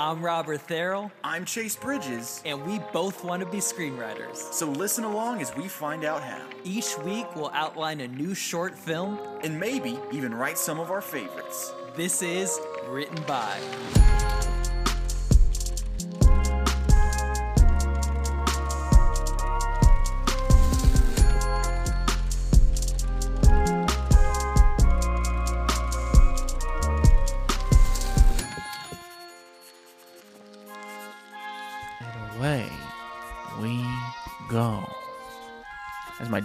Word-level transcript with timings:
I'm 0.00 0.24
Robert 0.24 0.64
Therrell, 0.68 1.10
I'm 1.24 1.44
Chase 1.44 1.74
Bridges, 1.74 2.40
and 2.44 2.64
we 2.64 2.78
both 2.92 3.24
want 3.24 3.40
to 3.40 3.46
be 3.46 3.58
screenwriters. 3.58 4.36
so 4.36 4.68
listen 4.70 5.02
along 5.02 5.40
as 5.40 5.52
we 5.56 5.66
find 5.66 6.04
out 6.04 6.22
how. 6.22 6.46
Each 6.62 6.96
week, 6.98 7.26
we'll 7.34 7.50
outline 7.52 7.98
a 8.02 8.06
new 8.06 8.32
short 8.32 8.78
film. 8.78 9.18
And 9.42 9.58
maybe 9.58 9.98
even 10.12 10.32
write 10.32 10.56
some 10.56 10.78
of 10.78 10.92
our 10.92 11.00
favorites. 11.00 11.72
This 11.96 12.22
is 12.22 12.60
Written 12.86 13.20
By. 13.24 13.58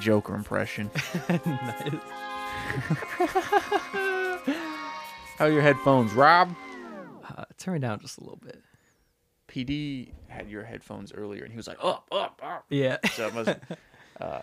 Joker 0.04 0.36
impression. 0.36 0.92
How 5.38 5.46
are 5.46 5.50
your 5.50 5.62
headphones, 5.62 6.12
Rob? 6.14 6.54
Uh, 7.38 7.46
turn 7.58 7.76
me 7.76 7.80
down 7.80 8.00
just 8.02 8.18
a 8.18 8.22
little 8.22 8.40
bit. 8.44 8.62
PD 9.48 10.12
had 10.28 10.50
your 10.50 10.64
headphones 10.66 11.14
earlier, 11.14 11.44
and 11.44 11.52
he 11.54 11.58
was 11.58 11.68
like, 11.68 11.78
"Up, 11.82 12.06
up, 12.12 12.42
up." 12.44 12.66
Yeah. 12.70 12.98
So 13.14 13.28
it 13.28 13.34
must. 13.34 13.50
Uh, 14.20 14.42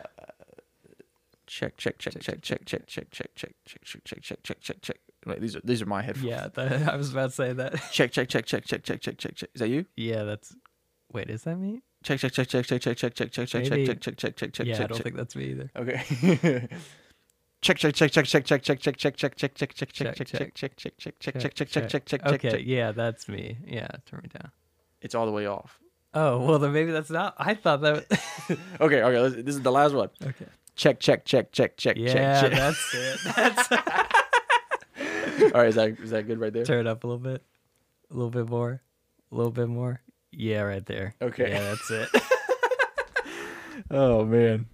check, 1.47 1.77
check, 1.77 1.99
check, 1.99 2.15
check, 2.21 2.41
check, 2.41 2.65
check, 2.65 2.87
check, 2.87 3.11
check, 3.11 3.31
check, 3.37 3.53
check, 3.67 3.83
check, 3.85 4.03
check, 4.05 4.23
check, 4.23 4.43
check, 4.43 4.61
check, 4.61 4.81
check. 4.83 4.97
Wait, 5.27 5.41
these 5.41 5.55
are 5.57 5.61
these 5.63 5.83
are 5.83 5.87
my 5.87 6.01
headphones. 6.03 6.27
yeah, 6.57 6.89
I 6.91 6.97
was 6.97 7.13
about 7.13 7.31
to 7.31 7.37
say 7.37 7.53
that. 7.53 7.75
Check, 7.93 8.13
check, 8.13 8.29
check, 8.29 8.47
check, 8.47 8.65
check, 8.65 8.83
check, 8.83 9.01
check, 9.01 9.19
check, 9.19 9.35
check. 9.37 9.51
Is 9.55 9.61
that 9.61 9.69
you? 9.69 9.85
Yeah, 9.97 10.25
that's. 10.25 10.57
Wait, 11.13 11.29
is 11.29 11.43
that 11.43 11.57
me? 11.57 11.83
Check, 12.03 12.19
check, 12.19 12.33
check, 12.33 12.49
check, 12.49 12.65
check, 12.67 12.81
check, 12.81 12.97
check, 12.97 13.15
check, 13.15 13.31
check, 13.31 13.49
check, 13.49 13.71
Maybe- 13.71 13.87
check, 13.87 14.01
check, 14.01 14.17
check, 14.17 14.37
check, 14.37 14.53
check, 14.53 14.67
yeah, 14.67 14.75
I 14.75 14.79
check, 14.79 14.89
don't 14.89 14.97
check. 14.97 15.05
think 15.05 15.17
that's 15.17 15.37
me 15.37 15.45
either. 15.51 15.71
Okay. 15.77 16.69
Check 17.63 17.77
check 17.77 17.95
check 17.95 18.11
check 18.11 18.25
check 18.25 18.45
check 18.47 18.63
check 18.63 18.81
check 18.81 18.97
check 18.97 19.17
check 19.19 19.37
check 19.37 19.55
check 19.55 19.75
check 19.75 19.93
check 19.93 19.93
check 19.93 20.17
Check, 20.17 20.17
check 20.17 20.55
check. 20.55 20.55
check 20.55 20.77
check 20.79 20.97
check 20.99 21.19
check 21.19 21.19
check 21.21 21.35
check 21.39 21.55
check 21.55 21.69
check 21.69 21.89
check 21.91 22.05
check 22.07 22.27
Okay, 22.27 22.51
check. 22.53 22.61
yeah, 22.65 22.93
that's 22.93 23.29
me. 23.29 23.59
Yeah, 23.67 23.89
turn 24.07 24.21
me 24.23 24.31
down. 24.33 24.51
It's 25.03 25.15
all 25.15 25.27
the 25.27 25.33
way 25.33 25.45
off. 25.45 25.79
Oh, 26.15 26.39
well, 26.39 26.59
then 26.59 26.73
maybe 26.73 26.91
that's 26.91 27.11
not. 27.11 27.35
I 27.37 27.53
thought 27.53 27.83
that. 27.83 28.07
Okay, 28.81 29.03
okay. 29.03 29.19
let's- 29.21 29.35
This 29.37 29.55
is 29.57 29.61
the 29.61 29.71
last 29.71 29.93
one. 29.95 30.09
okay. 30.23 30.47
Check 30.75 31.01
check 31.01 31.27
check 31.27 31.53
check 31.53 31.77
check 31.77 31.97
Yeah, 31.99 32.41
check 32.41 32.53
check. 32.53 32.59
that's 32.59 32.95
it. 32.95 33.19
That's 33.37 33.71
All 35.43 35.61
right, 35.61 35.69
is 35.69 35.75
that 35.75 36.01
is 36.01 36.11
that 36.11 36.27
good 36.27 36.41
right 36.41 36.53
there? 36.53 36.65
turn 36.65 36.87
it 36.87 36.91
up 36.91 37.05
a 37.05 37.07
little 37.07 37.19
bit, 37.23 37.43
a 38.11 38.15
little 38.15 38.31
bit 38.31 38.49
more, 38.49 38.81
a 39.31 39.35
little 39.35 39.53
bit 39.53 39.69
more. 39.69 40.01
Yeah, 40.33 40.63
right 40.63 40.85
there. 40.87 41.15
Okay. 41.21 41.51
Yeah, 41.51 41.61
that's 41.75 41.91
it. 41.91 42.09
Oh 43.91 44.25
man. 44.25 44.67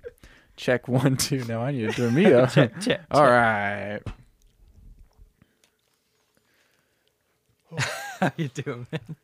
Check 0.57 0.89
one 0.89 1.17
two. 1.17 1.45
Now 1.45 1.63
I 1.63 1.71
need 1.71 1.87
to 1.91 1.93
turn 1.93 2.15
me 2.15 2.33
up. 2.33 2.51
check, 2.51 2.79
check. 2.81 3.01
All 3.11 3.23
right. 3.25 4.01
How 8.21 8.33
you 8.37 8.49
doing, 8.49 8.87
man? 8.91 9.17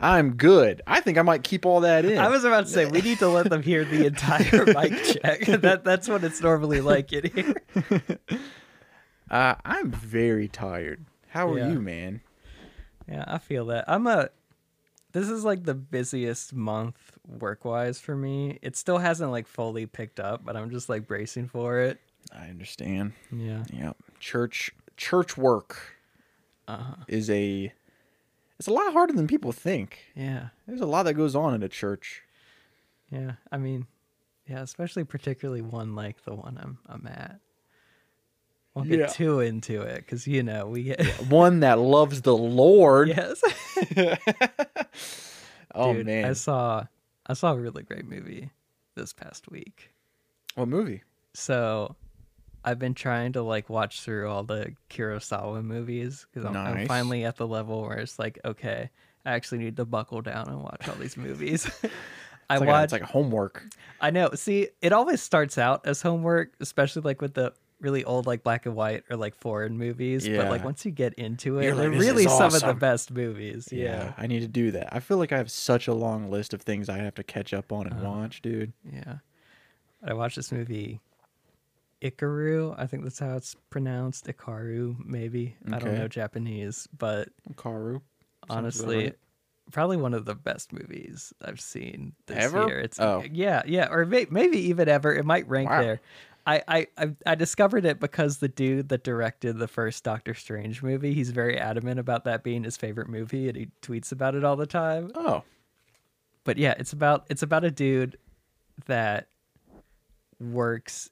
I'm 0.00 0.34
good. 0.36 0.80
I 0.86 1.00
think 1.00 1.18
I 1.18 1.22
might 1.22 1.42
keep 1.42 1.66
all 1.66 1.80
that 1.80 2.04
in. 2.04 2.18
I 2.18 2.28
was 2.28 2.44
about 2.44 2.66
to 2.66 2.70
say 2.72 2.86
we 2.86 3.02
need 3.02 3.18
to 3.18 3.28
let 3.28 3.50
them 3.50 3.62
hear 3.62 3.84
the 3.84 4.06
entire 4.06 4.64
mic 4.66 5.02
check. 5.04 5.40
That 5.60 5.82
that's 5.84 6.08
what 6.08 6.24
it's 6.24 6.40
normally 6.40 6.80
like 6.80 7.12
in 7.12 7.30
here. 7.30 7.54
Uh, 9.30 9.54
I'm 9.64 9.90
very 9.90 10.48
tired. 10.48 11.04
How 11.28 11.50
are 11.52 11.58
Yeah. 11.58 11.70
you, 11.70 11.80
man? 11.80 12.20
Yeah, 13.08 13.24
I 13.26 13.38
feel 13.38 13.66
that. 13.66 13.84
I'm 13.88 14.06
a. 14.06 14.30
This 15.12 15.28
is 15.28 15.44
like 15.44 15.64
the 15.64 15.74
busiest 15.74 16.52
month 16.54 16.96
work 17.26 17.64
wise 17.64 17.98
for 17.98 18.14
me. 18.16 18.58
It 18.62 18.76
still 18.76 18.98
hasn't 18.98 19.30
like 19.30 19.46
fully 19.48 19.86
picked 19.86 20.20
up, 20.20 20.44
but 20.44 20.56
I'm 20.56 20.70
just 20.70 20.88
like 20.88 21.06
bracing 21.06 21.48
for 21.48 21.80
it. 21.80 22.00
I 22.32 22.46
understand. 22.48 23.12
Yeah. 23.32 23.64
Yep. 23.72 23.96
Church 24.20 24.70
church 24.96 25.36
work 25.36 25.96
Uh-huh. 26.68 26.96
is 27.08 27.28
a 27.30 27.72
it's 28.58 28.68
a 28.68 28.72
lot 28.72 28.92
harder 28.92 29.14
than 29.14 29.26
people 29.26 29.52
think. 29.52 29.98
Yeah. 30.14 30.48
There's 30.68 30.82
a 30.82 30.86
lot 30.86 31.04
that 31.04 31.14
goes 31.14 31.34
on 31.34 31.54
in 31.54 31.62
a 31.62 31.68
church. 31.68 32.22
Yeah. 33.10 33.32
I 33.50 33.56
mean, 33.56 33.86
yeah, 34.46 34.60
especially 34.60 35.04
particularly 35.04 35.62
one 35.62 35.94
like 35.94 36.22
the 36.24 36.34
one 36.34 36.58
I'm 36.62 36.78
I'm 36.86 37.06
at. 37.06 37.40
Won't 38.74 38.88
get 38.88 38.98
Yeah. 39.00 39.06
too 39.06 39.40
into 39.40 39.80
it 39.82 39.96
because 39.96 40.26
you 40.26 40.42
know 40.42 40.66
we 40.68 40.84
get 40.84 41.04
One 41.28 41.60
that 41.60 41.78
loves 41.78 42.22
the 42.22 42.36
Lord. 42.36 43.08
yes. 43.16 43.42
oh 45.74 45.92
Dude, 45.94 46.06
man. 46.06 46.24
I 46.24 46.32
saw 46.34 46.86
I 47.26 47.34
saw 47.34 47.52
a 47.52 47.58
really 47.58 47.82
great 47.82 48.06
movie 48.06 48.50
this 48.96 49.12
past 49.12 49.50
week. 49.50 49.90
What 50.54 50.68
movie? 50.68 51.02
So 51.34 51.96
I've 52.64 52.78
been 52.78 52.94
trying 52.94 53.32
to 53.32 53.42
like 53.42 53.70
watch 53.70 54.00
through 54.02 54.28
all 54.28 54.42
the 54.44 54.74
Kurosawa 54.90 55.64
movies 55.64 56.26
because 56.32 56.46
I'm, 56.46 56.56
I'm 56.56 56.86
finally 56.86 57.24
at 57.24 57.36
the 57.36 57.46
level 57.46 57.82
where 57.82 57.98
it's 57.98 58.18
like, 58.18 58.38
okay, 58.44 58.90
I 59.24 59.32
actually 59.32 59.58
need 59.58 59.76
to 59.76 59.84
buckle 59.84 60.20
down 60.22 60.48
and 60.48 60.62
watch 60.62 60.88
all 60.88 60.96
these 60.96 61.16
movies. 61.16 61.70
I 62.50 62.56
like, 62.58 62.68
a, 62.68 62.72
watch. 62.72 62.84
it's 62.84 62.92
like 62.92 63.02
homework. 63.02 63.64
I 64.00 64.10
know. 64.10 64.30
See, 64.34 64.68
it 64.82 64.92
always 64.92 65.22
starts 65.22 65.56
out 65.56 65.86
as 65.86 66.02
homework, 66.02 66.52
especially 66.60 67.02
like 67.02 67.20
with 67.22 67.34
the 67.34 67.52
really 67.80 68.04
old 68.04 68.26
like 68.26 68.42
black 68.42 68.66
and 68.66 68.74
white 68.76 69.04
or 69.10 69.16
like 69.16 69.34
foreign 69.34 69.78
movies. 69.78 70.28
But 70.28 70.48
like 70.50 70.64
once 70.64 70.84
you 70.84 70.90
get 70.90 71.14
into 71.14 71.58
it, 71.58 71.64
You're 71.64 71.74
like, 71.74 71.82
they're 71.82 71.90
"This 71.90 72.00
is 72.02 72.06
really 72.06 72.24
some 72.26 72.54
of 72.54 72.60
the 72.60 72.74
best 72.74 73.10
movies. 73.10 73.68
Yeah. 73.72 74.12
I 74.18 74.26
need 74.26 74.40
to 74.40 74.48
do 74.48 74.70
that. 74.72 74.94
I 74.94 75.00
feel 75.00 75.16
like 75.18 75.32
I 75.32 75.38
have 75.38 75.50
such 75.50 75.88
a 75.88 75.94
long 75.94 76.30
list 76.30 76.52
of 76.54 76.62
things 76.62 76.88
I 76.88 76.98
have 76.98 77.14
to 77.16 77.22
catch 77.22 77.52
up 77.54 77.72
on 77.72 77.86
and 77.86 77.94
Uh-huh. 77.96 78.10
watch, 78.10 78.42
dude. 78.42 78.72
Yeah. 78.92 79.16
I 80.02 80.14
watched 80.14 80.36
this 80.36 80.52
movie 80.52 81.00
Ikaru. 82.02 82.74
I 82.78 82.86
think 82.86 83.02
that's 83.04 83.18
how 83.18 83.36
it's 83.36 83.54
pronounced. 83.68 84.26
Ikaru, 84.26 84.96
maybe. 85.04 85.56
I 85.70 85.78
don't 85.78 85.94
know 85.98 86.08
Japanese, 86.08 86.88
but 86.96 87.28
Karu. 87.56 88.00
Honestly, 88.48 88.96
right. 89.04 89.18
probably 89.70 89.98
one 89.98 90.14
of 90.14 90.24
the 90.24 90.34
best 90.34 90.72
movies 90.72 91.32
I've 91.44 91.60
seen 91.60 92.14
this 92.26 92.38
Ever? 92.44 92.66
year. 92.66 92.80
It's 92.80 92.98
Oh. 92.98 93.22
yeah, 93.30 93.62
yeah, 93.66 93.88
or 93.90 94.06
may, 94.06 94.26
maybe 94.30 94.58
even 94.68 94.88
ever. 94.88 95.14
It 95.14 95.24
might 95.26 95.46
rank 95.46 95.68
Wow. 95.68 95.82
there. 95.82 96.00
I, 96.46 96.86
I, 96.96 97.10
I 97.26 97.34
discovered 97.34 97.84
it 97.84 98.00
because 98.00 98.38
the 98.38 98.48
dude 98.48 98.88
that 98.88 99.04
directed 99.04 99.58
the 99.58 99.68
first 99.68 100.02
Doctor 100.04 100.34
Strange 100.34 100.82
movie, 100.82 101.14
he's 101.14 101.30
very 101.30 101.58
adamant 101.58 102.00
about 102.00 102.24
that 102.24 102.42
being 102.42 102.64
his 102.64 102.76
favorite 102.76 103.08
movie, 103.08 103.48
and 103.48 103.56
he 103.56 103.68
tweets 103.82 104.10
about 104.10 104.34
it 104.34 104.44
all 104.44 104.56
the 104.56 104.66
time 104.66 105.10
Oh. 105.14 105.42
but 106.44 106.56
yeah, 106.56 106.74
it's 106.78 106.92
about 106.92 107.26
it's 107.28 107.42
about 107.42 107.64
a 107.64 107.70
dude 107.70 108.16
that 108.86 109.28
works 110.40 111.10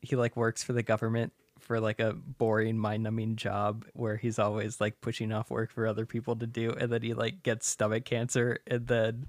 he 0.00 0.14
like 0.14 0.36
works 0.36 0.62
for 0.62 0.72
the 0.72 0.82
government 0.82 1.32
for 1.58 1.80
like 1.80 1.98
a 1.98 2.12
boring 2.12 2.78
mind-numbing 2.78 3.34
job 3.34 3.84
where 3.94 4.16
he's 4.16 4.38
always 4.38 4.80
like 4.80 5.00
pushing 5.00 5.32
off 5.32 5.50
work 5.50 5.72
for 5.72 5.86
other 5.86 6.06
people 6.06 6.36
to 6.36 6.46
do 6.46 6.70
and 6.70 6.92
then 6.92 7.02
he 7.02 7.12
like 7.12 7.42
gets 7.42 7.66
stomach 7.66 8.04
cancer 8.04 8.58
and 8.68 8.86
then 8.86 9.26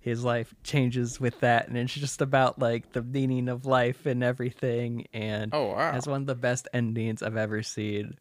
his 0.00 0.24
life 0.24 0.54
changes 0.64 1.20
with 1.20 1.38
that 1.40 1.68
and 1.68 1.76
it's 1.76 1.92
just 1.92 2.22
about 2.22 2.58
like 2.58 2.90
the 2.92 3.02
meaning 3.02 3.48
of 3.48 3.66
life 3.66 4.06
and 4.06 4.24
everything 4.24 5.06
and 5.12 5.54
Oh, 5.54 5.66
wow. 5.72 5.92
has 5.92 6.06
one 6.08 6.22
of 6.22 6.26
the 6.26 6.34
best 6.34 6.66
endings 6.72 7.22
I've 7.22 7.36
ever 7.36 7.62
seen. 7.62 8.14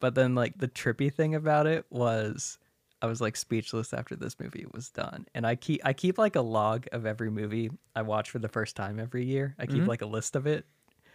But 0.00 0.14
then 0.16 0.34
like 0.34 0.58
the 0.58 0.68
trippy 0.68 1.12
thing 1.12 1.34
about 1.34 1.66
it 1.68 1.86
was 1.88 2.58
I 3.00 3.06
was 3.06 3.20
like 3.20 3.36
speechless 3.36 3.92
after 3.94 4.16
this 4.16 4.40
movie 4.40 4.66
was 4.72 4.90
done. 4.90 5.26
And 5.34 5.46
I 5.46 5.54
keep 5.54 5.80
I 5.84 5.92
keep 5.92 6.18
like 6.18 6.36
a 6.36 6.40
log 6.40 6.86
of 6.90 7.06
every 7.06 7.30
movie 7.30 7.70
I 7.94 8.02
watch 8.02 8.30
for 8.30 8.38
the 8.40 8.48
first 8.48 8.74
time 8.76 8.98
every 8.98 9.24
year. 9.24 9.54
I 9.58 9.66
keep 9.66 9.76
Mm-hmm. 9.76 9.88
like 9.88 10.02
a 10.02 10.06
list 10.06 10.34
of 10.36 10.46
it. 10.46 10.66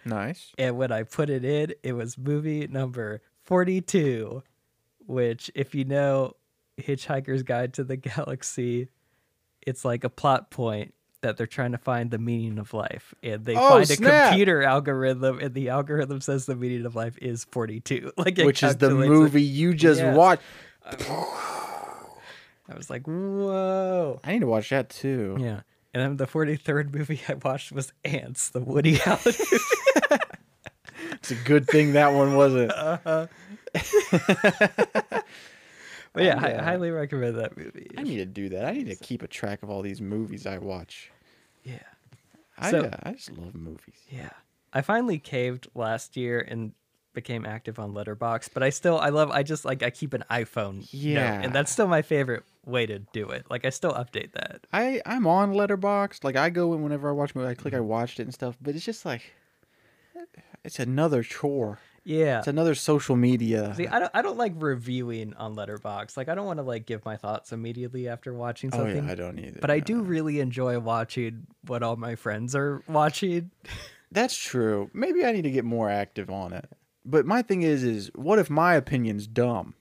Nice. 0.05 0.53
And 0.57 0.77
when 0.77 0.91
I 0.93 1.03
put 1.03 1.29
it 1.29 1.43
in, 1.43 1.73
it 1.83 1.91
was 1.93 2.17
movie 2.17 2.67
number 2.67 3.21
42, 3.43 4.43
which 5.07 5.51
if 5.55 5.75
you 5.75 5.83
know 5.83 6.35
Hitchhiker's 6.79 7.43
Guide 7.43 7.73
to 7.73 7.83
the 7.83 7.97
Galaxy, 7.97 8.87
it's 9.69 9.85
like 9.85 10.03
a 10.03 10.09
plot 10.09 10.49
point 10.51 10.93
that 11.21 11.35
they're 11.37 11.47
trying 11.47 11.73
to 11.73 11.77
find 11.77 12.11
the 12.11 12.17
meaning 12.17 12.57
of 12.59 12.73
life 12.73 13.13
and 13.21 13.43
they 13.45 13.55
Oh, 13.55 13.69
find 13.69 13.83
a 13.83 13.87
snap. 13.87 14.29
computer 14.29 14.63
algorithm 14.63 15.39
and 15.39 15.53
the 15.53 15.69
algorithm 15.69 16.21
says 16.21 16.45
the 16.45 16.55
meaning 16.55 16.85
of 16.85 16.95
life 16.95 17.17
is 17.21 17.45
42 17.51 18.13
like 18.17 18.37
Which 18.37 18.63
is 18.63 18.77
the 18.77 18.87
calculates 18.87 19.09
it. 19.09 19.13
movie 19.13 19.43
you 19.43 19.73
just 19.73 19.99
Yes. 20.01 20.15
watched. 20.15 20.41
i 22.69 22.75
was 22.75 22.89
like 22.89 23.05
whoa 23.07 24.19
I 24.23 24.31
need 24.33 24.39
to 24.41 24.47
watch 24.47 24.69
that 24.69 24.89
too. 24.89 25.37
yeah 25.39 25.61
and 25.93 26.01
then 26.03 26.17
the 26.17 26.25
43rd 26.27 26.93
movie 26.93 27.19
i 27.27 27.33
watched 27.33 27.71
was 27.73 27.91
Antz 28.05 28.49
the 28.49 28.61
woody 28.61 28.99
allen 29.05 29.19
movie. 29.25 30.23
It's 31.11 31.31
a 31.31 31.35
good 31.35 31.67
thing 31.67 31.93
that 31.93 32.13
one 32.13 32.35
wasn't. 32.35 32.71
Uh-huh. 32.71 33.27
But 36.13 36.23
yeah 36.23 36.39
I, 36.41 36.49
Yeah. 36.49 36.63
highly 36.63 36.91
recommend 36.91 37.37
that 37.37 37.55
movie 37.57 37.89
I 37.97 38.03
need 38.03 38.17
to 38.17 38.25
do 38.25 38.49
that. 38.49 38.65
I 38.65 38.71
need 38.71 38.87
to 38.87 38.95
keep 38.95 39.21
a 39.21 39.27
track 39.27 39.63
of 39.63 39.69
all 39.69 39.81
these 39.81 40.01
movies 40.01 40.45
I 40.45 40.57
watch. 40.57 41.11
yeah 41.63 41.79
I, 42.57 42.71
So- 42.71 42.81
uh, 42.85 42.97
I 43.03 43.13
just 43.13 43.31
love 43.37 43.55
movies. 43.55 43.95
Yeah. 44.09 44.31
I 44.73 44.81
finally 44.81 45.17
caved 45.17 45.67
last 45.75 46.15
year 46.17 46.39
and 46.47 46.73
became 47.13 47.43
active 47.45 47.79
on 47.79 47.91
Letterboxd, 47.93 48.49
but 48.53 48.61
I 48.63 48.69
still 48.69 48.99
I 48.99 49.09
love 49.09 49.31
I 49.31 49.41
just 49.43 49.65
like 49.65 49.81
I 49.81 49.89
keep 49.89 50.13
an 50.13 50.23
iPhone. 50.29 50.77
note, 50.79 50.93
Yeah. 50.93 51.41
and 51.41 51.53
that's 51.53 51.71
still 51.71 51.87
my 51.87 52.01
favorite 52.03 52.43
way 52.65 52.85
to 52.85 52.99
do 52.99 53.29
it. 53.29 53.45
Like 53.49 53.65
I 53.65 53.69
still 53.71 53.91
update 53.93 54.33
that. 54.33 54.67
I 54.71 55.01
I'm 55.05 55.25
on 55.25 55.53
Letterboxd. 55.53 56.23
Like 56.23 56.35
I 56.35 56.49
go 56.51 56.73
in 56.73 56.83
whenever 56.83 57.09
I 57.09 57.13
watch 57.13 57.33
a 57.33 57.37
movie, 57.37 57.49
I 57.49 57.55
click 57.55 57.73
I 57.73 57.79
watched 57.79 58.19
it 58.19 58.23
and 58.23 58.33
stuff. 58.33 58.57
But 58.61 58.75
it's 58.75 58.85
just 58.85 59.05
like 59.05 59.33
it's 60.63 60.79
another 60.79 61.23
chore. 61.23 61.79
Yeah. 62.03 62.39
It's 62.39 62.47
another 62.47 62.75
social 62.75 63.15
media. 63.15 63.73
See, 63.75 63.87
I 63.87 63.99
don't 63.99 64.11
I 64.13 64.21
don't 64.21 64.37
like 64.37 64.53
reviewing 64.57 65.33
on 65.35 65.55
Letterboxd. 65.55 66.17
Like 66.17 66.29
I 66.29 66.35
don't 66.35 66.45
want 66.45 66.57
to 66.59 66.63
like 66.63 66.85
give 66.85 67.03
my 67.05 67.17
thoughts 67.17 67.51
immediately 67.51 68.07
after 68.07 68.33
watching 68.33 68.69
oh 68.73 68.77
something. 68.77 69.05
yeah, 69.05 69.11
I 69.11 69.15
don't 69.15 69.37
either. 69.39 69.59
but 69.61 69.69
I 69.71 69.79
do 69.79 70.01
really 70.01 70.39
enjoy 70.39 70.79
watching 70.79 71.47
what 71.65 71.83
all 71.83 71.95
my 71.95 72.15
friends 72.15 72.55
are 72.55 72.81
watching. 72.87 73.51
That's 74.11 74.35
true. 74.35 74.89
Maybe 74.93 75.23
I 75.23 75.31
need 75.31 75.43
to 75.43 75.51
get 75.51 75.65
more 75.65 75.89
active 75.89 76.29
on 76.31 76.53
it. 76.53 76.67
But 77.05 77.25
my 77.25 77.41
thing 77.43 77.61
is, 77.61 77.83
is 77.83 78.09
what 78.15 78.39
if 78.39 78.49
my 78.49 78.73
opinion's 78.75 79.27
dumb? 79.27 79.75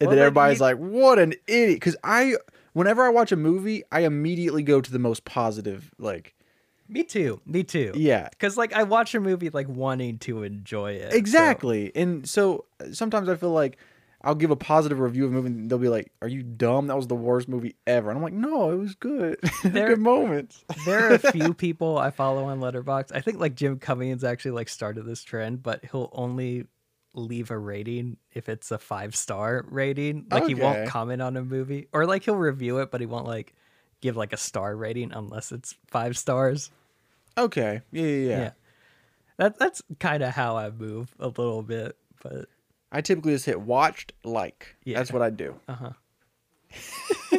And 0.00 0.08
Well, 0.08 0.10
then 0.10 0.16
then 0.18 0.26
everybody's 0.26 0.58
you- 0.58 0.64
like, 0.64 0.76
"What 0.78 1.18
an 1.18 1.34
idiot!" 1.46 1.76
Because 1.76 1.96
I, 2.02 2.36
whenever 2.72 3.02
I 3.04 3.08
watch 3.10 3.30
a 3.30 3.36
movie, 3.36 3.82
I 3.92 4.00
immediately 4.00 4.62
go 4.62 4.80
to 4.80 4.90
the 4.90 4.98
most 4.98 5.24
positive. 5.24 5.90
Like, 5.98 6.34
Me 6.92 7.02
too. 7.04 7.40
Me 7.46 7.64
too. 7.64 7.92
yeah, 7.96 8.28
Because 8.30 8.56
like 8.56 8.72
I 8.72 8.82
watch 8.84 9.14
a 9.14 9.20
movie 9.20 9.50
like 9.50 9.68
wanting 9.68 10.18
to 10.20 10.42
enjoy 10.42 10.92
it. 10.92 11.12
so- 11.12 11.16
exactly. 11.18 11.90
And 11.94 12.28
so 12.28 12.66
sometimes 12.92 13.28
I 13.28 13.36
feel 13.36 13.52
like 13.52 13.78
I'll 14.24 14.36
give 14.36 14.52
a 14.52 14.56
positive 14.56 15.00
review 15.00 15.24
of 15.24 15.32
a 15.32 15.34
movie, 15.34 15.48
and 15.48 15.68
they'll 15.68 15.78
be 15.78 15.88
like, 15.88 16.12
"Are 16.22 16.28
you 16.28 16.44
dumb? 16.44 16.86
That 16.86 16.94
was 16.96 17.08
the 17.08 17.16
worst 17.16 17.48
movie 17.48 17.74
ever." 17.88 18.08
And 18.08 18.16
I'm 18.18 18.22
like, 18.22 18.32
"No, 18.32 18.70
it 18.70 18.76
was 18.76 18.94
good. 18.94 19.38
There- 19.64 19.88
good 19.88 19.98
moments." 19.98 20.64
there 20.86 21.10
are 21.10 21.14
a 21.14 21.18
few 21.32 21.52
people 21.66 21.98
I 21.98 22.10
follow 22.12 22.44
on 22.44 22.60
Letterboxd. 22.60 23.10
I 23.12 23.20
think 23.20 23.40
like 23.40 23.56
Jim 23.56 23.80
Cummings 23.80 24.22
actually 24.22 24.52
like 24.52 24.68
started 24.68 25.06
this 25.06 25.24
trend, 25.24 25.64
but 25.64 25.84
he'll 25.90 26.08
only 26.12 26.66
leave 27.14 27.50
a 27.50 27.58
rating 27.58 28.16
if 28.32 28.48
it's 28.48 28.70
a 28.70 28.78
five 28.78 29.16
star 29.16 29.64
rating. 29.68 30.26
Like 30.30 30.46
he 30.46 30.54
won't 30.54 30.88
comment 30.88 31.20
on 31.20 31.36
a 31.36 31.42
movie, 31.42 31.88
or 31.92 32.06
like 32.06 32.22
he'll 32.24 32.36
review 32.36 32.78
it, 32.78 32.92
but 32.92 33.00
he 33.00 33.06
won't 33.08 33.26
like 33.26 33.54
give 34.00 34.16
like 34.16 34.32
a 34.32 34.36
star 34.36 34.76
rating 34.76 35.10
unless 35.12 35.50
it's 35.50 35.74
five 35.88 36.16
stars. 36.16 36.70
Okay, 37.38 37.80
yeah, 37.90 38.02
yeah, 38.06 38.28
yeah. 38.38 38.50
That 39.38 39.58
that's 39.58 39.82
kind 39.98 40.22
of 40.22 40.34
how 40.34 40.56
I 40.56 40.70
move 40.70 41.14
a 41.18 41.28
little 41.28 41.62
bit, 41.62 41.96
but 42.22 42.46
I 42.90 43.00
typically 43.00 43.32
just 43.32 43.46
hit 43.46 43.60
watched 43.60 44.12
like. 44.24 44.76
Yeah. 44.84 44.98
That's 44.98 45.12
what 45.12 45.22
I 45.22 45.30
do. 45.30 45.54
uh 45.68 45.74
huh. 45.74 45.92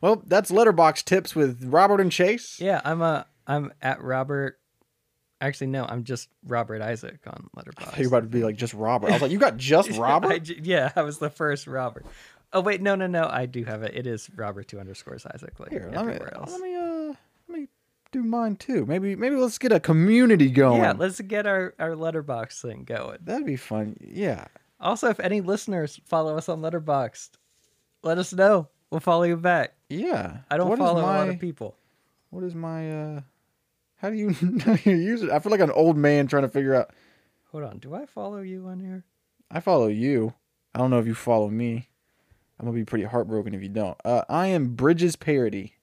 Well, 0.00 0.22
that's 0.26 0.50
Letterboxd 0.50 1.04
tips 1.04 1.36
with 1.36 1.62
Robert 1.64 2.00
and 2.00 2.10
Chase. 2.10 2.58
Yeah, 2.58 2.80
I'm 2.84 3.02
a 3.02 3.26
I'm 3.46 3.70
at 3.82 4.02
Robert. 4.02 4.58
Actually, 5.42 5.66
no, 5.68 5.84
I'm 5.84 6.04
just 6.04 6.28
Robert 6.46 6.80
Isaac 6.80 7.18
on 7.26 7.48
Letterboxd. 7.56 7.98
You're 7.98 8.08
about 8.08 8.20
to 8.22 8.28
be 8.28 8.42
like 8.42 8.56
just 8.56 8.72
Robert. 8.72 9.10
I 9.10 9.12
was 9.14 9.22
like, 9.22 9.30
you 9.30 9.38
got 9.38 9.58
just 9.58 9.92
I 9.94 9.98
Robert? 9.98 10.48
yeah, 10.48 10.90
I 10.96 11.02
was 11.02 11.18
the 11.18 11.28
first 11.30 11.66
Robert. 11.66 12.06
Oh 12.52 12.62
wait, 12.62 12.80
no, 12.80 12.94
no, 12.94 13.06
no. 13.06 13.28
I 13.30 13.44
do 13.46 13.62
have 13.64 13.82
it. 13.82 13.94
It 13.94 14.06
is 14.06 14.30
Robert 14.34 14.68
two 14.68 14.80
underscores 14.80 15.26
Isaac. 15.26 15.60
Like 15.60 15.70
Here, 15.70 15.90
let 15.92 16.06
me 16.06 16.12
everywhere 16.14 16.34
else. 16.34 16.48
uh 16.48 16.52
let 16.52 16.60
me 16.62 16.74
do 18.12 18.22
mine 18.22 18.56
too. 18.56 18.84
Maybe 18.86 19.14
maybe 19.16 19.36
let's 19.36 19.58
get 19.58 19.72
a 19.72 19.80
community 19.80 20.50
going. 20.50 20.80
yeah, 20.82 20.92
let's 20.96 21.20
get 21.20 21.46
our 21.46 21.74
our 21.78 21.90
Letterboxd 21.90 22.60
thing 22.60 22.84
going. 22.84 23.18
That'd 23.22 23.46
be 23.46 23.56
fun. 23.56 23.96
Yeah. 24.00 24.46
Also, 24.80 25.08
if 25.08 25.20
any 25.20 25.40
listeners 25.40 26.00
follow 26.06 26.36
us 26.36 26.48
on 26.48 26.60
Letterboxd, 26.62 27.30
let 28.02 28.18
us 28.18 28.32
know. 28.32 28.68
We'll 28.90 29.00
follow 29.00 29.24
you 29.24 29.36
back. 29.36 29.74
Yeah. 29.88 30.38
I 30.50 30.56
don't 30.56 30.68
What 30.68 30.78
follow 30.78 31.00
a 31.00 31.02
lot 31.02 31.26
my- 31.26 31.34
of 31.34 31.40
people. 31.40 31.76
What 32.30 32.44
is 32.44 32.54
my 32.54 32.90
uh 32.90 33.20
how 33.96 34.10
do 34.10 34.16
you 34.16 34.30
how 34.64 34.76
do 34.76 34.90
you 34.90 34.96
use 34.96 35.22
it? 35.22 35.30
I 35.30 35.38
feel 35.38 35.50
like 35.52 35.60
an 35.60 35.70
old 35.70 35.96
man 35.96 36.26
trying 36.26 36.42
to 36.42 36.48
figure 36.48 36.74
out 36.74 36.90
Hold 37.52 37.64
on, 37.64 37.78
do 37.78 37.94
I 37.94 38.06
follow 38.06 38.38
you 38.40 38.66
on 38.68 38.78
here? 38.80 39.04
I 39.50 39.58
follow 39.60 39.88
you. 39.88 40.32
I 40.74 40.78
don't 40.78 40.90
know 40.90 41.00
if 41.00 41.06
you 41.06 41.14
follow 41.14 41.50
me. 41.50 41.88
I'm 42.58 42.66
gonna 42.66 42.76
be 42.76 42.84
pretty 42.84 43.04
heartbroken 43.04 43.54
if 43.54 43.62
you 43.62 43.68
don't. 43.68 43.96
Uh 44.04 44.22
I 44.28 44.46
am 44.48 44.74
Bridges 44.74 45.16
Parody. 45.16 45.74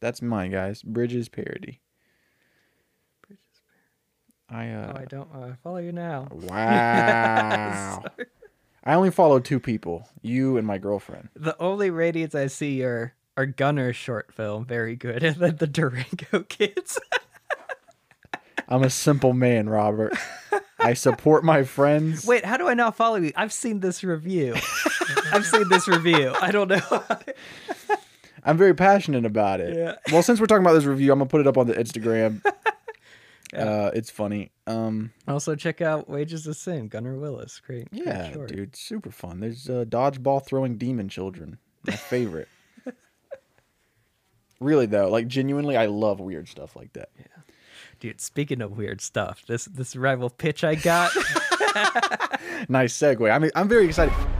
That's 0.00 0.22
mine, 0.22 0.50
guys. 0.50 0.82
Bridges 0.82 1.28
Parody. 1.28 1.80
Bridges 3.26 3.60
parody. 4.48 4.70
I 4.70 4.74
uh 4.74 4.92
Oh, 4.94 5.00
I 5.00 5.04
don't. 5.04 5.28
I 5.34 5.52
follow 5.62 5.78
you 5.78 5.92
now. 5.92 6.28
Wow. 6.32 8.04
I 8.84 8.94
only 8.94 9.10
follow 9.10 9.38
two 9.38 9.60
people, 9.60 10.08
you 10.22 10.56
and 10.56 10.66
my 10.66 10.78
girlfriend. 10.78 11.28
The 11.34 11.56
only 11.60 11.90
ratings 11.90 12.34
I 12.34 12.46
see 12.46 12.82
are 12.84 13.14
are 13.36 13.44
Gunnar's 13.46 13.96
short 13.96 14.32
film, 14.32 14.64
very 14.64 14.96
good, 14.96 15.22
and 15.24 15.36
then 15.36 15.56
the 15.56 15.66
Durango 15.66 16.44
Kids. 16.48 16.98
I'm 18.68 18.82
a 18.82 18.90
simple 18.90 19.32
man, 19.32 19.68
Robert. 19.68 20.14
I 20.78 20.94
support 20.94 21.42
my 21.44 21.64
friends. 21.64 22.26
Wait, 22.26 22.44
how 22.44 22.56
do 22.56 22.68
I 22.68 22.74
not 22.74 22.96
follow 22.96 23.16
you? 23.16 23.32
I've 23.34 23.52
seen 23.52 23.80
this 23.80 24.04
review. 24.04 24.54
I've 25.32 25.46
seen 25.46 25.68
this 25.68 25.88
review. 25.88 26.34
I 26.40 26.50
don't 26.50 26.68
know. 26.68 27.04
I'm 28.44 28.56
very 28.56 28.74
passionate 28.74 29.24
about 29.24 29.60
it. 29.60 29.76
Yeah. 29.76 29.94
Well, 30.12 30.22
since 30.22 30.40
we're 30.40 30.46
talking 30.46 30.64
about 30.64 30.74
this 30.74 30.84
review, 30.84 31.12
I'm 31.12 31.18
gonna 31.18 31.28
put 31.28 31.40
it 31.40 31.46
up 31.46 31.58
on 31.58 31.66
the 31.66 31.74
Instagram. 31.74 32.42
Uh, 33.56 33.90
it's 33.94 34.10
funny. 34.10 34.50
Um, 34.66 35.10
also, 35.26 35.54
check 35.54 35.80
out 35.80 36.06
Wages 36.06 36.46
of 36.46 36.54
Sin, 36.54 36.88
Gunnar 36.88 37.16
Willis. 37.16 37.58
Great. 37.66 37.90
great 37.90 38.04
yeah, 38.04 38.30
short. 38.30 38.50
dude, 38.50 38.76
super 38.76 39.10
fun. 39.10 39.40
There's 39.40 39.70
uh, 39.70 39.86
dodgeball 39.88 40.44
throwing 40.44 40.76
demon 40.76 41.08
children. 41.08 41.56
My 41.86 41.92
favorite. 41.96 42.48
really 44.60 44.84
though, 44.84 45.08
like 45.08 45.28
genuinely, 45.28 45.78
I 45.78 45.86
love 45.86 46.20
weird 46.20 46.46
stuff 46.46 46.76
like 46.76 46.92
that. 46.92 47.08
Yeah. 47.18 47.24
Dude, 48.00 48.20
speaking 48.20 48.60
of 48.60 48.76
weird 48.76 49.00
stuff, 49.00 49.46
this 49.46 49.64
this 49.64 49.96
rival 49.96 50.28
pitch 50.28 50.62
I 50.62 50.74
got. 50.74 51.10
Nice 52.68 52.96
segue. 52.96 53.30
I 53.30 53.38
mean, 53.38 53.50
I'm 53.54 53.68
very 53.68 53.86
excited. 53.86 54.37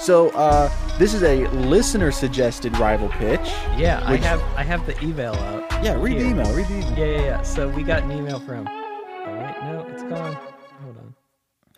So, 0.00 0.30
uh, 0.30 0.70
this 0.98 1.12
is 1.12 1.22
a 1.22 1.46
listener 1.48 2.10
suggested 2.10 2.76
rival 2.78 3.10
pitch. 3.10 3.40
yeah, 3.76 4.00
I 4.04 4.16
have 4.16 4.40
I 4.56 4.62
have 4.62 4.84
the 4.86 4.98
email 5.04 5.34
up. 5.34 5.70
Yeah, 5.84 5.94
read 6.00 6.18
the 6.18 6.24
email. 6.26 6.50
Read 6.54 6.66
the 6.68 6.76
email. 6.78 6.98
Yeah, 6.98 7.04
yeah, 7.04 7.20
yeah. 7.22 7.42
So 7.42 7.68
we 7.68 7.82
got 7.82 8.02
an 8.04 8.12
email 8.12 8.40
from. 8.40 8.66
Oh 8.66 9.32
wait, 9.38 9.56
no, 9.62 9.86
it's 9.90 10.02
gone. 10.04 10.34
Hold 10.82 10.96
on. 10.98 11.14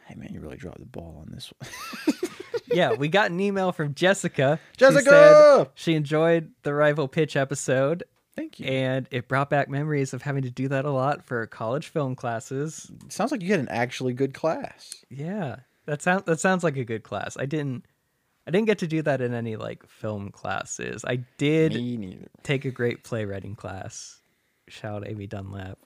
Hey 0.06 0.14
man, 0.14 0.32
you 0.32 0.40
really 0.40 0.56
dropped 0.56 0.78
the 0.78 0.86
ball 0.86 1.24
on 1.26 1.32
this 1.32 1.52
one. 1.58 2.14
Yeah, 2.72 2.94
we 2.94 3.08
got 3.08 3.30
an 3.30 3.38
email 3.38 3.70
from 3.70 3.92
Jessica. 3.92 4.58
She 4.72 4.78
Jessica! 4.78 5.10
said 5.10 5.68
she 5.74 5.94
enjoyed 5.94 6.52
the 6.62 6.72
rival 6.72 7.06
pitch 7.06 7.36
episode, 7.36 8.02
Thank 8.34 8.58
you. 8.60 8.66
and 8.66 9.06
it 9.10 9.28
brought 9.28 9.50
back 9.50 9.68
memories 9.68 10.14
of 10.14 10.22
having 10.22 10.42
to 10.44 10.50
do 10.50 10.68
that 10.68 10.86
a 10.86 10.90
lot 10.90 11.22
for 11.22 11.46
college 11.48 11.88
film 11.88 12.14
classes. 12.16 12.90
Sounds 13.10 13.30
like 13.30 13.42
you 13.42 13.50
had 13.50 13.60
an 13.60 13.68
actually 13.68 14.14
good 14.14 14.32
class. 14.32 15.04
Yeah, 15.10 15.56
that 15.84 16.00
sounds 16.00 16.22
that 16.24 16.40
sounds 16.40 16.64
like 16.64 16.78
a 16.78 16.84
good 16.84 17.02
class. 17.02 17.36
I 17.38 17.44
didn't 17.44 17.84
I 18.46 18.50
didn't 18.50 18.66
get 18.66 18.78
to 18.78 18.86
do 18.86 19.02
that 19.02 19.20
in 19.20 19.34
any 19.34 19.56
like 19.56 19.86
film 19.86 20.30
classes. 20.30 21.04
I 21.06 21.16
did 21.38 22.28
take 22.42 22.64
a 22.64 22.70
great 22.70 23.04
playwriting 23.04 23.54
class. 23.54 24.20
Shout 24.68 25.02
out 25.02 25.08
Amy 25.08 25.26
Dunlap. 25.26 25.78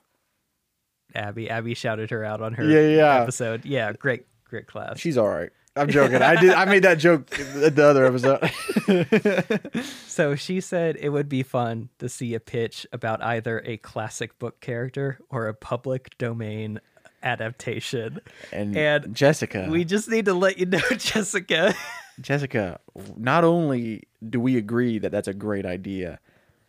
Abby 1.15 1.49
Abby 1.49 1.73
shouted 1.73 2.09
her 2.09 2.23
out 2.23 2.41
on 2.41 2.53
her 2.53 2.63
Yeah, 2.63 2.95
yeah. 2.95 3.21
episode. 3.21 3.65
Yeah, 3.65 3.93
great 3.93 4.25
great 4.45 4.67
class. 4.67 4.99
She's 4.99 5.17
all 5.17 5.29
right. 5.29 5.49
I'm 5.75 5.89
joking. 5.89 6.23
I 6.23 6.35
did. 6.41 6.51
I 6.53 6.65
made 6.65 6.83
that 6.83 6.97
joke 6.97 7.39
at 7.39 7.75
the 7.75 7.85
other 7.85 8.05
episode. 8.07 9.83
So 10.07 10.33
she 10.33 10.61
said 10.61 10.97
it 10.99 11.09
would 11.09 11.29
be 11.29 11.43
fun 11.43 11.89
to 11.99 12.09
see 12.09 12.33
a 12.33 12.39
pitch 12.39 12.87
about 12.91 13.21
either 13.21 13.61
a 13.63 13.77
classic 13.77 14.39
book 14.39 14.59
character 14.61 15.19
or 15.29 15.47
a 15.47 15.53
public 15.53 16.17
domain 16.17 16.79
adaptation. 17.21 18.19
And, 18.51 18.75
And 18.75 19.15
Jessica, 19.15 19.67
We 19.69 19.85
just 19.85 20.09
need 20.09 20.25
to 20.25 20.33
let 20.33 20.57
you 20.57 20.65
know, 20.65 20.79
Jessica. 20.97 21.75
Jessica, 22.21 22.79
not 23.15 23.43
only 23.43 24.03
do 24.27 24.39
we 24.39 24.57
agree 24.57 24.99
that 24.99 25.11
that's 25.11 25.27
a 25.27 25.33
great 25.33 25.65
idea, 25.65 26.19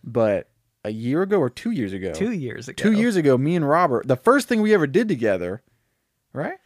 but 0.04 0.48
a 0.84 0.90
year 0.90 1.22
ago 1.22 1.38
or 1.38 1.50
two 1.50 1.70
years 1.70 1.92
ago, 1.92 2.12
Two 2.12 2.32
years 2.32 2.68
ago. 2.68 2.82
two 2.82 2.92
years 2.92 3.16
ago, 3.16 3.36
me 3.38 3.56
and 3.56 3.68
Robert, 3.68 4.06
the 4.06 4.16
first 4.16 4.48
thing 4.48 4.60
we 4.62 4.74
ever 4.74 4.86
did 4.86 5.08
together, 5.08 5.62
right? 6.32 6.58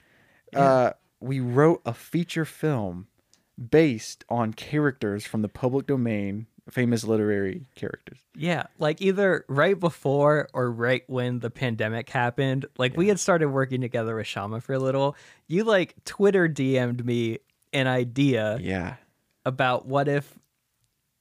Uh, 0.54 0.92
we 1.20 1.40
wrote 1.40 1.80
a 1.86 1.94
feature 1.94 2.44
film 2.44 3.06
based 3.70 4.24
on 4.28 4.52
characters 4.52 5.24
from 5.24 5.42
the 5.42 5.48
public 5.48 5.86
domain, 5.86 6.46
famous 6.70 7.04
literary 7.04 7.66
characters. 7.74 8.18
Yeah, 8.36 8.64
like 8.78 9.00
either 9.00 9.44
right 9.48 9.78
before 9.78 10.48
or 10.52 10.70
right 10.70 11.04
when 11.06 11.38
the 11.38 11.50
pandemic 11.50 12.10
happened. 12.10 12.66
Like 12.76 12.96
we 12.96 13.08
had 13.08 13.18
started 13.20 13.48
working 13.48 13.80
together 13.80 14.16
with 14.16 14.26
Shama 14.26 14.60
for 14.60 14.74
a 14.74 14.78
little. 14.78 15.16
You 15.46 15.64
like 15.64 15.94
Twitter 16.04 16.48
DM'd 16.48 17.04
me 17.06 17.38
an 17.72 17.86
idea 17.86 18.58
Yeah. 18.60 18.96
about 19.44 19.86
what 19.86 20.08
if 20.08 20.38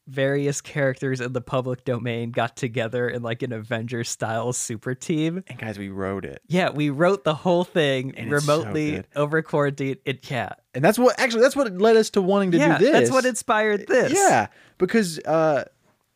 various 0.08 0.62
characters 0.62 1.22
in 1.22 1.31
the 1.31 1.41
public 1.41 1.86
domain 1.86 2.31
got 2.31 2.58
together 2.58 3.08
in 3.08 3.22
like 3.22 3.43
an 3.43 3.53
Avengers 3.53 4.10
style 4.10 4.51
super 4.51 4.93
team. 4.96 5.43
And 5.48 5.58
guys, 5.60 5.77
we 5.77 5.89
wrote 5.89 6.25
it. 6.25 6.41
Yeah, 6.48 6.72
we 6.72 6.89
wrote 6.89 7.24
the 7.24 7.36
whole 7.36 7.63
thing 7.63 8.13
And 8.17 8.29
so 8.29 8.36
remotely 8.36 8.91
good. 8.91 9.08
over 9.15 9.41
quarantine. 9.41 9.98
It 10.03 10.29
yeah. 10.29 10.53
And 10.74 10.84
that's 10.84 10.98
what 11.00 11.17
actually 11.20 11.43
that's 11.43 11.55
what 11.55 11.72
led 11.77 11.96
us 11.96 12.10
to 12.12 12.22
wanting 12.22 12.51
to 12.51 12.58
yeah, 12.58 12.77
do 12.77 12.86
this. 12.86 12.91
that's 12.93 13.12
what 13.12 13.25
inspired 13.25 13.88
this. 13.88 14.12
Yeah, 14.13 14.48
because 14.79 15.20
uh, 15.20 15.65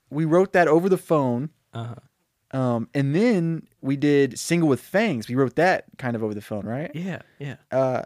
we 0.10 0.25
wrote 0.25 0.54
that 0.54 0.68
over 0.68 0.89
the 0.89 0.98
phone, 0.98 1.51
Uh-huh. 1.74 2.58
um, 2.60 2.89
and 2.94 3.15
then 3.15 3.68
we 3.82 3.96
did 3.98 4.38
"Single 4.39 4.68
with 4.68 4.82
Fangs." 4.82 5.27
We 5.30 5.36
wrote 5.36 5.56
that 5.56 5.86
kind 5.98 6.15
of 6.15 6.24
over 6.24 6.34
the 6.34 6.42
phone, 6.42 6.65
right? 6.65 6.92
Yeah, 6.96 7.22
yeah. 7.39 7.58
Uh, 7.72 8.01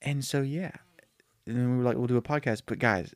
and 0.00 0.24
so 0.24 0.42
yeah, 0.42 0.72
and 1.46 1.56
then 1.56 1.70
we 1.72 1.76
were 1.78 1.84
like, 1.84 1.96
we'll 1.96 2.06
do 2.06 2.16
a 2.16 2.22
podcast. 2.22 2.62
But 2.66 2.78
guys, 2.78 3.14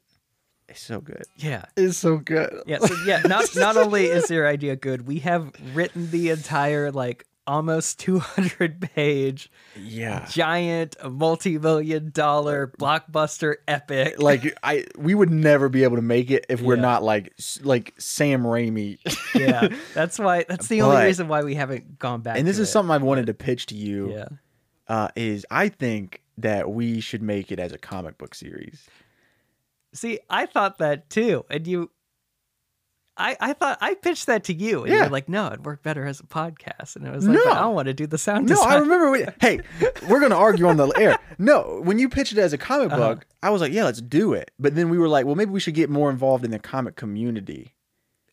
it's 0.68 0.82
so 0.82 1.00
good. 1.00 1.22
Yeah. 1.36 1.64
It's 1.76 1.96
so 1.96 2.16
good. 2.18 2.62
Yeah, 2.66 2.78
so 2.78 2.94
yeah, 3.06 3.20
not 3.26 3.44
not 3.56 3.76
only 3.76 4.06
is 4.06 4.30
your 4.30 4.46
idea 4.48 4.76
good, 4.76 5.06
we 5.06 5.20
have 5.20 5.52
written 5.74 6.10
the 6.10 6.30
entire 6.30 6.90
like 6.90 7.24
almost 7.48 8.00
200 8.00 8.80
page 8.80 9.48
Yeah. 9.80 10.26
giant 10.28 10.96
multi-million 11.08 12.10
dollar 12.10 12.72
blockbuster 12.80 13.54
epic. 13.68 14.20
Like 14.20 14.58
I, 14.64 14.86
we 14.98 15.14
would 15.14 15.30
never 15.30 15.68
be 15.68 15.84
able 15.84 15.94
to 15.94 16.02
make 16.02 16.32
it 16.32 16.46
if 16.48 16.60
we're 16.60 16.74
Yeah. 16.74 16.82
not 16.82 17.04
like 17.04 17.32
like 17.62 17.94
Sam 17.98 18.42
Raimi. 18.42 18.98
yeah. 19.36 19.68
That's 19.94 20.18
why 20.18 20.44
that's 20.48 20.66
the 20.66 20.82
only 20.82 21.04
reason 21.04 21.28
why 21.28 21.44
we 21.44 21.54
haven't 21.54 22.00
gone 22.00 22.22
back. 22.22 22.36
and 22.38 22.46
this 22.48 22.56
to 22.56 22.62
is 22.62 22.68
it. 22.68 22.72
something 22.72 22.90
I've 22.90 23.02
wanted 23.02 23.26
to 23.26 23.34
pitch 23.34 23.66
to 23.66 23.76
you. 23.76 24.10
Yeah. 24.12 24.28
Uh, 24.88 25.08
is 25.14 25.46
I 25.50 25.68
think 25.68 26.22
that 26.38 26.70
we 26.70 27.00
should 27.00 27.22
make 27.22 27.50
it 27.50 27.58
as 27.58 27.72
a 27.72 27.78
comic 27.78 28.18
book 28.18 28.34
series. 28.34 28.86
See, 29.94 30.18
I 30.28 30.46
thought 30.46 30.78
that 30.78 31.08
too. 31.10 31.44
And 31.50 31.66
you 31.66 31.90
I, 33.18 33.34
I 33.40 33.52
thought 33.54 33.78
I 33.80 33.94
pitched 33.94 34.26
that 34.26 34.44
to 34.44 34.52
you, 34.52 34.82
and 34.82 34.92
you 34.92 34.98
Yeah. 34.98 35.04
were 35.04 35.10
like, 35.10 35.26
"No, 35.26 35.46
it'd 35.46 35.64
work 35.64 35.82
better 35.82 36.04
as 36.04 36.20
a 36.20 36.24
podcast." 36.24 36.96
And 36.96 37.06
it 37.06 37.14
was 37.14 37.26
like, 37.26 37.38
No. 37.42 37.50
I 37.50 37.60
don't 37.60 37.74
want 37.74 37.86
to 37.86 37.94
do 37.94 38.06
the 38.06 38.18
sound 38.18 38.46
No, 38.46 38.56
design." 38.56 38.72
I 38.72 38.76
remember. 38.76 39.10
We, 39.10 39.24
hey, 39.40 39.60
we're 40.08 40.20
gonna 40.20 40.36
argue 40.36 40.66
on 40.68 40.76
the 40.76 40.88
air. 40.98 41.18
No, 41.38 41.80
when 41.82 41.98
you 41.98 42.10
pitched 42.10 42.32
it 42.32 42.38
as 42.38 42.52
a 42.52 42.58
comic 42.58 42.92
Uh-huh. 42.92 43.14
book, 43.14 43.26
I 43.42 43.48
was 43.48 43.62
like, 43.62 43.72
yeah, 43.72 43.84
let's 43.84 44.02
do 44.02 44.34
it. 44.34 44.50
But 44.58 44.74
then 44.74 44.90
we 44.90 44.98
were 44.98 45.08
like, 45.08 45.24
well, 45.24 45.34
maybe 45.34 45.50
we 45.50 45.60
should 45.60 45.72
get 45.74 45.88
more 45.88 46.10
involved 46.10 46.44
in 46.44 46.50
the 46.50 46.58
comic 46.58 46.96
community. 46.96 47.74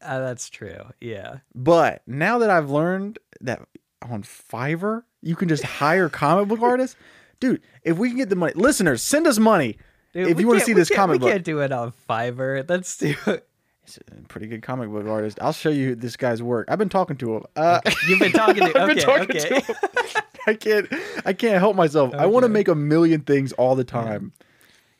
Uh, 0.01 0.19
that's 0.19 0.50
true. 0.50 0.83
Yeah. 1.00 1.38
But 1.55 2.01
now 2.05 2.39
that 2.39 2.50
I've 2.50 2.69
learned 2.69 3.19
that 3.39 3.62
on 4.01 4.24
Fiverr 4.24 5.03
you 5.22 5.38
can 5.38 5.48
just 5.48 5.63
hire 5.63 6.10
comic 6.10 6.50
book 6.50 6.62
artists, 6.72 6.98
dude. 7.40 7.62
If 7.84 7.98
we 7.98 8.10
can 8.10 8.18
get 8.18 8.30
the 8.30 8.36
money, 8.36 8.54
listeners, 8.56 9.02
send 9.02 9.28
us 9.28 9.38
money 9.40 9.78
Dude, 10.13 10.28
if 10.28 10.40
you 10.40 10.48
want 10.48 10.60
to 10.60 10.66
see 10.66 10.74
this 10.74 10.90
comic 10.90 11.22
we 11.22 11.28
can't 11.30 11.44
do 11.44 11.60
it 11.60 11.72
on 11.72 11.92
Fiverr. 12.10 12.68
Let's 12.70 12.98
do 12.98 13.16
it. 13.28 13.48
He's 13.86 13.98
a 13.98 14.22
pretty 14.28 14.48
good 14.48 14.62
comic 14.62 14.90
book 14.90 15.06
artist. 15.08 15.40
I'll 15.42 15.52
show 15.52 15.70
you 15.70 15.96
this 15.96 16.16
guy's 16.16 16.42
work. 16.42 16.68
I've 16.70 16.80
been 16.80 16.88
talking 16.90 17.18
to 17.18 17.36
him. 17.36 17.44
Uh, 17.56 17.82
You've 18.08 18.20
been 18.20 18.32
talking 18.32 18.63
to 18.72 18.80
I've 18.80 18.88
been 18.88 18.98
talking 18.98 19.36
okay. 19.36 19.40
to 19.40 19.60
him. 19.60 19.75
I 20.48 20.54
can't. 20.54 20.88
I 21.25 21.34
can't 21.34 21.60
help 21.60 21.75
myself. 21.75 22.13
I 22.13 22.25
want 22.28 22.44
to 22.44 22.50
make 22.50 22.68
a 22.70 22.75
million 22.75 23.22
things 23.22 23.52
all 23.54 23.75
the 23.75 23.84
time. 23.84 24.32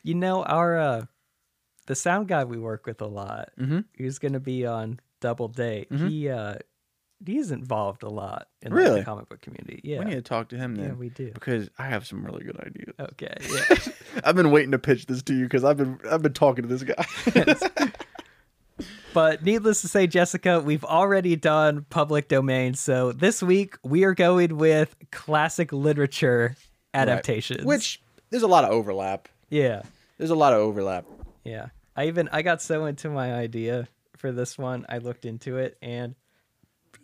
You 0.02 0.14
know, 0.14 0.42
our 0.42 0.78
uh 0.78 1.06
the 1.86 1.94
sound 1.94 2.28
guy 2.28 2.44
we 2.44 2.58
work 2.58 2.84
with 2.86 3.00
a 3.00 3.06
lot, 3.06 3.50
Mhm. 3.58 3.84
who's 3.96 4.18
gonna 4.18 4.40
be 4.40 4.66
on 4.66 5.00
Double 5.20 5.48
Date, 5.48 5.88
he 5.90 6.28
uh 6.28 6.56
he's 7.24 7.50
involved 7.50 8.02
a 8.02 8.08
lot 8.08 8.48
in 8.62 8.72
like, 8.72 8.78
Really? 8.78 9.00
the 9.00 9.04
comic 9.04 9.28
book 9.28 9.40
community. 9.40 9.80
Yeah. 9.84 9.98
We 10.00 10.06
need 10.06 10.14
to 10.14 10.22
talk 10.22 10.48
to 10.50 10.56
him 10.56 10.76
then. 10.76 10.86
yeah, 10.86 10.92
we 10.94 11.08
do. 11.10 11.30
because 11.32 11.70
I 11.78 11.84
have 11.86 12.06
some 12.06 12.24
really 12.24 12.44
good 12.44 12.58
ideas. 12.60 12.94
Okay. 12.98 13.34
Yeah. 14.14 14.20
I've 14.24 14.36
been 14.36 14.50
waiting 14.50 14.70
to 14.72 14.78
pitch 14.78 15.06
this 15.06 15.22
to 15.24 15.34
you 15.34 15.44
because 15.44 15.64
I've 15.64 15.76
been 15.76 15.98
I've 16.10 16.22
been 16.22 16.32
talking 16.34 16.68
to 16.68 16.76
this 16.76 16.82
guy. 16.84 17.04
but 19.14 19.42
needless 19.44 19.80
to 19.82 19.88
say, 19.88 20.06
Jessica, 20.06 20.60
we've 20.60 20.84
already 20.84 21.36
done 21.36 21.86
public 21.90 22.28
domain. 22.28 22.74
So 22.74 23.12
this 23.12 23.42
week 23.42 23.76
we 23.84 24.04
are 24.04 24.14
going 24.14 24.56
with 24.56 24.94
classic 25.12 25.72
literature 25.72 26.56
adaptations. 26.92 27.64
Which 27.64 28.00
there's 28.30 28.42
a 28.42 28.48
lot 28.48 28.64
of 28.64 28.70
overlap. 28.70 29.28
yeah. 29.50 29.82
There's 30.16 30.30
a 30.30 30.34
lot 30.36 30.52
of 30.52 30.60
overlap. 30.60 31.06
Yeah. 31.44 31.66
I 31.96 32.06
even 32.06 32.28
I 32.32 32.42
got 32.42 32.62
so 32.62 32.84
into 32.86 33.10
my 33.10 33.34
idea 33.34 33.88
for 34.16 34.30
this 34.30 34.56
one, 34.56 34.86
I 34.88 34.98
looked 34.98 35.24
into 35.24 35.56
it 35.58 35.76
and 35.82 36.14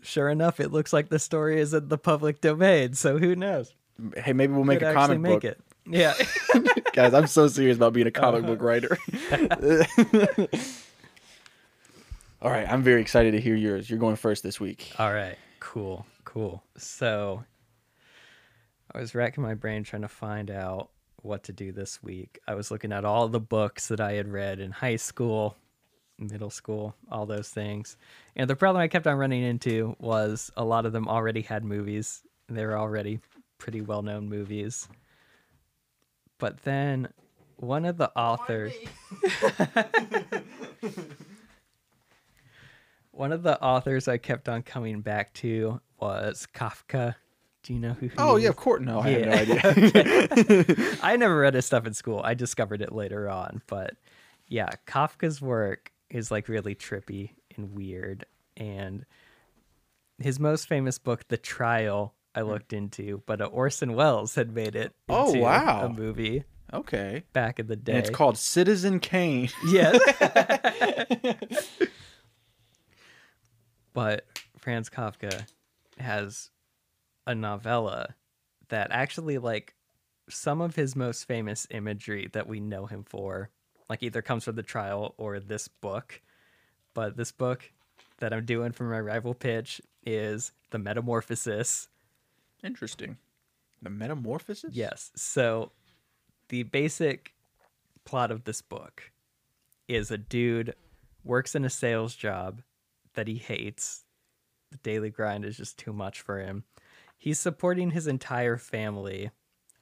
sure 0.03 0.29
enough 0.29 0.61
it 0.61 0.71
looks 0.73 0.93
like 0.93 1.09
the 1.09 1.19
story 1.19 1.61
is 1.61 1.75
in 1.75 1.89
the 1.89 1.99
public 1.99 2.41
domain, 2.41 2.95
so 2.95 3.19
who 3.19 3.35
knows? 3.37 3.75
Hey, 4.17 4.33
maybe 4.33 4.53
we'll 4.53 4.65
make 4.65 4.79
Could 4.81 4.87
a 4.89 4.91
actually 4.91 5.17
comic 5.17 5.21
make 5.21 5.33
book. 5.35 5.45
it. 5.45 5.61
Yeah. 5.87 6.15
Guys, 6.93 7.13
I'm 7.15 7.27
so 7.27 7.49
serious 7.49 7.77
about 7.77 7.93
being 7.93 8.07
a 8.07 8.11
comic 8.11 8.45
Uh-huh. 8.45 8.55
book 8.55 8.63
writer. 8.63 8.99
All 12.43 12.51
right, 12.51 12.67
I'm 12.71 12.83
very 12.83 13.03
excited 13.03 13.33
to 13.33 13.41
hear 13.41 13.55
yours. 13.55 13.91
You're 13.91 13.99
going 13.99 14.17
first 14.17 14.43
this 14.43 14.59
week. 14.59 14.93
All 14.99 15.13
right. 15.13 15.37
Cool. 15.59 16.07
Cool. 16.25 16.63
So 16.79 17.45
I 18.95 18.99
was 18.99 19.15
racking 19.15 19.43
my 19.43 19.55
brain 19.55 19.85
trying 19.85 20.03
to 20.03 20.09
find 20.09 20.51
out 20.51 20.89
what 21.23 21.43
to 21.45 21.53
do 21.53 21.71
this 21.71 22.03
week. 22.03 22.39
I 22.49 22.55
was 22.55 22.71
looking 22.71 22.93
at 22.93 23.05
all 23.05 23.29
the 23.29 23.41
books 23.41 23.89
that 23.89 24.01
I 24.01 24.13
had 24.13 24.29
read 24.29 24.59
in 24.59 24.71
high 24.71 24.97
school, 24.97 25.57
middle 26.21 26.51
school, 26.51 26.95
all 27.11 27.27
those 27.27 27.49
things. 27.49 27.97
And 28.37 28.49
the 28.49 28.57
problem 28.57 28.81
I 28.83 28.89
kept 28.89 29.07
on 29.07 29.17
running 29.17 29.43
into 29.43 29.97
was 29.99 30.51
a 30.57 30.65
lot 30.65 30.87
of 30.87 30.93
them 30.93 31.09
already 31.09 31.43
had 31.43 31.65
movies. 31.65 32.23
They 32.49 32.65
were 32.65 32.79
already 32.79 33.21
pretty 33.59 33.81
well 33.81 34.03
known 34.03 34.29
movies. 34.29 34.89
But 36.39 36.63
then 36.63 37.09
one 37.57 37.85
of 37.85 37.97
the 37.99 38.11
authors. 38.17 38.73
One 43.13 43.33
of 43.33 43.43
the 43.43 43.61
authors 43.61 44.09
I 44.09 44.19
kept 44.19 44.49
on 44.49 44.63
coming 44.63 45.01
back 45.01 45.33
to 45.35 45.81
was 46.01 46.47
Kafka. 46.55 47.17
Do 47.63 47.75
you 47.75 47.81
know 47.81 47.93
who? 47.93 48.07
he 48.07 48.15
Oh 48.17 48.37
is? 48.37 48.45
yeah, 48.45 48.49
of 48.49 48.57
course. 48.57 48.81
No, 48.83 49.01
I 49.01 49.09
Yeah. 49.11 49.37
have 49.37 49.49
no 49.49 49.57
idea. 49.59 50.97
I 51.03 51.17
never 51.17 51.37
read 51.39 51.55
his 51.55 51.67
stuff 51.67 51.87
in 51.87 51.93
school. 51.93 52.21
I 52.25 52.35
discovered 52.35 52.81
it 52.81 52.93
later 52.93 53.29
on. 53.29 53.63
But 53.67 53.95
yeah, 54.49 54.71
Kafka's 54.87 55.43
work 55.43 55.93
is 56.11 56.31
like 56.31 56.49
really 56.49 56.75
trippy 56.75 57.31
and 57.57 57.75
weird. 57.75 58.25
And 58.57 59.05
his 60.19 60.39
most 60.41 60.69
famous 60.69 60.99
book, 60.99 61.27
The 61.29 61.37
Trial, 61.39 62.15
I 62.35 62.43
looked 62.43 62.73
into, 62.73 63.23
but 63.27 63.41
uh, 63.41 63.47
Orson 63.47 63.95
Welles 63.95 64.35
had 64.35 64.53
made 64.55 64.77
it 64.77 64.95
Oh, 65.09 65.33
wow. 65.39 65.87
a 65.87 65.89
movie 65.89 66.45
okay, 66.73 67.25
back 67.33 67.59
in 67.59 67.67
the 67.67 67.77
day. 67.77 67.93
and 67.93 67.99
it's 68.01 68.11
called 68.11 68.39
Citizen 68.39 69.01
Kane. 69.01 69.49
yes. 69.67 69.99
but 73.93 74.25
Franz 74.59 74.89
Kafka 74.91 75.47
has 75.99 76.51
a 77.27 77.35
novella 77.35 78.15
that 78.69 78.89
actually 78.91 79.39
like 79.39 79.75
some 80.29 80.61
of 80.61 80.77
his 80.77 80.95
most 80.95 81.25
famous 81.25 81.67
imagery 81.71 82.29
that 82.33 82.47
we 82.47 82.61
know 82.61 82.87
him 82.87 83.03
for 83.05 83.51
like 83.91 84.05
either 84.05 84.23
comes 84.23 84.45
from 84.45 84.55
the 84.55 84.63
trial 84.63 85.15
or 85.19 85.41
this 85.41 85.67
book. 85.67 86.23
But 86.95 87.17
this 87.17 87.33
book 87.33 87.73
that 88.21 88.33
I'm 88.33 88.47
doing 88.47 88.71
for 88.71 88.85
my 88.85 89.01
rival 89.01 89.35
pitch 89.35 89.83
is 90.07 90.53
The 90.71 90.79
Metamorphosis. 90.79 91.89
Interesting. 92.63 93.19
The 93.83 93.91
Metamorphosis. 93.91 94.71
Yes. 94.73 95.11
So 95.17 95.73
the 96.49 96.63
basic 96.63 97.35
plot 98.05 98.31
of 98.31 98.45
this 98.45 98.63
book 98.63 99.11
is 99.89 100.13
a 100.13 100.19
dude 100.19 100.75
works 101.25 101.57
in 101.57 101.65
a 101.65 101.71
sales 101.71 102.15
job 102.15 102.63
that 103.15 103.27
he 103.27 103.39
hates. 103.39 104.05
The 104.71 104.79
daily 104.79 105.11
grind 105.11 105.45
is 105.45 105.57
just 105.57 105.79
too 105.79 105.93
much 105.93 106.21
for 106.21 106.39
him. 106.39 106.63
He's 107.19 107.41
supporting 107.41 107.91
his 107.91 108.07
entire 108.07 108.57
family, 108.57 109.31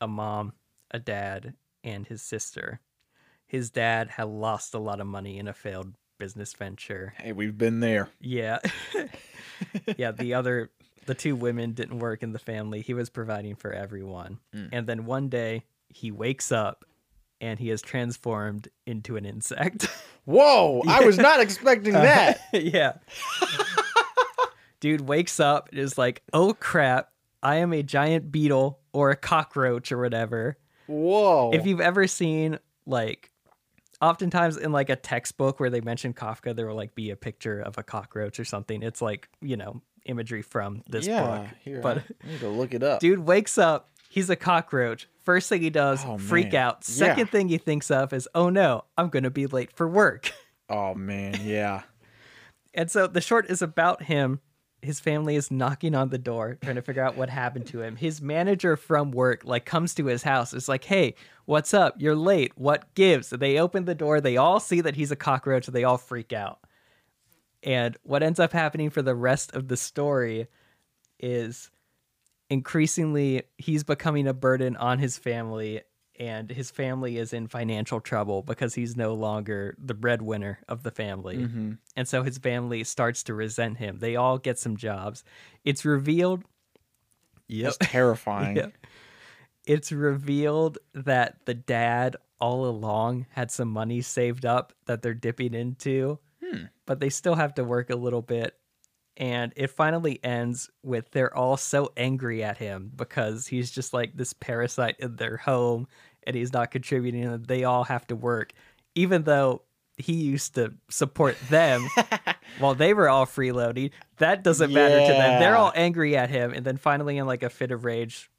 a 0.01 0.09
mom, 0.09 0.55
a 0.91 0.99
dad, 0.99 1.55
and 1.85 2.07
his 2.07 2.23
sister. 2.23 2.81
His 3.49 3.71
dad 3.71 4.11
had 4.11 4.29
lost 4.29 4.75
a 4.75 4.79
lot 4.79 5.01
of 5.01 5.07
money 5.07 5.39
in 5.39 5.49
a 5.49 5.53
failed 5.53 5.95
business 6.19 6.53
venture. 6.53 7.15
Hey, 7.17 7.33
we've 7.33 7.57
been 7.57 7.81
there. 7.81 8.11
Yeah. 8.21 8.59
yeah, 9.97 10.13
the 10.13 10.35
other 10.35 10.71
the 11.07 11.15
two 11.15 11.35
women 11.35 11.73
didn't 11.73 11.99
work 11.99 12.23
in 12.23 12.33
the 12.33 12.39
family. 12.39 12.83
He 12.83 12.95
was 12.95 13.09
providing 13.09 13.57
for 13.57 13.73
everyone. 13.73 14.39
Hmm. 14.53 14.67
And 14.71 14.87
then 14.87 15.07
one 15.07 15.31
day 15.31 15.65
he 15.89 16.11
wakes 16.11 16.53
up 16.53 16.85
and 17.41 17.59
he 17.59 17.71
is 17.71 17.81
transformed 17.81 18.69
into 18.87 19.17
an 19.17 19.25
insect. 19.25 19.89
Whoa! 20.27 20.83
I 20.87 21.07
was 21.07 21.17
not 21.17 21.41
expecting 21.41 21.97
uh, 21.97 22.03
that. 22.03 22.41
yeah. 22.53 22.99
Dude 24.81 25.01
wakes 25.01 25.41
up 25.41 25.71
and 25.71 25.79
is 25.79 25.97
like, 25.97 26.23
"Oh 26.35 26.53
crap, 26.53 27.11
I 27.43 27.57
am 27.57 27.73
a 27.73 27.83
giant 27.83 28.31
beetle 28.31 28.81
or 28.93 29.11
a 29.11 29.17
cockroach 29.17 29.91
or 29.91 29.99
whatever." 29.99 30.59
Whoa! 30.87 31.53
if 31.55 31.67
you've 31.67 31.81
ever 31.81 32.07
seen 32.07 32.59
like 32.85 33.31
oftentimes 34.01 34.57
in 34.57 34.73
like 34.73 34.91
a 34.91 34.97
textbook 34.97 35.59
where 35.61 35.71
they 35.71 35.81
mention 35.81 36.13
Kafka, 36.15 36.55
there 36.55 36.67
will 36.67 36.77
like 36.77 36.95
be 36.95 37.11
a 37.11 37.17
picture 37.17 37.61
of 37.61 37.79
a 37.79 37.83
cockroach 37.83 38.39
or 38.41 38.45
something. 38.45 38.83
It's 38.83 39.03
like, 39.03 39.29
you 39.41 39.57
know, 39.57 39.81
imagery 40.07 40.43
from 40.43 40.83
this 40.89 41.07
yeah, 41.07 41.23
book. 41.25 41.47
here, 41.61 41.81
but 41.83 41.99
I 42.25 42.29
need 42.29 42.41
to 42.41 42.49
look 42.49 42.75
it 42.75 42.83
up. 42.83 43.01
dude 43.01 43.19
wakes 43.21 43.59
up, 43.59 43.91
he's 44.09 44.31
a 44.31 44.37
cockroach. 44.37 45.09
First 45.25 45.49
thing 45.51 45.61
he 45.61 45.71
does, 45.71 46.03
Oh, 46.07 46.17
freak 46.17 46.53
man. 46.53 46.63
out. 46.63 46.85
Second 46.85 47.19
Yeah. 47.27 47.31
thing 47.33 47.49
he 47.49 47.59
thinks 47.59 47.91
of 47.91 48.13
is, 48.13 48.29
oh 48.35 48.49
no, 48.49 48.85
I'm 48.97 49.09
gonna 49.11 49.31
be 49.31 49.47
late 49.47 49.73
for 49.73 49.89
work. 49.89 50.33
Oh 50.71 50.95
man, 50.95 51.39
yeah. 51.43 51.83
And 52.75 52.91
so 52.91 53.07
the 53.07 53.21
short 53.23 53.51
is 53.51 53.63
about 53.63 54.03
him. 54.05 54.41
His 54.81 55.01
family 55.01 55.35
is 55.35 55.51
knocking 55.51 55.95
on 55.95 56.11
the 56.11 56.19
door, 56.19 56.57
trying 56.63 56.77
to 56.77 56.83
figure 56.83 57.03
out 57.03 57.17
what 57.17 57.31
happened 57.31 57.67
to 57.69 57.83
him. 57.83 57.97
His 57.97 58.23
manager 58.23 58.77
from 58.77 59.11
work 59.11 59.45
like 59.45 59.65
comes 59.65 59.95
to 59.95 60.07
his 60.07 60.23
house. 60.23 60.55
It's 60.55 60.69
like, 60.69 60.85
"Hey, 60.85 61.15
what's 61.47 61.75
up? 61.75 61.97
You're 61.99 62.15
late. 62.15 62.53
What 62.57 62.95
gives?" 62.95 63.31
They 63.31 63.59
open 63.59 63.87
the 63.87 63.95
door. 63.95 64.21
They 64.21 64.37
all 64.37 64.61
see 64.61 64.81
that 64.81 64.95
he's 64.95 65.11
a 65.11 65.17
cockroach. 65.17 65.65
So 65.65 65.73
they 65.73 65.85
all 65.85 65.99
freak 65.99 66.33
out. 66.33 66.61
And 67.63 67.97
what 68.05 68.23
ends 68.23 68.39
up 68.39 68.53
happening 68.53 68.91
for 68.91 69.03
the 69.03 69.17
rest 69.17 69.53
of 69.55 69.67
the 69.67 69.77
story 69.77 70.47
is 71.19 71.71
increasingly 72.49 73.43
he's 73.59 73.85
becoming 73.85 74.27
a 74.27 74.33
burden 74.33 74.77
on 74.77 75.01
his 75.01 75.19
family 75.19 75.83
and 76.19 76.51
his 76.51 76.71
family 76.71 77.17
is 77.17 77.33
in 77.33 77.47
financial 77.47 78.01
trouble 78.01 78.43
because 78.43 78.75
he's 78.75 78.97
no 78.97 79.15
longer 79.15 79.77
the 79.79 79.95
breadwinner 79.95 80.59
of 80.69 80.83
the 80.83 80.91
family. 80.91 81.39
Mm-hmm. 81.39 81.73
And 81.97 82.09
so 82.09 82.25
his 82.25 82.39
family 82.39 82.83
starts 82.85 83.23
to 83.25 83.35
resent 83.35 83.79
him. 83.79 83.99
They 84.01 84.17
all 84.17 84.37
get 84.37 84.59
some 84.59 84.77
jobs. 84.77 85.23
It's 85.65 85.85
revealed 85.85 86.45
It's 87.69 87.79
terrifying. 87.93 88.57
Yeah. 88.57 88.67
It's 89.67 89.93
revealed 89.93 90.79
that 90.95 91.45
the 91.45 91.53
dad 91.53 92.17
all 92.41 92.65
along 92.65 93.27
had 93.29 93.51
some 93.51 93.69
money 93.69 94.01
saved 94.01 94.47
up 94.47 94.73
that 94.87 95.03
they're 95.03 95.13
dipping 95.13 95.53
into, 95.53 96.19
hmm. 96.43 96.65
but 96.87 97.01
they 97.01 97.11
still 97.11 97.35
have 97.35 97.53
to 97.57 97.65
work 97.65 97.91
a 97.91 97.97
little 97.97 98.23
bit. 98.23 98.55
And 99.19 99.53
it 99.57 99.67
finally 99.69 100.25
ends 100.25 100.71
with 100.83 101.11
they're 101.11 101.37
all 101.37 101.59
so 101.59 101.93
angry 101.99 102.43
at 102.43 102.57
him 102.57 102.91
because 102.97 103.47
he's 103.47 103.71
just 103.71 103.93
like 103.93 104.17
this 104.17 104.33
parasite 104.33 104.97
in 105.01 105.17
their 105.17 105.37
home 105.37 105.87
and 106.29 106.37
he's 106.37 106.53
not 106.53 106.71
contributing 106.71 107.25
and 107.25 107.47
they 107.47 107.65
all 107.65 107.85
have 107.85 108.07
to 108.09 108.15
work, 108.15 108.53
even 108.95 109.23
though 109.23 109.63
he 109.97 110.13
used 110.13 110.55
to 110.57 110.75
support 110.91 111.37
them 111.49 111.89
while 112.59 112.75
they 112.75 112.93
were 112.93 113.09
all 113.09 113.25
freeloading. 113.27 113.91
That 114.19 114.45
doesn't 114.45 114.73
matter 114.73 115.01
to 115.01 115.13
them. 115.13 115.41
They're 115.41 115.57
all 115.57 115.73
angry 115.75 116.17
at 116.17 116.29
him. 116.29 116.53
And 116.53 116.65
then 116.65 116.77
finally, 116.77 117.17
in 117.17 117.27
like 117.27 117.43
a 117.43 117.49
fit 117.49 117.73
of 117.73 117.85
rage, 117.85 118.31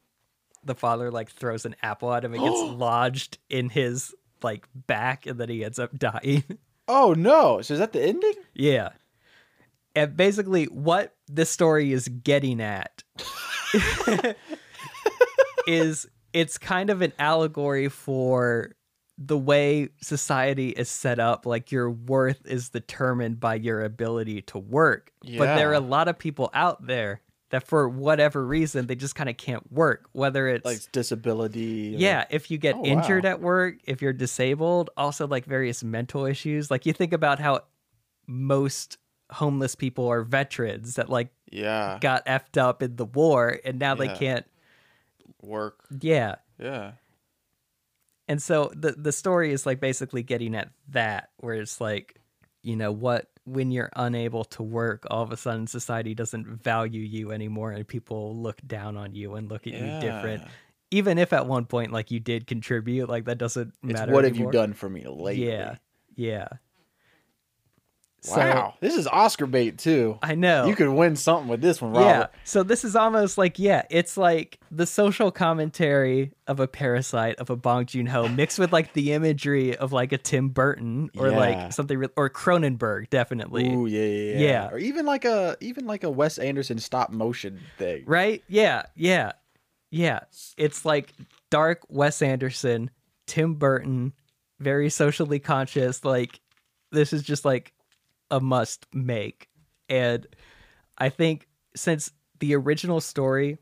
the 0.63 0.75
father 0.75 1.11
like 1.11 1.31
throws 1.31 1.65
an 1.65 1.75
apple 1.81 2.13
at 2.13 2.23
him 2.23 2.33
and 2.33 2.43
gets 2.43 2.61
lodged 2.77 3.39
in 3.49 3.69
his 3.69 4.13
like 4.43 4.67
back 4.73 5.25
and 5.25 5.39
then 5.39 5.49
he 5.49 5.65
ends 5.65 5.79
up 5.79 5.91
dying. 5.97 6.43
Oh 6.87 7.13
no! 7.17 7.61
So 7.61 7.73
is 7.73 7.79
that 7.79 7.91
the 7.91 8.03
ending? 8.03 8.33
yeah. 8.53 8.89
And 9.95 10.15
basically 10.15 10.65
what 10.65 11.15
this 11.27 11.49
story 11.49 11.91
is 11.91 12.07
getting 12.07 12.61
at 12.61 13.03
is 15.67 16.07
it's 16.33 16.57
kind 16.57 16.89
of 16.89 17.01
an 17.01 17.13
allegory 17.19 17.89
for 17.89 18.71
the 19.17 19.37
way 19.37 19.89
society 20.01 20.69
is 20.69 20.87
set 20.89 21.19
up 21.19 21.45
like 21.45 21.71
your 21.71 21.89
worth 21.91 22.45
is 22.45 22.69
determined 22.69 23.39
by 23.39 23.55
your 23.55 23.83
ability 23.83 24.41
to 24.41 24.57
work 24.57 25.11
but 25.37 25.55
there 25.55 25.69
are 25.71 25.73
a 25.73 25.79
lot 25.79 26.07
of 26.07 26.17
people 26.17 26.49
out 26.53 26.85
there 26.87 27.21
that 27.49 27.67
for 27.67 27.89
whatever 27.89 28.45
reason 28.45 28.85
they 28.87 28.95
just 28.95 29.15
kind 29.15 29.27
of 29.29 29.35
can't 29.35 29.69
work 29.73 30.07
whether 30.13 30.47
it's 30.47 30.63
Like 30.63 30.79
disability. 30.91 31.95
or- 31.95 31.97
yeah, 31.99 32.25
if 32.29 32.49
you 32.51 32.57
get 32.59 32.75
Oh, 32.75 32.85
injured 32.85 33.23
wow. 33.23 33.31
at 33.31 33.41
work, 33.41 33.75
if 33.85 34.01
you're 34.03 34.13
disabled, 34.13 34.91
also 34.95 35.25
like 35.27 35.45
various 35.45 35.83
mental 35.83 36.25
issues. 36.25 36.69
Like 36.69 36.85
you 36.85 36.93
think 36.93 37.11
about 37.11 37.39
how 37.39 37.61
most 38.27 38.97
homeless 39.31 39.75
people 39.75 40.07
are 40.07 40.21
veterans 40.23 40.95
that 40.95 41.09
like 41.09 41.29
Yeah. 41.51 41.97
got 42.01 42.25
effed 42.25 42.57
up 42.57 42.81
in 42.83 42.95
the 42.95 43.05
war 43.05 43.59
and 43.65 43.79
now 43.79 43.95
they 43.95 44.07
can't 44.09 44.45
Work. 45.41 45.85
yeah. 46.01 46.35
Yeah. 46.59 46.91
And 48.27 48.41
so 48.41 48.71
the 48.75 48.91
the 48.91 49.11
story 49.11 49.51
is 49.51 49.65
like 49.65 49.79
basically 49.79 50.21
getting 50.21 50.53
at 50.55 50.69
that 50.89 51.29
where 51.37 51.55
it's 51.55 51.81
like, 51.81 52.19
you 52.61 52.75
know, 52.75 52.91
what 52.91 53.27
when 53.45 53.71
you're 53.71 53.89
unable 53.95 54.43
to 54.45 54.61
work, 54.61 55.07
all 55.09 55.23
of 55.23 55.31
a 55.31 55.37
sudden 55.37 55.65
society 55.65 56.13
doesn't 56.13 56.45
value 56.63 57.01
you 57.01 57.31
anymore 57.31 57.71
and 57.71 57.87
people 57.87 58.37
look 58.37 58.61
down 58.67 58.97
on 58.97 59.15
you 59.15 59.33
and 59.33 59.49
look 59.49 59.65
at 59.65 59.73
you 59.73 59.99
different. 59.99 60.43
Even 60.91 61.17
if 61.17 61.33
at 61.33 61.47
one 61.47 61.65
point 61.65 61.91
like 61.91 62.11
you 62.11 62.19
did 62.19 62.45
contribute, 62.45 63.09
like 63.09 63.25
that 63.25 63.39
doesn't 63.39 63.73
It's 63.83 63.93
matter. 63.93 64.11
what 64.11 64.25
have 64.25 64.35
you 64.37 64.51
done 64.51 64.73
for 64.73 64.89
me 64.89 65.05
lately? 65.07 65.47
Yeah. 65.47 65.77
Yeah. 66.15 66.47
Wow. 68.27 68.73
this 68.81 68.95
is 68.95 69.07
Oscar 69.07 69.45
bait 69.45 69.77
too. 69.77 70.17
I 70.21 70.35
know. 70.35 70.65
You 70.67 70.75
could 70.75 70.89
win 70.89 71.15
something 71.15 71.47
with 71.47 71.61
this 71.61 71.81
one, 71.81 71.91
Robert. 71.91 72.05
Yeah. 72.07 72.27
So 72.43 72.63
this 72.63 72.83
is 72.83 72.95
almost 72.95 73.37
like 73.37 73.59
yeah, 73.59 73.83
it's 73.89 74.17
like 74.17 74.59
the 74.71 74.85
social 74.85 75.31
commentary 75.31 76.31
of 76.47 76.59
a 76.59 76.67
parasite 76.67 77.35
of 77.37 77.49
a 77.49 77.55
Bong 77.55 77.85
Joon 77.85 78.07
Ho 78.07 78.27
mixed 78.27 78.59
with 78.59 78.73
like 78.73 78.93
the 78.93 79.13
imagery 79.13 79.75
of 79.77 79.93
like 79.93 80.11
a 80.11 80.17
Tim 80.17 80.49
Burton 80.49 81.09
or 81.17 81.29
Yeah. 81.29 81.37
like 81.37 81.73
something 81.73 81.97
re- 81.97 82.07
or 82.17 82.29
Cronenberg 82.29 83.09
definitely. 83.09 83.73
Ooh, 83.73 83.85
yeah, 83.85 84.03
yeah, 84.03 84.33
yeah, 84.33 84.39
Yeah. 84.39 84.69
Or 84.71 84.77
even 84.77 85.05
like 85.05 85.25
a 85.25 85.55
even 85.61 85.85
like 85.87 86.03
a 86.03 86.09
Wes 86.09 86.37
Anderson 86.37 86.79
stop 86.79 87.11
motion 87.11 87.59
thing. 87.77 88.03
Right? 88.05 88.43
Yeah. 88.47 88.83
Yeah. 88.95 89.33
Yeah. 89.91 90.21
It's 90.57 90.83
like 90.85 91.13
dark 91.49 91.81
Wes 91.89 92.21
Anderson, 92.21 92.89
Tim 93.27 93.55
Burton, 93.55 94.13
very 94.59 94.89
socially 94.89 95.39
conscious 95.39 96.03
like 96.03 96.39
this 96.91 97.13
is 97.13 97.23
just 97.23 97.45
like 97.45 97.71
a 98.31 98.39
must 98.39 98.85
make. 98.93 99.49
And 99.87 100.27
I 100.97 101.09
think 101.09 101.47
since 101.75 102.11
the 102.39 102.55
original 102.55 103.01
story, 103.01 103.57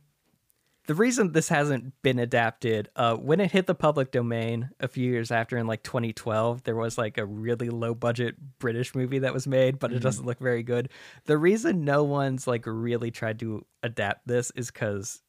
the 0.88 0.96
reason 0.96 1.34
this 1.34 1.50
hasn't 1.50 1.94
been 2.02 2.18
adapted, 2.18 2.90
uh, 2.96 3.16
when 3.16 3.42
it 3.42 3.52
hit 3.52 3.68
the 3.68 3.76
public 3.76 4.12
domain 4.12 4.70
a 4.80 4.88
few 4.88 5.10
years 5.10 5.32
after 5.32 5.58
in 5.58 5.68
like 5.68 5.84
2012, 5.84 6.64
there 6.64 6.76
was 6.76 6.98
like 6.98 7.18
a 7.18 7.26
really 7.26 7.70
low 7.70 7.94
budget 7.94 8.36
British 8.60 8.96
movie 8.96 9.20
that 9.20 9.34
was 9.34 9.48
made, 9.48 9.80
but 9.80 9.92
it 9.92 10.00
doesn't 10.00 10.26
look 10.26 10.40
very 10.40 10.64
good. 10.64 10.90
The 11.26 11.38
reason 11.38 11.84
no 11.84 12.04
one's 12.06 12.48
like 12.48 12.64
really 12.66 13.12
tried 13.12 13.40
to 13.40 13.66
adapt 13.84 14.28
this 14.28 14.52
is 14.52 14.72
because 14.72 15.22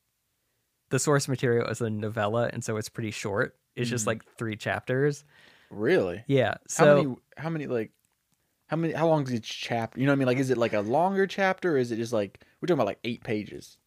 the 0.91 1.01
source 1.01 1.27
material 1.27 1.69
is 1.69 1.81
a 1.81 1.91
novella, 1.91 2.51
and 2.53 2.63
so 2.63 2.77
it's 2.77 2.89
pretty 2.89 3.11
short. 3.11 3.57
It's 3.75 3.91
just 3.91 4.07
like 4.07 4.25
three 4.37 4.57
chapters. 4.57 5.25
Really? 5.71 6.25
Yeah. 6.27 6.55
So 6.67 6.85
how 6.85 6.95
many? 6.95 7.17
How 7.37 7.51
many? 7.51 7.67
Like, 7.67 7.93
how 8.69 8.77
many? 8.77 8.95
How 8.95 9.09
long 9.09 9.25
is 9.25 9.35
each 9.35 9.61
chapter? 9.61 9.99
You 10.01 10.07
know 10.07 10.13
what 10.13 10.17
I 10.17 10.19
mean? 10.19 10.27
Like, 10.27 10.39
is 10.39 10.51
it 10.51 10.59
like 10.59 10.73
a 10.73 10.81
longer 10.81 11.27
chapter? 11.27 11.75
Or 11.75 11.79
is 11.79 11.91
it 11.91 11.97
just 11.97 12.13
like 12.13 12.41
we're 12.61 12.67
talking 12.67 12.79
about 12.79 12.87
like 12.87 13.01
eight 13.05 13.25
pages? 13.25 13.79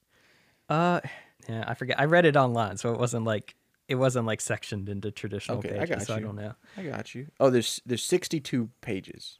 Uh, 0.69 0.99
yeah, 1.47 1.63
I 1.67 1.73
forget. 1.73 1.99
I 1.99 2.05
read 2.05 2.25
it 2.25 2.35
online, 2.35 2.77
so 2.77 2.93
it 2.93 2.99
wasn't 2.99 3.25
like 3.25 3.55
it 3.87 3.95
wasn't 3.95 4.25
like 4.25 4.41
sectioned 4.41 4.89
into 4.89 5.11
traditional 5.11 5.59
Okay, 5.59 5.69
pages. 5.69 5.83
I 5.83 5.85
got 5.95 6.01
so 6.03 6.15
I 6.15 6.19
don't 6.19 6.35
know. 6.35 6.53
I 6.77 6.83
got 6.83 7.13
you. 7.15 7.27
Oh, 7.39 7.49
there's 7.49 7.81
there's 7.85 8.03
sixty 8.03 8.39
two 8.39 8.69
pages. 8.81 9.39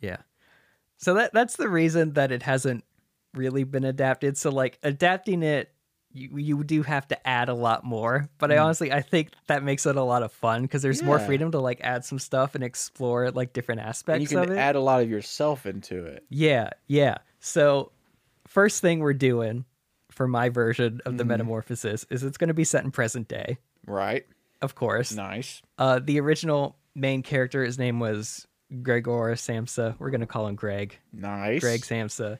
Yeah. 0.00 0.18
So 0.96 1.14
that 1.14 1.32
that's 1.32 1.56
the 1.56 1.68
reason 1.68 2.12
that 2.14 2.30
it 2.30 2.42
hasn't 2.42 2.84
really 3.34 3.64
been 3.64 3.84
adapted. 3.84 4.36
So 4.36 4.50
like 4.50 4.78
adapting 4.82 5.42
it, 5.42 5.72
you 6.12 6.36
you 6.38 6.64
do 6.64 6.82
have 6.82 7.06
to 7.08 7.28
add 7.28 7.48
a 7.48 7.54
lot 7.54 7.84
more. 7.84 8.28
But 8.38 8.50
I 8.52 8.58
honestly 8.58 8.92
I 8.92 9.00
think 9.02 9.30
that 9.46 9.62
makes 9.62 9.86
it 9.86 9.96
a 9.96 10.02
lot 10.02 10.22
of 10.22 10.32
fun 10.32 10.62
because 10.62 10.82
there's 10.82 11.02
more 11.02 11.18
Hmm. 11.18 11.26
Freedom 11.26 11.50
to 11.52 11.58
like 11.60 11.80
add 11.82 12.04
some 12.04 12.18
stuff 12.18 12.54
and 12.54 12.64
explore 12.64 13.30
like 13.30 13.52
different 13.52 13.80
aspects. 13.82 14.32
And 14.32 14.40
you 14.42 14.46
can 14.48 14.58
add 14.58 14.76
a 14.76 14.80
lot 14.80 15.02
of 15.02 15.08
yourself 15.10 15.66
into 15.66 16.04
it. 16.04 16.24
Yeah, 16.28 16.70
yeah. 16.88 17.18
So 17.38 17.92
first 18.46 18.80
thing 18.80 18.98
we're 19.00 19.12
doing 19.14 19.64
for 20.10 20.26
my 20.26 20.48
version 20.48 21.00
of 21.06 21.16
the 21.16 21.22
Mm-hmm. 21.22 21.28
metamorphosis 21.30 22.04
is 22.10 22.24
it's 22.24 22.36
going 22.38 22.48
to 22.48 22.54
be 22.54 22.64
set 22.64 22.84
in 22.84 22.90
present 22.90 23.28
day, 23.28 23.58
Right. 23.86 24.26
of 24.60 24.74
course. 24.74 25.12
Nice. 25.12 25.62
Uh, 25.78 26.00
the 26.02 26.18
original 26.20 26.76
main 26.96 27.22
character, 27.22 27.64
his 27.64 27.78
name 27.78 28.00
was 28.00 28.46
Gregor 28.82 29.32
Samsa. 29.36 29.94
We're 30.00 30.10
gonna 30.10 30.26
call 30.26 30.48
him 30.48 30.56
Greg. 30.56 30.98
Nice. 31.12 31.60
Greg 31.60 31.80
Samsa. 31.82 32.38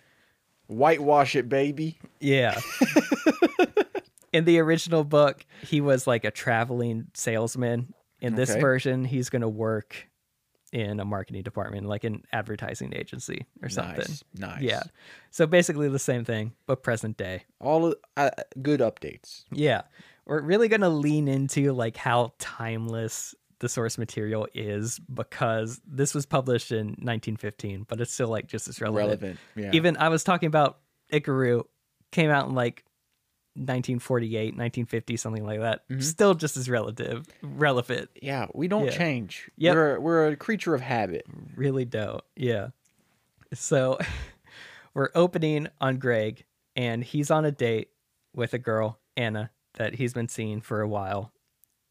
Whitewash 0.67 1.35
it, 1.37 1.49
baby. 1.49 1.99
Yeah. 2.21 2.59
In 4.33 4.45
the 4.45 4.59
original 4.61 5.05
book, 5.05 5.45
he 5.63 5.81
was 5.81 6.07
like 6.07 6.25
a 6.25 6.31
traveling 6.31 7.09
salesman. 7.15 7.95
In 8.21 8.35
this 8.35 8.51
Okay. 8.51 8.61
version, 8.61 9.05
he's 9.05 9.31
gonna 9.31 9.49
work 9.49 10.09
in 10.73 11.01
a 11.01 11.05
marketing 11.05 11.43
department, 11.43 11.87
like 11.87 12.05
an 12.05 12.23
advertising 12.33 12.93
agency 12.95 13.47
or 13.63 13.69
something. 13.69 13.97
Nice. 13.99 14.25
Nice. 14.37 14.63
Yeah. 14.63 14.83
So 15.31 15.47
basically 15.47 15.89
the 15.89 15.99
same 15.99 16.25
thing, 16.25 16.53
but 16.67 16.83
present 16.83 17.17
day. 17.17 17.43
All 17.61 17.95
uh, 18.17 18.31
good 18.63 18.79
updates. 18.81 19.43
Yeah. 19.51 19.83
We're 20.27 20.43
really 20.43 20.69
going 20.69 20.83
to 20.83 20.89
lean 20.89 21.27
into 21.27 21.73
like 21.73 21.97
how 21.97 22.35
timeless 22.39 23.35
the 23.59 23.69
source 23.69 23.99
material 23.99 24.47
is 24.55 25.01
because 25.13 25.81
this 25.85 26.15
was 26.15 26.25
published 26.25 26.71
in 26.71 26.89
1915, 27.01 27.85
but 27.89 28.01
it's 28.01 28.13
still 28.13 28.29
like 28.29 28.47
just 28.47 28.69
as 28.69 28.81
relevant. 28.81 29.23
Relevant. 29.23 29.39
Yeah. 29.57 29.71
Even 29.73 29.97
I 29.97 30.09
was 30.09 30.23
talking 30.23 30.47
about 30.47 30.79
Ikaru 31.13 31.65
came 32.13 32.31
out 32.31 32.49
in 32.49 32.55
like 32.55 32.85
1948, 33.55 34.57
1950, 34.57 35.17
something 35.17 35.45
like 35.45 35.61
that. 35.61 35.89
Mm-hmm. 35.89 36.01
Still 36.01 36.35
just 36.35 36.57
as 36.57 36.69
relative, 36.69 37.27
relevant. 37.43 38.11
yeah, 38.23 38.47
we 38.55 38.69
don't 38.69 38.87
Yeah. 38.87 38.91
change. 38.97 39.51
Yep. 39.57 39.75
We're 39.75 40.01
we're 40.01 40.27
a 40.29 40.37
creature 40.37 40.75
of 40.75 40.81
habit. 40.81 41.27
really 41.57 41.85
dope. 41.85 42.25
Yeah. 42.37 42.69
So 43.55 43.99
we're 44.95 45.11
opening 45.15 45.69
on 45.81 45.99
Greg, 45.99 46.45
and 46.77 47.03
he's 47.05 47.31
on 47.31 47.45
a 47.45 47.53
date 47.53 47.89
with 48.35 48.55
a 48.55 48.59
girl, 48.59 48.99
Anna, 49.17 49.51
that 49.75 49.95
he's 49.95 50.13
been 50.15 50.29
seeing 50.29 50.61
for 50.61 50.81
a 50.81 50.89
while. 50.89 51.33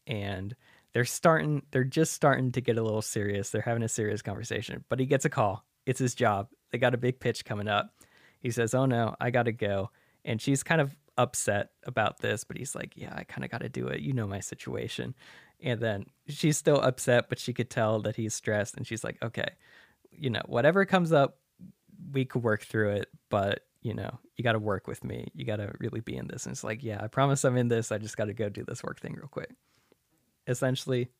And 0.06 0.56
they're 0.92 1.04
starting 1.04 1.62
they're 1.70 1.84
just 1.84 2.12
starting 2.14 2.52
to 2.52 2.60
get 2.60 2.78
a 2.78 2.82
little 2.82 3.02
serious. 3.02 3.50
They're 3.50 3.62
having 3.62 3.82
a 3.82 3.88
serious 3.88 4.22
conversation. 4.22 4.84
But 4.88 4.98
he 4.98 5.06
gets 5.06 5.24
a 5.24 5.30
call. 5.30 5.64
It's 5.86 6.00
his 6.00 6.14
job. 6.14 6.48
They 6.72 6.78
got 6.78 6.94
a 6.94 6.98
big 6.98 7.20
pitch 7.20 7.44
coming 7.44 7.68
up. 7.68 7.94
He 8.40 8.50
says, 8.50 8.74
"Oh 8.74 8.86
no, 8.86 9.14
I 9.20 9.30
got 9.30 9.44
to 9.44 9.52
go." 9.52 9.90
And 10.24 10.40
she's 10.40 10.62
kind 10.62 10.80
of 10.80 10.94
upset 11.20 11.70
about 11.84 12.18
this, 12.18 12.44
but 12.44 12.56
he's 12.56 12.74
like, 12.74 12.96
"Yeah, 12.96 13.12
I 13.14 13.24
kind 13.24 13.44
of 13.44 13.50
got 13.50 13.60
to 13.60 13.68
do 13.68 13.88
it. 13.88 14.00
You 14.00 14.12
know 14.12 14.26
my 14.26 14.40
situation." 14.40 15.14
And 15.62 15.80
then 15.80 16.06
she's 16.28 16.56
still 16.56 16.80
upset, 16.80 17.28
but 17.28 17.38
she 17.38 17.52
could 17.52 17.70
tell 17.70 18.00
that 18.00 18.16
he's 18.16 18.34
stressed 18.34 18.76
and 18.76 18.86
she's 18.86 19.04
like, 19.04 19.22
"Okay, 19.22 19.50
you 20.10 20.30
know, 20.30 20.42
whatever 20.46 20.84
comes 20.84 21.12
up, 21.12 21.38
we 22.12 22.24
could 22.24 22.42
work 22.42 22.62
through 22.62 22.90
it, 22.90 23.08
but 23.28 23.66
you 23.82 23.94
know, 23.94 24.18
you 24.36 24.44
got 24.44 24.52
to 24.52 24.58
work 24.58 24.86
with 24.86 25.04
me. 25.04 25.28
You 25.34 25.44
got 25.44 25.56
to 25.56 25.72
really 25.80 26.00
be 26.00 26.16
in 26.16 26.26
this." 26.28 26.46
And 26.46 26.52
it's 26.52 26.64
like, 26.64 26.82
"Yeah, 26.82 27.02
I 27.02 27.08
promise 27.08 27.44
I'm 27.44 27.56
in 27.56 27.68
this. 27.68 27.92
I 27.92 27.98
just 27.98 28.16
got 28.16 28.26
to 28.26 28.34
go 28.34 28.48
do 28.48 28.64
this 28.64 28.82
work 28.82 29.00
thing 29.00 29.14
real 29.14 29.28
quick." 29.28 29.50
Essentially, 30.46 31.10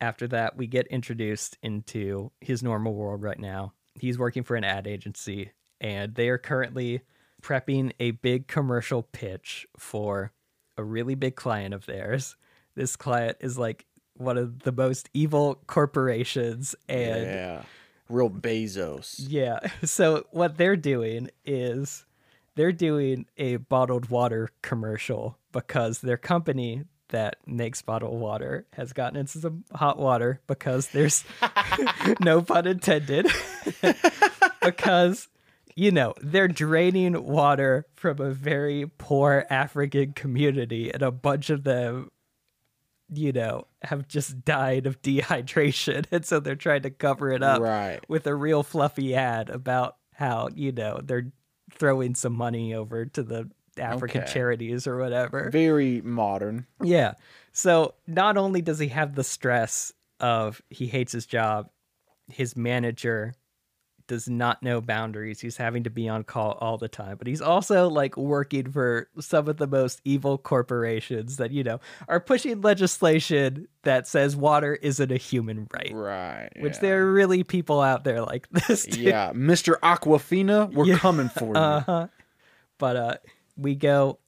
after 0.00 0.28
that, 0.28 0.56
we 0.56 0.66
get 0.66 0.86
introduced 0.88 1.58
into 1.62 2.30
his 2.40 2.62
normal 2.62 2.94
world 2.94 3.22
right 3.22 3.38
now. 3.38 3.72
He's 3.94 4.18
working 4.18 4.42
for 4.42 4.56
an 4.56 4.64
ad 4.64 4.86
agency 4.86 5.52
and 5.80 6.14
they 6.14 6.28
are 6.28 6.38
currently 6.38 7.02
prepping 7.46 7.92
a 8.00 8.10
big 8.10 8.48
commercial 8.48 9.02
pitch 9.04 9.68
for 9.78 10.32
a 10.76 10.82
really 10.82 11.14
big 11.14 11.36
client 11.36 11.72
of 11.72 11.86
theirs. 11.86 12.34
This 12.74 12.96
client 12.96 13.36
is 13.40 13.56
like 13.56 13.86
one 14.14 14.36
of 14.36 14.60
the 14.60 14.72
most 14.72 15.08
evil 15.14 15.62
corporations 15.68 16.74
and 16.88 17.22
yeah. 17.22 17.62
Real 18.08 18.30
Bezos. 18.30 19.16
yeah. 19.28 19.60
So 19.84 20.26
what 20.32 20.56
they're 20.56 20.76
doing 20.76 21.30
is 21.44 22.04
they're 22.56 22.72
doing 22.72 23.26
a 23.36 23.56
bottled 23.56 24.10
water 24.10 24.50
commercial 24.62 25.38
because 25.52 26.00
their 26.00 26.16
company 26.16 26.82
that 27.10 27.36
makes 27.46 27.80
bottled 27.80 28.18
water 28.18 28.66
has 28.72 28.92
gotten 28.92 29.16
into 29.16 29.38
some 29.38 29.64
hot 29.72 29.98
water 29.98 30.40
because 30.48 30.88
there's 30.88 31.24
no 32.20 32.42
pun 32.42 32.66
intended 32.66 33.28
because 34.62 35.28
you 35.76 35.90
know 35.92 36.14
they're 36.22 36.48
draining 36.48 37.22
water 37.24 37.86
from 37.94 38.18
a 38.20 38.30
very 38.30 38.90
poor 38.98 39.44
african 39.50 40.12
community 40.12 40.90
and 40.92 41.02
a 41.02 41.10
bunch 41.10 41.50
of 41.50 41.62
them 41.64 42.10
you 43.12 43.30
know 43.32 43.66
have 43.82 44.08
just 44.08 44.44
died 44.44 44.86
of 44.86 45.00
dehydration 45.02 46.04
and 46.10 46.24
so 46.24 46.40
they're 46.40 46.56
trying 46.56 46.82
to 46.82 46.90
cover 46.90 47.30
it 47.30 47.42
up 47.42 47.60
Right. 47.60 48.00
with 48.08 48.26
a 48.26 48.34
real 48.34 48.62
fluffy 48.62 49.14
ad 49.14 49.48
about 49.50 49.96
how 50.14 50.48
you 50.54 50.72
know 50.72 51.00
they're 51.04 51.30
throwing 51.70 52.14
some 52.14 52.32
money 52.32 52.74
over 52.74 53.04
to 53.06 53.22
the 53.22 53.50
african 53.78 54.22
Okay. 54.22 54.32
charities 54.32 54.86
or 54.86 54.96
whatever 54.96 55.50
Very 55.50 56.00
modern. 56.00 56.66
yeah. 56.82 57.12
So 57.52 57.94
not 58.06 58.36
only 58.38 58.60
does 58.62 58.78
he 58.78 58.88
have 58.88 59.14
the 59.14 59.24
stress 59.24 59.92
of 60.20 60.60
he 60.70 60.86
hates 60.86 61.12
his 61.12 61.26
job, 61.26 61.68
his 62.28 62.56
manager 62.56 63.34
does 64.06 64.28
not 64.28 64.62
know 64.62 64.80
boundaries. 64.80 65.40
He's 65.40 65.56
having 65.56 65.84
to 65.84 65.90
be 65.90 66.08
on 66.08 66.24
call 66.24 66.52
all 66.60 66.78
the 66.78 66.88
time, 66.88 67.16
but 67.16 67.26
he's 67.26 67.40
also 67.40 67.88
like 67.88 68.16
working 68.16 68.70
for 68.70 69.08
some 69.20 69.48
of 69.48 69.56
the 69.56 69.66
most 69.66 70.00
evil 70.04 70.38
corporations 70.38 71.36
that, 71.38 71.50
you 71.50 71.64
know, 71.64 71.80
are 72.08 72.20
pushing 72.20 72.60
legislation 72.60 73.68
that 73.82 74.06
says 74.06 74.36
water 74.36 74.74
isn't 74.74 75.10
a 75.12 75.16
human 75.16 75.66
right. 75.72 75.92
Right. 75.94 76.50
Which 76.60 76.74
yeah. 76.74 76.80
there 76.80 77.02
are 77.06 77.12
really 77.12 77.42
people 77.44 77.80
out 77.80 78.04
there 78.04 78.22
like 78.22 78.48
this. 78.68 78.86
Yeah, 78.88 79.32
Mr. 79.32 79.78
Aquafina, 79.80 80.72
we're 80.72 80.86
Yeah. 80.86 80.98
coming 80.98 81.28
for 81.28 81.46
you. 81.48 81.54
Uh-huh. 81.54 82.08
But 82.78 82.96
uh 82.96 83.16
we 83.56 83.74
go 83.74 84.18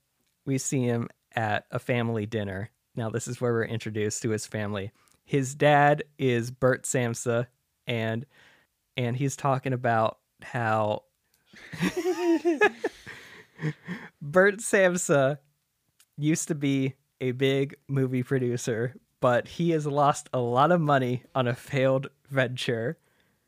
we 0.47 0.59
see 0.59 0.83
him 0.83 1.09
at 1.37 1.67
a 1.71 1.79
family 1.79 2.27
dinner. 2.27 2.71
Now 2.97 3.11
this 3.11 3.29
is 3.29 3.41
where 3.41 3.53
we're 3.53 3.64
introduced 3.64 4.23
to 4.23 4.31
his 4.31 4.47
family. 4.47 4.91
His 5.25 5.55
dad 5.55 6.05
is 6.19 6.51
Bert 6.51 6.85
Samsa 6.85 7.47
and 7.87 8.25
and 8.98 9.16
he's 9.16 9.37
talking 9.37 9.72
about 9.72 10.18
how 10.42 11.04
Bert 14.20 14.61
Samsa 14.61 15.38
used 16.16 16.48
to 16.48 16.56
be 16.56 16.94
a 17.20 17.30
big 17.30 17.76
movie 17.87 18.24
producer, 18.24 18.96
but 19.20 19.46
he 19.46 19.70
has 19.70 19.87
lost 19.87 20.28
a 20.32 20.40
lot 20.40 20.72
of 20.72 20.80
money 20.80 21.22
on 21.34 21.46
a 21.46 21.54
failed 21.54 22.08
venture. 22.28 22.98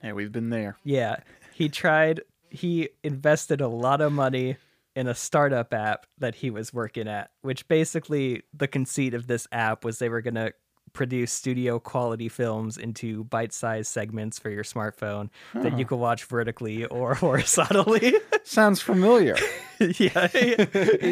Hey, 0.00 0.12
we've 0.12 0.32
been 0.32 0.50
there. 0.50 0.78
Yeah, 0.84 1.16
he 1.52 1.68
tried. 1.68 2.22
He 2.48 2.90
invested 3.02 3.60
a 3.60 3.68
lot 3.68 4.00
of 4.00 4.12
money 4.12 4.56
in 4.94 5.08
a 5.08 5.14
startup 5.14 5.74
app 5.74 6.06
that 6.18 6.36
he 6.36 6.50
was 6.50 6.72
working 6.72 7.08
at, 7.08 7.30
which 7.42 7.66
basically 7.66 8.42
the 8.54 8.68
conceit 8.68 9.14
of 9.14 9.26
this 9.26 9.48
app 9.50 9.84
was 9.84 9.98
they 9.98 10.08
were 10.08 10.22
going 10.22 10.34
to 10.34 10.52
produce 10.92 11.33
studio 11.33 11.79
quality 11.79 12.29
films 12.29 12.76
into 12.76 13.24
bite-sized 13.24 13.90
segments 13.90 14.38
for 14.38 14.50
your 14.50 14.64
smartphone 14.64 15.31
that 15.55 15.79
you 15.79 15.85
could 15.85 15.98
watch 15.98 16.24
vertically 16.24 16.85
or 16.87 17.14
horizontally. 17.16 18.14
Sounds 18.44 18.81
familiar. 18.81 19.37
yeah, 19.79 20.26
he, 20.29 20.55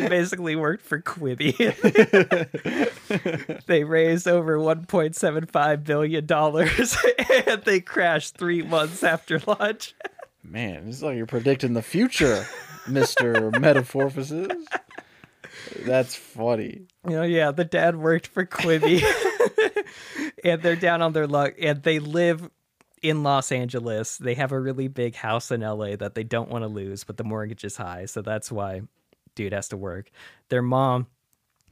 basically 0.09 0.57
worked 0.57 0.85
for 0.85 1.01
Quibi. 1.01 1.55
they 3.67 3.85
raised 3.85 4.29
over 4.29 4.59
1.75 4.59 5.85
billion 5.85 6.27
dollars 6.27 6.97
and 7.47 7.63
they 7.63 7.81
crashed 7.81 8.37
3 8.37 8.63
months 8.63 9.03
after 9.03 9.41
launch. 9.47 9.95
Man, 10.43 10.87
this 10.87 10.97
is 10.97 11.03
like 11.03 11.17
you're 11.17 11.27
predicting 11.27 11.75
the 11.75 11.83
future, 11.83 12.47
Mr. 12.87 13.59
Metamorphosis. 13.61 14.49
That's 15.85 16.15
funny. 16.15 16.83
Know, 17.05 17.23
yeah, 17.23 17.51
the 17.51 17.65
dad 17.65 17.97
worked 17.97 18.27
for 18.27 18.45
Quibi, 18.47 19.03
and 20.45 20.63
they're 20.63 20.77
down 20.77 21.03
on 21.03 21.13
their 21.13 21.27
luck, 21.27 21.55
and 21.61 21.83
they 21.83 21.99
live 21.99 22.49
in 23.03 23.23
Los 23.23 23.53
Angeles. 23.53 24.19
They 24.19 24.35
have 24.35 24.53
a 24.53 24.61
really 24.61 24.89
big 24.89 25.15
house 25.15 25.51
in 25.51 25.61
LA 25.61 25.97
that 25.97 26.15
they 26.15 26.25
don't 26.25 26.51
want 26.51 26.65
to 26.65 26.69
lose, 26.69 27.05
but 27.05 27.17
the 27.17 27.25
mortgage 27.25 27.65
is 27.65 27.77
high, 27.77 28.07
so 28.07 28.23
that's 28.23 28.51
why 28.51 28.83
dude 29.35 29.53
has 29.53 29.69
to 29.69 29.77
work. 29.77 30.11
Their 30.49 30.63
mom, 30.63 31.07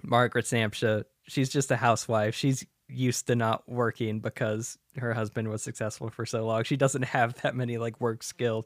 Margaret 0.02 0.46
Samsa, 0.46 1.04
she's 1.24 1.48
just 1.48 1.70
a 1.70 1.76
housewife. 1.76 2.34
She's 2.34 2.64
used 2.88 3.26
to 3.26 3.34
not 3.34 3.68
working 3.68 4.20
because 4.20 4.78
her 4.96 5.12
husband 5.12 5.48
was 5.48 5.62
successful 5.62 6.10
for 6.10 6.24
so 6.24 6.46
long. 6.46 6.62
She 6.64 6.76
doesn't 6.76 7.02
have 7.02 7.34
that 7.42 7.56
many 7.56 7.78
like 7.78 8.00
work 8.00 8.22
skills. 8.22 8.64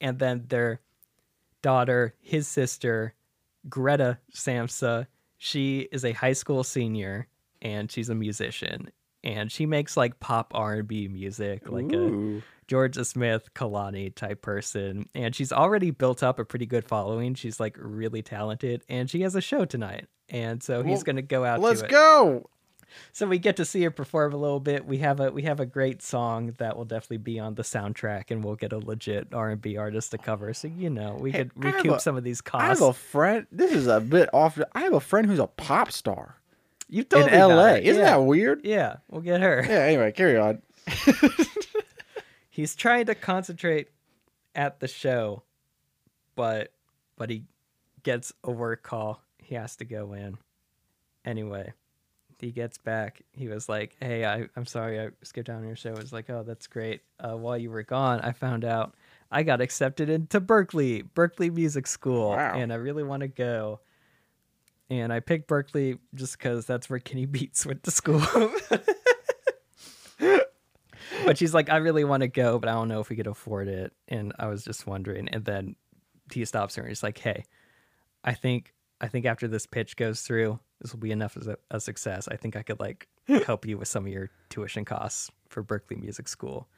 And 0.00 0.18
then 0.18 0.44
their 0.48 0.80
daughter, 1.62 2.14
his 2.20 2.48
sister, 2.48 3.14
Greta 3.68 4.18
Samsa, 4.32 5.06
she 5.36 5.88
is 5.92 6.04
a 6.04 6.12
high 6.12 6.32
school 6.32 6.64
senior 6.64 7.28
and 7.62 7.90
she's 7.90 8.08
a 8.08 8.14
musician 8.14 8.90
and 9.24 9.50
she 9.50 9.66
makes 9.66 9.96
like 9.96 10.20
pop 10.20 10.52
R&B 10.54 11.08
music 11.08 11.68
like 11.68 11.92
a 11.92 12.40
Jorja 12.68 13.04
Smith, 13.04 13.48
Kehlani 13.54 14.14
type 14.14 14.42
person. 14.42 15.08
And 15.14 15.34
she's 15.34 15.52
already 15.52 15.90
built 15.90 16.22
up 16.22 16.38
a 16.38 16.44
pretty 16.44 16.66
good 16.66 16.84
following. 16.84 17.34
She's 17.34 17.58
like 17.58 17.76
really 17.80 18.22
talented 18.22 18.82
and 18.88 19.08
she 19.10 19.22
has 19.22 19.34
a 19.34 19.40
show 19.40 19.64
tonight. 19.64 20.06
And 20.28 20.62
so 20.62 20.82
he's 20.82 20.96
Well, 20.98 21.02
going 21.02 21.16
to 21.16 21.22
go 21.22 21.44
out 21.44 21.60
Let's 21.60 21.82
go. 21.82 22.48
So 23.12 23.26
we 23.26 23.38
get 23.38 23.56
to 23.56 23.66
see 23.66 23.82
her 23.82 23.90
perform 23.90 24.32
a 24.32 24.36
little 24.38 24.60
bit. 24.60 24.86
We 24.86 24.98
have 24.98 25.20
a 25.20 25.30
we 25.30 25.42
have 25.42 25.60
a 25.60 25.66
great 25.66 26.00
song 26.00 26.54
that 26.58 26.74
will 26.76 26.86
definitely 26.86 27.18
be 27.18 27.38
on 27.38 27.54
the 27.54 27.62
soundtrack 27.62 28.30
and 28.30 28.42
we'll 28.42 28.56
get 28.56 28.72
a 28.72 28.78
legit 28.78 29.28
R&B 29.34 29.76
artist 29.76 30.10
to 30.12 30.18
cover. 30.18 30.54
So 30.54 30.68
you 30.68 30.88
know, 30.88 31.16
we 31.20 31.32
could 31.32 31.50
recoup 31.54 31.92
a- 31.92 32.00
some 32.00 32.16
of 32.16 32.24
these 32.24 32.40
costs. 32.40 32.64
I 32.64 32.68
have 32.68 32.80
a 32.80 32.92
friend. 32.94 33.46
This 33.52 33.72
is 33.72 33.88
a 33.88 34.00
bit 34.00 34.30
off. 34.32 34.58
I 34.72 34.80
have 34.82 34.94
a 34.94 35.00
friend 35.00 35.26
who's 35.26 35.38
a 35.38 35.46
pop 35.48 35.92
star 35.92 36.37
you 36.88 37.04
told 37.04 37.26
in 37.26 37.32
me 37.32 37.36
L.A. 37.38 37.78
Isn't 37.78 38.02
yeah. 38.02 38.10
that 38.10 38.22
weird? 38.22 38.60
Yeah, 38.64 38.96
we'll 39.08 39.20
get 39.22 39.40
her. 39.40 39.64
Yeah. 39.68 39.80
Anyway, 39.80 40.12
carry 40.12 40.36
on. 40.36 40.62
he's 42.50 42.74
trying 42.74 43.06
to 43.06 43.14
concentrate 43.14 43.88
at 44.54 44.80
the 44.80 44.88
show, 44.88 45.42
but 46.34 46.72
but 47.16 47.30
he 47.30 47.44
gets 48.02 48.32
a 48.44 48.50
work 48.50 48.82
call. 48.82 49.20
He 49.38 49.54
has 49.54 49.76
to 49.76 49.84
go 49.84 50.12
in. 50.12 50.38
Anyway, 51.24 51.72
he 52.38 52.50
gets 52.50 52.78
back. 52.78 53.22
He 53.32 53.48
was 53.48 53.68
like, 53.68 53.96
"Hey, 54.00 54.24
I, 54.24 54.46
I'm 54.56 54.66
sorry 54.66 55.00
I 55.00 55.08
skipped 55.22 55.48
out 55.48 55.56
on 55.56 55.66
your 55.66 55.76
show." 55.76 55.92
It's 55.94 56.12
like, 56.12 56.30
"Oh, 56.30 56.42
that's 56.42 56.66
great." 56.66 57.02
Uh, 57.20 57.36
while 57.36 57.58
you 57.58 57.70
were 57.70 57.82
gone, 57.82 58.20
I 58.20 58.32
found 58.32 58.64
out 58.64 58.94
I 59.30 59.42
got 59.42 59.60
accepted 59.60 60.08
into 60.08 60.40
Berklee, 60.40 61.06
Berklee 61.14 61.52
Music 61.52 61.86
School, 61.86 62.30
Wow. 62.30 62.54
and 62.56 62.72
I 62.72 62.76
really 62.76 63.02
want 63.02 63.20
to 63.20 63.28
go. 63.28 63.80
And 64.90 65.12
I 65.12 65.20
picked 65.20 65.48
Berklee 65.48 65.98
just 66.14 66.38
because 66.38 66.64
that's 66.66 66.88
where 66.88 66.98
Kenny 66.98 67.26
Beats 67.26 67.66
went 67.66 67.82
to 67.84 67.90
school. 67.90 68.22
but 71.24 71.36
she's 71.36 71.54
like, 71.54 71.70
I 71.70 71.76
really 71.76 72.04
want 72.04 72.22
to 72.22 72.28
go, 72.28 72.58
but 72.58 72.68
I 72.68 72.72
don't 72.72 72.88
know 72.88 73.00
if 73.00 73.10
we 73.10 73.16
could 73.16 73.26
afford 73.26 73.68
it. 73.68 73.92
And 74.08 74.32
I 74.38 74.46
was 74.46 74.64
just 74.64 74.86
wondering. 74.86 75.28
And 75.28 75.44
then 75.44 75.76
he 76.32 76.44
stops 76.44 76.76
her 76.76 76.82
and 76.82 76.88
he's 76.88 77.02
like, 77.02 77.18
Hey, 77.18 77.44
I 78.24 78.34
think 78.34 78.72
I 79.00 79.08
think 79.08 79.26
after 79.26 79.46
this 79.46 79.66
pitch 79.66 79.96
goes 79.96 80.22
through, 80.22 80.58
this 80.80 80.92
will 80.92 81.00
be 81.00 81.12
enough 81.12 81.36
as 81.36 81.46
a, 81.46 81.56
a 81.70 81.80
success. 81.80 82.28
I 82.28 82.36
think 82.36 82.56
I 82.56 82.62
could 82.62 82.80
like 82.80 83.08
help 83.46 83.66
you 83.66 83.78
with 83.78 83.88
some 83.88 84.06
of 84.06 84.12
your 84.12 84.30
tuition 84.48 84.84
costs 84.84 85.30
for 85.48 85.62
Berklee 85.62 86.00
Music 86.00 86.28
School. 86.28 86.68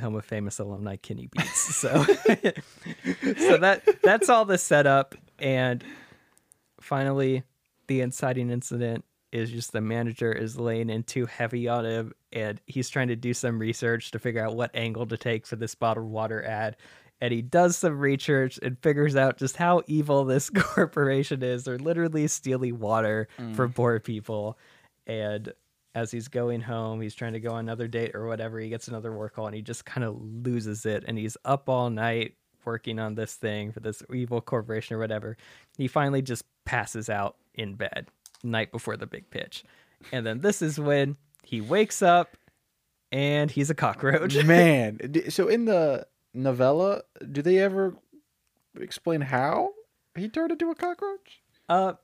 Home 0.00 0.14
of 0.14 0.24
famous 0.24 0.60
alumni 0.60 0.94
Kenny 0.94 1.26
Beats. 1.26 1.74
So 1.76 2.04
so 2.04 3.56
that 3.56 3.82
that's 4.02 4.28
all 4.28 4.44
the 4.44 4.56
setup 4.56 5.16
and 5.40 5.82
finally 6.80 7.42
the 7.86 8.00
inciting 8.00 8.50
incident 8.50 9.04
is 9.32 9.50
just 9.50 9.72
the 9.72 9.80
manager 9.80 10.32
is 10.32 10.58
laying 10.58 10.88
in 10.88 11.02
too 11.02 11.26
heavy 11.26 11.68
on 11.68 11.84
him 11.84 12.12
and 12.32 12.60
he's 12.66 12.88
trying 12.88 13.08
to 13.08 13.16
do 13.16 13.34
some 13.34 13.58
research 13.58 14.10
to 14.10 14.18
figure 14.18 14.44
out 14.44 14.56
what 14.56 14.70
angle 14.74 15.06
to 15.06 15.16
take 15.16 15.46
for 15.46 15.56
this 15.56 15.74
bottled 15.74 16.08
water 16.08 16.44
ad. 16.44 16.76
And 17.20 17.32
he 17.32 17.42
does 17.42 17.76
some 17.76 17.98
research 17.98 18.58
and 18.62 18.78
figures 18.78 19.16
out 19.16 19.38
just 19.38 19.56
how 19.56 19.82
evil 19.86 20.24
this 20.24 20.50
corporation 20.54 21.42
is. 21.42 21.64
They're 21.64 21.78
literally 21.78 22.26
stealing 22.28 22.78
water 22.78 23.28
mm. 23.38 23.54
from 23.56 23.72
poor 23.72 23.98
people. 24.00 24.56
And 25.06 25.52
as 25.94 26.10
he's 26.10 26.28
going 26.28 26.60
home 26.60 27.00
he's 27.00 27.14
trying 27.14 27.32
to 27.32 27.40
go 27.40 27.50
on 27.52 27.60
another 27.60 27.88
date 27.88 28.14
or 28.14 28.26
whatever 28.26 28.60
he 28.60 28.68
gets 28.68 28.88
another 28.88 29.10
work 29.10 29.34
call 29.34 29.46
and 29.46 29.54
he 29.56 29.62
just 29.62 29.84
kind 29.84 30.04
of 30.04 30.16
loses 30.20 30.86
it. 30.86 31.04
And 31.06 31.18
he's 31.18 31.36
up 31.44 31.68
all 31.68 31.90
night 31.90 32.34
working 32.68 32.98
on 32.98 33.14
this 33.14 33.34
thing 33.34 33.72
for 33.72 33.80
this 33.80 34.02
evil 34.14 34.40
corporation 34.40 34.94
or 34.94 34.98
whatever 34.98 35.36
he 35.76 35.88
finally 35.88 36.22
just 36.22 36.44
passes 36.64 37.08
out 37.08 37.36
in 37.54 37.74
bed 37.74 38.06
night 38.44 38.70
before 38.70 38.96
the 38.96 39.06
big 39.06 39.30
pitch. 39.30 39.64
And 40.12 40.24
then 40.24 40.40
this 40.40 40.62
is 40.62 40.78
when 40.78 41.16
he 41.42 41.60
wakes 41.60 42.02
up 42.02 42.36
and 43.10 43.50
he's 43.50 43.70
a 43.70 43.74
cockroach. 43.74 44.36
Man, 44.44 45.00
so 45.30 45.48
in 45.48 45.64
the 45.64 46.06
novella, 46.34 47.02
do 47.32 47.42
they 47.42 47.58
ever 47.58 47.94
explain 48.78 49.22
how 49.22 49.70
he 50.14 50.28
turned 50.28 50.52
into 50.52 50.70
a 50.70 50.74
cockroach? 50.74 51.42
uh 51.68 51.94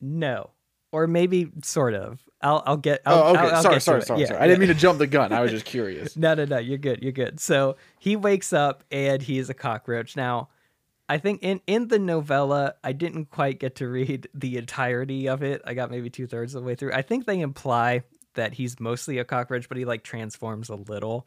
no 0.00 0.50
or 0.92 1.06
maybe 1.06 1.50
sort 1.64 1.94
of 1.94 2.20
i'll 2.42 2.62
i'll 2.66 2.76
get 2.76 3.00
I'll, 3.06 3.18
oh, 3.18 3.30
okay. 3.30 3.38
I'll- 3.40 3.54
I'll 3.56 3.62
sorry, 3.62 3.74
get 3.76 3.82
sorry, 3.82 4.02
sorry, 4.02 4.20
Yeah, 4.20 4.26
sorry. 4.26 4.38
I 4.40 4.46
didn't 4.46 4.60
mean 4.60 4.68
to 4.68 4.74
jump 4.74 4.98
the 4.98 5.06
gun. 5.06 5.32
I 5.32 5.40
was 5.40 5.50
just 5.50 5.64
curious. 5.74 6.16
No, 6.16 6.34
no, 6.34 6.44
no. 6.44 6.58
You're 6.58 6.78
good. 6.78 7.02
You're 7.02 7.12
good. 7.12 7.40
So 7.40 7.76
he 7.98 8.14
wakes 8.16 8.52
up 8.52 8.84
and 8.92 9.20
he 9.22 9.38
is 9.38 9.50
a 9.50 9.54
cockroach. 9.54 10.16
Now, 10.16 10.48
I 11.08 11.18
think 11.18 11.42
in 11.42 11.60
in 11.66 11.88
the 11.88 11.98
novella, 11.98 12.74
I 12.84 12.92
didn't 12.92 13.26
quite 13.30 13.58
get 13.58 13.76
to 13.76 13.88
read 13.88 14.28
the 14.34 14.56
entirety 14.56 15.28
of 15.28 15.42
it. 15.42 15.62
I 15.64 15.74
got 15.74 15.90
maybe 15.90 16.10
two 16.10 16.26
thirds 16.26 16.54
of 16.54 16.62
the 16.62 16.66
way 16.66 16.74
through. 16.74 16.92
I 16.92 17.02
think 17.02 17.26
they 17.26 17.40
imply 17.40 18.02
that 18.34 18.54
he's 18.54 18.80
mostly 18.80 19.18
a 19.18 19.24
cockroach, 19.24 19.68
but 19.68 19.76
he 19.78 19.84
like 19.84 20.02
transforms 20.04 20.68
a 20.68 20.76
little. 20.76 21.26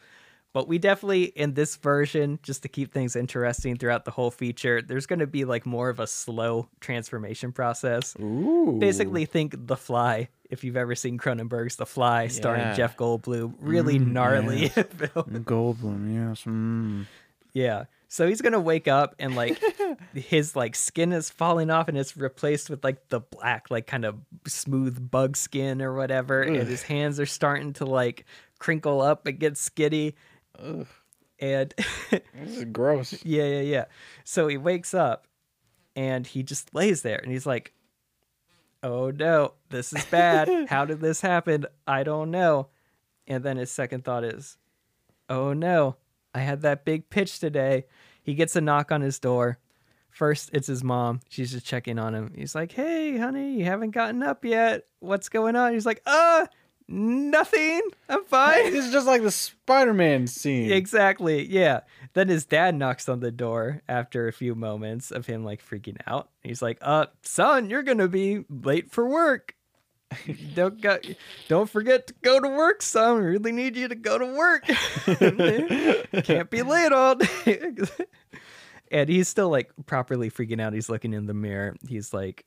But 0.56 0.70
we 0.70 0.78
definitely 0.78 1.26
in 1.26 1.54
this 1.54 1.76
version, 1.76 2.39
just 2.41 2.62
to 2.62 2.70
keep 2.70 2.94
things 2.94 3.18
interesting 3.18 3.76
throughout 3.76 4.06
the 4.06 4.12
whole 4.12 4.32
feature, 4.32 4.82
there's 4.82 5.06
going 5.06 5.20
to 5.20 5.28
be 5.28 5.44
like 5.44 5.65
more 5.65 5.89
of 5.89 6.00
a 6.00 6.08
slow 6.08 6.70
transformation 6.80 7.52
process. 7.52 8.15
Ooh. 8.22 8.78
Basically, 8.80 9.26
think 9.26 9.68
The 9.68 9.76
Fly. 9.76 10.30
If 10.50 10.63
you've 10.63 10.78
ever 10.78 10.96
seen 10.96 11.18
Cronenberg's 11.18 11.76
The 11.76 11.86
Fly, 11.86 12.28
starring 12.28 12.62
Yeah. 12.62 12.74
Jeff 12.74 12.96
Goldblum, 12.96 13.56
really 13.60 14.00
gnarly 14.00 14.70
film. 14.70 15.44
Goldblum, 15.44 16.13
yes. 16.30 16.44
Mm. 16.46 17.06
Yeah. 17.52 17.84
So 18.08 18.26
he's 18.26 18.39
gonna 18.39 18.62
wake 18.62 18.88
up 18.88 19.15
and 19.20 19.36
like 19.36 19.62
his 20.13 20.56
like 20.56 20.76
skin 20.78 21.12
is 21.12 21.30
falling 21.30 21.70
off 21.70 21.89
and 21.89 21.98
it's 21.98 22.15
replaced 22.15 22.70
with 22.70 22.82
like 22.82 23.10
the 23.10 23.20
black, 23.20 23.70
like 23.70 23.88
kind 23.88 24.06
of 24.06 24.15
smooth 24.48 25.12
bug 25.12 25.36
skin 25.36 25.82
or 25.82 25.94
whatever. 25.96 26.41
And 26.44 26.56
his 26.65 26.84
hands 26.84 27.20
are 27.20 27.26
starting 27.26 27.74
to 27.74 27.86
like 27.86 28.24
crinkle 28.58 29.02
up 29.02 29.28
and 29.28 29.38
get 29.38 29.56
skitty. 29.56 30.13
And 31.39 31.74
This 32.10 32.58
is 32.58 32.65
gross. 32.65 33.13
yeah, 33.26 33.44
yeah, 33.46 33.62
yeah. 33.62 33.86
So 34.24 34.48
he 34.48 34.58
wakes 34.58 34.94
up 34.94 35.28
and 35.96 36.26
he 36.26 36.44
just 36.44 36.74
lays 36.74 37.02
there 37.02 37.18
and 37.18 37.32
he's 37.32 37.46
like, 37.46 37.74
Oh 38.84 39.10
no, 39.12 39.54
this 39.70 39.94
is 39.94 40.06
bad. 40.06 40.50
How 40.70 40.86
did 40.86 41.02
this 41.02 41.22
happen? 41.22 41.65
I 41.88 42.04
don't 42.04 42.32
know. 42.32 42.70
And 43.28 43.44
then 43.44 43.58
his 43.58 43.72
second 43.72 44.04
thought 44.06 44.24
is, 44.24 44.58
Oh 45.28 45.54
no, 45.54 45.98
I 46.34 46.39
had 46.39 46.62
that 46.62 46.86
big 46.86 47.10
pitch 47.10 47.39
today. 47.39 47.86
He 48.22 48.34
gets 48.36 48.56
a 48.56 48.62
knock 48.62 48.91
on 48.91 49.02
his 49.02 49.20
door. 49.20 49.58
First, 50.10 50.50
it's 50.54 50.68
his 50.68 50.84
mom. 50.84 51.20
She's 51.30 51.52
just 51.52 51.65
checking 51.65 52.00
on 52.00 52.15
him. 52.15 52.32
He's 52.36 52.56
like, 52.56 52.72
Hey, 52.72 53.18
honey, 53.18 53.58
you 53.58 53.65
haven't 53.65 53.91
gotten 53.91 54.24
up 54.24 54.46
yet. 54.46 54.86
What's 55.00 55.28
going 55.30 55.56
on? 55.58 55.74
He's 55.74 55.86
like, 55.86 56.02
Uh, 56.06 56.46
nothing. 56.88 57.82
I'm 58.10 58.26
fine. 58.26 58.71
This 58.71 58.86
is 58.86 58.91
just 58.91 59.08
like 59.08 59.21
the 59.21 59.32
Spider-Man 59.32 60.28
scene. 60.28 60.71
Exactly. 60.71 61.45
Yeah. 61.45 61.82
Then 62.13 62.30
his 62.30 62.45
dad 62.45 62.76
knocks 62.76 63.10
on 63.10 63.19
the 63.19 63.32
door 63.32 63.82
after 63.88 64.28
a 64.28 64.34
few 64.34 64.56
moments 64.56 65.12
of 65.12 65.26
him 65.26 65.43
like 65.43 65.65
freaking 65.65 65.98
out. 66.08 66.30
He's 66.43 66.62
like, 66.62 66.78
"Uh, 66.82 67.08
son, 67.24 67.69
you're 67.69 67.84
gonna 67.84 68.08
be 68.08 68.45
late 68.50 68.91
for 68.91 69.08
work. 69.08 69.56
don't 70.54 70.80
go, 70.80 71.00
don't 71.48 71.69
forget 71.69 72.08
to 72.08 72.13
go 72.21 72.39
to 72.39 72.48
work, 72.48 72.82
son. 72.82 73.17
We 73.17 73.21
really 73.24 73.52
need 73.52 73.76
you 73.76 73.88
to 73.88 73.95
go 73.95 74.17
to 74.17 74.26
work. 74.26 74.63
Can't 76.24 76.50
be 76.50 76.62
late 76.62 76.91
all 76.91 77.15
day." 77.15 77.74
and 78.91 79.10
he's 79.10 79.28
still 79.28 79.50
like 79.50 79.71
properly 79.86 80.30
freaking 80.30 80.62
out. 80.62 80.74
He's 80.74 80.89
looking 80.89 81.13
in 81.13 81.26
the 81.26 81.34
mirror. 81.34 81.76
He's 81.88 82.13
like 82.13 82.45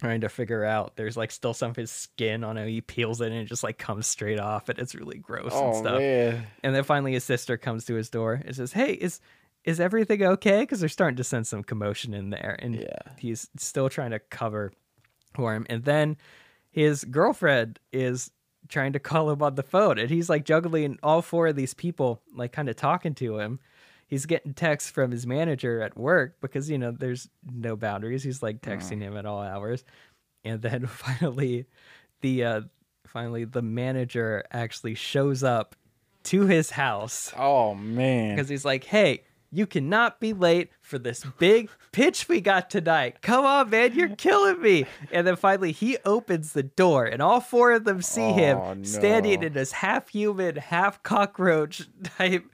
trying 0.00 0.20
to 0.20 0.28
figure 0.28 0.64
out. 0.64 0.96
There's 0.96 1.16
like 1.16 1.30
still 1.30 1.54
some 1.54 1.70
of 1.70 1.76
his 1.76 1.90
skin 1.90 2.44
on 2.44 2.56
him. 2.56 2.68
He 2.68 2.80
peels 2.80 3.20
it 3.20 3.32
and 3.32 3.40
it 3.40 3.46
just 3.46 3.62
like 3.64 3.78
comes 3.78 4.06
straight 4.06 4.38
off, 4.40 4.68
and 4.68 4.78
it's 4.78 4.94
really 4.94 5.18
gross 5.18 5.52
and 5.54 5.74
Oh 5.74 5.80
stuff. 5.80 5.98
man. 6.00 6.46
And 6.62 6.74
then 6.74 6.84
finally, 6.84 7.12
his 7.12 7.24
sister 7.24 7.56
comes 7.56 7.84
to 7.86 7.94
his 7.94 8.08
door 8.10 8.40
and 8.44 8.54
says, 8.54 8.72
"Hey, 8.72 8.92
is 8.92 9.20
is 9.64 9.80
everything 9.80 10.22
okay?" 10.22 10.60
Because 10.60 10.80
they're 10.80 10.88
starting 10.88 11.16
to 11.16 11.24
sense 11.24 11.48
some 11.48 11.62
commotion 11.64 12.14
in 12.14 12.30
there, 12.30 12.56
and 12.60 12.76
Yeah. 12.76 13.12
he's 13.18 13.48
still 13.56 13.88
trying 13.88 14.12
to 14.12 14.18
cover 14.18 14.72
for 15.34 15.54
him. 15.54 15.66
And 15.68 15.84
then 15.84 16.16
his 16.70 17.04
girlfriend 17.04 17.78
is 17.92 18.30
trying 18.68 18.92
to 18.92 18.98
call 18.98 19.30
him 19.30 19.42
on 19.42 19.54
the 19.56 19.62
phone, 19.62 19.98
and 19.98 20.10
he's 20.10 20.28
like 20.30 20.44
juggling 20.44 20.98
all 21.02 21.22
four 21.22 21.48
of 21.48 21.56
these 21.56 21.74
people, 21.74 22.22
like 22.34 22.52
kind 22.52 22.68
of 22.68 22.76
talking 22.76 23.14
to 23.16 23.38
him. 23.38 23.58
He's 24.08 24.26
getting 24.26 24.54
texts 24.54 24.90
from 24.90 25.10
his 25.12 25.26
manager 25.26 25.80
at 25.82 25.96
work 25.96 26.40
because 26.40 26.68
you 26.68 26.78
know 26.78 26.90
there's 26.90 27.28
no 27.48 27.76
boundaries. 27.76 28.24
He's 28.24 28.42
like 28.42 28.60
texting 28.62 29.00
him 29.00 29.16
at 29.16 29.26
all 29.26 29.40
hours, 29.42 29.84
and 30.44 30.60
then 30.62 30.86
finally, 30.86 31.66
the 32.22 32.42
uh, 32.44 32.60
finally 33.06 33.44
the 33.44 33.62
manager 33.62 34.42
actually 34.50 34.94
shows 34.94 35.42
up 35.44 35.76
to 36.24 36.46
his 36.46 36.70
house 36.70 37.32
Oh 37.36 37.74
man. 37.74 38.34
because 38.34 38.48
he's 38.48 38.64
like, 38.64 38.84
"Hey, 38.84 39.24
you 39.52 39.66
cannot 39.66 40.20
be 40.20 40.32
late 40.32 40.70
for 40.80 40.98
this 40.98 41.24
big 41.38 41.70
pitch 41.92 42.28
we 42.28 42.40
got 42.40 42.68
tonight. 42.70 43.20
Come 43.22 43.44
on, 43.44 43.68
man, 43.70 43.94
you're 43.94 44.16
killing 44.16 44.60
me." 44.62 44.86
And 45.12 45.26
then 45.26 45.36
finally, 45.36 45.72
he 45.72 45.98
opens 46.06 46.54
the 46.54 46.62
door, 46.62 47.04
and 47.04 47.20
all 47.20 47.40
four 47.40 47.72
of 47.72 47.84
them 47.84 48.00
see 48.02 48.22
Oh, 48.22 48.32
him 48.72 48.84
standing 48.86 49.40
no. 49.40 49.46
in 49.48 49.52
this 49.52 49.72
half 49.72 50.08
human, 50.08 50.56
half 50.56 51.02
cockroach 51.02 51.88
type 52.02 52.44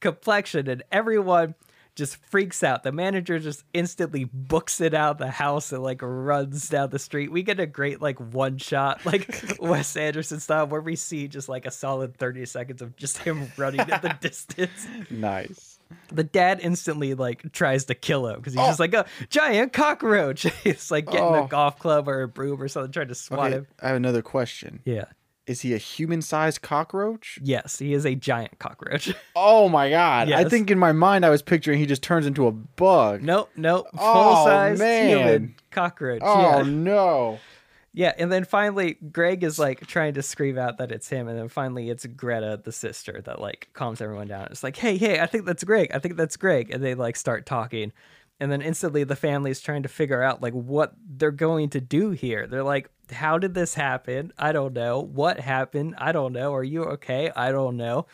complexion, 0.00 0.68
and 0.68 0.82
everyone. 0.92 1.54
Just 1.94 2.16
freaks 2.26 2.62
out. 2.62 2.82
The 2.82 2.92
manager 2.92 3.38
just 3.38 3.64
instantly 3.72 4.24
books 4.24 4.82
it 4.82 4.92
out 4.92 5.12
of 5.12 5.16
the 5.16 5.30
house 5.30 5.72
and 5.72 5.82
like 5.82 6.00
runs 6.02 6.68
down 6.68 6.90
the 6.90 6.98
street. 6.98 7.32
We 7.32 7.42
get 7.42 7.58
a 7.58 7.64
great 7.64 8.02
like 8.02 8.18
one 8.20 8.58
shot, 8.58 9.06
like 9.06 9.56
Wes 9.60 9.96
Anderson 9.96 10.38
style, 10.38 10.66
where 10.66 10.82
we 10.82 10.94
see 10.94 11.26
just 11.26 11.48
like 11.48 11.64
a 11.64 11.70
solid 11.70 12.14
30 12.18 12.44
seconds 12.44 12.82
of 12.82 12.96
just 12.96 13.16
him 13.16 13.50
running 13.56 13.80
in 13.80 13.86
the 13.86 14.14
distance 14.20 14.86
nice. 15.08 15.78
the 16.12 16.22
dad 16.22 16.60
instantly 16.62 17.14
like 17.14 17.50
tries 17.52 17.86
to 17.86 17.94
kill 17.94 18.26
him 18.26 18.36
because 18.40 18.52
he's 18.52 18.62
just 18.62 18.78
oh. 18.78 18.82
like 18.82 18.92
a 18.92 19.06
giant 19.30 19.72
cockroach. 19.72 20.42
he's 20.64 20.90
like 20.90 21.06
getting 21.06 21.22
Oh. 21.22 21.44
a 21.46 21.48
golf 21.48 21.78
club 21.78 22.10
or 22.10 22.20
a 22.20 22.28
broom 22.28 22.60
or 22.60 22.68
something, 22.68 22.92
trying 22.92 23.08
to 23.08 23.14
swat 23.14 23.38
Okay, 23.46 23.56
him. 23.56 23.66
I 23.80 23.86
have 23.86 23.96
another 23.96 24.20
question. 24.20 24.80
Yeah. 24.84 25.06
Is 25.46 25.60
he 25.60 25.74
a 25.74 25.78
human-sized 25.78 26.60
cockroach? 26.62 27.38
Yes, 27.42 27.78
he 27.78 27.94
is 27.94 28.04
a 28.04 28.14
giant 28.16 28.58
cockroach. 28.58 29.14
Oh 29.36 29.68
my 29.68 29.90
god. 29.90 30.32
I 30.32 30.44
think 30.48 30.70
in 30.70 30.78
my 30.78 30.92
mind 30.92 31.24
I 31.24 31.30
was 31.30 31.42
picturing 31.42 31.78
he 31.78 31.86
just 31.86 32.02
turns 32.02 32.26
into 32.26 32.46
a 32.46 32.52
bug. 32.52 33.22
nope, 33.22 33.50
nope. 33.56 33.86
Oh, 33.96 34.12
Full 34.34 34.44
size 34.46 34.78
man. 34.78 35.08
human 35.08 35.54
cockroach. 35.70 36.22
Oh 36.24 36.58
yeah. 36.58 36.62
no. 36.62 37.38
Yeah, 37.92 38.12
and 38.18 38.30
then 38.30 38.44
finally 38.44 38.94
Greg 39.12 39.42
is 39.44 39.58
like 39.58 39.86
trying 39.86 40.14
to 40.14 40.22
scream 40.22 40.58
out 40.58 40.78
that 40.78 40.90
it's 40.92 41.08
him, 41.08 41.28
and 41.28 41.38
then 41.38 41.48
finally 41.48 41.88
it's 41.90 42.04
Greta, 42.06 42.60
the 42.62 42.72
sister, 42.72 43.22
that 43.24 43.40
like 43.40 43.68
calms 43.72 44.00
everyone 44.02 44.26
down. 44.28 44.48
It's 44.50 44.62
like, 44.62 44.76
hey, 44.76 44.96
hey, 44.98 45.20
I 45.20 45.26
think 45.26 45.46
that's 45.46 45.64
Greg. 45.64 45.90
I 45.94 45.98
think 45.98 46.16
that's 46.16 46.36
Greg. 46.36 46.70
And 46.70 46.82
they 46.84 46.94
like 46.94 47.16
start 47.16 47.46
talking. 47.46 47.92
And 48.38 48.52
then 48.52 48.60
instantly 48.60 49.04
the 49.04 49.16
family's 49.16 49.60
trying 49.60 49.82
to 49.82 49.88
figure 49.88 50.22
out 50.22 50.42
like 50.42 50.52
what 50.52 50.94
they're 51.08 51.30
going 51.30 51.70
to 51.70 51.80
do 51.80 52.10
here. 52.10 52.46
They're 52.46 52.62
like, 52.62 52.90
How 53.10 53.38
did 53.38 53.54
this 53.54 53.74
happen? 53.74 54.32
I 54.38 54.52
don't 54.52 54.74
know. 54.74 55.00
What 55.00 55.40
happened? 55.40 55.94
I 55.98 56.12
don't 56.12 56.32
know. 56.32 56.54
Are 56.54 56.64
you 56.64 56.84
okay? 56.84 57.30
I 57.34 57.50
don't 57.50 57.76
know. 57.76 58.06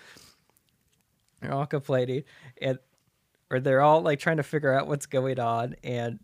They're 1.40 1.52
all 1.52 1.66
complaining 1.66 2.22
and 2.60 2.78
or 3.50 3.60
they're 3.60 3.80
all 3.80 4.00
like 4.00 4.20
trying 4.20 4.36
to 4.36 4.42
figure 4.44 4.72
out 4.72 4.86
what's 4.86 5.06
going 5.06 5.40
on 5.40 5.74
and 5.82 6.20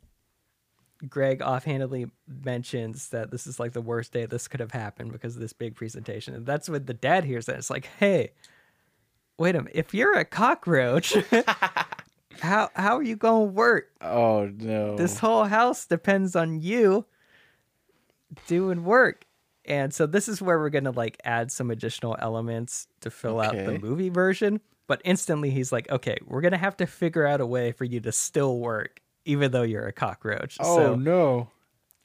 Greg 1.07 1.43
offhandedly 1.43 2.11
mentions 2.27 3.11
that 3.11 3.31
this 3.31 3.47
is 3.47 3.61
like 3.61 3.73
the 3.73 3.81
worst 3.81 4.13
day 4.13 4.27
this 4.27 4.49
could 4.49 4.61
have 4.61 4.73
happened 4.73 5.13
because 5.13 5.37
of 5.37 5.41
this 5.41 5.53
big 5.53 5.77
presentation. 5.77 6.35
And 6.35 6.47
that's 6.47 6.69
when 6.69 6.87
the 6.87 6.95
dad 6.95 7.25
hears 7.25 7.47
that. 7.47 7.57
It's 7.57 7.71
like, 7.71 7.89
hey, 8.01 8.33
wait 9.39 9.55
a 9.55 9.59
minute. 9.59 9.77
If 9.77 9.95
you're 9.95 10.15
a 10.15 10.25
cockroach, 10.25 11.17
how 12.41 12.71
how 12.75 12.97
are 12.97 13.03
you 13.03 13.17
gonna 13.17 13.45
work? 13.45 13.91
Oh 14.01 14.47
no. 14.47 14.97
This 14.97 15.19
whole 15.19 15.45
house 15.45 15.87
depends 15.87 16.37
on 16.37 16.61
you 16.61 17.07
doing 18.47 18.85
work. 18.85 19.25
And 19.65 19.93
so 19.93 20.07
this 20.07 20.29
is 20.29 20.41
where 20.41 20.59
we're 20.59 20.71
gonna 20.71 20.91
like 20.91 21.21
add 21.25 21.53
some 21.53 21.71
additional 21.71 22.17
elements 22.19 22.89
to 23.01 23.11
fill 23.11 23.41
out 23.41 23.55
the 23.55 23.79
movie 23.79 24.09
version. 24.09 24.61
But 24.87 25.03
instantly 25.05 25.51
he's 25.51 25.71
like, 25.71 25.91
okay, 25.91 26.17
we're 26.27 26.41
gonna 26.41 26.59
have 26.59 26.77
to 26.79 26.87
figure 26.87 27.27
out 27.27 27.41
a 27.41 27.47
way 27.47 27.73
for 27.73 27.85
you 27.85 28.01
to 28.01 28.13
still 28.13 28.59
work, 28.59 29.01
even 29.25 29.51
though 29.51 29.63
you're 29.63 29.87
a 29.87 29.93
cockroach. 29.93 30.57
Oh 30.61 30.77
so 30.77 30.95
no. 30.95 31.51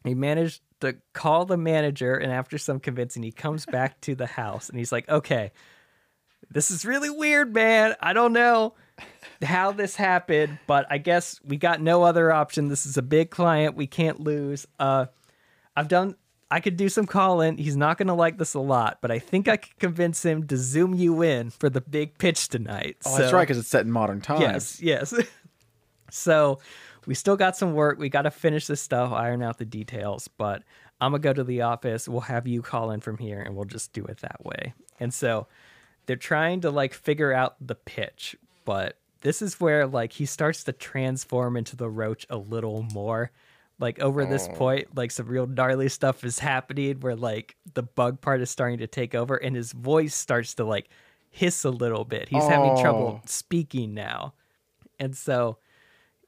he 0.04 0.13
managed 0.13 0.62
to 0.82 0.98
call 1.13 1.46
the 1.46 1.56
manager, 1.56 2.15
and 2.15 2.32
after 2.32 2.58
some 2.58 2.82
convincing, 2.82 3.24
he 3.24 3.32
comes 3.32 3.65
back 3.65 4.02
to 4.02 4.15
the 4.15 4.26
house 4.28 4.67
and 4.67 4.78
he's 4.78 4.91
like, 4.91 5.08
"Okay, 5.08 5.54
this 6.52 6.72
is 6.72 6.86
really 6.86 7.10
weird, 7.10 7.54
man. 7.54 7.96
I 8.02 8.12
don't 8.12 8.34
know 8.34 8.74
how 9.41 9.71
this 9.71 9.95
happened, 9.95 10.60
but 10.67 10.86
I 10.89 10.97
guess 10.97 11.39
we 11.43 11.58
got 11.58 11.82
no 11.82 12.03
other 12.03 12.32
option. 12.32 12.67
This 12.67 12.86
is 12.86 12.97
a 12.97 13.01
big 13.01 13.29
client. 13.29 13.75
We 13.75 13.88
can't 13.88 14.19
lose. 14.19 14.65
Uh, 14.79 15.08
I've 15.75 15.88
done. 15.88 16.15
I 16.51 16.60
could 16.60 16.77
do 16.77 16.88
some 16.88 17.08
call 17.08 17.41
in. 17.41 17.58
He's 17.58 17.75
not 17.75 17.97
going 17.97 18.08
to 18.08 18.13
like 18.13 18.38
this 18.38 18.53
a 18.53 18.60
lot, 18.60 18.99
but 19.01 19.10
I 19.10 19.17
think 19.17 19.47
I 19.47 19.58
could 19.58 19.77
convince 19.79 20.23
him 20.23 20.45
to 20.47 20.58
zoom 20.58 20.93
you 20.93 21.23
in 21.23 21.49
for 21.49 21.67
the 21.67 21.82
big 21.82 22.19
pitch 22.19 22.47
tonight. 22.47 22.97
Oh, 23.06 23.17
that's 23.17 23.34
right, 23.34 23.41
because 23.41 23.58
it's 23.58 23.69
set 23.69 23.86
in 23.86 23.91
modern 23.91 24.21
times. 24.21 24.41
Yes, 24.79 24.79
yes. 24.82 25.13
so 26.12 26.60
we 27.08 27.15
still 27.15 27.38
got 27.38 27.58
some 27.58 27.73
work. 27.73 27.97
We 27.97 28.10
got 28.10 28.23
to 28.23 28.32
finish 28.32 28.67
this 28.67 28.82
stuff, 28.82 29.12
iron 29.12 29.41
out 29.41 29.58
the 29.58 29.65
details, 29.65 30.27
but 30.27 30.62
I'm 31.01 31.12
going 31.12 31.21
to 31.21 31.27
go 31.27 31.34
to 31.34 31.43
the 31.43 31.63
office. 31.63 32.08
We'll 32.08 32.21
have 32.21 32.47
you 32.47 32.62
call 32.62 32.91
in 32.91 33.01
from 33.01 33.17
here 33.17 33.41
and 33.41 33.56
we'll 33.56 33.65
just 33.65 33.93
do 33.93 34.06
it 34.06 34.19
that 34.19 34.45
way. 34.45 34.73
And 34.99 35.13
so 35.13 35.47
they're 36.06 36.15
trying 36.15 36.62
to 36.62 36.71
like 36.71 36.93
figure 36.93 37.34
out 37.34 37.56
the 37.60 37.75
pitch, 37.75 38.36
but 38.65 38.97
this 39.21 39.41
is 39.41 39.60
where 39.60 39.88
like 39.88 40.13
he 40.13 40.26
starts 40.26 40.63
to 40.65 40.73
transform 40.73 41.58
into 41.58 41.76
the 41.76 41.89
roach 41.89 42.26
a 42.30 42.38
little 42.38 42.84
more. 42.93 43.32
Like 43.80 43.99
over 43.99 44.26
this 44.26 44.47
oh. 44.52 44.56
point, 44.56 44.95
like 44.95 45.12
some 45.12 45.28
real 45.28 45.47
gnarly 45.47 45.89
stuff 45.89 46.23
is 46.23 46.39
happening 46.39 46.99
where 46.99 47.15
like 47.15 47.56
the 47.73 47.84
bug 47.84 48.21
part 48.21 48.41
is 48.41 48.49
starting 48.49 48.78
to 48.80 48.88
take 48.88 49.15
over 49.15 49.36
and 49.36 49.56
his 49.56 49.71
voice 49.71 50.13
starts 50.13 50.54
to 50.56 50.63
like 50.63 50.89
hiss 51.32 51.63
a 51.65 51.69
little 51.69 52.06
bit. 52.06 52.30
He's 52.30 52.47
having 52.47 52.80
trouble 52.80 53.21
Oh. 53.23 53.26
speaking 53.26 53.93
now. 53.93 54.36
And 54.99 55.17
so 55.17 55.58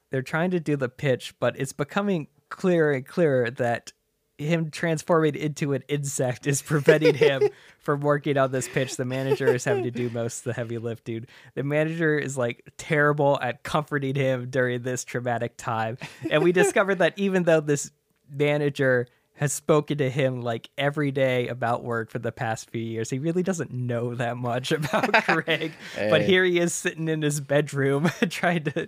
they're 0.10 0.24
trying 0.24 0.52
to 0.52 0.60
do 0.60 0.76
the 0.76 0.90
pitch, 0.90 1.36
but 1.40 1.58
it's 1.60 1.74
becoming 1.74 2.28
clearer 2.50 2.92
and 2.94 3.06
clearer 3.06 3.52
that 3.52 3.94
him 4.38 4.70
transforming 4.70 5.36
into 5.36 5.74
an 5.74 5.84
insect 5.88 6.46
is 6.48 6.62
preventing 6.62 7.16
him 7.16 7.50
from 7.80 8.02
working 8.02 8.38
on 8.38 8.52
this 8.52 8.68
pitch. 8.68 8.98
The 8.98 9.06
manager 9.06 9.48
is 9.48 9.64
having 9.64 9.84
to 9.84 9.92
do 9.92 10.10
most 10.10 10.40
of 10.40 10.44
the 10.46 10.54
heavy 10.54 10.78
lift, 10.78 11.06
dude. 11.06 11.28
The 11.54 11.64
manager 11.64 12.18
is 12.18 12.38
like 12.38 12.70
terrible 12.78 13.40
at 13.42 13.64
comforting 13.64 14.16
him 14.16 14.50
during 14.50 14.82
this 14.82 15.04
traumatic 15.04 15.56
time. 15.58 15.98
And 16.30 16.44
we 16.44 16.52
discovered 16.52 17.00
that 17.00 17.14
even 17.18 17.44
though 17.44 17.62
this 17.62 17.92
manager 18.30 19.08
has 19.36 19.52
spoken 19.52 19.98
to 19.98 20.10
him 20.10 20.42
like 20.42 20.70
every 20.78 21.12
day 21.12 21.50
about 21.50 21.84
work 21.84 22.10
for 22.10 22.20
the 22.20 22.32
past 22.32 22.70
few 22.70 22.82
years. 22.82 23.10
He 23.10 23.20
really 23.20 23.44
doesn't 23.44 23.72
know 23.72 24.16
that 24.16 24.38
much 24.38 24.72
about 24.72 25.12
Greg, 25.26 25.74
but 25.96 26.22
here 26.22 26.46
he 26.46 26.58
is 26.58 26.74
sitting 26.74 27.10
in 27.10 27.22
his 27.22 27.42
bedroom 27.42 28.10
trying 28.30 28.64
to 28.64 28.88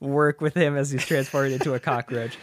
work 0.00 0.40
with 0.40 0.54
him 0.54 0.76
as 0.76 0.90
he's 0.90 1.04
transformed 1.04 1.52
into 1.52 1.74
a 1.74 1.80
cockroach. 1.80 2.38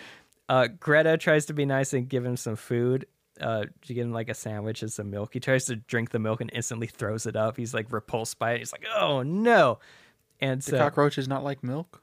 Uh, 0.50 0.68
Greta 0.80 1.16
tries 1.18 1.46
to 1.46 1.54
be 1.54 1.64
nice 1.66 1.94
and 1.94 2.10
give 2.10 2.26
him 2.26 2.36
some 2.36 2.56
food. 2.58 3.06
Uh, 3.40 3.66
she 3.84 3.94
gives 3.94 4.06
him 4.08 4.12
like 4.12 4.28
a 4.28 4.34
sandwich 4.34 4.82
and 4.82 4.92
some 4.92 5.10
milk. 5.12 5.30
He 5.34 5.40
tries 5.40 5.66
to 5.66 5.76
drink 5.78 6.10
the 6.10 6.20
milk 6.20 6.42
and 6.42 6.50
instantly 6.54 6.88
throws 6.88 7.26
it 7.26 7.36
up. 7.38 7.56
He's 7.56 7.74
like 7.74 7.92
repulsed 7.92 8.38
by 8.40 8.54
it. 8.54 8.58
He's 8.60 8.74
like, 8.74 8.86
"Oh 8.94 9.22
no!" 9.24 9.80
And 10.42 10.62
The 10.62 10.72
so 10.72 10.78
cockroach 10.80 11.18
is 11.18 11.28
not 11.28 11.44
like 11.44 11.64
milk. 11.64 12.02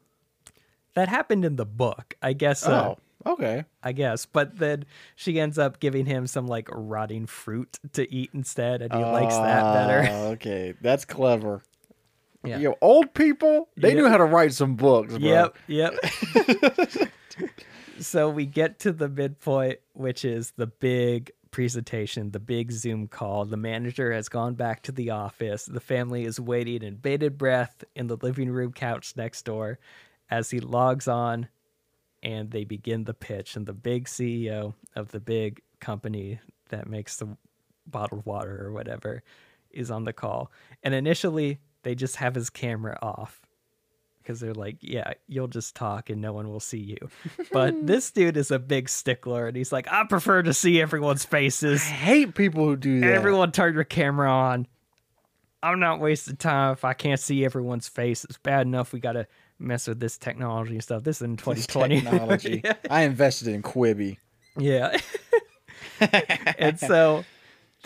that 0.95 1.09
happened 1.11 1.45
in 1.45 1.57
the 1.57 1.67
book, 1.67 2.15
I 2.23 2.33
guess. 2.33 2.65
Uh, 2.67 2.95
Oh, 3.27 3.33
okay. 3.33 3.65
I 3.83 3.93
guess. 3.93 4.25
But 4.25 4.59
then 4.59 4.85
she 5.17 5.39
ends 5.41 5.59
up 5.59 5.81
giving 5.81 6.07
him 6.07 6.27
some 6.27 6.47
like 6.47 6.69
rotting 6.73 7.27
fruit 7.27 7.79
to 7.95 8.11
eat 8.15 8.31
instead, 8.33 8.81
and 8.81 8.95
he 8.95 9.03
likes 9.03 9.35
that 9.35 9.63
better. 9.75 10.09
Ah, 10.11 10.27
okay, 10.35 10.73
that's 10.81 11.05
clever. 11.05 11.63
Yeah. 12.45 12.59
Yo, 12.59 12.77
old 12.81 13.13
people, 13.13 13.69
they 13.77 13.93
knew 13.93 14.09
how 14.09 14.17
to 14.19 14.25
write 14.25 14.53
some 14.55 14.77
books, 14.77 15.19
bro. 15.19 15.19
Yep, 15.19 15.59
yep. 15.67 15.95
so 18.01 18.29
we 18.29 18.47
get 18.47 18.79
to 18.81 18.93
the 18.93 19.09
midpoint, 19.09 19.79
which 19.93 20.25
is 20.25 20.53
the 20.57 20.67
big 20.67 21.31
presentation, 21.51 22.31
the 22.31 22.41
big 22.41 22.71
Zoom 22.73 23.09
call. 23.09 23.45
The 23.45 23.57
manager 23.57 24.13
has 24.13 24.29
gone 24.29 24.55
back 24.55 24.83
to 24.83 24.93
the 24.93 25.11
office. 25.11 25.65
The 25.65 25.81
family 25.81 26.25
is 26.25 26.39
waiting 26.39 26.83
in 26.83 26.97
bated 26.97 27.39
breath 27.39 27.83
in 27.95 28.09
the 28.09 28.17
living 28.17 28.51
room 28.51 28.73
couch 28.73 29.15
next 29.17 29.45
door 29.45 29.79
as 30.31 30.51
he 30.51 30.61
logs 30.61 31.09
on 31.09 31.49
and 32.23 32.51
they 32.51 32.65
begin 32.65 33.05
the 33.05 33.15
pitch. 33.15 33.57
And 33.57 33.67
the 33.67 33.73
big 33.73 34.07
CEO 34.07 34.75
of 34.95 35.13
the 35.13 35.21
big 35.21 35.63
company 35.81 36.41
that 36.71 36.89
makes 36.89 37.17
the 37.17 37.37
bottled 37.87 38.27
water 38.27 38.67
or 38.67 38.73
whatever 38.73 39.23
is 39.71 39.91
on 39.91 40.05
the 40.05 40.13
call. 40.13 40.51
And 40.83 40.93
initially, 40.93 41.61
they 41.85 41.95
just 41.95 42.17
have 42.17 42.35
his 42.35 42.51
camera 42.51 42.99
off 43.01 43.46
because 44.27 44.41
they're 44.41 44.55
like, 44.55 44.79
yeah, 44.81 45.13
you'll 45.29 45.47
just 45.47 45.77
talk 45.77 46.11
and 46.11 46.21
no 46.21 46.33
one 46.33 46.49
will 46.49 46.59
see 46.61 46.79
you. 46.79 47.09
But 47.53 47.75
this 47.87 48.11
dude 48.11 48.37
is 48.37 48.51
a 48.51 48.59
big 48.59 48.89
stickler 48.89 49.47
and 49.47 49.57
he's 49.57 49.71
like, 49.73 49.87
I 49.91 50.05
prefer 50.05 50.43
to 50.43 50.53
see 50.53 50.81
everyone's 50.81 51.25
I 51.25 51.29
faces. 51.29 51.83
hate 51.85 52.35
people 52.35 52.65
who 52.65 52.77
do 52.77 53.01
that. 53.01 53.13
Everyone 53.13 53.53
turn 53.53 53.75
your 53.75 53.85
camera 53.85 54.31
on. 54.31 54.67
I'm 55.63 55.79
not 55.79 56.01
wasting 56.01 56.37
time 56.37 56.73
if 56.73 56.85
I 56.85 56.93
can't 56.93 57.21
see 57.21 57.45
everyone's 57.45 57.89
face. 57.89 58.25
It's 58.25 58.39
bad 58.39 58.67
enough 58.67 58.93
we 58.93 58.99
got 59.01 59.13
to 59.13 59.27
mess 59.59 59.87
with 59.87 60.01
this 60.01 60.19
technology 60.19 60.73
and 60.75 60.83
stuff. 60.83 61.05
This 61.05 61.17
is 61.19 61.23
in 61.23 61.37
This 61.37 61.67
2020. 61.67 62.01
technology. 62.01 62.61
yeah. 62.65 62.75
I 62.91 63.03
invested 63.03 63.49
in 63.49 63.63
Quibi. 63.63 64.19
Yeah. 64.59 64.99
and 66.59 66.79
so 66.79 67.25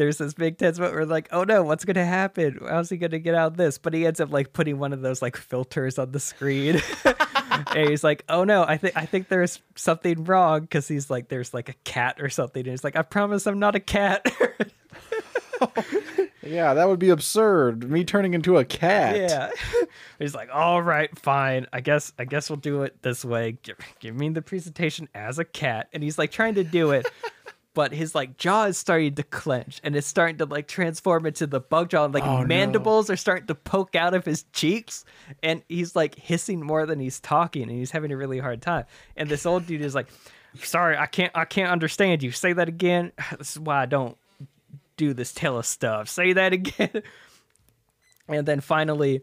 there's 0.01 0.17
this 0.17 0.33
big 0.33 0.57
tense 0.57 0.79
moment 0.79 0.95
where 0.95 1.05
like, 1.05 1.29
oh 1.31 1.45
no, 1.45 1.63
what's 1.63 1.85
gonna 1.85 2.07
happen? 2.07 2.59
How's 2.67 2.89
he 2.89 2.97
gonna 2.97 3.19
get 3.19 3.35
out 3.35 3.49
of 3.49 3.57
this? 3.59 3.77
But 3.77 3.93
he 3.93 4.07
ends 4.07 4.19
up 4.19 4.33
like 4.33 4.55
putting 4.55 4.79
one 4.79 4.95
of 4.95 5.03
those 5.03 5.21
like 5.21 5.37
filters 5.37 5.99
on 5.99 6.13
the 6.13 6.19
screen. 6.19 6.81
and 7.05 7.89
he's 7.91 8.03
like, 8.03 8.25
oh 8.31 8.45
no, 8.45 8.65
I 8.65 8.79
think 8.79 8.97
I 8.97 9.05
think 9.05 9.29
there's 9.29 9.61
something 9.77 10.25
wrong 10.25 10.63
because 10.63 10.89
he's 10.89 11.11
like, 11.11 11.29
there's 11.29 11.53
like 11.53 11.69
a 11.69 11.75
cat 11.85 12.17
or 12.19 12.31
something. 12.31 12.61
And 12.61 12.71
he's 12.71 12.83
like, 12.83 12.97
I 12.97 13.03
promise 13.03 13.47
I'm 13.47 13.59
not 13.59 13.75
a 13.75 13.81
cat. 13.81 14.27
Yeah, 16.43 16.73
that 16.73 16.89
would 16.89 16.99
be 16.99 17.11
absurd. 17.11 17.89
Me 17.91 18.03
turning 18.03 18.33
into 18.33 18.57
a 18.57 18.65
cat. 18.65 19.15
yeah. 19.15 19.51
he's 20.19 20.35
like, 20.35 20.49
all 20.51 20.81
right, 20.81 21.17
fine. 21.19 21.67
I 21.71 21.81
guess 21.81 22.15
I 22.19 22.25
guess 22.25 22.49
we'll 22.49 22.57
do 22.57 22.83
it 22.83 23.03
this 23.03 23.27
way. 23.27 23.59
Give, 23.63 23.77
give 24.01 24.17
me 24.17 24.31
the 24.31 24.41
presentation 24.41 25.07
as 25.15 25.39
a 25.39 25.45
cat. 25.45 25.89
And 25.93 26.03
he's 26.03 26.17
like 26.17 26.33
trying 26.33 26.55
to 26.55 26.65
do 26.65 26.93
it. 26.93 27.07
But 27.73 27.93
his 27.93 28.15
like 28.17 28.37
jaw 28.37 28.65
is 28.65 28.77
starting 28.79 29.15
to 29.15 29.23
clench 29.23 29.81
and 29.85 29.95
it's 29.95 30.07
starting 30.07 30.39
to 30.39 30.45
like 30.45 30.67
transform 30.67 31.25
into 31.25 31.47
the 31.47 31.61
bug 31.61 31.91
jaw 31.91 32.05
and 32.05 32.13
like 32.13 32.25
Oh, 32.25 32.41
no. 32.41 32.47
mandibles 32.47 33.09
are 33.11 33.17
starting 33.17 33.47
to 33.47 33.55
poke 33.55 33.95
out 33.95 34.13
of 34.13 34.25
his 34.25 34.45
cheeks 34.53 35.05
and 35.43 35.63
he's 35.69 35.95
like 35.95 36.17
hissing 36.19 36.61
more 36.65 36.85
than 36.85 36.99
he's 36.99 37.21
talking 37.21 37.63
and 37.63 37.71
he's 37.73 37.93
having 37.93 38.11
a 38.11 38.17
really 38.17 38.41
hard 38.41 38.61
time. 38.61 38.87
And 39.17 39.29
this 39.29 39.47
old 39.47 39.67
dude 39.67 39.83
is 39.83 39.95
like, 39.95 40.09
Sorry, 40.57 40.97
I 40.97 41.07
can't 41.07 41.31
I 41.35 41.45
can't 41.45 41.71
understand 41.71 42.25
you. 42.25 42.33
Say 42.33 42.53
that 42.55 42.67
again. 42.69 43.13
This 43.39 43.53
is 43.53 43.61
why 43.61 43.83
I 43.83 43.87
don't 43.87 44.17
do 44.97 45.15
this 45.15 45.33
tele 45.33 45.63
stuff. 45.63 46.09
Say 46.19 46.33
that 46.33 46.53
again. 46.53 47.03
And 48.29 48.47
then 48.47 48.61
finally, 48.61 49.23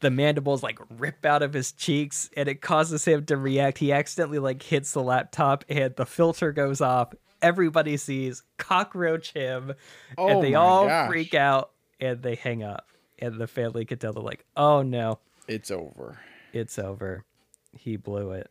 the 0.00 0.10
mandibles 0.10 0.62
like 0.62 0.78
rip 0.98 1.24
out 1.24 1.42
of 1.42 1.52
his 1.52 1.70
cheeks 1.72 2.30
and 2.36 2.48
it 2.48 2.60
causes 2.60 3.04
him 3.04 3.24
to 3.26 3.36
react. 3.36 3.78
He 3.78 3.92
accidentally 3.92 4.38
like 4.40 4.62
hits 4.62 4.92
the 4.92 5.02
laptop 5.02 5.64
and 5.68 5.94
the 5.96 6.04
filter 6.06 6.50
goes 6.52 6.80
off. 6.80 7.14
Everybody 7.42 7.96
sees 7.96 8.42
cockroach 8.58 9.32
him 9.32 9.74
Oh 10.18 10.28
and 10.28 10.42
they 10.42 10.54
all 10.54 10.86
gosh. 10.86 11.08
freak 11.08 11.34
out 11.34 11.70
and 12.00 12.22
they 12.22 12.34
hang 12.34 12.62
up. 12.62 12.86
And 13.18 13.38
the 13.40 13.46
family 13.46 13.84
can 13.84 13.98
tell 13.98 14.12
they're 14.12 14.22
like, 14.22 14.44
oh 14.56 14.82
no, 14.82 15.18
It's 15.48 15.70
over. 15.70 16.18
it's 16.52 16.78
over. 16.78 17.24
He 17.72 17.96
blew 17.96 18.32
it. 18.32 18.50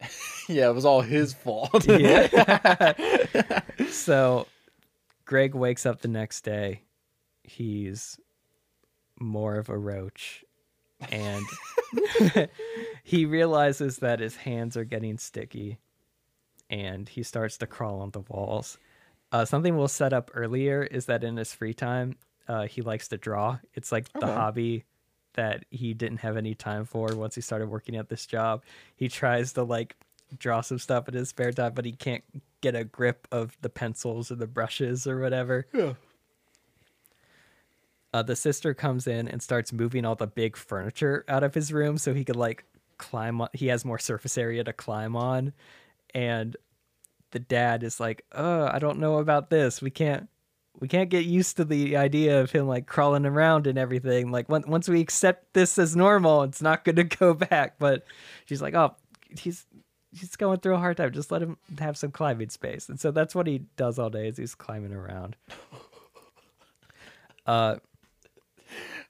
Yeah, 0.48 0.68
it 0.70 0.74
was 0.74 0.84
all 0.84 1.00
his 1.02 1.32
fault. 1.32 1.86
Yeah. 1.88 3.60
so 3.90 4.48
Greg 5.24 5.54
wakes 5.54 5.86
up 5.86 6.00
the 6.00 6.08
next 6.08 6.40
day. 6.40 6.82
He's 7.44 8.18
more 9.20 9.56
of 9.58 9.68
a 9.68 9.78
roach. 9.78 10.44
And 11.12 11.44
he 13.04 13.26
realizes 13.26 13.98
that 13.98 14.18
his 14.20 14.36
hands 14.36 14.76
are 14.76 14.84
getting 14.84 15.18
sticky 15.18 15.78
and 16.70 17.08
he 17.08 17.22
starts 17.22 17.58
to 17.58 17.66
crawl 17.66 18.00
on 18.00 18.12
the 18.12 18.20
walls. 18.20 18.78
Uh, 19.32 19.44
something 19.44 19.76
we'll 19.76 19.88
set 19.88 20.12
up 20.12 20.30
earlier 20.34 20.82
is 20.82 21.06
that 21.06 21.22
in 21.22 21.36
his 21.36 21.52
free 21.52 21.74
time, 21.74 22.16
uh, 22.48 22.66
he 22.66 22.80
likes 22.80 23.08
to 23.08 23.18
draw. 23.18 23.58
It's 23.74 23.92
like 23.92 24.12
the 24.12 24.26
hobby 24.26 24.84
that 25.34 25.64
he 25.70 25.94
didn't 25.94 26.18
have 26.18 26.36
any 26.36 26.54
time 26.54 26.84
for 26.84 27.14
once 27.14 27.34
he 27.34 27.40
started 27.40 27.68
working 27.68 27.96
at 27.96 28.08
this 28.08 28.26
job. 28.26 28.64
He 28.96 29.08
tries 29.08 29.52
to 29.52 29.62
like 29.62 29.96
draw 30.38 30.60
some 30.60 30.78
stuff 30.78 31.08
in 31.08 31.14
his 31.14 31.28
spare 31.28 31.52
time, 31.52 31.74
but 31.74 31.84
he 31.84 31.92
can't 31.92 32.24
get 32.60 32.74
a 32.74 32.84
grip 32.84 33.28
of 33.30 33.56
the 33.62 33.68
pencils 33.68 34.30
or 34.30 34.36
the 34.36 34.46
brushes 34.46 35.06
or 35.06 35.20
whatever. 35.20 35.66
Yeah. 35.72 35.94
Uh, 38.12 38.22
the 38.22 38.34
sister 38.34 38.74
comes 38.74 39.06
in 39.06 39.28
and 39.28 39.40
starts 39.40 39.72
moving 39.72 40.04
all 40.04 40.16
the 40.16 40.26
big 40.26 40.56
furniture 40.56 41.24
out 41.28 41.44
of 41.44 41.54
his 41.54 41.72
room 41.72 41.96
so 41.96 42.12
he 42.12 42.24
could 42.24 42.36
like 42.36 42.64
climb 42.98 43.40
on. 43.40 43.48
He 43.52 43.68
has 43.68 43.84
more 43.84 43.98
surface 43.98 44.36
area 44.36 44.64
to 44.64 44.72
climb 44.72 45.14
on, 45.14 45.52
and 46.14 46.56
the 47.32 47.38
dad 47.38 47.82
is 47.82 48.00
like, 48.00 48.24
"Oh, 48.32 48.64
I 48.66 48.78
don't 48.78 48.98
know 48.98 49.18
about 49.18 49.50
this. 49.50 49.80
We 49.82 49.90
can't." 49.90 50.28
We 50.78 50.86
can't 50.88 51.10
get 51.10 51.26
used 51.26 51.56
to 51.58 51.64
the 51.64 51.96
idea 51.96 52.40
of 52.40 52.52
him 52.52 52.66
like 52.66 52.86
crawling 52.86 53.26
around 53.26 53.66
and 53.66 53.76
everything. 53.76 54.30
Like 54.30 54.48
once 54.48 54.66
once 54.66 54.88
we 54.88 55.00
accept 55.00 55.52
this 55.52 55.76
as 55.78 55.94
normal, 55.96 56.44
it's 56.44 56.62
not 56.62 56.84
going 56.84 56.96
to 56.96 57.04
go 57.04 57.34
back. 57.50 57.74
But 57.78 58.06
she's 58.46 58.62
like, 58.62 58.74
"Oh, 58.74 58.94
he's 59.36 59.66
he's 60.12 60.36
going 60.36 60.60
through 60.60 60.76
a 60.76 60.78
hard 60.78 60.96
time. 60.96 61.12
Just 61.12 61.30
let 61.30 61.42
him 61.42 61.58
have 61.80 61.98
some 61.98 62.10
climbing 62.12 62.48
space. 62.50 62.88
And 62.88 62.98
so 62.98 63.10
that's 63.10 63.34
what 63.34 63.46
he 63.46 63.58
does 63.76 63.98
all 63.98 64.10
day 64.10 64.28
is 64.28 64.36
he's 64.36 64.54
climbing 64.54 64.92
around. 64.92 65.36
Uh 67.46 67.76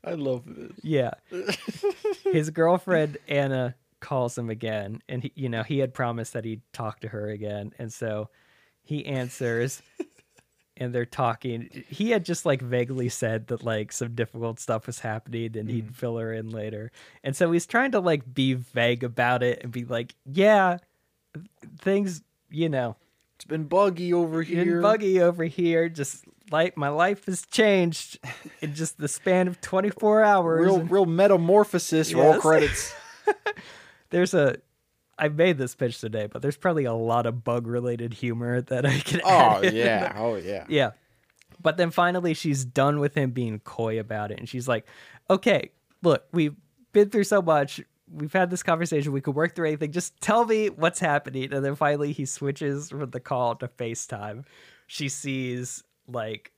I 0.05 0.13
love 0.13 0.45
this. 0.47 0.73
yeah. 0.83 1.11
His 2.25 2.49
girlfriend 2.51 3.19
Anna 3.29 3.75
calls 4.01 4.37
him 4.37 4.51
again 4.51 5.03
and 5.09 5.23
he, 5.23 5.33
you 5.35 5.49
know, 5.49 5.63
he 5.63 5.79
had 5.79 5.95
promised 5.95 6.33
that 6.33 6.45
he'd 6.45 6.63
talk 6.73 7.01
to 7.01 7.09
her 7.09 7.29
again. 7.29 7.73
And 7.79 7.93
so 7.93 8.29
he 8.83 9.07
answers 9.07 9.83
and 10.81 10.95
they're 10.95 11.05
talking. 11.05 11.85
He 11.89 12.11
had 12.11 12.25
just 12.25 12.47
like 12.47 12.63
vaguely 12.63 13.11
said 13.11 13.49
that 13.49 13.63
like 13.63 13.93
some 13.93 14.15
difficult 14.15 14.59
stuff 14.59 14.87
was 14.87 14.99
happening 14.99 15.57
and 15.57 15.69
he'd 15.69 15.85
mm-hmm. 15.85 15.93
fill 15.93 16.17
her 16.17 16.33
in 16.33 16.51
later. 16.51 16.91
And 17.23 17.37
so 17.37 17.53
he's 17.53 17.67
trying 17.67 17.93
to 17.93 18.01
like 18.01 18.33
be 18.33 18.55
vague 18.55 19.05
about 19.05 19.43
it 19.43 19.61
and 19.63 19.71
be 19.71 19.85
like, 19.85 20.15
"Yeah, 20.25 20.79
things, 21.79 22.23
you 22.51 22.71
know, 22.71 22.97
It's 23.37 23.45
been 23.45 23.65
buggy 23.65 24.15
over 24.15 24.43
been 24.43 24.65
here. 24.65 24.81
buggy 24.81 25.21
over 25.21 25.45
here. 25.45 25.91
Just 25.91 26.25
like 26.51 26.77
my 26.77 26.89
life 26.89 27.27
has 27.27 27.43
changed 27.43 28.19
in 28.61 28.75
just 28.75 28.99
the 28.99 29.09
span 29.09 29.49
of 29.49 29.61
24 29.61 30.25
hours." 30.25 30.65
Real, 30.65 30.81
And 30.81 30.91
real 30.91 31.07
metamorphosis. 31.07 32.15
Roll 32.15 32.41
credits. 32.41 32.95
there's 34.11 34.35
a 34.35 34.57
I 35.19 35.29
made 35.29 35.59
this 35.59 35.75
pitch 35.75 36.01
today, 36.01 36.27
but 36.27 36.41
there's 36.41 36.57
probably 36.57 36.85
a 36.85 36.95
lot 36.95 37.27
of 37.27 37.45
bug 37.45 37.67
related 37.67 38.15
humor 38.15 38.63
that 38.63 38.87
I 38.87 38.99
can 38.99 39.21
Oh 39.25 39.63
yeah. 39.63 40.15
Oh 40.17 40.37
yeah. 40.37 40.65
Yeah. 40.69 40.91
But 41.63 41.77
then 41.77 41.91
finally 41.91 42.35
she's 42.35 42.65
done 42.65 43.01
with 43.01 43.15
him 43.15 43.31
being 43.31 43.59
coy 43.61 44.01
about 44.01 44.31
it. 44.31 44.39
And 44.39 44.49
she's 44.49 44.67
like, 44.67 44.87
okay, 45.29 45.71
look, 46.03 46.25
we've 46.33 46.57
been 46.93 47.11
through 47.11 47.25
so 47.25 47.43
much. 47.43 47.81
We've 48.11 48.33
had 48.33 48.51
this 48.51 48.63
conversation. 48.63 49.13
We 49.13 49.21
could 49.21 49.35
work 49.35 49.55
through 49.55 49.69
anything. 49.69 49.93
Just 49.93 50.21
tell 50.21 50.45
me 50.45 50.69
what's 50.71 50.99
happening. 50.99 51.53
And 51.53 51.65
then 51.65 51.77
finally 51.77 52.13
he 52.13 52.25
switches 52.25 52.91
from 52.91 53.11
the 53.11 53.21
call 53.21 53.57
to 53.57 53.69
FaceTime. 53.69 54.45
She 54.87 55.09
sees 55.09 55.85
like 56.09 56.51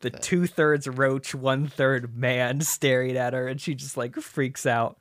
the 0.00 0.10
two 0.10 0.46
thirds 0.46 0.86
roach, 0.86 1.34
one 1.34 1.66
third 1.66 2.16
man 2.16 2.60
staring 2.62 3.16
at 3.16 3.32
her, 3.32 3.48
and 3.48 3.60
she 3.60 3.74
just 3.74 3.96
like 3.96 4.14
freaks 4.16 4.66
out. 4.66 4.98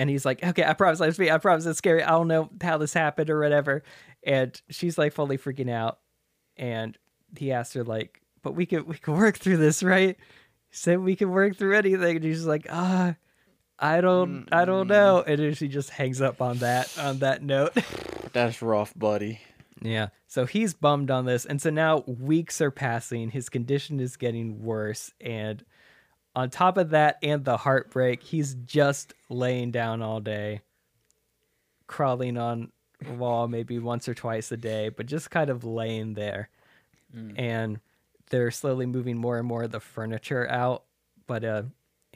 And 0.00 0.08
he's 0.08 0.24
like, 0.24 0.42
"Okay, 0.42 0.64
I 0.64 0.72
promise, 0.72 1.00
it's 1.00 1.18
me. 1.18 1.30
I 1.30 1.36
promise, 1.36 1.66
it's 1.66 1.78
scary. 1.78 2.02
I 2.02 2.10
don't 2.10 2.28
know 2.28 2.48
how 2.62 2.78
this 2.78 2.94
happened 2.94 3.28
or 3.28 3.38
whatever." 3.40 3.82
And 4.24 4.60
she's 4.70 4.96
like 4.96 5.12
fully 5.12 5.36
freaking 5.36 5.70
out. 5.70 5.98
And 6.56 6.96
he 7.36 7.52
asks 7.52 7.74
her 7.74 7.84
like, 7.84 8.22
"But 8.42 8.52
we 8.52 8.64
could 8.64 8.86
we 8.86 8.96
could 8.96 9.14
work 9.14 9.36
through 9.36 9.58
this, 9.58 9.82
right?" 9.82 10.16
He 10.70 10.76
said 10.76 11.00
we 11.00 11.16
can 11.16 11.30
work 11.30 11.56
through 11.56 11.76
anything. 11.76 12.16
And 12.16 12.24
she's 12.24 12.46
like, 12.46 12.66
"Ah, 12.70 13.16
I 13.78 14.00
don't, 14.00 14.48
I 14.52 14.64
don't 14.64 14.88
know." 14.88 15.22
And 15.26 15.38
then 15.38 15.54
she 15.54 15.68
just 15.68 15.90
hangs 15.90 16.22
up 16.22 16.40
on 16.40 16.58
that 16.58 16.96
on 16.98 17.18
that 17.18 17.42
note. 17.42 17.76
That's 18.32 18.62
rough, 18.62 18.94
buddy. 18.96 19.40
Yeah. 19.82 20.08
So 20.26 20.46
he's 20.46 20.74
bummed 20.74 21.10
on 21.10 21.24
this. 21.24 21.44
And 21.44 21.60
so 21.60 21.70
now 21.70 22.04
weeks 22.06 22.60
are 22.60 22.70
passing. 22.70 23.30
His 23.30 23.48
condition 23.48 24.00
is 24.00 24.16
getting 24.16 24.62
worse. 24.62 25.12
And 25.20 25.64
on 26.34 26.50
top 26.50 26.76
of 26.76 26.90
that 26.90 27.18
and 27.22 27.44
the 27.44 27.56
heartbreak, 27.56 28.22
he's 28.22 28.54
just 28.54 29.14
laying 29.28 29.70
down 29.70 30.02
all 30.02 30.20
day, 30.20 30.60
crawling 31.86 32.38
on 32.38 32.70
a 33.08 33.12
wall 33.12 33.48
maybe 33.48 33.78
once 33.78 34.08
or 34.08 34.14
twice 34.14 34.52
a 34.52 34.56
day, 34.56 34.90
but 34.90 35.06
just 35.06 35.30
kind 35.30 35.50
of 35.50 35.64
laying 35.64 36.14
there. 36.14 36.48
And 37.36 37.80
they're 38.30 38.52
slowly 38.52 38.86
moving 38.86 39.18
more 39.18 39.38
and 39.38 39.46
more 39.48 39.64
of 39.64 39.72
the 39.72 39.80
furniture 39.80 40.48
out. 40.48 40.84
But, 41.26 41.44
uh, 41.44 41.62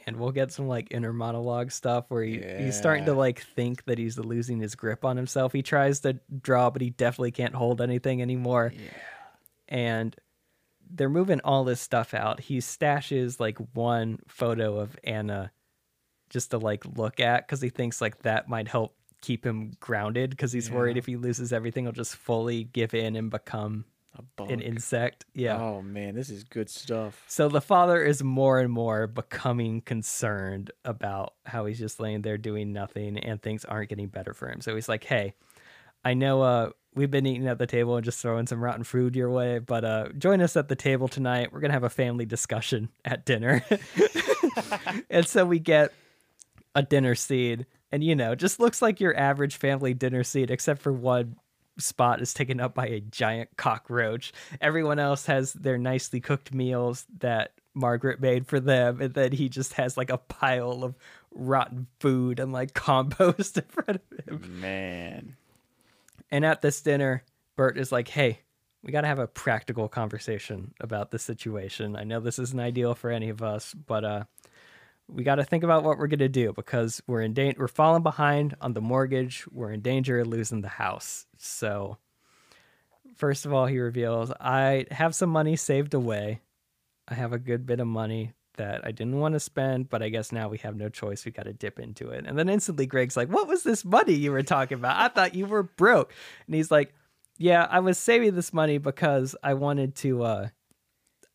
and 0.07 0.17
we'll 0.17 0.33
get 0.33 0.53
some 0.53 0.69
like 0.69 0.89
inner 0.91 1.13
monologue 1.13 1.73
stuff 1.73 2.05
where 2.09 2.23
he, 2.23 2.41
he's 2.59 2.77
starting 2.77 3.07
to 3.07 3.15
like 3.15 3.41
think 3.41 3.85
that 3.87 3.99
he's 3.99 4.19
losing 4.19 4.61
his 4.61 4.75
grip 4.75 5.05
on 5.05 5.17
himself. 5.17 5.53
He 5.53 5.63
tries 5.63 6.01
to 6.01 6.21
draw, 6.43 6.71
but 6.71 6.83
he 6.83 6.91
definitely 6.91 7.33
can't 7.33 7.55
hold 7.55 7.81
anything 7.81 8.23
anymore. 8.23 8.73
Yeah. 8.75 8.91
And 9.69 10.17
they're 10.95 11.09
moving 11.09 11.41
all 11.43 11.65
this 11.65 11.81
stuff 11.81 12.15
out. 12.15 12.41
He 12.41 12.59
stashes 12.59 13.41
like 13.41 13.59
one 13.75 14.21
photo 14.29 14.79
of 14.79 14.97
Anna 15.05 15.51
just 16.31 16.51
to 16.53 16.59
like 16.59 16.85
look 16.97 17.21
at 17.21 17.47
because 17.47 17.61
he 17.61 17.69
thinks 17.69 18.01
like 18.01 18.23
that 18.23 18.49
might 18.49 18.69
help 18.69 18.97
keep 19.21 19.45
him 19.45 19.73
grounded 19.81 20.31
because 20.31 20.53
he's 20.53 20.71
worried 20.71 20.97
if 20.97 21.07
he 21.07 21.17
loses 21.17 21.53
everything, 21.53 21.85
he'll 21.85 21.93
just 21.93 22.15
fully 22.17 22.65
give 22.65 22.95
in 22.95 23.17
and 23.17 23.31
become 23.31 23.85
A 24.39 24.43
an 24.45 24.61
insect. 24.61 25.25
Yeah. 25.35 25.61
Oh 25.61 25.83
man, 25.83 26.15
this 26.15 26.31
is 26.31 26.45
good 26.45 26.69
stuff. 26.71 27.25
So 27.27 27.49
the 27.49 27.61
father 27.61 28.03
is 28.03 28.23
more 28.23 28.61
and 28.61 28.71
more 28.71 29.07
becoming 29.07 29.81
concerned 29.81 30.71
about 30.85 31.35
how 31.45 31.67
he's 31.67 31.79
just 31.79 32.01
laying 32.01 32.23
there 32.23 32.39
doing 32.39 32.73
nothing 32.73 33.19
and 33.19 33.41
things 33.43 33.65
aren't 33.65 33.89
getting 33.89 34.09
better 34.09 34.35
for 34.35 34.49
him. 34.49 34.61
So 34.61 34.75
he's 34.75 34.89
like, 34.89 35.05
"Hey, 35.05 35.35
I 36.05 36.15
know 36.15 36.43
uh 36.43 36.71
we've 36.95 37.11
been 37.11 37.27
eating 37.27 37.47
at 37.47 37.59
the 37.59 37.67
table 37.67 37.97
and 37.97 38.05
just 38.05 38.21
throwing 38.21 38.47
some 38.47 38.63
rotten 38.63 38.85
food 38.85 39.17
your 39.17 39.31
way, 39.31 39.59
but 39.59 39.85
uh 39.85 40.09
join 40.19 40.41
us 40.41 40.57
at 40.57 40.69
the 40.69 40.77
table 40.77 41.09
tonight. 41.09 41.53
We're 41.53 41.61
to 41.71 41.75
have 41.75 41.85
a 41.85 41.91
family 41.91 42.27
discussion 42.27 42.89
at 43.05 43.25
dinner." 43.25 43.65
and 45.11 45.27
so 45.27 45.45
we 45.45 45.59
get 45.59 45.93
a 46.75 46.83
dinner 46.83 47.15
scene 47.15 47.67
and 47.93 48.03
you 48.03 48.17
know, 48.17 48.35
just 48.35 48.59
looks 48.59 48.83
like 48.83 49.01
your 49.01 49.17
average 49.17 49.57
family 49.57 49.95
dinner 49.95 50.25
scene 50.25 50.51
except 50.51 50.83
for 50.83 50.93
one 50.93 51.37
spot 51.79 52.21
is 52.21 52.35
taken 52.35 52.61
up 52.61 52.75
by 52.75 52.87
a 52.87 53.01
giant 53.01 53.57
cockroach. 53.57 54.33
Everyone 54.61 54.99
else 54.99 55.27
has 55.27 55.53
their 55.53 55.79
nicely 55.79 56.21
cooked 56.21 56.53
meals 56.53 57.07
that 57.19 57.53
Margaret 57.75 58.21
made 58.21 58.47
for 58.47 58.61
them, 58.61 59.01
and 59.01 59.15
then 59.15 59.33
he 59.33 59.49
just 59.49 59.75
has 59.75 59.97
like 59.97 60.11
a 60.11 60.19
pile 60.19 60.85
of 60.85 60.95
rotten 61.33 61.87
food 62.01 62.39
and 62.39 62.53
like 62.53 62.75
compost 62.75 63.59
in 63.59 63.65
front 63.65 64.01
of 64.11 64.27
him. 64.27 64.61
Man. 64.61 65.37
And 66.31 66.45
at 66.45 66.63
this 66.63 66.81
dinner, 66.81 67.23
Bert 67.57 67.79
is 67.79 67.93
like, 67.93 68.09
"Hey, 68.09 68.41
we 68.85 68.93
got 68.93 69.01
to 69.01 69.09
have 69.09 69.19
a 69.19 69.27
practical 69.27 69.89
conversation 69.89 70.75
about 70.79 71.11
this 71.11 71.23
situation. 71.23 71.97
I 71.97 72.05
know 72.05 72.21
this 72.21 72.39
isn't 72.39 72.61
ideal 72.61 72.95
for 72.95 73.11
any 73.11 73.31
of 73.31 73.43
us, 73.43 73.75
but 73.75 74.05
uh 74.05 74.25
we 75.07 75.23
got 75.23 75.35
to 75.35 75.45
think 75.45 75.65
about 75.65 75.85
what 75.85 75.99
we're 75.99 76.07
going 76.07 76.19
to 76.21 76.31
do 76.31 76.55
because 76.55 77.03
we're 77.07 77.21
in 77.21 77.35
danger 77.35 77.59
we're 77.59 77.69
falling 77.69 78.03
behind 78.03 78.57
on 78.61 78.73
the 78.73 78.81
mortgage. 78.81 79.45
We're 79.51 79.73
in 79.73 79.81
danger 79.81 80.21
of 80.21 80.29
losing 80.29 80.63
the 80.63 80.69
house. 80.69 81.27
So 81.37 81.99
first 83.17 83.45
of 83.45 83.53
all, 83.53 83.67
he 83.67 83.79
reveals, 83.79 84.33
"I 84.41 84.87
have 84.91 85.15
some 85.15 85.31
money 85.31 85.57
saved 85.57 85.95
away. 85.95 86.41
I 87.07 87.15
have 87.15 87.33
a 87.33 87.39
good 87.39 87.67
bit 87.67 87.81
of 87.81 87.87
money 87.87 88.33
that 88.57 88.85
I 88.85 88.91
didn't 88.93 89.19
want 89.19 89.35
to 89.35 89.41
spend, 89.41 89.91
but 89.91 90.03
I 90.03 90.09
guess 90.09 90.33
now 90.33 90.49
we 90.49 90.59
have 90.59 90.77
no 90.77 90.89
choice. 90.89 91.25
We 91.25 91.33
got 91.33 91.45
to 91.45 91.53
dip 91.53 91.79
into 91.79 92.11
it. 92.11 92.25
And 92.27 92.39
then 92.39 92.49
instantly 92.49 92.87
Greg's 92.87 93.17
like, 93.17 93.29
What 93.29 93.49
was 93.49 93.63
this 93.63 93.85
money 93.85 94.13
you 94.15 94.33
were 94.33 94.43
talking 94.43 94.77
about? 94.79 94.97
I 94.99 95.09
thought 95.09 95.35
you 95.35 95.47
were 95.47 95.63
broke. 95.63 96.13
And 96.47 96.55
he's 96.55 96.71
like, 96.71 96.95
Yeah, 97.39 97.67
I 97.71 97.81
was 97.81 97.99
saving 97.99 98.35
this 98.35 98.53
money 98.53 98.79
because 98.79 99.35
I 99.43 99.55
wanted 99.55 99.95
to, 99.97 100.23
uh, 100.23 100.49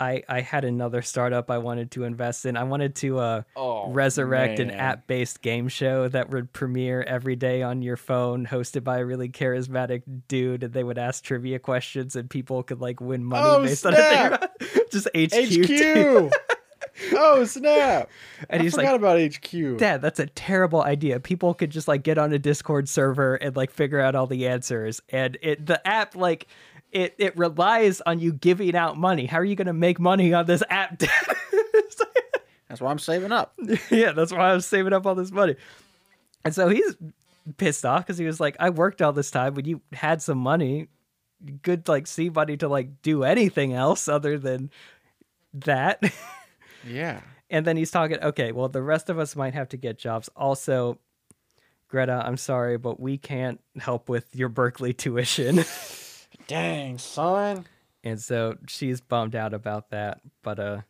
I, 0.02 0.24
I 0.30 0.40
had 0.40 0.64
another 0.64 1.02
startup 1.02 1.52
I 1.52 1.58
wanted 1.58 1.92
to 1.92 2.06
invest 2.06 2.46
in. 2.46 2.56
I 2.56 2.64
wanted 2.64 2.96
to 2.96 3.20
uh, 3.20 3.42
Oh, 3.58 3.92
resurrect 3.92 4.60
an 4.60 4.72
app 4.72 5.08
based 5.08 5.42
game 5.42 5.68
show 5.68 6.08
that 6.08 6.30
would 6.30 6.54
premiere 6.54 7.02
every 7.04 7.36
day 7.36 7.64
on 7.64 7.82
your 7.82 7.98
phone, 7.98 8.46
hosted 8.46 8.86
by 8.86 9.00
a 9.00 9.06
really 9.06 9.28
charismatic 9.28 10.04
dude. 10.30 10.64
And 10.64 10.74
they 10.74 10.86
would 10.86 10.98
ask 10.98 11.22
trivia 11.22 11.60
questions 11.60 12.16
and 12.16 12.30
people 12.30 12.64
could 12.64 12.80
like 12.80 13.02
win 13.02 13.26
money 13.26 13.44
Oh, 13.46 13.62
based 13.62 13.82
snap. 13.82 14.42
on 14.42 14.50
it. 14.62 14.90
Just 14.92 15.10
HQ. 15.14 16.32
HQ. 16.32 16.32
oh 17.14 17.44
snap! 17.46 18.10
And 18.50 18.62
I 18.62 18.64
he's 18.64 18.76
forgot 18.76 19.02
like, 19.02 19.02
about 19.02 19.20
HQ. 19.20 19.78
Dad, 19.78 20.02
that's 20.02 20.20
a 20.20 20.28
terrible 20.28 20.84
idea. 20.84 21.20
People 21.20 21.54
could 21.54 21.70
just 21.70 21.88
like 21.88 22.04
get 22.04 22.18
on 22.18 22.34
a 22.34 22.40
Discord 22.40 22.90
server 22.90 23.36
and 23.36 23.56
like 23.56 23.72
figure 23.72 24.00
out 24.00 24.16
all 24.16 24.28
the 24.28 24.48
answers. 24.48 25.02
And 25.10 25.38
it 25.42 25.66
the 25.66 25.86
app 25.88 26.16
like 26.16 26.48
it 26.92 27.16
it 27.18 27.38
relies 27.38 28.02
on 28.02 28.20
you 28.20 28.34
giving 28.34 28.76
out 28.76 28.98
money. 28.98 29.26
How 29.26 29.40
are 29.40 29.46
you 29.46 29.56
gonna 29.56 29.74
make 29.74 30.00
money 30.00 30.34
on 30.34 30.46
this 30.46 30.64
app, 30.70 30.98
Dad? 30.98 31.10
That's 32.70 32.82
why 32.82 32.92
I'm 32.92 33.00
saving 33.00 33.32
up. 33.32 33.54
yeah, 33.90 34.12
that's 34.12 34.32
why 34.32 34.54
I'm 34.54 34.62
saving 34.62 34.94
up 34.94 35.06
all 35.06 35.16
this 35.16 35.32
money. 35.32 35.56
And 36.46 36.54
so 36.54 36.70
he's 36.70 36.96
pissed 37.58 37.84
off 37.84 38.06
because 38.06 38.20
he 38.20 38.26
was 38.26 38.40
like, 38.40 38.56
I 38.60 38.70
worked 38.70 39.02
all 39.02 39.12
this 39.12 39.32
time 39.32 39.56
when 39.56 39.66
you 39.66 39.82
had 39.92 40.22
some 40.22 40.38
money. 40.38 40.88
Good 41.64 41.88
like 41.88 42.06
see 42.06 42.30
money 42.30 42.58
to 42.58 42.68
like 42.68 43.02
do 43.02 43.24
anything 43.24 43.74
else 43.74 44.08
other 44.08 44.38
than 44.38 44.70
that. 45.54 46.02
Yeah. 46.88 47.22
And 47.50 47.66
then 47.66 47.78
he's 47.78 47.92
talking, 47.92 48.20
okay, 48.22 48.52
well, 48.52 48.70
the 48.70 48.82
rest 48.82 49.10
of 49.10 49.18
us 49.18 49.36
might 49.36 49.54
have 49.54 49.70
to 49.70 49.78
get 49.78 49.98
jobs. 49.98 50.30
Also, 50.36 51.00
Greta, 51.88 52.22
I'm 52.26 52.38
sorry, 52.38 52.78
but 52.78 53.00
we 53.00 53.18
can't 53.18 53.60
help 53.80 54.08
with 54.10 54.36
your 54.36 54.50
Berklee 54.50 54.96
tuition. 54.96 55.64
Dang, 56.48 56.98
son. 57.00 57.66
and 58.04 58.22
so 58.22 58.56
she's 58.68 59.02
bummed 59.02 59.36
out 59.36 59.54
about 59.54 59.90
that. 59.90 60.22
But, 60.44 60.60
uh, 60.60 60.82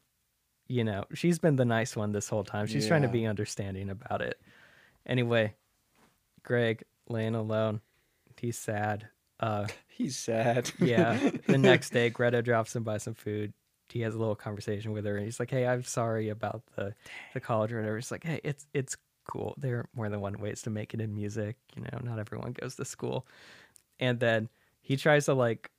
you 0.67 0.83
know, 0.83 1.05
she's 1.13 1.39
been 1.39 1.55
the 1.55 1.65
nice 1.65 1.95
one 1.95 2.11
this 2.11 2.27
whole 2.29 2.43
time. 2.43 2.67
She's 2.67 2.87
trying 2.87 3.01
to 3.03 3.07
be 3.07 3.25
understanding 3.25 3.89
about 3.89 4.21
it. 4.21 4.39
Anyway, 5.05 5.55
Greg 6.43 6.83
laying 7.07 7.35
alone. 7.35 7.81
He's 8.37 8.57
sad. 8.57 9.07
Uh, 9.39 9.67
He's 9.87 10.17
sad. 10.17 10.71
yeah. 10.79 11.17
The 11.47 11.57
next 11.57 11.89
day, 11.91 12.09
Greta 12.09 12.41
drops 12.41 12.75
him 12.75 12.83
by 12.83 12.97
some 12.99 13.15
food. 13.15 13.53
He 13.91 14.01
has 14.01 14.15
a 14.15 14.19
little 14.19 14.35
conversation 14.35 14.91
with 14.91 15.05
her, 15.05 15.15
and 15.17 15.25
he's 15.25 15.39
like, 15.39 15.51
"Hey, 15.51 15.65
I'm 15.65 15.83
sorry 15.83 16.29
about 16.29 16.63
the 16.75 16.93
the 17.33 17.39
college 17.39 17.71
or 17.71 17.77
whatever." 17.77 17.97
He's 17.97 18.11
like, 18.11 18.23
"Hey, 18.23 18.41
it's 18.43 18.67
it's 18.73 18.95
cool. 19.29 19.53
There 19.57 19.77
are 19.77 19.89
more 19.95 20.09
than 20.09 20.21
one 20.21 20.33
ways 20.39 20.61
to 20.63 20.69
make 20.69 20.93
it 20.93 21.01
in 21.01 21.13
music. 21.13 21.55
You 21.75 21.83
know, 21.83 21.99
not 22.03 22.19
everyone 22.19 22.53
goes 22.53 22.75
to 22.75 22.85
school. 22.85 23.27
And 23.99 24.19
then 24.19 24.49
he 24.81 24.97
tries 24.97 25.25
to 25.25 25.33
like, 25.33 25.69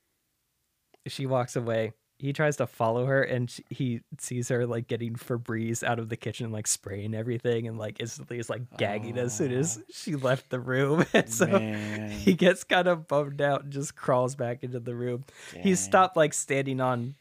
she 1.07 1.25
walks 1.25 1.55
away. 1.55 1.93
He 2.17 2.33
tries 2.33 2.57
to 2.57 2.67
follow 2.67 3.07
her, 3.07 3.23
and 3.23 3.49
sh 3.49 3.61
he 3.71 4.01
sees 4.19 4.49
her 4.49 4.67
like 4.67 4.87
getting 4.87 5.15
Febreze 5.15 5.81
out 5.81 5.97
of 5.97 6.09
the 6.09 6.15
kitchen, 6.15 6.51
like 6.51 6.67
spraying 6.67 7.15
everything, 7.15 7.67
and 7.67 7.79
like 7.79 7.99
instantly 7.99 8.37
is 8.37 8.47
like 8.47 8.77
gagging 8.77 9.17
as 9.17 9.35
soon 9.35 9.51
as 9.51 9.81
she 9.91 10.15
left 10.15 10.51
the 10.51 10.59
room. 10.59 11.03
And 11.15 11.27
so 11.27 11.47
Man. 11.47 12.11
he 12.11 12.35
gets 12.35 12.63
kind 12.63 12.87
of 12.87 13.07
bummed 13.07 13.41
out 13.41 13.63
and 13.63 13.73
just 13.73 13.95
crawls 13.95 14.35
back 14.35 14.63
into 14.63 14.79
the 14.79 14.93
room. 14.93 15.25
He's 15.51 15.79
Dang. 15.79 15.89
stopped 15.89 16.15
like 16.15 16.35
standing 16.35 16.79
on 16.79 17.15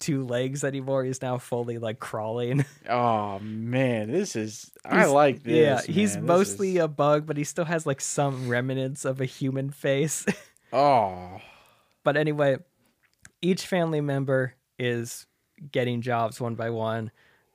two 0.00 0.26
legs 0.26 0.64
anymore. 0.64 1.04
He's 1.04 1.22
now 1.22 1.38
fully 1.38 1.78
like 1.78 2.00
crawling. 2.00 2.64
Oh 2.88 3.38
man, 3.38 4.10
this 4.10 4.34
is. 4.34 4.70
I 4.84 5.04
like 5.04 5.44
this. 5.44 5.54
Yeah, 5.86 5.92
he's. 5.94 6.14
This 6.16 6.22
mostly 6.24 6.76
is- 6.78 6.82
a 6.84 6.88
bug, 6.88 7.24
but 7.26 7.36
he 7.36 7.44
still 7.44 7.66
has 7.66 7.86
like 7.86 8.00
some 8.00 8.48
remnants 8.48 9.04
of 9.04 9.20
a 9.20 9.26
human 9.26 9.70
face. 9.70 10.26
Oh, 10.72 11.40
but 12.04 12.16
anyway, 12.16 12.56
each 13.42 13.66
family 13.66 14.00
member 14.00 14.54
is 14.78 15.26
getting 15.72 16.00
jobs 16.00 16.40
one 16.40 16.54
by 16.54 16.70
one. 16.70 17.10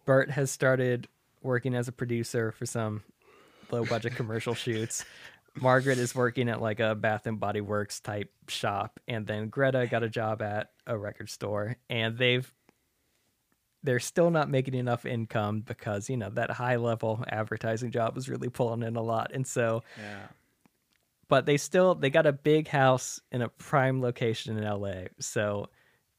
Bert 0.06 0.32
has 0.32 0.52
started 0.52 1.08
working 1.42 1.76
as 1.76 1.88
a 1.88 1.94
producer 1.94 2.52
for 2.52 2.66
some 2.66 3.04
low 3.72 3.86
budget 3.86 4.16
commercial 4.18 4.54
shoots. 4.54 5.06
Margaret 5.62 5.98
is 5.98 6.14
working 6.14 6.50
at 6.50 6.62
like 6.62 6.80
a 6.80 6.96
Bath 6.96 7.28
and 7.28 7.40
Body 7.40 7.62
Works 7.62 8.00
type 8.00 8.32
shop, 8.48 9.00
and 9.08 9.26
then 9.26 9.50
Greta 9.50 9.88
got 9.90 10.04
a 10.04 10.10
job 10.10 10.42
at 10.42 10.72
a 10.86 10.98
record 10.98 11.30
store, 11.30 11.78
and 11.90 12.18
they've 12.18 12.52
they're 13.84 14.00
still 14.00 14.32
not 14.32 14.50
making 14.50 14.74
enough 14.74 15.06
income 15.06 15.62
because 15.62 16.10
you 16.10 16.18
know 16.18 16.30
that 16.32 16.52
high 16.52 16.76
level 16.76 17.24
advertising 17.28 17.92
job 17.92 18.16
was 18.16 18.28
really 18.28 18.50
pulling 18.50 18.84
in 18.84 18.96
a 18.96 19.02
lot, 19.02 19.32
and 19.34 19.48
so 19.48 19.84
yeah. 19.98 20.28
but 21.30 21.46
they 21.46 21.58
still 21.58 21.96
they 21.96 22.10
got 22.10 22.26
a 22.26 22.34
big 22.34 22.68
house 22.68 23.22
in 23.32 23.42
a 23.42 23.50
prime 23.50 24.02
location 24.02 24.58
in 24.58 24.64
LA. 24.64 25.06
So 25.20 25.70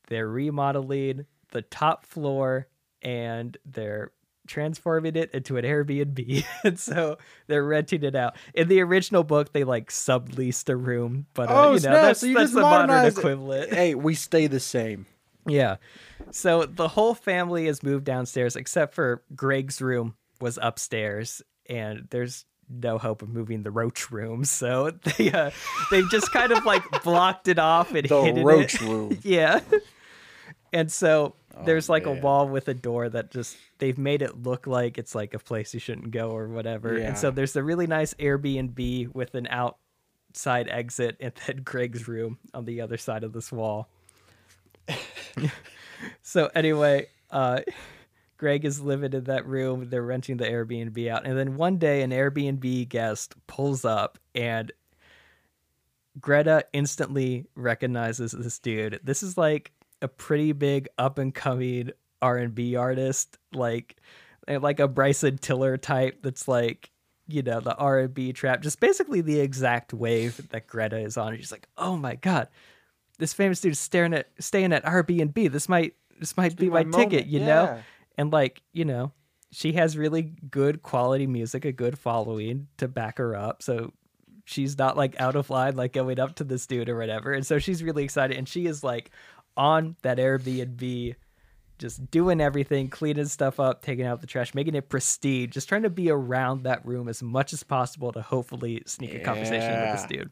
they're 0.09 0.29
remodeling 0.29 1.27
the 1.51 1.63
top 1.63 2.07
floor 2.07 2.69
and 3.03 3.57
they're 3.65 4.13
transforming 4.47 5.17
it 5.17 5.31
into 5.33 5.57
an 5.57 5.65
Airbnb. 5.65 6.45
and 6.65 6.79
so 6.79 7.19
they're 7.47 7.65
renting 7.65 8.03
it 8.05 8.15
out. 8.15 8.37
In 8.55 8.69
the 8.69 8.81
original 8.81 9.25
book, 9.25 9.53
they 9.53 9.65
like 9.65 9.91
subleased 9.91 10.69
a 10.69 10.77
room, 10.77 11.27
but 11.35 11.49
uh, 11.51 11.55
Oh, 11.55 11.75
you 11.75 11.81
know 11.81 11.93
that's, 11.93 12.21
so 12.21 12.27
you 12.27 12.35
that's 12.35 12.53
the 12.53 12.61
modern 12.61 12.89
modernized 12.89 13.17
it. 13.17 13.21
equivalent. 13.21 13.73
Hey, 13.73 13.95
we 13.95 14.15
stay 14.15 14.47
the 14.47 14.61
same. 14.61 15.07
Yeah. 15.47 15.77
So 16.31 16.67
the 16.67 16.89
whole 16.89 17.15
family 17.15 17.67
has 17.67 17.83
moved 17.83 18.05
downstairs 18.05 18.57
except 18.57 18.95
for 18.95 19.23
Greg's 19.35 19.81
room 19.81 20.15
was 20.41 20.59
upstairs 20.61 21.41
and 21.69 22.07
there's 22.11 22.45
no 22.69 22.99
hope 22.99 23.23
of 23.23 23.29
moving 23.29 23.63
the 23.63 23.71
roach 23.71 24.11
room. 24.11 24.45
So 24.45 24.91
they 24.91 25.31
uh, 25.31 25.51
they've 25.91 26.11
just 26.11 26.33
kind 26.33 26.51
of 26.51 26.65
like 26.65 26.83
blocked 27.05 27.47
it 27.47 27.61
off 27.61 27.95
and 27.95 28.09
The 28.09 28.23
hidden 28.23 28.45
roach 28.45 28.75
it. 28.75 28.81
room. 28.81 29.19
yeah. 29.23 29.61
And 30.77 30.93
so 30.93 31.35
there's 31.65 31.89
like 31.89 32.05
a 32.05 32.13
wall 32.13 32.47
with 32.47 32.69
a 32.69 32.75
door 32.75 33.09
that 33.09 33.31
just 33.31 33.57
they've 33.79 33.97
made 33.97 34.21
it 34.21 34.43
look 34.43 34.67
like 34.67 34.99
it's 34.99 35.15
like 35.15 35.33
a 35.33 35.39
place 35.39 35.73
you 35.73 35.81
shouldn't 35.81 36.11
go 36.11 36.29
or 36.29 36.49
whatever. 36.49 36.99
Yeah. 36.99 37.07
And 37.07 37.19
so 37.19 37.31
there's 37.31 37.57
a 37.57 37.63
really 37.63 37.87
nice 37.87 38.13
Airbnb 38.15 39.15
with 39.15 39.35
an 39.35 39.47
outside 39.47 40.69
exit 40.69 41.17
and 41.19 41.33
then 41.47 41.63
Greg's 41.65 42.07
room 42.07 42.39
on 42.53 42.67
the 42.67 42.83
other 42.83 42.99
side 42.99 43.25
of 43.25 43.33
this 43.33 43.51
wall. 43.51 43.89
so 46.23 46.51
anyway, 46.55 47.07
uh 47.31 47.61
Greg 48.37 48.67
is 48.67 48.83
living 48.83 49.15
in 49.15 49.25
that 49.25 49.47
room. 49.47 49.89
They're 49.89 50.03
renting 50.03 50.37
the 50.37 50.45
Airbnb 50.45 51.09
out. 51.09 51.25
And 51.25 51.39
then 51.39 51.57
one 51.57 51.79
day 51.79 52.03
an 52.03 52.11
Airbnb 52.11 52.91
guest 52.91 53.35
pulls 53.47 53.87
up 53.87 54.19
and 54.35 54.71
Greta 56.21 56.67
instantly 56.75 57.47
recognizes 57.55 58.33
this 58.33 58.59
dude. 58.59 59.01
This 59.03 59.23
is 59.23 59.39
like 59.39 59.73
a 60.03 60.09
pretty 60.09 60.53
big 60.53 60.89
up 60.99 61.19
and 61.19 61.35
coming 61.35 61.91
R&B 62.23 62.77
artist, 62.77 63.39
like 63.53 63.97
like 64.49 64.79
a 64.79 64.87
Bryson 64.87 65.39
Tiller 65.39 65.77
type 65.77 66.23
that's 66.23 66.47
like, 66.47 66.91
you 67.27 67.43
know, 67.43 67.59
the 67.59 67.75
R&B 67.77 68.33
trap, 68.33 68.63
just 68.63 68.79
basically 68.79 69.21
the 69.21 69.41
exact 69.41 69.93
wave 69.93 70.49
that 70.51 70.69
Greta 70.69 70.99
is 70.99 71.17
on. 71.17 71.37
She's 71.37 71.51
like, 71.51 71.69
"Oh 71.77 71.97
my 71.97 72.15
god. 72.15 72.49
This 73.19 73.33
famous 73.33 73.61
dude's 73.61 73.81
staring 73.81 74.15
at 74.15 74.29
staying 74.39 74.73
at 74.73 74.85
Airbnb. 74.85 75.51
This 75.51 75.69
might 75.69 75.95
this 76.21 76.37
might 76.37 76.57
be, 76.57 76.67
be 76.67 76.71
my, 76.71 76.85
my 76.85 76.97
ticket, 76.99 77.27
moment." 77.27 77.29
you 77.29 77.41
know?" 77.41 77.79
And 78.19 78.33
like, 78.33 78.63
you 78.73 78.85
know, 78.85 79.13
she 79.51 79.73
has 79.73 79.97
really 79.97 80.35
good 80.51 80.83
quality 80.83 81.27
music, 81.27 81.65
a 81.65 81.73
good 81.73 81.99
following 81.99 82.69
to 82.79 82.89
back 82.89 83.19
her 83.19 83.35
up. 83.35 83.63
So 83.63 83.93
she's 84.45 84.79
not 84.79 84.97
like 84.97 85.21
out 85.21 85.37
of 85.37 85.51
line, 85.51 85.77
like 85.77 85.93
going 85.93 86.19
up 86.19 86.37
to 86.37 86.45
this 86.45 86.67
dude 86.67 86.89
or 86.89 86.97
whatever. 86.97 87.33
And 87.33 87.47
so 87.47 87.59
she's 87.59 87.83
really 87.83 88.05
excited. 88.05 88.37
And 88.37 88.49
she 88.49 88.67
is 88.67 88.83
like 88.83 89.11
on 89.57 89.97
that 90.03 90.19
Airbnb, 90.19 91.15
just 91.79 92.11
doing 92.11 92.41
everything, 92.41 92.89
cleaning 92.89 93.27
stuff 93.27 93.61
up, 93.61 93.83
taking 93.83 94.07
out 94.07 94.21
the 94.21 94.27
trash, 94.27 94.55
making 94.55 94.75
it 94.75 94.89
pristine, 94.89 95.51
just 95.51 95.69
trying 95.69 95.83
to 95.83 95.91
be 95.91 96.11
around 96.11 96.63
that 96.63 96.85
room 96.87 97.09
as 97.09 97.23
much 97.23 97.53
as 97.53 97.63
possible 97.63 98.13
to 98.13 98.23
hopefully 98.23 98.83
sneak 98.87 99.15
a 99.15 99.21
conversation 99.21 99.71
with 99.71 99.93
this 99.93 100.07
dude. 100.07 100.31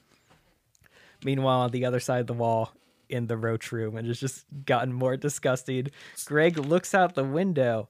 Meanwhile, 1.24 1.60
on 1.60 1.70
the 1.70 1.84
other 1.84 2.00
side 2.00 2.20
of 2.20 2.26
the 2.26 2.34
wall, 2.34 2.72
in 3.08 3.26
the 3.26 3.36
roach 3.36 3.72
room, 3.72 3.96
and 3.96 4.08
it's 4.08 4.20
just 4.20 4.44
gotten 4.64 4.92
more 4.92 5.16
disgusting. 5.16 5.88
Greg 6.24 6.58
looks 6.58 6.94
out 6.94 7.14
the 7.14 7.24
window. 7.24 7.88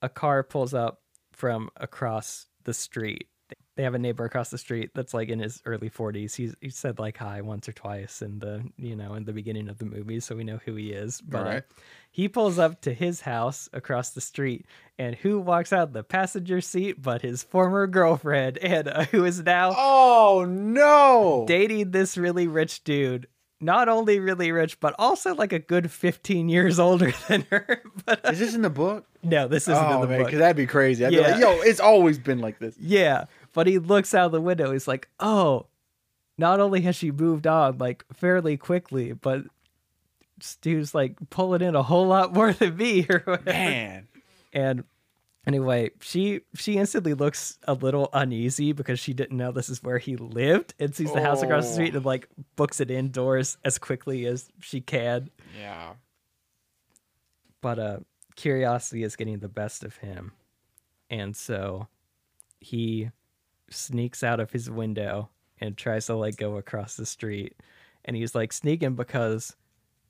A 0.00 0.08
car 0.08 0.42
pulls 0.42 0.74
up 0.74 1.02
from 1.32 1.70
across 1.76 2.46
the 2.64 2.74
street. 2.74 3.28
They 3.76 3.82
have 3.84 3.94
a 3.94 3.98
neighbor 3.98 4.24
across 4.24 4.50
the 4.50 4.58
street 4.58 4.90
that's 4.94 5.14
like 5.14 5.28
in 5.30 5.38
his 5.38 5.62
early 5.64 5.88
40s. 5.88 6.34
He's 6.36 6.54
he 6.60 6.68
said 6.70 6.98
like 6.98 7.16
hi 7.16 7.40
once 7.40 7.68
or 7.68 7.72
twice 7.72 8.20
in 8.22 8.38
the 8.38 8.62
you 8.76 8.94
know 8.96 9.14
in 9.14 9.24
the 9.24 9.32
beginning 9.32 9.68
of 9.68 9.78
the 9.78 9.86
movie, 9.86 10.20
so 10.20 10.36
we 10.36 10.44
know 10.44 10.60
who 10.64 10.74
he 10.74 10.92
is. 10.92 11.20
But 11.20 11.46
uh, 11.46 11.60
he 12.10 12.28
pulls 12.28 12.58
up 12.58 12.80
to 12.82 12.92
his 12.92 13.22
house 13.22 13.68
across 13.72 14.10
the 14.10 14.20
street, 14.20 14.66
and 14.98 15.14
who 15.16 15.40
walks 15.40 15.72
out 15.72 15.92
the 15.92 16.02
passenger 16.04 16.60
seat 16.60 17.00
but 17.00 17.22
his 17.22 17.42
former 17.42 17.86
girlfriend, 17.86 18.58
Anna, 18.58 19.04
who 19.10 19.24
is 19.24 19.42
now 19.42 19.72
Oh 19.76 20.44
no! 20.48 21.44
dating 21.46 21.90
this 21.92 22.16
really 22.16 22.46
rich 22.46 22.84
dude. 22.84 23.26
Not 23.60 23.88
only 23.88 24.18
really 24.18 24.50
rich, 24.50 24.80
but 24.80 24.92
also 24.98 25.36
like 25.36 25.52
a 25.52 25.60
good 25.60 25.88
15 25.88 26.48
years 26.48 26.80
older 26.80 27.12
than 27.28 27.46
her. 27.50 27.80
But 28.04 28.26
uh, 28.26 28.30
Is 28.32 28.40
this 28.40 28.54
in 28.56 28.62
the 28.62 28.70
book? 28.70 29.06
no, 29.22 29.46
this 29.46 29.68
isn't 29.68 29.76
oh 29.76 29.94
in 29.94 30.00
the 30.00 30.08
man, 30.08 30.18
book. 30.18 30.26
because 30.26 30.40
that'd 30.40 30.56
be 30.56 30.66
crazy. 30.66 31.06
I'd 31.06 31.12
Yeah. 31.12 31.22
be 31.22 31.30
like, 31.34 31.40
yo, 31.40 31.60
it's 31.60 31.78
always 31.78 32.18
been 32.18 32.40
like 32.40 32.58
this. 32.58 32.74
Yeah, 32.80 33.26
but 33.52 33.66
he 33.66 33.78
looks 33.78 34.14
out 34.14 34.32
the 34.32 34.40
window. 34.40 34.72
He's 34.72 34.88
like, 34.88 35.08
oh, 35.20 35.66
not 36.38 36.60
only 36.60 36.80
has 36.82 36.96
she 36.96 37.10
moved 37.10 37.46
on 37.46 37.78
like 37.78 38.04
fairly 38.12 38.56
quickly, 38.56 39.12
but 39.12 39.44
dude's 40.60 40.94
like 40.94 41.16
pulling 41.30 41.62
in 41.62 41.76
a 41.76 41.82
whole 41.82 42.06
lot 42.06 42.32
more 42.32 42.52
than 42.52 42.76
me 42.76 43.06
or 43.08 43.22
whatever. 43.24 43.44
Man, 43.44 44.08
And 44.52 44.84
anyway, 45.46 45.90
she 46.00 46.40
she 46.54 46.78
instantly 46.78 47.14
looks 47.14 47.58
a 47.64 47.74
little 47.74 48.08
uneasy 48.12 48.72
because 48.72 48.98
she 48.98 49.12
didn't 49.12 49.36
know 49.36 49.52
this 49.52 49.68
is 49.68 49.82
where 49.82 49.98
he 49.98 50.16
lived 50.16 50.74
and 50.80 50.94
sees 50.94 51.12
the 51.12 51.20
house 51.22 51.42
across 51.42 51.68
the 51.68 51.74
street 51.74 51.94
and 51.94 52.04
like 52.04 52.28
books 52.56 52.80
it 52.80 52.90
indoors 52.90 53.56
as 53.64 53.78
quickly 53.78 54.26
as 54.26 54.48
she 54.60 54.80
can. 54.80 55.30
yeah. 55.58 55.92
But 57.60 57.78
uh 57.78 57.98
curiosity 58.34 59.02
is 59.04 59.14
getting 59.14 59.38
the 59.38 59.48
best 59.48 59.84
of 59.84 59.96
him. 59.98 60.32
And 61.10 61.36
so 61.36 61.88
he 62.58 63.10
sneaks 63.72 64.22
out 64.22 64.40
of 64.40 64.50
his 64.52 64.70
window 64.70 65.30
and 65.60 65.76
tries 65.76 66.06
to 66.06 66.14
like 66.14 66.36
go 66.36 66.56
across 66.56 66.96
the 66.96 67.06
street. 67.06 67.56
And 68.04 68.16
he's 68.16 68.34
like 68.34 68.52
sneaking 68.52 68.94
because 68.96 69.54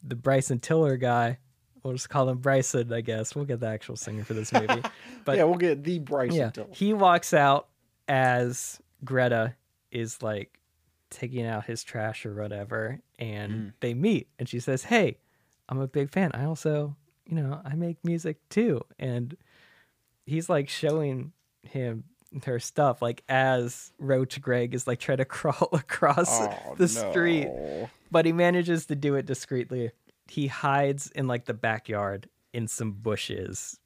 the 0.03 0.17
Bryson 0.17 0.59
Tiller 0.61 0.97
guy, 0.97 1.39
we'll 1.83 1.93
just 1.93 2.09
call 2.11 2.29
him 2.29 2.39
Bryson, 2.39 2.93
I 2.93 3.01
guess. 3.03 3.35
We'll 3.35 3.45
get 3.45 3.61
the 3.61 3.69
actual 3.69 3.97
singer 3.97 4.25
for 4.25 4.35
this 4.35 4.53
movie. 4.53 4.83
But 5.25 5.37
yeah, 5.37 5.45
we'll 5.45 5.55
get 5.59 5.85
the 5.85 5.99
Bryson 6.01 6.37
yeah, 6.37 6.51
Tiller. 6.51 6.69
he 6.73 6.93
walks 6.95 7.33
out 7.33 7.69
as 8.09 8.81
Greta 9.05 9.55
is 9.93 10.21
like 10.23 10.59
taking 11.11 11.47
out 11.47 11.65
his 11.67 11.85
trash 11.85 12.25
or 12.27 12.35
whatever, 12.35 12.99
and 13.19 13.53
Mm. 13.53 13.73
they 13.81 13.95
meet, 13.95 14.29
and 14.39 14.49
she 14.49 14.59
says, 14.59 14.85
"Hey, 14.85 15.19
I'm 15.69 15.79
a 15.79 15.87
big 15.87 16.11
fan. 16.11 16.31
I 16.35 16.45
also, 16.47 16.97
you 17.27 17.37
know, 17.37 17.61
I 17.65 17.75
make 17.77 18.03
music 18.05 18.39
too." 18.49 18.81
And 18.99 19.37
he's 20.27 20.49
like 20.49 20.69
showing 20.69 21.33
him 21.63 22.05
her 22.45 22.59
stuff, 22.59 23.03
like 23.03 23.23
as 23.29 23.93
Roach 23.99 24.41
Greg 24.41 24.75
is 24.75 24.87
like 24.87 24.99
trying 25.01 25.19
to 25.19 25.25
crawl 25.27 25.69
across 25.73 26.29
Oh, 26.31 26.75
the 26.77 26.89
street 26.89 27.49
but 28.11 28.27
he 28.27 28.33
manages 28.33 28.87
to 28.87 28.95
do 28.95 29.15
it 29.15 29.27
discreetly. 29.27 29.91
He 30.29 30.47
hides 30.47 31.11
in 31.11 31.27
like 31.27 31.47
the 31.47 31.55
backyard 31.55 32.29
in 32.53 32.69
some 32.69 32.93
bushes 32.93 33.79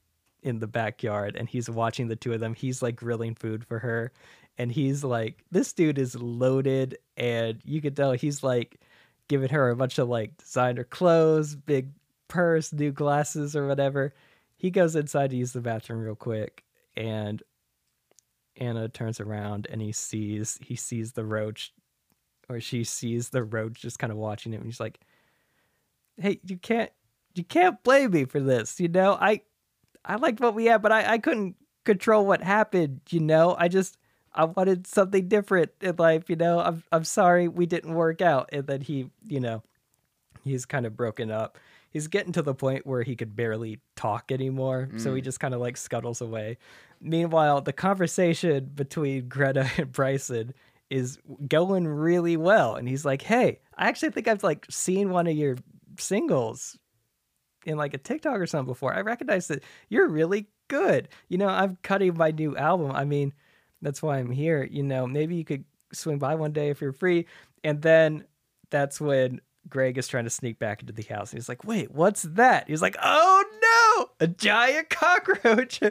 in 0.43 0.59
the 0.59 0.67
backyard 0.67 1.35
and 1.35 1.47
he's 1.49 1.69
watching 1.69 2.07
the 2.07 2.15
two 2.15 2.33
of 2.33 2.39
them. 2.39 2.53
He's 2.53 2.81
like 2.81 2.95
grilling 2.95 3.35
food 3.35 3.65
for 3.65 3.79
her 3.79 4.11
and 4.57 4.71
he's 4.71 5.03
like 5.03 5.43
this 5.51 5.73
dude 5.73 5.97
is 5.97 6.15
loaded 6.15 6.97
and 7.15 7.61
you 7.63 7.81
could 7.81 7.95
tell 7.95 8.11
he's 8.13 8.43
like 8.43 8.79
giving 9.27 9.49
her 9.49 9.69
a 9.69 9.75
bunch 9.75 9.97
of 9.97 10.07
like 10.09 10.37
designer 10.37 10.83
clothes, 10.83 11.55
big 11.55 11.89
purse, 12.27 12.71
new 12.73 12.91
glasses 12.91 13.55
or 13.55 13.67
whatever. 13.67 14.13
He 14.57 14.71
goes 14.71 14.95
inside 14.95 15.29
to 15.31 15.37
use 15.37 15.53
the 15.53 15.61
bathroom 15.61 16.01
real 16.01 16.15
quick 16.15 16.63
and 16.95 17.41
Anna 18.57 18.89
turns 18.89 19.19
around 19.19 19.67
and 19.69 19.81
he 19.81 19.91
sees 19.91 20.59
he 20.61 20.75
sees 20.75 21.13
the 21.13 21.25
roach 21.25 21.73
or 22.49 22.59
she 22.59 22.83
sees 22.83 23.29
the 23.29 23.43
roach 23.43 23.81
just 23.81 23.99
kind 23.99 24.11
of 24.11 24.17
watching 24.17 24.53
him 24.53 24.61
and 24.61 24.67
he's 24.67 24.79
like, 24.79 24.99
Hey, 26.17 26.39
you 26.45 26.57
can't 26.57 26.91
you 27.35 27.43
can't 27.43 27.81
blame 27.83 28.11
me 28.11 28.25
for 28.25 28.39
this, 28.39 28.79
you 28.79 28.87
know? 28.87 29.17
I 29.19 29.41
I 30.03 30.15
liked 30.15 30.39
what 30.39 30.55
we 30.55 30.65
had, 30.65 30.81
but 30.81 30.91
I, 30.91 31.13
I 31.13 31.17
couldn't 31.17 31.55
control 31.85 32.25
what 32.25 32.41
happened, 32.41 33.01
you 33.09 33.19
know? 33.19 33.55
I 33.57 33.67
just 33.67 33.97
I 34.33 34.45
wanted 34.45 34.87
something 34.87 35.27
different 35.27 35.71
in 35.81 35.95
life, 35.97 36.29
you 36.29 36.35
know. 36.35 36.59
I'm 36.59 36.83
I'm 36.91 37.03
sorry 37.03 37.47
we 37.47 37.65
didn't 37.65 37.93
work 37.93 38.21
out. 38.21 38.49
And 38.51 38.67
then 38.67 38.81
he, 38.81 39.09
you 39.25 39.39
know, 39.39 39.63
he's 40.43 40.65
kind 40.65 40.85
of 40.85 40.95
broken 40.95 41.31
up. 41.31 41.57
He's 41.89 42.07
getting 42.07 42.33
to 42.33 42.41
the 42.41 42.53
point 42.53 42.85
where 42.85 43.01
he 43.01 43.15
could 43.15 43.35
barely 43.35 43.79
talk 43.95 44.31
anymore. 44.31 44.89
So 44.97 45.15
he 45.15 45.21
mm. 45.21 45.23
just 45.23 45.39
kind 45.39 45.53
of 45.53 45.61
like 45.61 45.77
scuttles 45.77 46.21
away. 46.21 46.57
Meanwhile, 47.01 47.61
the 47.61 47.73
conversation 47.73 48.71
between 48.73 49.27
Greta 49.27 49.69
and 49.77 49.91
Bryson 49.91 50.53
is 50.89 51.19
going 51.47 51.87
really 51.87 52.37
well. 52.37 52.75
And 52.75 52.87
he's 52.87 53.05
like, 53.05 53.21
Hey, 53.21 53.59
I 53.77 53.87
actually 53.87 54.11
think 54.11 54.27
I've 54.27 54.43
like 54.43 54.65
seen 54.69 55.09
one 55.09 55.27
of 55.27 55.35
your 55.35 55.57
singles 55.99 56.77
in 57.65 57.77
like 57.77 57.93
a 57.93 57.97
TikTok 57.97 58.39
or 58.39 58.47
something 58.47 58.71
before. 58.71 58.93
I 58.93 59.01
recognize 59.01 59.47
that 59.47 59.63
you're 59.89 60.07
really 60.07 60.47
good. 60.69 61.09
You 61.27 61.37
know, 61.37 61.49
I'm 61.49 61.77
cutting 61.83 62.17
my 62.17 62.31
new 62.31 62.55
album. 62.55 62.91
I 62.91 63.03
mean, 63.03 63.33
that's 63.81 64.01
why 64.01 64.17
I'm 64.17 64.31
here. 64.31 64.63
You 64.63 64.83
know, 64.83 65.05
maybe 65.05 65.35
you 65.35 65.43
could 65.43 65.65
swing 65.91 66.17
by 66.17 66.35
one 66.35 66.53
day 66.53 66.69
if 66.69 66.81
you're 66.81 66.93
free. 66.93 67.25
And 67.63 67.81
then 67.81 68.23
that's 68.69 69.01
when 69.01 69.41
Greg 69.69 69.97
is 69.97 70.07
trying 70.07 70.23
to 70.23 70.29
sneak 70.29 70.59
back 70.59 70.81
into 70.81 70.93
the 70.93 71.03
house. 71.03 71.31
And 71.31 71.39
he's 71.39 71.49
like, 71.49 71.63
wait, 71.63 71.91
what's 71.91 72.23
that? 72.23 72.67
He's 72.67 72.81
like, 72.81 72.95
oh 73.01 73.43
no, 73.61 74.09
a 74.19 74.27
giant 74.27 74.89
cockroach. 74.89 75.81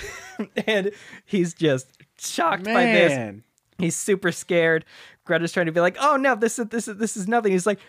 and 0.66 0.90
he's 1.24 1.54
just 1.54 1.88
shocked 2.18 2.64
by 2.64 2.84
this. 2.84 3.42
He's 3.78 3.96
super 3.96 4.32
scared. 4.32 4.84
Greta's 5.24 5.52
trying 5.52 5.66
to 5.66 5.72
be 5.72 5.80
like, 5.80 5.96
"Oh 6.00 6.16
no, 6.16 6.34
this 6.34 6.58
is 6.58 6.66
this 6.66 6.88
is 6.88 6.96
this 6.96 7.16
is 7.16 7.28
nothing." 7.28 7.52
He's 7.52 7.66
like, 7.66 7.80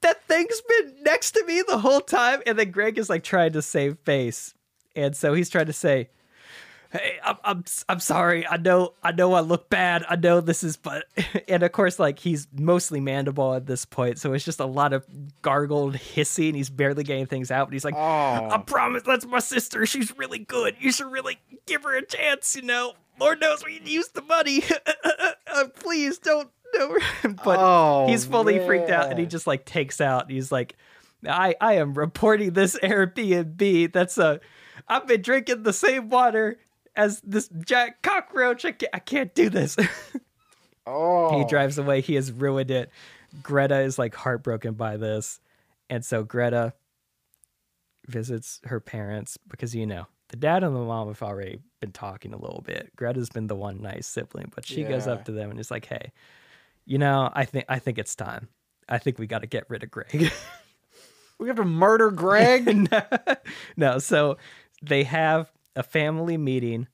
"That 0.00 0.24
thing's 0.24 0.60
been 0.62 1.02
next 1.04 1.32
to 1.32 1.44
me 1.44 1.62
the 1.66 1.78
whole 1.78 2.00
time." 2.00 2.42
And 2.46 2.58
then 2.58 2.70
Greg 2.70 2.98
is 2.98 3.08
like 3.08 3.22
trying 3.22 3.52
to 3.52 3.62
save 3.62 3.98
face, 4.00 4.54
and 4.96 5.14
so 5.14 5.34
he's 5.34 5.50
trying 5.50 5.66
to 5.66 5.72
say, 5.72 6.08
"Hey, 6.90 7.18
I'm 7.24 7.36
I'm 7.44 7.64
I'm 7.88 8.00
sorry. 8.00 8.46
I 8.46 8.56
know 8.56 8.94
I 9.02 9.12
know 9.12 9.34
I 9.34 9.40
look 9.40 9.68
bad. 9.70 10.04
I 10.08 10.16
know 10.16 10.40
this 10.40 10.62
is 10.64 10.76
but." 10.76 11.04
And 11.48 11.62
of 11.62 11.72
course, 11.72 11.98
like 11.98 12.18
he's 12.18 12.46
mostly 12.52 13.00
mandible 13.00 13.54
at 13.54 13.66
this 13.66 13.84
point, 13.84 14.18
so 14.18 14.32
it's 14.34 14.44
just 14.44 14.60
a 14.60 14.66
lot 14.66 14.92
of 14.92 15.06
gargled 15.40 15.96
hissing. 15.96 16.54
He's 16.54 16.68
barely 16.70 17.04
getting 17.04 17.26
things 17.26 17.50
out, 17.50 17.68
but 17.68 17.72
he's 17.72 17.84
like, 17.84 17.94
Oh. 17.96 18.50
"I 18.50 18.58
promise, 18.66 19.02
that's 19.04 19.24
my 19.26 19.38
sister. 19.38 19.86
She's 19.86 20.16
really 20.18 20.38
good. 20.38 20.76
You 20.78 20.92
should 20.92 21.10
really 21.10 21.38
give 21.66 21.84
her 21.84 21.96
a 21.96 22.04
chance. 22.04 22.54
You 22.54 22.62
know, 22.62 22.92
Lord 23.18 23.40
knows 23.40 23.64
we 23.64 23.80
use 23.84 24.08
the 24.08 24.22
money. 24.22 24.62
uh, 25.54 25.64
please 25.80 26.18
don't." 26.18 26.50
No. 26.74 26.98
but 27.44 27.58
Oh, 27.58 28.06
he's 28.08 28.26
fully 28.26 28.58
freaked 28.66 28.90
out, 28.90 29.10
and 29.10 29.18
he 29.18 29.24
just 29.24 29.46
like 29.46 29.64
takes 29.64 30.00
out. 30.02 30.30
He's 30.30 30.52
like, 30.52 30.76
"I 31.26 31.54
I 31.60 31.74
am 31.74 31.94
reporting 31.94 32.52
this 32.52 32.78
Airbnb. 32.82 33.92
That's 33.92 34.18
a. 34.18 34.40
I've 34.86 35.06
been 35.06 35.22
drinking 35.22 35.62
the 35.62 35.72
same 35.72 36.08
water." 36.10 36.58
As 36.98 37.20
this 37.22 37.48
giant 37.64 38.02
cockroach, 38.02 38.64
I 38.66 38.72
can't, 38.72 38.90
I 38.94 38.98
can't 38.98 39.34
do 39.34 39.48
this. 39.48 39.76
Oh. 40.90 41.38
he 41.38 41.44
drives 41.44 41.76
away. 41.76 42.00
He 42.00 42.14
has 42.14 42.32
ruined 42.32 42.70
it. 42.70 42.90
Greta 43.42 43.80
is 43.80 43.98
like 43.98 44.14
heartbroken 44.14 44.72
by 44.72 44.96
this. 44.96 45.38
And 45.90 46.02
so 46.02 46.24
Greta 46.24 46.72
visits 48.06 48.58
her 48.64 48.80
parents 48.80 49.36
because, 49.48 49.74
you 49.74 49.84
know, 49.84 50.06
the 50.28 50.36
dad 50.36 50.64
and 50.64 50.74
the 50.74 50.80
mom 50.80 51.08
have 51.08 51.22
already 51.22 51.60
been 51.80 51.92
talking 51.92 52.32
a 52.32 52.38
little 52.38 52.62
bit. 52.64 52.90
Greta's 52.96 53.28
been 53.28 53.48
the 53.48 53.54
one 53.54 53.82
nice 53.82 54.06
sibling, 54.06 54.50
but 54.54 54.64
she 54.64 54.82
goes 54.82 55.06
up 55.06 55.26
to 55.26 55.32
them 55.32 55.50
and 55.50 55.60
is 55.60 55.70
like, 55.70 55.84
hey, 55.84 56.10
you 56.86 56.96
know, 56.96 57.30
I 57.34 57.44
think 57.44 57.66
I 57.68 57.78
think 57.80 57.98
it's 57.98 58.14
time. 58.14 58.48
I 58.88 58.96
think 58.96 59.18
we 59.18 59.26
got 59.26 59.40
to 59.42 59.46
get 59.46 59.68
rid 59.68 59.82
of 59.82 59.90
Greg. 59.90 60.32
We 61.38 61.46
have 61.46 61.56
to 61.56 61.64
murder 61.64 62.10
Greg. 62.10 62.66
no, 62.90 63.02
no, 63.76 63.98
so 64.00 64.38
they 64.82 65.04
have 65.04 65.48
a 65.76 65.82
family 65.82 66.36
meeting. 66.36 66.88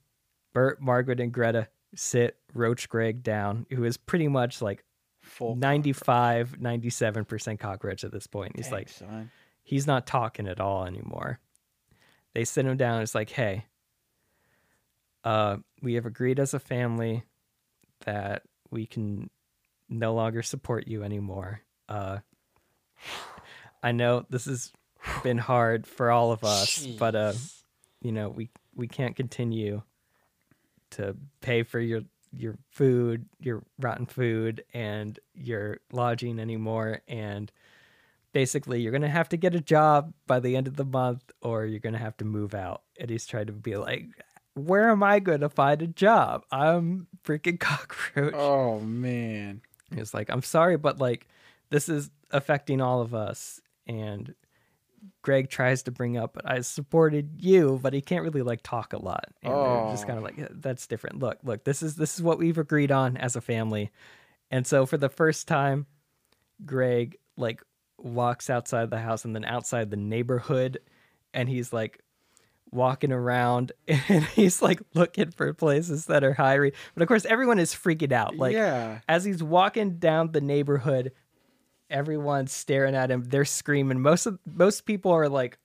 Bert, 0.53 0.81
Margaret, 0.81 1.21
and 1.21 1.33
Greta 1.33 1.69
sit 1.97 2.37
Roach 2.53 2.89
Greg 2.89 3.23
down, 3.23 3.67
who 3.71 3.85
is 3.85 3.97
pretty 3.97 4.29
much 4.29 4.63
like 4.63 4.85
Full 5.23 5.57
95, 5.57 6.59
97% 6.61 7.59
cockroach 7.59 8.05
at 8.05 8.13
this 8.13 8.27
point. 8.27 8.53
He's 8.57 8.71
like, 8.71 8.89
son. 8.91 9.31
he's 9.63 9.87
not 9.87 10.07
talking 10.07 10.47
at 10.47 10.61
all 10.61 10.85
anymore. 10.85 11.39
They 12.35 12.45
sit 12.45 12.67
him 12.67 12.77
down. 12.77 13.03
It's 13.03 13.15
like, 13.15 13.31
hey, 13.31 13.65
uh, 15.25 15.57
we 15.83 15.95
have 15.95 16.05
agreed 16.05 16.39
as 16.39 16.53
a 16.53 16.59
family 16.59 17.25
that 18.05 18.43
we 18.71 18.87
can 18.87 19.31
no 19.89 20.15
longer 20.15 20.43
support 20.43 20.87
you 20.87 21.03
anymore. 21.03 21.63
Uh, 21.89 22.19
I 23.83 23.93
know 23.93 24.27
this 24.29 24.45
has 24.45 24.73
been 25.23 25.39
hard 25.39 25.87
for 25.87 26.11
all 26.11 26.33
of 26.33 26.45
us, 26.45 26.87
but 26.99 27.15
uh, 27.15 27.33
you 28.03 28.13
know, 28.13 28.29
we 28.29 28.51
we 28.77 28.89
can't 28.89 29.17
continue 29.17 29.83
to 30.91 31.17
pay 31.41 31.63
for 31.63 31.81
your 31.81 32.03
your 32.37 32.57
food, 32.73 33.27
your 33.41 33.63
rotten 33.79 34.07
food, 34.07 34.65
and 34.75 35.19
your 35.35 35.79
lodging 35.93 36.41
anymore. 36.41 37.01
And 37.07 37.51
basically, 38.33 38.81
you're 38.81 38.93
gonna 38.93 39.09
have 39.09 39.29
to 39.31 39.37
get 39.37 39.55
a 39.55 39.61
job 39.61 40.13
by 40.27 40.41
the 40.41 40.57
end 40.57 40.67
of 40.67 40.77
the 40.77 40.85
month, 40.85 41.23
or 41.41 41.65
you're 41.65 41.79
gonna 41.81 41.99
have 41.99 42.17
to 42.19 42.25
move 42.25 42.55
out. 42.55 42.83
And 42.99 43.09
he's 43.11 43.27
trying 43.27 43.47
to 43.47 43.53
be 43.53 43.77
like, 43.77 44.07
"Where 44.55 44.91
am 44.91 45.03
I 45.03 45.21
gonna 45.21 45.49
find 45.49 45.81
a 45.83 45.87
job? 45.87 46.45
I'm 46.51 47.07
freaking 47.25 47.59
cockroach." 47.61 48.35
Oh 48.35 48.81
man. 48.81 49.63
he's 49.95 50.13
like, 50.15 50.29
I'm 50.29 50.43
sorry, 50.43 50.77
but 50.77 50.99
like, 50.99 51.29
this 51.71 51.89
is 51.89 52.11
affecting 52.33 52.81
all 52.81 53.01
of 53.01 53.15
us. 53.15 53.61
And 53.87 54.35
Greg 55.23 55.49
tries 55.49 55.83
to 55.85 55.91
bring 55.91 56.17
up, 56.17 56.39
I 56.45 56.61
supported 56.61 57.43
you, 57.43 57.79
but 57.83 57.93
he 57.93 58.01
can't 58.01 58.23
really 58.25 58.43
like 58.43 58.61
talk 58.63 58.93
a 58.93 58.99
lot. 58.99 59.27
And 59.43 59.53
they're 59.53 59.61
oh. 59.61 59.91
just 59.91 60.05
Oh. 60.05 60.07
kind 60.07 60.19
of 60.19 60.25
like, 60.25 60.49
that's 60.63 60.87
different. 60.87 61.19
Look, 61.19 61.39
look, 61.43 61.65
this 61.65 61.83
is 61.83 61.97
this 61.97 62.15
is 62.15 62.23
what 62.23 62.39
we've 62.39 62.59
agreed 62.59 62.93
on 62.93 63.17
as 63.17 63.37
a 63.37 63.41
family. 63.41 63.91
And 64.51 64.67
so 64.67 64.87
for 64.87 64.97
the 64.97 65.09
first 65.09 65.49
time, 65.49 65.87
Greg 66.65 67.17
like 67.37 67.63
walks 67.99 68.51
outside 68.51 68.91
the 68.91 68.99
house 68.99 69.25
and 69.25 69.35
then 69.35 69.45
outside 69.45 69.91
the 69.91 69.97
neighborhood, 69.97 70.79
and 71.33 71.49
he's 71.49 71.73
like 71.73 72.01
walking 72.71 73.13
around 73.13 73.71
and 73.89 74.25
he's 74.25 74.61
like 74.61 74.83
looking 74.95 75.31
for 75.31 75.53
places 75.55 76.07
that 76.07 76.25
are 76.25 76.35
hiring. 76.35 76.73
But 76.95 77.03
of 77.03 77.09
course, 77.09 77.25
everyone 77.25 77.59
is 77.59 77.73
freaking 77.75 78.13
out. 78.13 78.37
Like 78.37 78.55
yeah. 78.55 79.01
as 79.09 79.25
he's 79.25 79.43
walking 79.43 79.99
down 79.99 80.33
the 80.33 80.41
neighborhood, 80.41 81.13
everyone's 81.95 82.53
staring 82.53 82.95
at 82.95 83.11
him. 83.11 83.23
They're 83.25 83.45
screaming. 83.47 84.01
Most 84.01 84.27
of 84.27 84.39
most 84.45 84.85
people 84.85 85.13
are 85.13 85.29
like, 85.29 85.57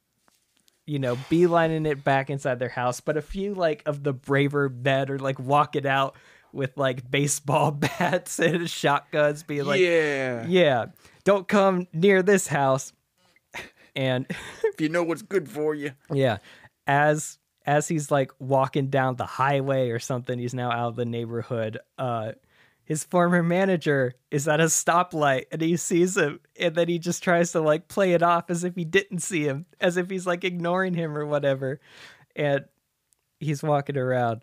you 0.86 1.00
know, 1.00 1.16
beelining 1.30 1.86
it 1.88 2.04
back 2.04 2.30
inside 2.30 2.60
their 2.60 2.70
house. 2.70 3.02
But 3.02 3.18
a 3.18 3.22
few 3.22 3.56
like 3.56 3.84
of 3.86 4.04
the 4.04 4.14
braver 4.14 4.70
men 4.70 5.10
are 5.12 5.20
like 5.20 5.40
walking 5.40 5.88
out 5.88 6.16
with 6.54 6.78
like 6.78 7.10
baseball 7.10 7.72
bats 8.00 8.40
and 8.40 8.70
shotguns, 8.70 9.44
being 9.44 9.66
like, 9.66 9.82
yeah. 9.82 10.46
yeah, 10.48 10.86
don't 11.24 11.48
come 11.48 11.88
near 11.92 12.22
this 12.22 12.48
house. 12.48 12.94
And 13.96 14.26
If 14.64 14.80
you 14.80 14.90
know 14.90 15.04
what's 15.04 15.24
good 15.24 15.50
for 15.50 15.76
you. 15.76 15.92
yeah, 16.14 16.38
as 16.88 17.38
as 17.66 17.88
he's 17.88 18.10
like 18.10 18.32
walking 18.40 18.88
down 18.88 19.16
the 19.16 19.26
highway 19.26 19.90
or 19.90 20.00
something, 20.00 20.40
he's 20.40 20.54
now 20.54 20.72
out 20.72 20.90
of 20.90 20.96
the 20.96 21.06
neighborhood. 21.06 21.80
Uh, 21.98 22.34
his 22.90 23.04
former 23.04 23.44
manager 23.44 24.16
is 24.32 24.48
at 24.48 24.60
a 24.60 24.64
stoplight 24.64 25.46
and 25.52 25.62
he 25.62 25.78
sees 25.78 26.18
him, 26.18 26.40
and 26.60 26.74
then 26.74 26.90
he 26.90 26.98
just 26.98 27.22
tries 27.22 27.52
to 27.52 27.62
like 27.62 27.88
play 27.88 28.14
it 28.14 28.24
off 28.24 28.50
as 28.50 28.64
if 28.64 28.76
he 28.76 28.84
didn't 28.84 29.20
see 29.20 29.44
him, 29.44 29.68
as 29.80 29.96
if 29.96 30.10
he's 30.10 30.26
like 30.26 30.44
ignoring 30.44 30.96
him 30.96 31.16
or 31.16 31.24
whatever. 31.24 31.80
And 32.36 32.66
he's 33.40 33.62
walking 33.62 33.96
around, 33.96 34.42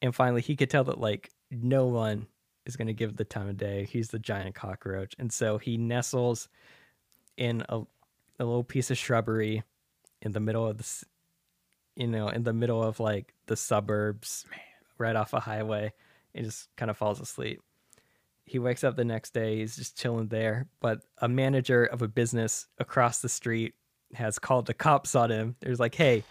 and 0.00 0.14
finally 0.14 0.42
he 0.42 0.54
could 0.54 0.70
tell 0.70 0.84
that 0.84 1.00
like 1.00 1.30
no 1.50 1.86
one 1.86 2.28
is 2.66 2.76
going 2.76 2.86
to 2.86 2.94
give 2.94 3.16
the 3.16 3.24
time 3.24 3.48
of 3.48 3.56
day. 3.56 3.88
He's 3.90 4.10
the 4.10 4.20
giant 4.20 4.54
cockroach, 4.54 5.16
and 5.18 5.32
so 5.32 5.58
he 5.58 5.76
nestles 5.76 6.48
in 7.36 7.64
a 7.68 7.80
a 8.38 8.44
little 8.44 8.62
piece 8.62 8.92
of 8.92 8.98
shrubbery 8.98 9.64
in 10.20 10.30
the 10.30 10.40
middle 10.40 10.68
of 10.68 10.78
the 10.78 11.06
you 11.96 12.06
know 12.06 12.28
in 12.28 12.44
the 12.44 12.52
middle 12.52 12.80
of 12.80 13.00
like 13.00 13.34
the 13.46 13.56
suburbs 13.56 14.44
right 14.98 15.16
off 15.16 15.32
a 15.32 15.40
highway 15.40 15.92
and 16.32 16.44
just 16.44 16.68
kind 16.76 16.88
of 16.88 16.96
falls 16.96 17.20
asleep 17.20 17.60
he 18.44 18.58
wakes 18.58 18.84
up 18.84 18.96
the 18.96 19.04
next 19.04 19.32
day 19.32 19.58
he's 19.58 19.76
just 19.76 19.98
chilling 19.98 20.28
there 20.28 20.66
but 20.80 21.00
a 21.18 21.28
manager 21.28 21.84
of 21.84 22.02
a 22.02 22.08
business 22.08 22.66
across 22.78 23.20
the 23.20 23.28
street 23.28 23.74
has 24.14 24.38
called 24.38 24.66
the 24.66 24.74
cops 24.74 25.14
on 25.14 25.30
him. 25.30 25.56
There's 25.60 25.80
like 25.80 25.94
hey 25.94 26.24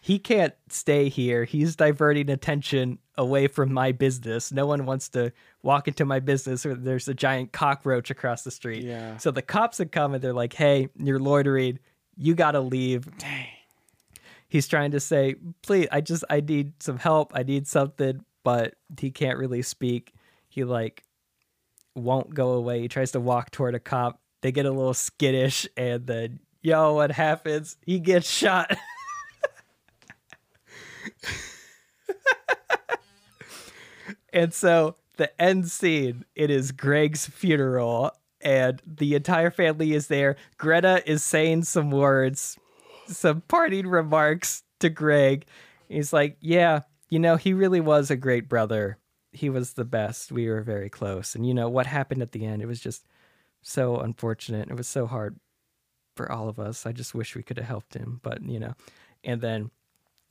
he 0.00 0.20
can't 0.20 0.54
stay 0.68 1.08
here. 1.08 1.44
He's 1.44 1.74
diverting 1.74 2.30
attention 2.30 2.98
away 3.16 3.48
from 3.48 3.72
my 3.72 3.90
business. 3.90 4.52
No 4.52 4.64
one 4.64 4.86
wants 4.86 5.08
to 5.10 5.32
walk 5.64 5.88
into 5.88 6.04
my 6.04 6.20
business 6.20 6.64
or 6.64 6.76
there's 6.76 7.08
a 7.08 7.14
giant 7.14 7.50
cockroach 7.50 8.08
across 8.08 8.42
the 8.42 8.52
street. 8.52 8.84
Yeah. 8.84 9.16
so 9.16 9.32
the 9.32 9.42
cops 9.42 9.78
have 9.78 9.90
come 9.90 10.14
and 10.14 10.22
they're 10.22 10.32
like 10.32 10.52
hey 10.52 10.88
you're 10.96 11.18
loitering. 11.18 11.78
You 12.16 12.34
gotta 12.34 12.60
leave. 12.60 13.16
Dang. 13.18 13.46
he's 14.48 14.68
trying 14.68 14.92
to 14.92 15.00
say 15.00 15.36
please 15.62 15.88
i 15.92 16.00
just 16.00 16.24
i 16.30 16.40
need 16.40 16.82
some 16.82 16.98
help. 16.98 17.32
I 17.34 17.42
need 17.42 17.66
something 17.66 18.24
but 18.44 18.74
he 18.98 19.10
can't 19.10 19.38
really 19.38 19.62
speak. 19.62 20.14
He 20.48 20.64
like 20.64 21.02
won't 21.98 22.34
go 22.34 22.52
away. 22.52 22.80
He 22.80 22.88
tries 22.88 23.12
to 23.12 23.20
walk 23.20 23.50
toward 23.50 23.74
a 23.74 23.80
cop. 23.80 24.20
They 24.40 24.52
get 24.52 24.66
a 24.66 24.70
little 24.70 24.94
skittish, 24.94 25.66
and 25.76 26.06
then 26.06 26.40
yo, 26.62 26.94
what 26.94 27.10
happens? 27.10 27.76
He 27.84 27.98
gets 27.98 28.30
shot. 28.30 28.70
and 34.32 34.52
so 34.54 34.96
the 35.16 35.40
end 35.40 35.68
scene, 35.70 36.24
it 36.34 36.50
is 36.50 36.72
Greg's 36.72 37.26
funeral, 37.26 38.12
and 38.40 38.80
the 38.86 39.14
entire 39.14 39.50
family 39.50 39.92
is 39.92 40.06
there. 40.06 40.36
Greta 40.56 41.02
is 41.10 41.24
saying 41.24 41.64
some 41.64 41.90
words, 41.90 42.56
some 43.06 43.42
parting 43.42 43.86
remarks 43.86 44.62
to 44.80 44.88
Greg. 44.88 45.46
He's 45.88 46.12
like, 46.12 46.36
Yeah, 46.40 46.82
you 47.08 47.18
know, 47.18 47.36
he 47.36 47.52
really 47.52 47.80
was 47.80 48.10
a 48.10 48.16
great 48.16 48.48
brother. 48.48 48.98
He 49.38 49.50
was 49.50 49.74
the 49.74 49.84
best. 49.84 50.32
We 50.32 50.48
were 50.48 50.62
very 50.62 50.90
close. 50.90 51.36
And 51.36 51.46
you 51.46 51.54
know, 51.54 51.68
what 51.68 51.86
happened 51.86 52.22
at 52.22 52.32
the 52.32 52.44
end, 52.44 52.60
it 52.60 52.66
was 52.66 52.80
just 52.80 53.06
so 53.62 53.98
unfortunate. 53.98 54.68
It 54.68 54.76
was 54.76 54.88
so 54.88 55.06
hard 55.06 55.38
for 56.16 56.30
all 56.30 56.48
of 56.48 56.58
us. 56.58 56.86
I 56.86 56.92
just 56.92 57.14
wish 57.14 57.36
we 57.36 57.44
could 57.44 57.58
have 57.58 57.66
helped 57.66 57.94
him, 57.94 58.18
but 58.22 58.42
you 58.42 58.58
know. 58.58 58.74
And 59.22 59.40
then 59.40 59.70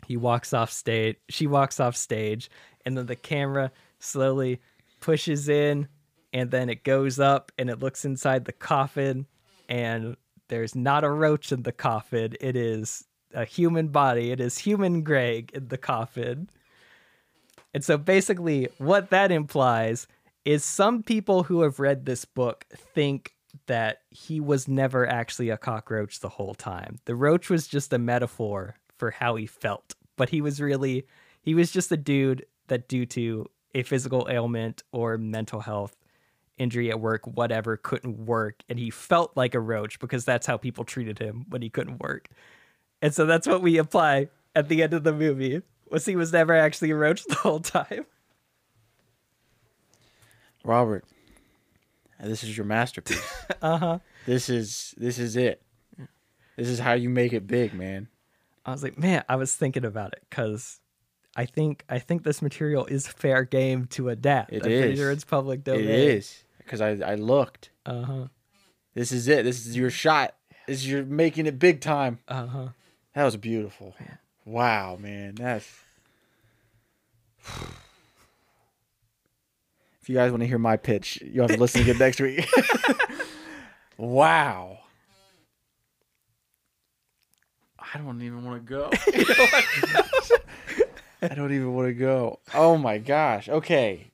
he 0.06 0.18
walks 0.18 0.54
off 0.54 0.72
stage. 0.72 1.16
She 1.30 1.48
walks 1.48 1.80
off 1.80 1.96
stage, 1.96 2.50
and 2.86 2.98
then 2.98 3.06
the 3.06 3.16
camera 3.16 3.72
slowly 4.00 4.60
pushes 5.00 5.48
in, 5.48 5.88
and 6.34 6.52
then 6.52 6.70
it 6.70 6.84
goes 6.84 7.18
up, 7.18 7.52
and 7.58 7.70
it 7.70 7.80
looks 7.80 8.04
inside 8.04 8.44
the 8.44 8.52
coffin, 8.52 9.26
and 9.70 10.18
there's 10.50 10.76
not 10.76 11.06
a 11.06 11.10
roach 11.10 11.52
in 11.54 11.64
the 11.64 11.72
coffin. 11.72 12.36
It 12.42 12.58
is 12.58 13.06
a 13.34 13.46
human 13.46 13.88
body. 13.88 14.32
It 14.32 14.42
is 14.42 14.58
human 14.58 15.04
Greg 15.04 15.52
in 15.54 15.70
the 15.70 15.78
coffin. 15.78 16.50
And 17.78 17.84
so 17.84 17.96
basically, 17.96 18.70
what 18.80 19.12
that 19.12 19.32
implies 19.32 20.08
is 20.46 20.64
some 20.64 21.04
people 21.04 21.44
who 21.44 21.62
have 21.62 21.80
read 21.80 22.08
this 22.08 22.26
book 22.26 22.66
think 22.76 23.36
that 23.68 24.00
he 24.10 24.40
was 24.40 24.68
never 24.68 25.06
actually 25.06 25.52
a 25.52 25.58
cockroach 25.58 26.20
the 26.20 26.30
whole 26.30 26.56
time. 26.56 26.98
The 27.06 27.14
roach 27.14 27.52
was 27.52 27.68
just 27.68 27.94
a 27.94 28.00
metaphor 28.00 28.78
for 28.98 29.12
how 29.12 29.36
he 29.36 29.46
felt, 29.46 29.94
but 30.16 30.30
he 30.30 30.42
was 30.42 30.60
really, 30.60 31.06
he 31.44 31.54
was 31.54 31.72
just 31.72 31.92
a 31.92 31.98
dude 31.98 32.48
that, 32.66 32.88
due 32.88 33.06
to 33.06 33.46
a 33.76 33.84
physical 33.84 34.28
ailment 34.28 34.82
or 34.92 35.20
mental 35.20 35.60
health 35.60 35.96
injury 36.58 36.90
at 36.90 37.00
work, 37.00 37.28
whatever, 37.28 37.78
couldn't 37.78 38.26
work. 38.26 38.64
And 38.68 38.80
he 38.80 38.90
felt 38.90 39.38
like 39.38 39.54
a 39.54 39.60
roach 39.60 40.00
because 40.00 40.26
that's 40.26 40.48
how 40.48 40.58
people 40.58 40.84
treated 40.84 41.20
him 41.20 41.46
when 41.50 41.62
he 41.62 41.70
couldn't 41.70 42.02
work. 42.02 42.28
And 43.04 43.14
so 43.14 43.28
that's 43.28 43.46
what 43.46 43.62
we 43.62 43.78
apply 43.78 44.30
at 44.56 44.68
the 44.68 44.82
end 44.82 44.96
of 44.96 45.04
the 45.04 45.14
movie. 45.14 45.62
Was 45.90 46.06
he 46.06 46.16
was 46.16 46.34
never 46.34 46.56
actually 46.56 46.92
a 46.92 46.96
roach 46.96 47.24
the 47.26 47.36
whole 47.36 47.60
time. 47.60 48.06
Robert, 50.64 51.06
this 52.22 52.44
is 52.44 52.56
your 52.56 52.66
masterpiece. 52.66 53.24
Uh 53.62 53.78
huh. 53.78 54.00
this 54.26 54.50
is 54.50 54.94
this 54.98 55.18
is 55.18 55.36
it. 55.38 55.62
This 56.58 56.68
is 56.68 56.80
how 56.80 56.94
you 56.94 57.10
make 57.10 57.34
it 57.34 57.48
big, 57.48 57.74
man. 57.74 58.08
I 58.66 58.72
was 58.72 58.84
like, 58.84 58.98
man, 58.98 59.24
I 59.30 59.38
was 59.38 59.56
thinking 59.56 59.86
about 59.86 60.14
it 60.14 60.24
because 60.30 60.80
I 61.36 61.46
think 61.46 61.86
I 61.88 62.00
think 62.00 62.24
this 62.24 62.42
material 62.42 62.86
is 62.86 63.08
fair 63.08 63.44
game 63.46 63.86
to 63.92 64.10
adapt. 64.10 64.52
It 64.52 64.58
I'm 64.58 64.62
pretty 64.64 64.92
is. 64.94 65.00
sure 65.00 65.12
it's 65.12 65.24
public 65.24 65.64
domain. 65.64 65.86
It 65.86 65.90
is 65.90 66.44
because 66.58 66.82
I 66.82 66.90
I 66.98 67.16
looked. 67.16 67.70
Uh 67.86 68.02
huh. 68.04 68.28
This 68.94 69.12
is 69.12 69.28
it. 69.28 69.44
This 69.44 69.66
is 69.66 69.78
your 69.78 69.90
shot. 69.90 70.36
This 70.68 70.80
is 70.80 70.90
your 70.90 71.06
making 71.06 71.46
it 71.46 71.58
big 71.58 71.80
time. 71.80 72.20
Uh 72.28 72.48
huh. 72.48 72.68
That 73.16 73.24
was 73.24 73.38
beautiful. 73.38 73.96
Wow, 74.48 74.98
man. 75.00 75.36
That's. 75.36 75.70
If 80.02 80.10
you 80.12 80.16
guys 80.16 80.32
want 80.32 80.42
to 80.42 80.48
hear 80.48 80.58
my 80.58 80.78
pitch, 80.78 81.22
you 81.22 81.42
have 81.42 81.52
to 81.52 81.58
listen 81.58 81.84
to 81.84 81.92
again 81.92 82.00
next 82.00 82.22
week. 82.22 82.48
wow. 83.98 84.80
I 87.78 87.98
don't 87.98 88.22
even 88.22 88.46
want 88.46 88.66
to 88.66 88.70
go. 88.70 88.90
I 91.22 91.28
don't 91.36 91.52
even 91.52 91.74
want 91.74 91.90
to 91.90 91.94
go. 91.94 92.40
Oh 92.54 92.78
my 92.78 93.00
gosh. 93.00 93.50
Okay. 93.50 94.12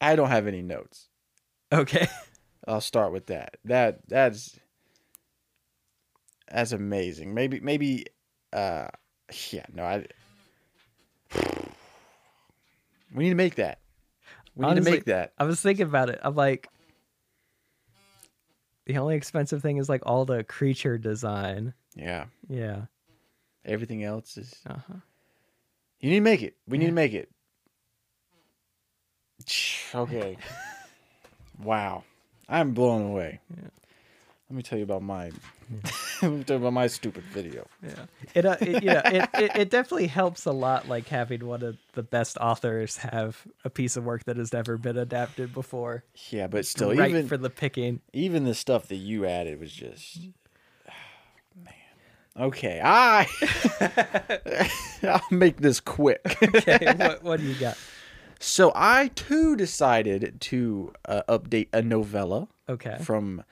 I 0.00 0.14
don't 0.14 0.28
have 0.28 0.46
any 0.46 0.62
notes. 0.62 1.08
Okay. 1.72 2.06
I'll 2.68 2.80
start 2.80 3.12
with 3.12 3.26
that. 3.26 3.56
That 3.64 4.06
that's 4.06 4.56
that's 6.48 6.70
amazing. 6.70 7.34
Maybe 7.34 7.58
maybe 7.58 8.06
uh 8.52 8.86
yeah, 9.50 9.66
no, 9.74 9.84
I 9.84 10.06
We 13.14 13.24
need 13.24 13.30
to 13.30 13.36
make 13.36 13.56
that. 13.56 13.78
We 14.54 14.64
need 14.64 14.72
Honestly, 14.72 14.90
to 14.90 14.96
make 14.96 15.04
that. 15.06 15.32
I 15.38 15.44
was 15.44 15.60
thinking 15.60 15.86
about 15.86 16.08
it. 16.08 16.18
I'm 16.22 16.34
like, 16.34 16.68
the 18.86 18.98
only 18.98 19.16
expensive 19.16 19.62
thing 19.62 19.76
is 19.76 19.88
like 19.88 20.02
all 20.04 20.24
the 20.24 20.44
creature 20.44 20.98
design. 20.98 21.74
Yeah. 21.94 22.26
Yeah. 22.48 22.82
Everything 23.64 24.02
else 24.02 24.36
is 24.36 24.54
Uh 24.66 24.78
huh. 24.86 24.94
You 26.00 26.10
need 26.10 26.16
to 26.16 26.22
make 26.22 26.42
it. 26.42 26.56
We 26.66 26.78
need 26.78 26.86
to 26.86 26.92
make 26.92 27.12
it. 27.12 27.30
Okay. 29.94 30.36
wow. 31.62 32.02
I'm 32.48 32.72
blown 32.72 33.02
away. 33.02 33.40
Yeah. 33.54 33.68
Let 34.50 34.56
me 34.56 34.62
tell 34.62 34.78
you 34.78 34.84
about 34.84 35.02
my 35.02 35.24
Let 35.24 35.32
me 35.70 35.80
tell 35.82 35.92
you 35.92 36.11
about 36.48 36.72
my 36.72 36.86
stupid 36.86 37.24
video. 37.24 37.66
Yeah. 37.82 38.06
It, 38.34 38.46
uh, 38.46 38.56
it 38.60 38.82
you 38.82 38.90
know, 38.90 39.02
it, 39.04 39.28
it, 39.34 39.56
it 39.56 39.70
definitely 39.70 40.06
helps 40.06 40.44
a 40.46 40.52
lot, 40.52 40.88
like 40.88 41.08
having 41.08 41.46
one 41.46 41.62
of 41.62 41.76
the 41.94 42.02
best 42.02 42.38
authors 42.38 42.96
have 42.98 43.46
a 43.64 43.70
piece 43.70 43.96
of 43.96 44.04
work 44.04 44.24
that 44.24 44.36
has 44.36 44.52
never 44.52 44.76
been 44.78 44.96
adapted 44.96 45.52
before. 45.52 46.04
Yeah, 46.30 46.46
but 46.46 46.64
still 46.66 46.94
right 46.94 47.10
even 47.10 47.28
for 47.28 47.36
the 47.36 47.50
picking. 47.50 48.00
even 48.12 48.44
the 48.44 48.54
stuff 48.54 48.88
that 48.88 48.96
you 48.96 49.26
added 49.26 49.58
was 49.60 49.72
just 49.72 50.20
man. 51.56 51.74
Okay, 52.38 52.80
I 52.82 53.26
I'll 55.02 55.20
make 55.30 55.58
this 55.60 55.80
quick. 55.80 56.20
Okay, 56.54 56.94
what, 56.96 57.22
what 57.22 57.40
do 57.40 57.46
you 57.46 57.54
got? 57.54 57.76
so 58.38 58.72
I 58.74 59.08
too 59.14 59.54
decided 59.54 60.40
to 60.40 60.92
uh, 61.06 61.22
update 61.28 61.68
a 61.72 61.80
novella 61.82 62.48
Okay. 62.68 62.96
from 63.00 63.44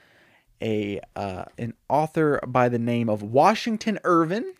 a 0.62 1.00
uh, 1.16 1.44
an 1.58 1.74
author 1.88 2.40
by 2.46 2.68
the 2.68 2.78
name 2.78 3.08
of 3.08 3.22
Washington 3.22 3.98
Irving, 4.04 4.52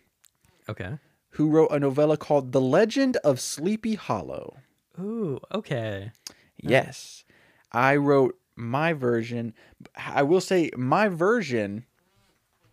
Okay. 0.69 0.97
who 1.31 1.49
wrote 1.49 1.71
a 1.71 1.79
novella 1.79 2.17
called 2.17 2.51
The 2.51 2.61
Legend 2.61 3.17
of 3.17 3.39
Sleepy 3.39 3.95
Hollow. 3.95 4.57
Ooh, 4.99 5.39
okay. 5.53 6.11
Yes. 6.57 7.23
I 7.71 7.95
wrote 7.95 8.37
my 8.55 8.93
version. 8.93 9.53
I 9.95 10.23
will 10.23 10.41
say 10.41 10.69
my 10.77 11.07
version 11.07 11.85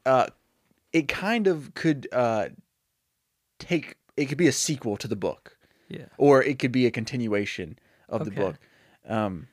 uh 0.05 0.27
it 0.93 1.09
kind 1.09 1.47
of 1.47 1.73
could 1.75 2.09
uh 2.13 2.49
take 3.59 3.97
it 4.17 4.27
could 4.27 4.39
be 4.39 4.49
a 4.49 4.53
sequel 4.53 4.97
to 4.97 5.09
the 5.09 5.17
book 5.17 5.57
Yeah. 5.89 6.07
or 6.19 6.43
it 6.43 6.59
could 6.59 6.73
be 6.73 6.85
a 6.87 6.91
continuation 6.91 7.79
of 8.09 8.25
the 8.25 8.31
book. 8.31 8.57
Um 9.07 9.49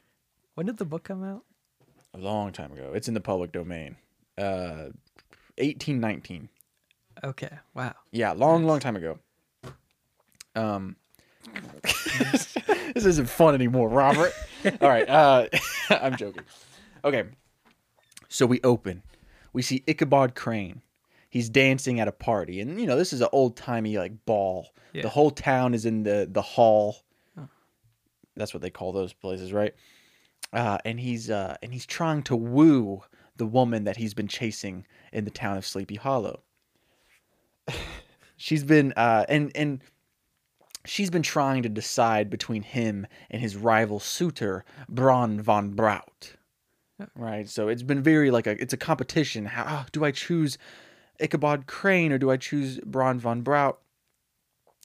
When 0.55 0.65
did 0.65 0.77
the 0.77 0.85
book 0.85 1.03
come 1.05 1.23
out? 1.23 1.44
A 2.15 2.21
long 2.21 2.51
time 2.51 2.71
ago. 2.71 2.91
It's 2.93 3.07
in 3.07 3.13
the 3.13 3.21
public 3.21 3.51
domain. 3.51 3.97
Uh 4.37 4.89
1819. 5.57 6.49
Okay. 7.23 7.49
Wow. 7.73 7.93
Yeah, 8.11 8.31
long 8.33 8.65
long 8.65 8.79
time 8.79 8.95
ago. 8.95 9.19
Um 10.55 10.95
This 12.93 13.05
isn't 13.05 13.27
fun 13.29 13.55
anymore, 13.55 13.89
Robert. 13.89 14.33
All 14.81 14.89
right, 14.89 15.07
uh 15.09 15.47
I'm 15.89 16.15
joking. 16.15 16.43
Okay. 17.03 17.23
So 18.29 18.45
we 18.45 18.59
open. 18.63 19.03
We 19.53 19.61
see 19.61 19.83
Ichabod 19.87 20.35
Crane. 20.35 20.81
He's 21.29 21.49
dancing 21.49 21.99
at 21.99 22.07
a 22.07 22.11
party. 22.11 22.61
And 22.61 22.79
you 22.79 22.87
know, 22.87 22.95
this 22.95 23.13
is 23.13 23.21
an 23.21 23.29
old-timey 23.31 23.97
like 23.97 24.25
ball. 24.25 24.69
Yeah. 24.93 25.03
The 25.03 25.09
whole 25.09 25.31
town 25.31 25.73
is 25.73 25.85
in 25.85 26.03
the 26.03 26.27
the 26.29 26.41
hall. 26.41 26.97
That's 28.37 28.53
what 28.53 28.61
they 28.61 28.69
call 28.69 28.91
those 28.91 29.13
places, 29.13 29.53
right? 29.53 29.73
Uh, 30.53 30.77
and 30.85 30.99
he's 30.99 31.29
uh, 31.29 31.57
and 31.61 31.73
he's 31.73 31.85
trying 31.85 32.23
to 32.23 32.35
woo 32.35 33.03
the 33.37 33.45
woman 33.45 33.83
that 33.83 33.97
he's 33.97 34.13
been 34.13 34.27
chasing 34.27 34.85
in 35.11 35.25
the 35.25 35.31
town 35.31 35.57
of 35.57 35.65
Sleepy 35.65 35.95
Hollow. 35.95 36.41
she's 38.37 38.63
been 38.63 38.93
uh, 38.95 39.25
and 39.27 39.51
and 39.55 39.81
she's 40.85 41.09
been 41.09 41.23
trying 41.23 41.63
to 41.63 41.69
decide 41.69 42.29
between 42.29 42.63
him 42.63 43.07
and 43.29 43.41
his 43.41 43.55
rival 43.55 43.99
suitor 43.99 44.63
Bron 44.87 45.41
von 45.41 45.71
Braut. 45.71 46.35
Right, 47.13 47.49
so 47.49 47.67
it's 47.67 47.83
been 47.83 48.01
very 48.01 48.31
like 48.31 48.47
a 48.47 48.51
it's 48.61 48.73
a 48.73 48.77
competition. 48.77 49.45
How 49.45 49.63
ah, 49.67 49.85
do 49.91 50.05
I 50.05 50.11
choose 50.11 50.57
Ichabod 51.19 51.67
Crane 51.67 52.11
or 52.11 52.17
do 52.17 52.31
I 52.31 52.37
choose 52.37 52.79
Bron 52.85 53.19
von 53.19 53.41
Braut? 53.41 53.79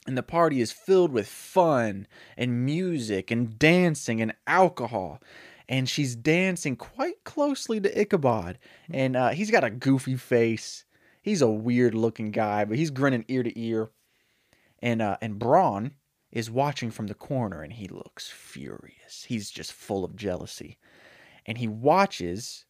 And 0.07 0.19
the 0.19 0.23
party 0.23 0.61
is 0.61 0.73
filled 0.73 1.13
with 1.13 1.29
fun 1.29 2.09
and 2.37 2.65
music 2.65 3.31
and 3.31 3.59
dancing 3.59 4.21
and 4.21 4.35
alcohol. 4.47 5.21
And 5.71 5.89
she's 5.89 6.17
dancing 6.17 6.77
quite 6.77 7.25
closely 7.25 7.81
to 7.81 8.01
Ichabod. 8.01 8.59
And 8.91 9.17
uh, 9.17 9.31
he's 9.31 9.51
got 9.51 9.65
a 9.65 9.71
goofy 9.71 10.17
face. 10.17 10.85
He's 11.23 11.41
a 11.41 11.49
weird 11.49 11.95
looking 11.95 12.33
guy, 12.33 12.65
but 12.65 12.77
he's 12.77 12.91
grinning 12.91 13.25
ear 13.29 13.45
to 13.45 13.59
ear. 13.59 13.91
And 14.81 15.01
uh, 15.01 15.17
and 15.23 15.39
Braun 15.39 15.93
is 16.33 16.51
watching 16.51 16.91
from 16.91 17.07
the 17.07 17.15
corner 17.15 17.63
and 17.63 17.73
he 17.73 17.89
looks 17.89 18.29
furious. 18.29 19.25
He's 19.27 19.51
just 19.51 19.73
full 19.73 20.05
of 20.05 20.17
jealousy. 20.17 20.77
And 21.47 21.57
he 21.57 21.69
watches 21.69 22.67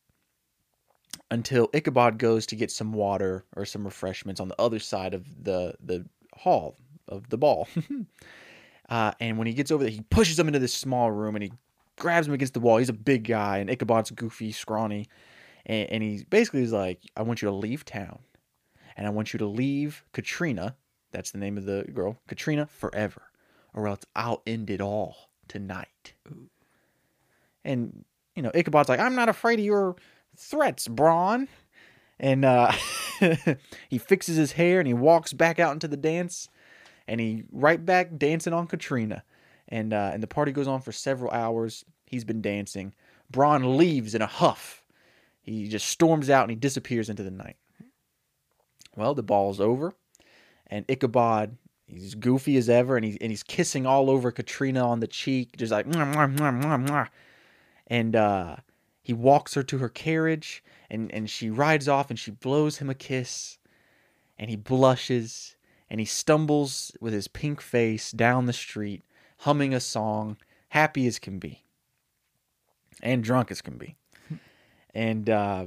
until 1.30 1.68
Ichabod 1.72 2.18
goes 2.18 2.46
to 2.46 2.56
get 2.56 2.70
some 2.70 2.92
water 2.92 3.44
or 3.56 3.64
some 3.64 3.84
refreshments 3.84 4.40
on 4.40 4.48
the 4.48 4.60
other 4.60 4.78
side 4.78 5.14
of 5.14 5.26
the 5.42 5.74
the 5.82 6.06
hall 6.34 6.76
of 7.08 7.28
the 7.30 7.38
ball. 7.38 7.66
uh, 8.88 9.12
and 9.20 9.38
when 9.38 9.46
he 9.46 9.54
gets 9.54 9.70
over 9.70 9.84
there, 9.84 9.92
he 9.92 10.02
pushes 10.02 10.38
him 10.38 10.48
into 10.48 10.58
this 10.58 10.74
small 10.74 11.10
room 11.10 11.34
and 11.34 11.44
he 11.44 11.52
grabs 12.00 12.26
him 12.26 12.34
against 12.34 12.54
the 12.54 12.60
wall. 12.60 12.78
He's 12.78 12.88
a 12.88 12.94
big 12.94 13.28
guy, 13.28 13.58
and 13.58 13.70
Ichabod's 13.70 14.10
goofy, 14.10 14.50
scrawny, 14.50 15.06
and, 15.64 15.88
and 15.90 16.02
he 16.02 16.24
basically 16.28 16.62
is 16.62 16.72
like, 16.72 17.02
"I 17.16 17.22
want 17.22 17.42
you 17.42 17.48
to 17.48 17.54
leave 17.54 17.84
town, 17.84 18.18
and 18.96 19.06
I 19.06 19.10
want 19.10 19.32
you 19.32 19.38
to 19.38 19.46
leave 19.46 20.04
Katrina. 20.12 20.74
That's 21.12 21.30
the 21.30 21.38
name 21.38 21.56
of 21.56 21.66
the 21.66 21.84
girl, 21.94 22.18
Katrina, 22.26 22.66
forever, 22.66 23.22
or 23.72 23.86
else 23.86 24.00
I'll 24.16 24.42
end 24.46 24.70
it 24.70 24.80
all 24.80 25.30
tonight." 25.46 26.14
And 27.64 28.04
you 28.34 28.42
know, 28.42 28.50
Ichabod's 28.54 28.88
like, 28.88 29.00
"I'm 29.00 29.14
not 29.14 29.28
afraid 29.28 29.60
of 29.60 29.64
your 29.64 29.94
threats, 30.36 30.88
Braun." 30.88 31.46
And 32.18 32.44
uh, 32.44 32.72
he 33.88 33.96
fixes 33.98 34.36
his 34.36 34.52
hair 34.52 34.78
and 34.78 34.86
he 34.86 34.92
walks 34.92 35.32
back 35.32 35.58
out 35.58 35.72
into 35.72 35.88
the 35.88 35.96
dance, 35.96 36.48
and 37.06 37.20
he 37.20 37.44
right 37.52 37.84
back 37.84 38.16
dancing 38.18 38.52
on 38.52 38.66
Katrina. 38.66 39.22
And 39.70 39.92
uh, 39.92 40.10
and 40.12 40.22
the 40.22 40.26
party 40.26 40.52
goes 40.52 40.68
on 40.68 40.80
for 40.80 40.92
several 40.92 41.30
hours. 41.30 41.84
He's 42.06 42.24
been 42.24 42.42
dancing. 42.42 42.94
Braun 43.30 43.76
leaves 43.76 44.14
in 44.14 44.22
a 44.22 44.26
huff. 44.26 44.84
He 45.40 45.68
just 45.68 45.88
storms 45.88 46.28
out 46.28 46.42
and 46.42 46.50
he 46.50 46.56
disappears 46.56 47.08
into 47.08 47.22
the 47.22 47.30
night. 47.30 47.56
Well, 48.96 49.14
the 49.14 49.22
ball's 49.22 49.60
over, 49.60 49.94
and 50.66 50.84
Ichabod, 50.88 51.56
he's 51.86 52.14
goofy 52.14 52.56
as 52.56 52.68
ever, 52.68 52.96
and 52.96 53.04
he's 53.04 53.16
and 53.20 53.30
he's 53.30 53.44
kissing 53.44 53.86
all 53.86 54.10
over 54.10 54.32
Katrina 54.32 54.86
on 54.86 55.00
the 55.00 55.06
cheek, 55.06 55.56
just 55.56 55.72
like 55.72 55.86
mwah, 55.86 56.36
mwah, 56.36 56.86
mwah, 56.86 57.08
and 57.86 58.16
uh, 58.16 58.56
he 59.02 59.12
walks 59.12 59.54
her 59.54 59.62
to 59.62 59.78
her 59.78 59.88
carriage, 59.88 60.62
and 60.90 61.12
and 61.14 61.30
she 61.30 61.50
rides 61.50 61.88
off, 61.88 62.10
and 62.10 62.18
she 62.18 62.32
blows 62.32 62.78
him 62.78 62.90
a 62.90 62.94
kiss, 62.94 63.58
and 64.38 64.50
he 64.50 64.56
blushes, 64.56 65.54
and 65.88 66.00
he 66.00 66.06
stumbles 66.06 66.92
with 67.00 67.12
his 67.12 67.28
pink 67.28 67.60
face 67.60 68.10
down 68.10 68.46
the 68.46 68.52
street, 68.52 69.02
humming 69.40 69.74
a 69.74 69.80
song, 69.80 70.36
happy 70.70 71.06
as 71.06 71.18
can 71.18 71.38
be, 71.38 71.64
and 73.02 73.22
drunk 73.22 73.50
as 73.50 73.60
can 73.60 73.76
be, 73.76 73.96
and. 74.94 75.28
Uh, 75.28 75.66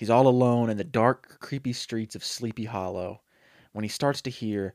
He's 0.00 0.08
all 0.08 0.28
alone 0.28 0.70
in 0.70 0.78
the 0.78 0.84
dark, 0.84 1.36
creepy 1.40 1.74
streets 1.74 2.14
of 2.14 2.24
Sleepy 2.24 2.64
Hollow 2.64 3.20
when 3.72 3.82
he 3.82 3.88
starts 3.90 4.22
to 4.22 4.30
hear 4.30 4.74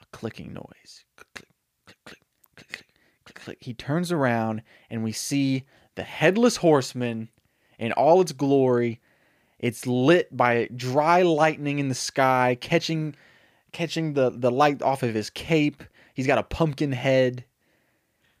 a 0.00 0.06
clicking 0.16 0.54
noise. 0.54 1.04
Click, 1.14 1.28
click, 1.34 1.48
click, 1.84 1.98
click, 2.06 2.20
click, 2.56 2.86
click, 3.26 3.34
click. 3.34 3.58
He 3.60 3.74
turns 3.74 4.10
around 4.10 4.62
and 4.88 5.04
we 5.04 5.12
see 5.12 5.64
the 5.94 6.04
headless 6.04 6.56
horseman 6.56 7.28
in 7.78 7.92
all 7.92 8.22
its 8.22 8.32
glory. 8.32 9.02
It's 9.58 9.86
lit 9.86 10.34
by 10.34 10.70
dry 10.74 11.20
lightning 11.20 11.78
in 11.78 11.90
the 11.90 11.94
sky, 11.94 12.56
catching 12.58 13.14
catching 13.72 14.14
the, 14.14 14.30
the 14.30 14.50
light 14.50 14.80
off 14.80 15.02
of 15.02 15.12
his 15.12 15.28
cape. 15.28 15.84
He's 16.14 16.26
got 16.26 16.38
a 16.38 16.42
pumpkin 16.44 16.92
head. 16.92 17.44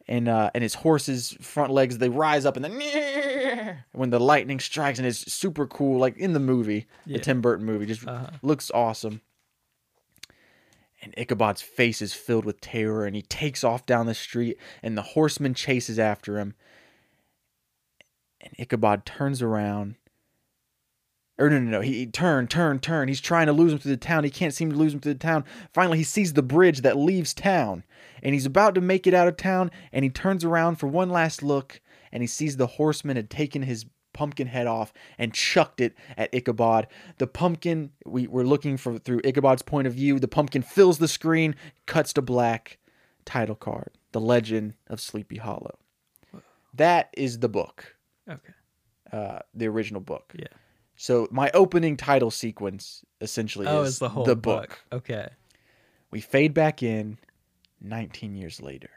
And 0.08 0.28
uh, 0.28 0.50
and 0.54 0.62
his 0.62 0.74
horse's 0.74 1.36
front 1.40 1.72
legs 1.72 1.98
they 1.98 2.08
rise 2.08 2.44
up 2.44 2.56
and 2.56 2.64
then 2.64 3.76
when 3.92 4.10
the 4.10 4.18
lightning 4.18 4.58
strikes 4.58 4.98
and 4.98 5.06
it's 5.06 5.32
super 5.32 5.66
cool 5.66 5.98
like 5.98 6.16
in 6.18 6.32
the 6.32 6.40
movie 6.40 6.86
Yeah. 7.06 7.18
the 7.18 7.22
Tim 7.22 7.40
Burton 7.40 7.64
movie 7.64 7.86
just 7.86 8.06
Uh-huh. 8.06 8.30
looks 8.42 8.70
awesome. 8.74 9.20
And 11.00 11.14
Ichabod's 11.16 11.62
face 11.62 12.00
is 12.02 12.14
filled 12.14 12.44
with 12.44 12.60
terror 12.60 13.06
and 13.06 13.14
he 13.16 13.22
takes 13.22 13.64
off 13.64 13.86
down 13.86 14.06
the 14.06 14.14
street 14.14 14.56
and 14.82 14.96
the 14.98 15.02
horseman 15.02 15.54
chases 15.54 15.98
after 15.98 16.38
him. 16.38 16.54
And 18.40 18.54
Ichabod 18.58 19.04
turns 19.06 19.40
around. 19.42 19.94
Or 21.42 21.50
no, 21.50 21.58
no, 21.58 21.70
no. 21.70 21.80
He, 21.80 21.94
he 21.94 22.06
turn, 22.06 22.46
turn, 22.46 22.78
turn. 22.78 23.08
He's 23.08 23.20
trying 23.20 23.46
to 23.46 23.52
lose 23.52 23.72
him 23.72 23.78
through 23.80 23.90
the 23.90 23.96
town. 23.96 24.22
He 24.22 24.30
can't 24.30 24.54
seem 24.54 24.70
to 24.70 24.76
lose 24.78 24.94
him 24.94 25.00
through 25.00 25.14
the 25.14 25.18
town. 25.18 25.44
Finally, 25.72 25.98
he 25.98 26.04
sees 26.04 26.34
the 26.34 26.42
bridge 26.42 26.82
that 26.82 26.96
leaves 26.96 27.34
town. 27.34 27.82
And 28.22 28.32
he's 28.32 28.46
about 28.46 28.76
to 28.76 28.80
make 28.80 29.06
it 29.08 29.14
out 29.14 29.26
of 29.26 29.36
town. 29.36 29.72
And 29.92 30.04
he 30.04 30.10
turns 30.10 30.44
around 30.44 30.76
for 30.76 30.86
one 30.86 31.10
last 31.10 31.42
look. 31.42 31.80
And 32.12 32.22
he 32.22 32.28
sees 32.28 32.56
the 32.56 32.66
horseman 32.68 33.16
had 33.16 33.28
taken 33.28 33.62
his 33.62 33.86
pumpkin 34.12 34.46
head 34.46 34.66
off 34.66 34.92
and 35.18 35.34
chucked 35.34 35.80
it 35.80 35.94
at 36.16 36.32
Ichabod. 36.32 36.86
The 37.18 37.26
pumpkin, 37.26 37.90
we, 38.06 38.26
we're 38.28 38.44
looking 38.44 38.76
for 38.76 38.98
through 38.98 39.22
Ichabod's 39.24 39.62
point 39.62 39.86
of 39.88 39.94
view. 39.94 40.20
The 40.20 40.28
pumpkin 40.28 40.62
fills 40.62 40.98
the 40.98 41.08
screen, 41.08 41.56
cuts 41.86 42.12
to 42.12 42.22
black. 42.22 42.78
Title 43.24 43.54
card 43.54 43.92
The 44.12 44.20
Legend 44.20 44.74
of 44.88 45.00
Sleepy 45.00 45.36
Hollow. 45.38 45.78
That 46.74 47.10
is 47.16 47.38
the 47.38 47.48
book, 47.48 47.96
Okay. 48.28 48.52
uh, 49.12 49.40
the 49.54 49.66
original 49.68 50.00
book. 50.00 50.32
Yeah. 50.36 50.46
So 51.02 51.26
my 51.32 51.50
opening 51.52 51.96
title 51.96 52.30
sequence 52.30 53.04
essentially 53.20 53.66
Oh, 53.66 53.82
is 53.82 53.98
the 53.98 54.10
whole 54.10 54.24
the 54.24 54.36
book. 54.36 54.68
book. 54.88 55.00
Okay. 55.00 55.30
We 56.12 56.20
fade 56.20 56.54
back 56.54 56.80
in 56.80 57.18
19 57.80 58.36
years 58.36 58.62
later. 58.62 58.90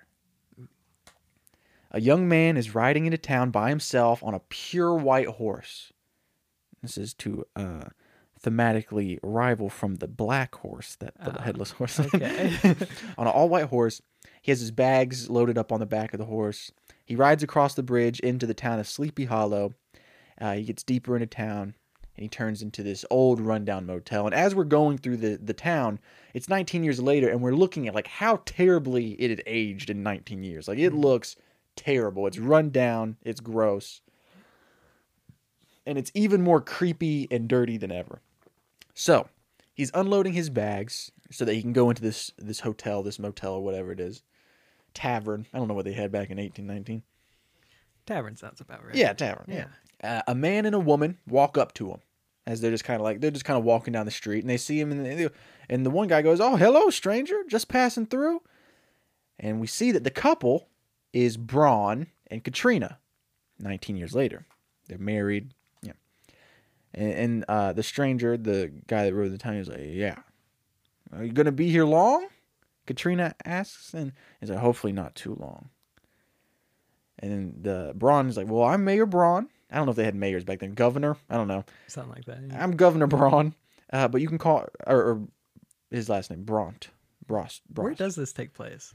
A 1.90 2.00
young 2.00 2.28
man 2.28 2.58
is 2.58 2.76
riding 2.76 3.08
into 3.08 3.18
town 3.18 3.50
by 3.50 3.70
himself 3.70 4.22
on 4.24 4.36
a 4.36 4.40
pure 4.50 4.94
white 4.94 5.26
horse. 5.30 5.94
This 6.84 6.96
is 6.96 7.16
to 7.16 7.48
uh, 7.56 7.86
thematically 8.40 9.18
rival 9.24 9.72
from 9.72 9.96
the 9.96 10.08
black 10.08 10.54
horse 10.54 10.96
that 10.98 11.16
the 11.18 11.40
Ah, 11.40 11.42
headless 11.42 11.72
horse. 11.72 12.00
okay. 12.00 12.54
on 13.18 13.26
an 13.26 13.34
all 13.34 13.50
white 13.50 13.70
horse, 13.70 14.04
he 14.44 14.52
has 14.52 14.60
his 14.60 14.70
bags 14.70 15.28
loaded 15.32 15.58
up 15.58 15.72
on 15.72 15.80
the 15.80 15.88
back 15.88 16.14
of 16.14 16.20
the 16.20 16.26
horse. 16.26 16.72
He 17.04 17.16
rides 17.16 17.42
across 17.42 17.74
the 17.74 17.82
bridge 17.82 18.20
into 18.20 18.46
the 18.46 18.54
town 18.54 18.78
of 18.78 18.88
Sleepy 18.88 19.26
Hollow. 19.26 19.74
Uh, 20.40 20.54
he 20.54 20.66
gets 20.66 20.84
deeper 20.84 21.16
into 21.16 21.26
town 21.26 21.74
and 22.16 22.24
he 22.24 22.30
turns 22.30 22.62
into 22.62 22.82
this 22.82 23.04
old 23.10 23.42
rundown 23.42 23.86
motel. 23.86 24.26
And 24.26 24.34
as 24.34 24.56
we're 24.56 24.64
going 24.64 24.98
through 24.98 25.18
the, 25.18 25.38
the 25.38 25.54
town, 25.54 26.00
it's 26.34 26.48
19 26.48 26.84
years 26.84 27.00
later, 27.00 27.30
and 27.30 27.42
we're 27.42 27.56
looking 27.56 27.88
at 27.88 27.96
like 27.96 28.08
how 28.08 28.42
terribly 28.46 29.12
it 29.14 29.30
had 29.30 29.44
aged 29.46 29.90
in 29.90 30.04
19 30.04 30.44
years. 30.44 30.68
Like 30.68 30.80
it 30.80 30.94
looks 30.94 31.36
terrible. 31.76 32.26
It's 32.28 32.38
run 32.38 32.70
down. 32.70 33.18
It's 33.24 33.42
gross, 33.42 34.02
and 35.86 35.98
it's 35.98 36.12
even 36.14 36.42
more 36.42 36.62
creepy 36.62 37.28
and 37.30 37.48
dirty 37.48 37.78
than 37.78 37.92
ever. 37.92 38.22
So 38.94 39.28
he's 39.74 39.92
unloading 39.94 40.34
his 40.34 40.50
bags 40.50 41.12
so 41.32 41.44
that 41.44 41.54
he 41.54 41.62
can 41.62 41.74
go 41.74 41.90
into 41.90 42.02
this 42.02 42.32
this 42.38 42.62
hotel, 42.62 43.04
this 43.04 43.20
motel, 43.20 43.56
or 43.56 43.64
whatever 43.64 43.92
it 43.92 44.00
is, 44.00 44.24
tavern. 44.94 45.48
I 45.54 45.58
don't 45.58 45.68
know 45.68 45.74
what 45.74 45.86
they 45.86 45.94
had 45.94 46.12
back 46.12 46.30
in 46.30 46.38
1819. 46.38 47.04
Tavern 48.06 48.38
sounds 48.38 48.62
about 48.62 48.86
right. 48.86 48.96
Yeah, 48.96 49.14
tavern. 49.14 49.46
Yeah. 49.48 49.66
Uh, 50.04 50.22
a 50.28 50.36
man 50.36 50.66
and 50.66 50.76
a 50.76 50.80
woman 50.80 51.18
walk 51.28 51.58
up 51.58 51.74
to 51.74 51.90
him 51.90 52.00
as 52.48 52.62
they're 52.62 52.72
just 52.72 52.84
kind 52.84 53.00
of 53.00 53.04
like 53.04 53.22
they're 53.22 53.32
just 53.32 53.46
kind 53.46 53.58
of 53.58 53.64
walking 53.64 53.94
down 53.94 54.06
the 54.06 54.12
street, 54.12 54.42
and 54.44 54.50
they 54.50 54.58
see 54.58 54.80
him, 54.80 54.92
and 54.92 55.06
they, 55.06 55.30
and 55.70 55.86
the 55.86 55.90
one 55.90 56.08
guy 56.08 56.22
goes, 56.22 56.40
"Oh, 56.40 56.56
hello, 56.56 56.90
stranger, 56.90 57.44
just 57.48 57.68
passing 57.68 58.06
through." 58.06 58.42
And 59.40 59.60
we 59.60 59.68
see 59.68 59.92
that 59.92 60.04
the 60.04 60.12
couple 60.12 60.70
is 61.12 61.38
Braun 61.38 62.08
and 62.28 62.44
Katrina. 62.44 63.00
Nineteen 63.60 63.98
years 63.98 64.14
later, 64.14 64.46
they're 64.88 64.98
married. 64.98 65.54
Yeah. 65.82 65.94
And, 66.94 67.12
and 67.14 67.46
uh, 67.48 67.74
the 67.74 67.84
stranger, 67.84 68.38
the 68.38 68.72
guy 68.88 69.06
that 69.06 69.14
rode 69.14 69.32
the 69.32 69.38
town, 69.38 69.56
is 69.56 69.68
like, 69.68 69.80
"Yeah, 69.82 70.20
are 71.14 71.24
you 71.24 71.32
gonna 71.32 71.52
be 71.52 71.70
here 71.70 71.86
long?" 71.86 72.28
Katrina 72.86 73.34
asks, 73.44 73.94
and 73.94 74.12
he's 74.40 74.52
like, 74.52 74.60
"Hopefully 74.60 74.94
not 74.94 75.16
too 75.16 75.36
long." 75.40 75.70
And 77.18 77.32
then 77.32 77.56
the 77.62 77.94
Braun 77.96 78.28
is 78.28 78.38
like, 78.38 78.48
"Well, 78.48 78.64
I'm 78.64 78.84
Mayor 78.84 79.06
Braun. 79.06 79.50
I 79.72 79.78
don't 79.78 79.86
know 79.86 79.92
if 79.92 79.96
they 79.98 80.04
had 80.06 80.16
mayors 80.16 80.44
back 80.44 80.60
then. 80.60 80.74
Governor, 80.74 81.18
I 81.30 81.36
don't 81.38 81.48
know. 81.48 81.64
Something 81.88 82.14
like 82.14 82.26
that. 82.26 82.40
yeah. 82.50 82.64
I'm 82.64 82.76
Governor 82.76 83.08
Braun, 83.08 83.56
uh, 83.92 84.08
but 84.08 84.22
you 84.22 84.28
can 84.28 84.38
call 84.38 84.66
or, 84.86 84.98
or 84.98 85.22
his 85.92 86.10
last 86.10 86.30
name 86.30 86.44
Bront. 86.46 86.88
Brost. 87.28 87.62
Where 87.74 87.94
does 87.96 88.16
this 88.16 88.32
take 88.34 88.54
place? 88.54 88.94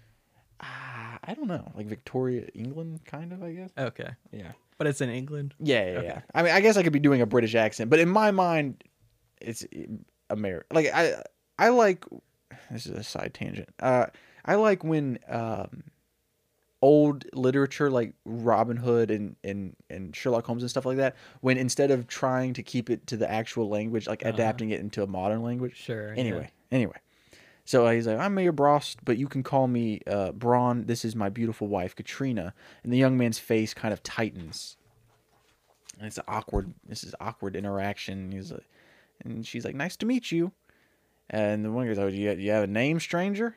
Ah, 0.61 1.18
I 1.25 1.35
don't 1.35 1.49
know, 1.49 1.73
like 1.75 1.87
Victoria, 1.87 2.47
England, 2.55 3.01
kind 3.05 3.33
of. 3.33 3.43
I 3.43 3.53
guess. 3.53 3.71
Okay. 3.77 4.11
Yeah. 4.33 4.53
But 4.79 4.87
it's 4.87 5.01
in 5.01 5.11
England. 5.11 5.55
Yeah, 5.59 5.85
yeah, 5.93 5.99
Okay. 5.99 6.07
yeah. 6.07 6.21
I 6.35 6.43
mean, 6.43 6.53
I 6.53 6.61
guess 6.61 6.77
I 6.77 6.83
could 6.83 6.93
be 6.93 7.01
doing 7.01 7.21
a 7.21 7.27
British 7.27 7.55
accent, 7.55 7.91
but 7.91 7.99
in 7.99 8.09
my 8.09 8.31
mind, 8.31 8.85
it's 9.41 9.64
American. 10.31 10.75
Like 10.75 10.91
I, 10.95 11.23
I 11.59 11.68
like. 11.71 12.05
This 12.71 12.87
is 12.87 12.93
a 12.93 13.03
side 13.03 13.35
tangent. 13.35 13.68
Uh, 13.81 14.07
I 14.45 14.55
like 14.55 14.85
when 14.85 15.18
um, 15.29 15.83
old 16.83 17.24
literature 17.35 17.91
like 17.91 18.14
Robin 18.24 18.76
Hood 18.76 19.11
and, 19.11 19.37
and 19.45 19.76
and 19.91 20.14
Sherlock 20.16 20.47
Holmes 20.47 20.62
and 20.62 20.70
stuff 20.70 20.87
like 20.87 20.97
that, 20.97 21.16
when 21.41 21.59
instead 21.59 21.91
of 21.91 22.07
trying 22.07 22.55
to 22.55 22.62
keep 22.62 22.89
it 22.91 23.07
to 23.09 23.16
the 23.16 23.31
actual 23.31 23.68
language, 23.68 24.07
like 24.07 24.22
Uh-huh. 24.22 24.33
adapting 24.35 24.70
it 24.70 24.81
into 24.81 25.03
a 25.03 25.07
modern 25.07 25.43
language. 25.43 25.76
Sure. 25.76 26.14
yeah. 26.14 26.20
Anyway, 26.20 26.51
anyway. 26.72 26.97
So 27.66 27.89
he's 27.89 28.07
like, 28.07 28.18
I'm 28.18 28.35
Mayor 28.35 28.53
Brost, 28.53 28.97
but 29.05 29.16
you 29.16 29.28
can 29.28 29.43
call 29.45 29.68
me 29.68 30.01
uh, 30.07 30.33
Braun. 30.33 30.87
This 30.87 31.05
is 31.05 31.14
my 31.14 31.28
beautiful 31.28 31.68
wife, 31.68 31.95
Katrina. 31.95 32.53
And 32.83 32.93
the 32.93 32.97
young 32.99 33.16
man's 33.16 33.39
face 33.39 33.74
kind 33.74 33.93
of 33.93 34.03
tightens. 34.03 34.76
And 35.99 36.07
it's 36.07 36.18
awkward. 36.26 36.72
This 36.89 37.05
is 37.05 37.14
awkward 37.20 37.55
interaction. 37.55 38.33
He's 38.33 38.51
like, 38.51 38.66
and 39.22 39.47
she's 39.47 39.64
like, 39.64 39.76
nice 39.76 39.97
to 39.99 40.07
meet 40.07 40.33
you. 40.33 40.51
And 41.28 41.64
the 41.64 41.70
one 41.70 41.87
goes, 41.87 41.99
oh, 41.99 42.11
do 42.11 42.16
you, 42.16 42.35
do 42.35 42.43
you 42.43 42.51
have 42.51 42.64
a 42.64 42.66
name, 42.66 42.99
stranger? 42.99 43.57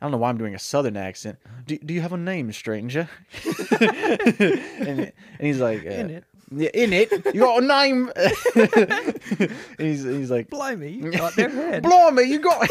I 0.00 0.04
don't 0.04 0.12
know 0.12 0.18
why 0.18 0.28
I'm 0.28 0.38
doing 0.38 0.54
a 0.54 0.58
southern 0.58 0.96
accent. 0.96 1.38
Do, 1.66 1.76
do 1.78 1.92
you 1.92 2.00
have 2.00 2.12
a 2.12 2.16
name, 2.16 2.52
stranger? 2.52 3.08
and, 3.80 4.40
and 4.80 5.12
he's 5.40 5.60
like, 5.60 5.84
uh, 5.84 5.90
In 5.90 6.10
it. 6.10 6.24
Yeah, 6.50 6.70
in 6.72 6.92
it. 6.92 7.10
You 7.34 7.40
got 7.40 7.62
a 7.62 7.66
name. 7.66 8.10
and 8.16 9.52
he's 9.78 10.02
he's 10.04 10.30
like, 10.30 10.48
Blimey, 10.48 10.92
you 10.92 11.10
got 11.12 11.36
their 11.36 11.50
head. 11.50 11.82
Blimey, 11.82 12.22
you 12.22 12.38
got 12.38 12.66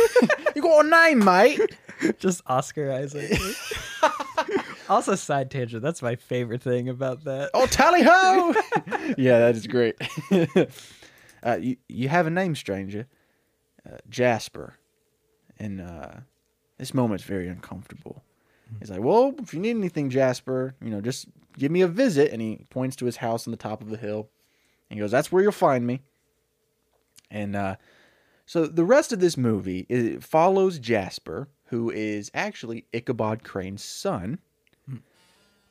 you 0.56 0.62
got 0.62 0.86
a 0.86 0.90
name, 0.90 1.24
mate. 1.24 1.60
Just 2.18 2.42
Oscar 2.48 2.92
Isaac. 2.92 3.40
also, 4.90 5.16
side 5.16 5.52
tangent. 5.52 5.84
That's 5.84 6.02
my 6.02 6.16
favorite 6.16 6.62
thing 6.62 6.90
about 6.90 7.24
that. 7.26 7.52
Oh, 7.54 7.68
tally 7.68 8.02
ho! 8.04 8.56
yeah, 9.18 9.40
that 9.40 9.56
is 9.56 9.68
great. 9.68 9.96
uh, 11.44 11.58
you 11.60 11.78
you 11.88 12.10
have 12.10 12.26
a 12.26 12.32
name, 12.32 12.56
stranger, 12.56 13.06
uh, 13.86 13.98
Jasper, 14.10 14.76
and 15.60 15.82
uh, 15.82 16.12
this 16.78 16.94
moment's 16.94 17.24
very 17.24 17.48
uncomfortable. 17.48 18.24
He's 18.80 18.90
like, 18.90 19.02
"Well, 19.02 19.34
if 19.40 19.54
you 19.54 19.60
need 19.60 19.78
anything, 19.78 20.10
Jasper, 20.10 20.76
you 20.82 20.90
know, 20.90 21.00
just 21.00 21.28
give 21.58 21.72
me 21.72 21.82
a 21.82 21.88
visit." 21.88 22.32
And 22.32 22.42
he 22.42 22.66
points 22.70 22.96
to 22.98 23.06
his 23.06 23.18
house 23.18 23.48
on 23.48 23.52
the 23.52 23.58
top 23.58 23.82
of 23.82 23.90
the 23.90 23.98
hill. 23.98 24.30
And 24.90 24.98
he 24.98 25.02
goes, 25.02 25.12
"That's 25.12 25.32
where 25.32 25.42
you'll 25.42 25.52
find 25.52 25.88
me." 25.88 26.02
And 27.32 27.56
uh, 27.56 27.76
so 28.46 28.66
the 28.66 28.86
rest 28.86 29.12
of 29.12 29.20
this 29.20 29.38
movie 29.38 29.86
it 29.90 30.24
follows 30.24 30.80
Jasper, 30.80 31.50
who 31.66 31.90
is 31.90 32.32
actually 32.34 32.86
Ichabod 32.94 33.44
Crane's 33.44 33.84
son, 33.84 34.40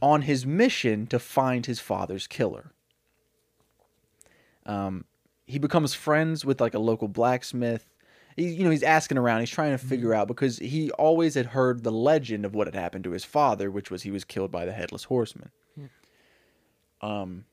on 0.02 0.22
his 0.22 0.44
mission 0.44 1.06
to 1.06 1.18
find 1.18 1.66
his 1.66 1.80
father's 1.80 2.26
killer. 2.26 2.72
Um, 4.66 5.04
he 5.46 5.58
becomes 5.58 5.94
friends 5.94 6.44
with 6.44 6.60
like 6.60 6.74
a 6.74 6.78
local 6.78 7.08
blacksmith. 7.08 7.86
He, 8.36 8.48
you 8.48 8.64
know, 8.64 8.70
he's 8.70 8.82
asking 8.82 9.16
around. 9.18 9.40
He's 9.40 9.50
trying 9.50 9.72
to 9.72 9.78
figure 9.78 10.12
out 10.12 10.28
because 10.28 10.58
he 10.58 10.90
always 10.92 11.34
had 11.34 11.46
heard 11.46 11.82
the 11.82 11.90
legend 11.92 12.44
of 12.44 12.54
what 12.54 12.66
had 12.66 12.74
happened 12.74 13.04
to 13.04 13.12
his 13.12 13.24
father, 13.24 13.70
which 13.70 13.90
was 13.90 14.02
he 14.02 14.10
was 14.10 14.24
killed 14.24 14.50
by 14.50 14.66
the 14.66 14.72
headless 14.72 15.04
horseman. 15.04 15.50
Um, 17.00 17.44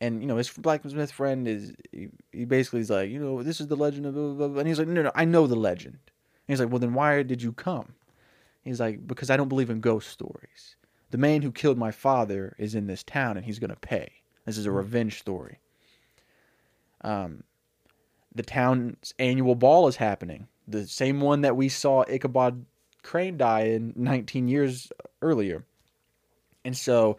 and 0.00 0.20
you 0.20 0.26
know 0.26 0.36
his 0.36 0.50
blacksmith 0.50 1.12
friend 1.12 1.46
is 1.46 1.72
he, 1.92 2.08
he 2.32 2.44
basically 2.44 2.80
is 2.80 2.90
like, 2.90 3.10
you 3.10 3.18
know, 3.18 3.42
this 3.42 3.60
is 3.60 3.66
the 3.68 3.76
legend 3.76 4.06
of, 4.06 4.14
blah, 4.14 4.32
blah, 4.32 4.48
blah. 4.48 4.58
and 4.60 4.68
he's 4.68 4.78
like, 4.78 4.88
no, 4.88 5.02
no, 5.02 5.12
I 5.14 5.24
know 5.24 5.46
the 5.46 5.56
legend. 5.56 5.94
And 5.94 6.48
he's 6.48 6.60
like, 6.60 6.70
well, 6.70 6.78
then 6.80 6.94
why 6.94 7.22
did 7.22 7.42
you 7.42 7.52
come? 7.52 7.94
He's 8.64 8.80
like, 8.80 9.06
because 9.06 9.30
I 9.30 9.36
don't 9.36 9.48
believe 9.48 9.70
in 9.70 9.80
ghost 9.80 10.08
stories. 10.08 10.76
The 11.10 11.18
man 11.18 11.42
who 11.42 11.52
killed 11.52 11.78
my 11.78 11.90
father 11.90 12.54
is 12.58 12.74
in 12.74 12.86
this 12.86 13.02
town, 13.02 13.36
and 13.36 13.44
he's 13.44 13.58
gonna 13.58 13.76
pay. 13.76 14.10
This 14.46 14.58
is 14.58 14.66
a 14.66 14.72
revenge 14.72 15.18
story. 15.18 15.58
Um, 17.02 17.42
the 18.34 18.42
town's 18.42 19.14
annual 19.18 19.54
ball 19.54 19.88
is 19.88 19.96
happening. 19.96 20.48
The 20.66 20.86
same 20.86 21.20
one 21.20 21.42
that 21.42 21.56
we 21.56 21.68
saw 21.68 22.04
Ichabod 22.08 22.64
Crane 23.02 23.36
die 23.36 23.62
in 23.62 23.92
19 23.96 24.48
years 24.48 24.92
earlier. 25.20 25.64
And 26.64 26.76
so 26.76 27.18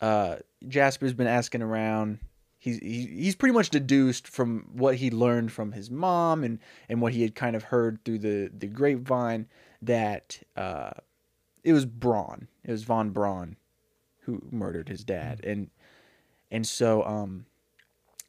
uh, 0.00 0.36
Jasper's 0.66 1.12
been 1.12 1.26
asking 1.26 1.62
around. 1.62 2.20
He's, 2.58 2.78
he's 2.78 3.36
pretty 3.36 3.54
much 3.54 3.70
deduced 3.70 4.26
from 4.26 4.68
what 4.72 4.96
he 4.96 5.10
learned 5.10 5.52
from 5.52 5.72
his 5.72 5.90
mom 5.90 6.44
and, 6.44 6.58
and 6.88 7.00
what 7.00 7.12
he 7.12 7.22
had 7.22 7.34
kind 7.34 7.54
of 7.54 7.64
heard 7.64 8.04
through 8.04 8.18
the, 8.18 8.50
the 8.56 8.66
grapevine 8.66 9.46
that 9.82 10.40
uh, 10.56 10.90
it 11.62 11.72
was 11.72 11.86
Braun. 11.86 12.48
It 12.64 12.70
was 12.70 12.84
von 12.84 13.10
Braun 13.10 13.56
who 14.20 14.42
murdered 14.50 14.88
his 14.88 15.04
dad. 15.04 15.40
And 15.44 15.70
and 16.50 16.66
so 16.66 17.04
um, 17.04 17.46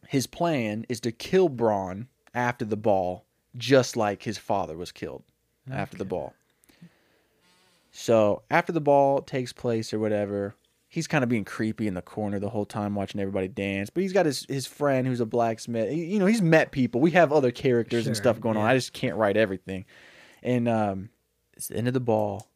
his 0.10 0.26
plan 0.26 0.86
is 0.89 0.99
to 1.01 1.12
kill 1.12 1.49
Braun 1.49 2.07
after 2.34 2.66
the 2.66 2.76
ball, 2.76 3.26
just 3.55 3.95
like 3.95 4.24
his 4.24 4.39
father 4.39 4.76
was 4.76 4.91
killed 4.91 5.22
after 5.72 5.97
the 5.97 6.05
ball. 6.05 6.34
So 7.91 8.41
after 8.49 8.72
the 8.72 8.82
ball 8.82 9.22
takes 9.22 9.53
place 9.53 9.93
or 9.93 9.99
whatever, 9.99 10.55
he's 10.88 11.07
kind 11.07 11.24
of 11.24 11.30
being 11.30 11.45
creepy 11.45 11.88
in 11.88 11.93
the 11.93 12.01
corner 12.01 12.39
the 12.39 12.49
whole 12.49 12.66
time, 12.66 12.95
watching 12.95 13.20
everybody 13.22 13.47
dance. 13.47 13.89
But 13.89 14.01
he's 14.03 14.14
got 14.14 14.26
his 14.26 14.45
his 14.47 14.66
friend 14.66 15.05
who's 15.07 15.20
a 15.20 15.26
blacksmith. 15.26 15.89
He- 15.91 16.05
you 16.05 16.20
know, 16.20 16.26
he's 16.26 16.41
met 16.41 16.72
people. 16.72 17.01
We 17.01 17.12
have 17.12 17.32
other 17.32 17.51
characters 17.51 18.07
and 18.07 18.16
stuff 18.18 18.39
going 18.41 18.57
on. 18.57 18.66
I 18.66 18.76
just 18.76 18.93
can't 18.93 19.16
write 19.16 19.38
everything. 19.38 19.86
And 20.41 20.68
um, 20.68 21.10
it's 21.53 21.68
the 21.68 21.76
end 21.78 21.88
of 21.88 21.93
the 21.93 21.99
ball, 21.99 22.47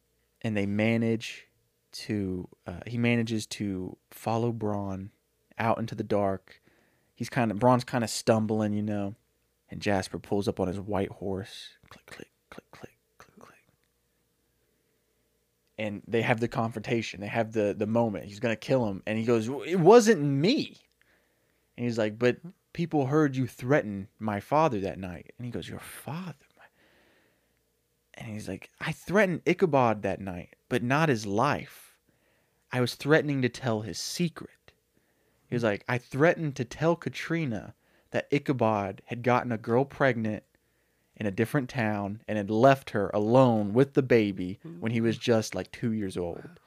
and 0.42 0.56
they 0.56 0.66
manage 0.66 1.46
to. 1.92 2.48
Uh, 2.66 2.80
he 2.86 2.96
manages 2.98 3.46
to 3.46 3.96
follow 4.10 4.50
Braun 4.52 5.10
out 5.58 5.78
into 5.78 5.94
the 5.94 6.02
dark. 6.04 6.60
He's 7.14 7.28
kind 7.28 7.50
of 7.50 7.58
Braun's 7.58 7.84
kind 7.84 8.04
of 8.04 8.10
stumbling, 8.10 8.72
you 8.72 8.82
know, 8.82 9.14
and 9.70 9.80
Jasper 9.80 10.18
pulls 10.18 10.48
up 10.48 10.60
on 10.60 10.68
his 10.68 10.80
white 10.80 11.10
horse. 11.10 11.70
Click, 11.88 12.06
click, 12.06 12.30
click, 12.50 12.70
click, 12.72 12.96
click, 13.18 13.38
click. 13.38 13.64
And 15.78 16.02
they 16.06 16.22
have 16.22 16.40
the 16.40 16.48
confrontation. 16.48 17.20
They 17.20 17.28
have 17.28 17.52
the 17.52 17.74
the 17.76 17.86
moment. 17.86 18.24
He's 18.26 18.40
gonna 18.40 18.56
kill 18.56 18.88
him, 18.88 19.02
and 19.06 19.18
he 19.18 19.24
goes, 19.24 19.48
"It 19.66 19.80
wasn't 19.80 20.22
me." 20.22 20.76
And 21.76 21.84
he's 21.86 21.98
like, 21.98 22.18
"But 22.18 22.38
people 22.72 23.06
heard 23.06 23.36
you 23.36 23.46
threaten 23.46 24.08
my 24.18 24.40
father 24.40 24.80
that 24.80 24.98
night." 24.98 25.32
And 25.38 25.44
he 25.44 25.52
goes, 25.52 25.68
"Your 25.68 25.80
father?" 25.80 26.34
And 28.16 28.28
he's 28.28 28.48
like, 28.48 28.70
"I 28.80 28.92
threatened 28.92 29.42
Ichabod 29.44 30.02
that 30.02 30.20
night, 30.20 30.54
but 30.68 30.84
not 30.84 31.08
his 31.08 31.26
life. 31.26 31.96
I 32.70 32.80
was 32.80 32.94
threatening 32.94 33.42
to 33.42 33.48
tell 33.48 33.80
his 33.80 33.98
secret." 33.98 34.63
He 35.54 35.56
was 35.56 35.62
like, 35.62 35.84
I 35.88 35.98
threatened 35.98 36.56
to 36.56 36.64
tell 36.64 36.96
Katrina 36.96 37.74
that 38.10 38.26
Ichabod 38.32 39.02
had 39.06 39.22
gotten 39.22 39.52
a 39.52 39.56
girl 39.56 39.84
pregnant 39.84 40.42
in 41.16 41.26
a 41.26 41.30
different 41.30 41.68
town 41.68 42.22
and 42.26 42.36
had 42.36 42.50
left 42.50 42.90
her 42.90 43.08
alone 43.14 43.72
with 43.72 43.94
the 43.94 44.02
baby 44.02 44.58
when 44.80 44.90
he 44.90 45.00
was 45.00 45.16
just 45.16 45.54
like 45.54 45.70
two 45.70 45.92
years 45.92 46.16
old. 46.16 46.58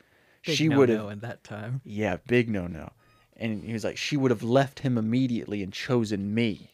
She 0.42 0.70
would 0.70 0.88
no 0.88 1.04
have, 1.04 1.12
in 1.12 1.20
that 1.20 1.44
time. 1.44 1.82
yeah, 1.84 2.16
big 2.28 2.50
no 2.50 2.68
no. 2.68 2.94
And 3.36 3.62
he 3.62 3.74
was 3.74 3.84
like, 3.84 3.98
she 3.98 4.16
would 4.16 4.32
have 4.32 4.44
left 4.44 4.80
him 4.80 4.98
immediately 4.98 5.62
and 5.62 5.74
chosen 5.74 6.34
me. 6.34 6.72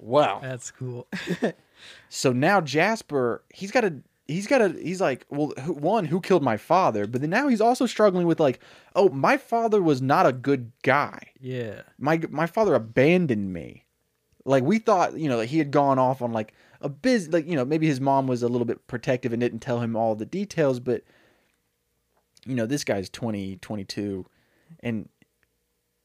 Wow. 0.00 0.40
That's 0.42 0.72
cool. 0.72 1.06
So 2.08 2.32
now 2.32 2.60
Jasper, 2.60 3.42
he's 3.52 3.70
got 3.70 3.84
a 3.84 3.94
he's 4.26 4.46
got 4.46 4.62
a 4.62 4.68
he's 4.70 5.00
like, 5.00 5.26
well, 5.28 5.52
who, 5.60 5.72
one, 5.72 6.06
who 6.06 6.20
killed 6.20 6.42
my 6.42 6.56
father? 6.56 7.06
But 7.06 7.20
then 7.20 7.30
now 7.30 7.48
he's 7.48 7.60
also 7.60 7.86
struggling 7.86 8.26
with 8.26 8.40
like, 8.40 8.60
oh, 8.94 9.08
my 9.08 9.36
father 9.36 9.82
was 9.82 10.00
not 10.00 10.26
a 10.26 10.32
good 10.32 10.72
guy. 10.82 11.30
yeah. 11.40 11.82
My 11.98 12.20
my 12.30 12.46
father 12.46 12.74
abandoned 12.74 13.52
me. 13.52 13.84
Like 14.44 14.64
we 14.64 14.78
thought, 14.78 15.18
you 15.18 15.28
know, 15.28 15.38
that 15.38 15.46
he 15.46 15.58
had 15.58 15.70
gone 15.70 15.98
off 15.98 16.20
on 16.20 16.32
like 16.32 16.52
a 16.80 16.88
biz 16.88 17.28
like, 17.28 17.46
you 17.46 17.56
know, 17.56 17.64
maybe 17.64 17.86
his 17.86 18.00
mom 18.00 18.26
was 18.26 18.42
a 18.42 18.48
little 18.48 18.66
bit 18.66 18.86
protective 18.86 19.32
and 19.32 19.40
didn't 19.40 19.60
tell 19.60 19.80
him 19.80 19.96
all 19.96 20.14
the 20.14 20.26
details, 20.26 20.80
but 20.80 21.02
you 22.46 22.54
know, 22.54 22.66
this 22.66 22.84
guy's 22.84 23.08
20, 23.08 23.56
22 23.56 24.26
and 24.80 25.08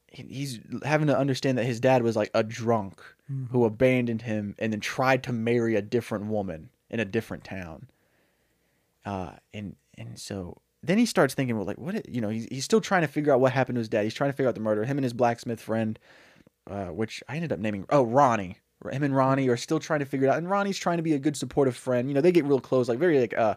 he's 0.08 0.58
having 0.84 1.06
to 1.06 1.16
understand 1.16 1.58
that 1.58 1.64
his 1.64 1.80
dad 1.80 2.02
was 2.02 2.16
like 2.16 2.30
a 2.34 2.42
drunk 2.42 3.00
who 3.28 3.34
mm-hmm. 3.34 3.62
abandoned 3.62 4.22
him 4.22 4.56
and 4.58 4.72
then 4.72 4.80
tried 4.80 5.22
to 5.22 5.32
marry 5.32 5.76
a 5.76 5.82
different 5.82 6.26
woman 6.26 6.70
in 6.88 6.98
a 6.98 7.04
different 7.04 7.44
town. 7.44 7.88
Uh, 9.04 9.32
and 9.54 9.76
and 9.98 10.18
so 10.18 10.60
then 10.82 10.98
he 10.98 11.06
starts 11.06 11.34
thinking, 11.34 11.56
well, 11.56 11.66
like 11.66 11.78
what? 11.78 11.96
i- 11.96 12.02
You 12.08 12.20
know, 12.20 12.28
he's 12.28 12.46
he's 12.50 12.64
still 12.64 12.80
trying 12.80 13.02
to 13.02 13.08
figure 13.08 13.32
out 13.32 13.40
what 13.40 13.52
happened 13.52 13.76
to 13.76 13.80
his 13.80 13.88
dad. 13.88 14.04
He's 14.04 14.14
trying 14.14 14.30
to 14.30 14.36
figure 14.36 14.48
out 14.48 14.54
the 14.54 14.60
murder. 14.60 14.84
Him 14.84 14.98
and 14.98 15.04
his 15.04 15.12
blacksmith 15.12 15.60
friend, 15.60 15.98
uh, 16.70 16.86
which 16.86 17.22
I 17.28 17.36
ended 17.36 17.52
up 17.52 17.58
naming. 17.58 17.86
Oh, 17.90 18.02
Ronnie. 18.04 18.58
Him 18.90 19.02
and 19.02 19.14
Ronnie 19.14 19.48
are 19.50 19.58
still 19.58 19.78
trying 19.78 20.00
to 20.00 20.06
figure 20.06 20.26
it 20.26 20.30
out. 20.30 20.38
And 20.38 20.48
Ronnie's 20.48 20.78
trying 20.78 20.96
to 20.96 21.02
be 21.02 21.12
a 21.12 21.18
good 21.18 21.36
supportive 21.36 21.76
friend. 21.76 22.08
You 22.08 22.14
know, 22.14 22.22
they 22.22 22.32
get 22.32 22.46
real 22.46 22.60
close, 22.60 22.88
like 22.88 22.98
very 22.98 23.20
like 23.20 23.36
uh, 23.36 23.56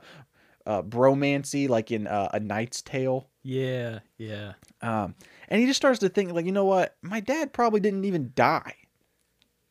uh 0.65 0.81
bromancy, 0.81 1.69
like 1.69 1.91
in 1.91 2.07
uh, 2.07 2.29
a 2.33 2.39
Knight's 2.41 2.81
Tale. 2.81 3.29
Yeah. 3.41 3.99
Yeah. 4.17 4.53
Um, 4.81 5.15
and 5.47 5.61
he 5.61 5.65
just 5.67 5.77
starts 5.77 5.99
to 5.99 6.09
think, 6.09 6.33
like, 6.33 6.45
you 6.45 6.51
know 6.51 6.65
what? 6.65 6.97
My 7.01 7.21
dad 7.21 7.53
probably 7.53 7.79
didn't 7.79 8.03
even 8.05 8.31
die. 8.35 8.75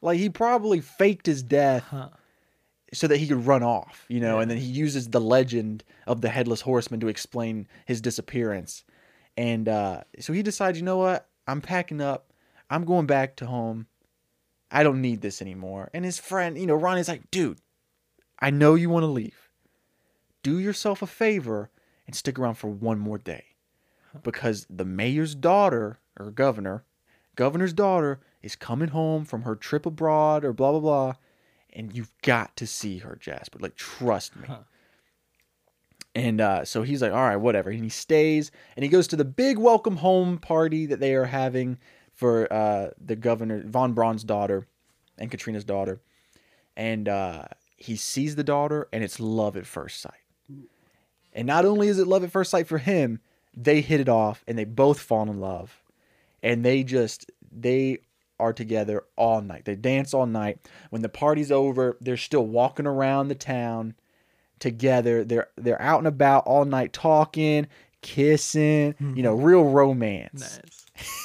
Like, 0.00 0.18
he 0.18 0.28
probably 0.30 0.80
faked 0.80 1.26
his 1.26 1.42
death 1.42 1.84
Huh. 1.84 2.08
So 2.92 3.06
that 3.06 3.16
he 3.16 3.26
could 3.26 3.46
run 3.46 3.62
off, 3.62 4.04
you 4.08 4.20
know, 4.20 4.38
and 4.38 4.50
then 4.50 4.58
he 4.58 4.66
uses 4.66 5.08
the 5.08 5.20
legend 5.20 5.82
of 6.06 6.20
the 6.20 6.28
headless 6.28 6.60
horseman 6.60 7.00
to 7.00 7.08
explain 7.08 7.66
his 7.86 8.00
disappearance. 8.00 8.84
And 9.36 9.68
uh, 9.68 10.02
so 10.20 10.32
he 10.32 10.42
decides, 10.42 10.78
you 10.78 10.84
know 10.84 10.98
what? 10.98 11.28
I'm 11.46 11.60
packing 11.60 12.00
up. 12.00 12.32
I'm 12.68 12.84
going 12.84 13.06
back 13.06 13.36
to 13.36 13.46
home. 13.46 13.86
I 14.70 14.82
don't 14.82 15.00
need 15.00 15.20
this 15.20 15.42
anymore. 15.42 15.90
And 15.92 16.04
his 16.04 16.18
friend, 16.18 16.58
you 16.58 16.66
know, 16.66 16.74
Ronnie's 16.74 17.08
like, 17.08 17.30
dude, 17.30 17.60
I 18.38 18.50
know 18.50 18.74
you 18.74 18.90
want 18.90 19.04
to 19.04 19.08
leave. 19.08 19.48
Do 20.42 20.58
yourself 20.58 21.02
a 21.02 21.06
favor 21.06 21.70
and 22.06 22.16
stick 22.16 22.38
around 22.38 22.54
for 22.54 22.68
one 22.68 22.98
more 22.98 23.18
day. 23.18 23.44
Because 24.22 24.66
the 24.68 24.84
mayor's 24.84 25.34
daughter, 25.34 25.98
or 26.18 26.30
governor, 26.30 26.84
governor's 27.36 27.72
daughter, 27.72 28.20
is 28.42 28.56
coming 28.56 28.88
home 28.88 29.24
from 29.24 29.42
her 29.42 29.54
trip 29.54 29.86
abroad 29.86 30.44
or 30.44 30.52
blah, 30.52 30.72
blah, 30.72 30.80
blah. 30.80 31.14
And 31.72 31.94
you've 31.96 32.12
got 32.22 32.56
to 32.56 32.66
see 32.66 32.98
her, 32.98 33.16
Jasper. 33.20 33.58
Like, 33.60 33.76
trust 33.76 34.36
me. 34.36 34.46
Huh. 34.46 34.58
And 36.14 36.40
uh, 36.40 36.64
so 36.64 36.82
he's 36.82 37.00
like, 37.00 37.12
all 37.12 37.22
right, 37.22 37.36
whatever. 37.36 37.70
And 37.70 37.82
he 37.82 37.88
stays 37.88 38.50
and 38.76 38.82
he 38.84 38.90
goes 38.90 39.08
to 39.08 39.16
the 39.16 39.24
big 39.24 39.58
welcome 39.58 39.96
home 39.96 40.38
party 40.38 40.86
that 40.86 41.00
they 41.00 41.14
are 41.14 41.24
having 41.24 41.78
for 42.12 42.52
uh, 42.52 42.90
the 43.02 43.16
governor, 43.16 43.62
Von 43.66 43.94
Braun's 43.94 44.24
daughter 44.24 44.66
and 45.16 45.30
Katrina's 45.30 45.64
daughter. 45.64 46.02
And 46.76 47.08
uh, 47.08 47.44
he 47.76 47.96
sees 47.96 48.36
the 48.36 48.44
daughter 48.44 48.88
and 48.92 49.02
it's 49.02 49.18
love 49.18 49.56
at 49.56 49.66
first 49.66 50.00
sight. 50.00 50.12
And 51.32 51.46
not 51.46 51.64
only 51.64 51.88
is 51.88 51.98
it 51.98 52.06
love 52.06 52.24
at 52.24 52.30
first 52.30 52.50
sight 52.50 52.66
for 52.66 52.78
him, 52.78 53.20
they 53.56 53.80
hit 53.80 54.00
it 54.00 54.08
off 54.08 54.44
and 54.46 54.58
they 54.58 54.64
both 54.64 55.00
fall 55.00 55.22
in 55.30 55.40
love. 55.40 55.82
And 56.42 56.64
they 56.64 56.82
just 56.82 57.30
they 57.50 57.98
are 58.38 58.52
together 58.52 59.04
all 59.16 59.40
night. 59.40 59.64
They 59.64 59.76
dance 59.76 60.12
all 60.14 60.26
night. 60.26 60.58
When 60.90 61.02
the 61.02 61.08
party's 61.08 61.52
over, 61.52 61.96
they're 62.00 62.16
still 62.16 62.46
walking 62.46 62.86
around 62.86 63.28
the 63.28 63.34
town 63.34 63.94
together. 64.58 65.24
They're 65.24 65.48
they're 65.56 65.80
out 65.80 65.98
and 65.98 66.06
about 66.06 66.46
all 66.46 66.64
night 66.64 66.92
talking, 66.92 67.66
kissing, 68.00 68.94
you 68.98 69.22
know, 69.22 69.36
mm-hmm. 69.36 69.44
real 69.44 69.64
romance. 69.64 70.60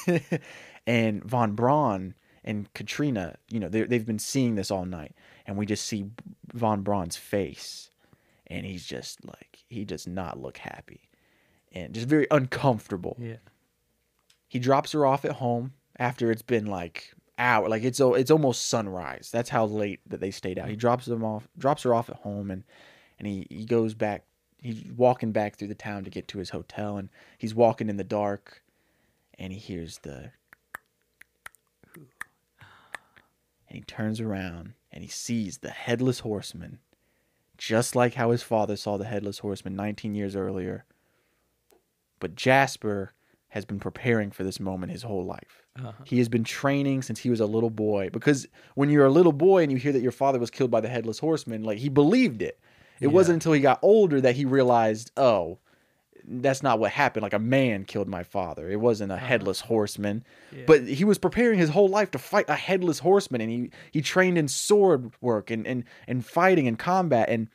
Nice. 0.08 0.40
and 0.88 1.24
Von 1.24 1.54
Braun 1.54 2.14
and 2.44 2.72
Katrina, 2.74 3.38
you 3.50 3.60
know, 3.60 3.70
they 3.70 3.84
they've 3.84 4.06
been 4.06 4.20
seeing 4.20 4.56
this 4.56 4.72
all 4.72 4.86
night, 4.86 5.14
and 5.46 5.58
we 5.58 5.66
just 5.66 5.86
see 5.86 6.06
Von 6.54 6.82
Braun's 6.82 7.18
face, 7.18 7.90
and 8.48 8.66
he's 8.66 8.86
just 8.86 9.26
like 9.26 9.60
he 9.68 9.86
does 9.86 10.08
not 10.08 10.40
look 10.40 10.58
happy, 10.58 11.10
and 11.72 11.94
just 11.94 12.08
very 12.08 12.28
uncomfortable. 12.32 13.18
Yeah. 13.20 13.38
He 14.48 14.60
drops 14.60 14.94
her 14.94 15.06
off 15.06 15.26
at 15.26 15.34
home 15.34 15.74
after 16.00 16.32
it's 16.32 16.42
been 16.42 16.66
like 16.66 17.14
hour, 17.38 17.70
like 17.70 17.84
it's 17.84 18.00
it's 18.00 18.32
almost 18.32 18.68
sunrise. 18.68 19.30
That's 19.32 19.50
how 19.50 19.66
late 19.66 20.00
that 20.08 20.20
they 20.20 20.32
stayed 20.32 20.60
out. 20.60 20.70
He 20.70 20.76
mm. 20.76 20.80
drops 20.80 21.06
them 21.06 21.24
off, 21.24 21.48
drops 21.58 21.84
her 21.84 21.94
off 21.94 22.10
at 22.10 22.18
home, 22.18 22.52
and 22.52 22.64
and 23.20 23.28
he 23.28 23.48
he 23.50 23.66
goes 23.66 23.94
back. 23.94 24.24
He's 24.60 24.84
walking 24.96 25.32
back 25.32 25.56
through 25.56 25.68
the 25.68 25.76
town 25.76 26.04
to 26.04 26.10
get 26.10 26.28
to 26.30 26.40
his 26.40 26.50
hotel, 26.50 26.98
and 26.98 27.10
he's 27.38 27.54
walking 27.54 27.90
in 27.90 27.98
the 27.98 28.04
dark, 28.04 28.64
and 29.38 29.54
he 29.54 29.60
hears 29.60 30.00
the. 30.00 30.32
And 33.70 33.76
he 33.76 33.82
turns 33.82 34.22
around 34.22 34.76
and 34.94 35.04
he 35.04 35.10
sees 35.10 35.58
the 35.58 35.70
headless 35.70 36.22
horseman, 36.22 36.80
just 37.58 37.98
like 37.98 38.14
how 38.14 38.32
his 38.32 38.42
father 38.42 38.78
saw 38.78 38.96
the 38.96 39.06
headless 39.06 39.40
horseman 39.40 39.76
19 39.76 40.16
years 40.16 40.38
earlier. 40.38 40.86
But 42.20 42.36
Jasper 42.36 43.14
has 43.50 43.66
been 43.66 43.80
preparing 43.80 44.32
for 44.32 44.44
this 44.44 44.60
moment 44.60 44.92
his 44.92 45.04
whole 45.04 45.26
life. 45.26 45.67
Uh-huh. 45.78 45.92
He 46.06 46.18
has 46.20 46.30
been 46.30 46.44
training 46.44 47.02
since 47.04 47.20
he 47.20 47.30
was 47.30 47.40
a 47.40 47.46
little 47.46 47.70
boy 47.70 48.10
because 48.12 48.48
when 48.76 48.90
you're 48.90 49.06
a 49.06 49.12
little 49.12 49.32
boy 49.34 49.64
and 49.64 49.72
you 49.72 49.78
hear 49.78 49.92
that 49.92 50.02
your 50.02 50.12
father 50.12 50.40
was 50.40 50.50
killed 50.50 50.72
by 50.72 50.82
the 50.82 50.88
headless 50.90 51.20
horseman, 51.20 51.64
like 51.64 51.78
he 51.78 51.90
believed 51.90 52.42
it. 52.42 52.60
It 53.00 53.08
Yeah. 53.08 53.14
wasn't 53.14 53.36
until 53.36 53.54
he 53.54 53.62
got 53.62 53.80
older 53.82 54.20
that 54.22 54.36
he 54.36 54.46
realized, 54.46 55.12
oh, 55.18 55.60
that's 56.30 56.62
not 56.64 56.80
what 56.80 56.92
happened. 56.92 57.22
Like 57.24 57.34
a 57.34 57.40
man 57.40 57.86
killed 57.86 58.08
my 58.10 58.24
father. 58.24 58.70
It 58.70 58.82
wasn't 58.82 59.12
a 59.12 59.18
headless 59.18 59.62
horseman. 59.62 60.26
Yeah. 60.52 60.64
But 60.68 60.88
he 60.88 61.06
was 61.06 61.18
preparing 61.18 61.58
his 61.60 61.70
whole 61.70 61.88
life 61.88 62.12
to 62.12 62.18
fight 62.20 62.46
a 62.50 62.56
headless 62.56 63.00
horseman 63.00 63.40
and 63.42 63.50
he 63.50 63.70
he 63.92 64.02
trained 64.02 64.38
in 64.38 64.48
sword 64.48 65.12
work 65.22 65.52
and 65.52 65.66
and, 65.66 65.84
and 66.08 66.26
fighting 66.26 66.68
and 66.68 66.78
combat 66.78 67.30
and 67.30 67.48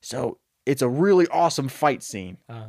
so 0.00 0.38
it's 0.64 0.80
a 0.80 0.88
really 0.88 1.26
awesome 1.28 1.68
fight 1.68 2.02
scene. 2.02 2.38
Uh-huh. 2.48 2.64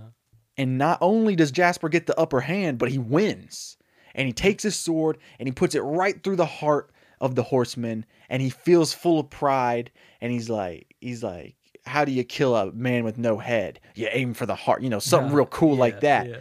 And 0.58 0.78
not 0.78 0.98
only 1.02 1.36
does 1.36 1.52
Jasper 1.52 1.90
get 1.90 2.08
the 2.08 2.18
upper 2.20 2.42
hand, 2.42 2.78
but 2.78 2.90
he 2.90 2.98
wins. 2.98 3.78
And 4.16 4.26
he 4.26 4.34
takes 4.34 4.64
his 4.64 4.76
sword 4.76 5.18
and 5.38 5.48
he 5.48 5.52
puts 5.52 5.76
it 5.76 5.82
right 5.82 6.24
through 6.24 6.38
the 6.38 6.46
heart 6.46 6.92
of 7.22 7.36
the 7.36 7.44
horseman 7.44 8.06
and 8.30 8.42
he 8.42 8.50
feels 8.50 8.94
full 8.94 9.20
of 9.20 9.30
pride 9.30 9.92
and 10.20 10.32
he's 10.32 10.50
like 10.50 10.96
he's 11.00 11.24
like 11.24 11.56
how 11.86 12.04
do 12.04 12.12
you 12.12 12.24
kill 12.24 12.56
a 12.56 12.72
man 12.72 13.04
with 13.04 13.18
no 13.18 13.38
head? 13.38 13.80
You 13.94 14.08
aim 14.12 14.34
for 14.34 14.46
the 14.46 14.56
heart, 14.56 14.82
you 14.82 14.90
know, 14.90 15.00
something 15.00 15.32
real 15.32 15.46
cool 15.46 15.76
yeah, 15.76 15.80
like 15.80 16.02
that. 16.02 16.28
yeah. 16.28 16.38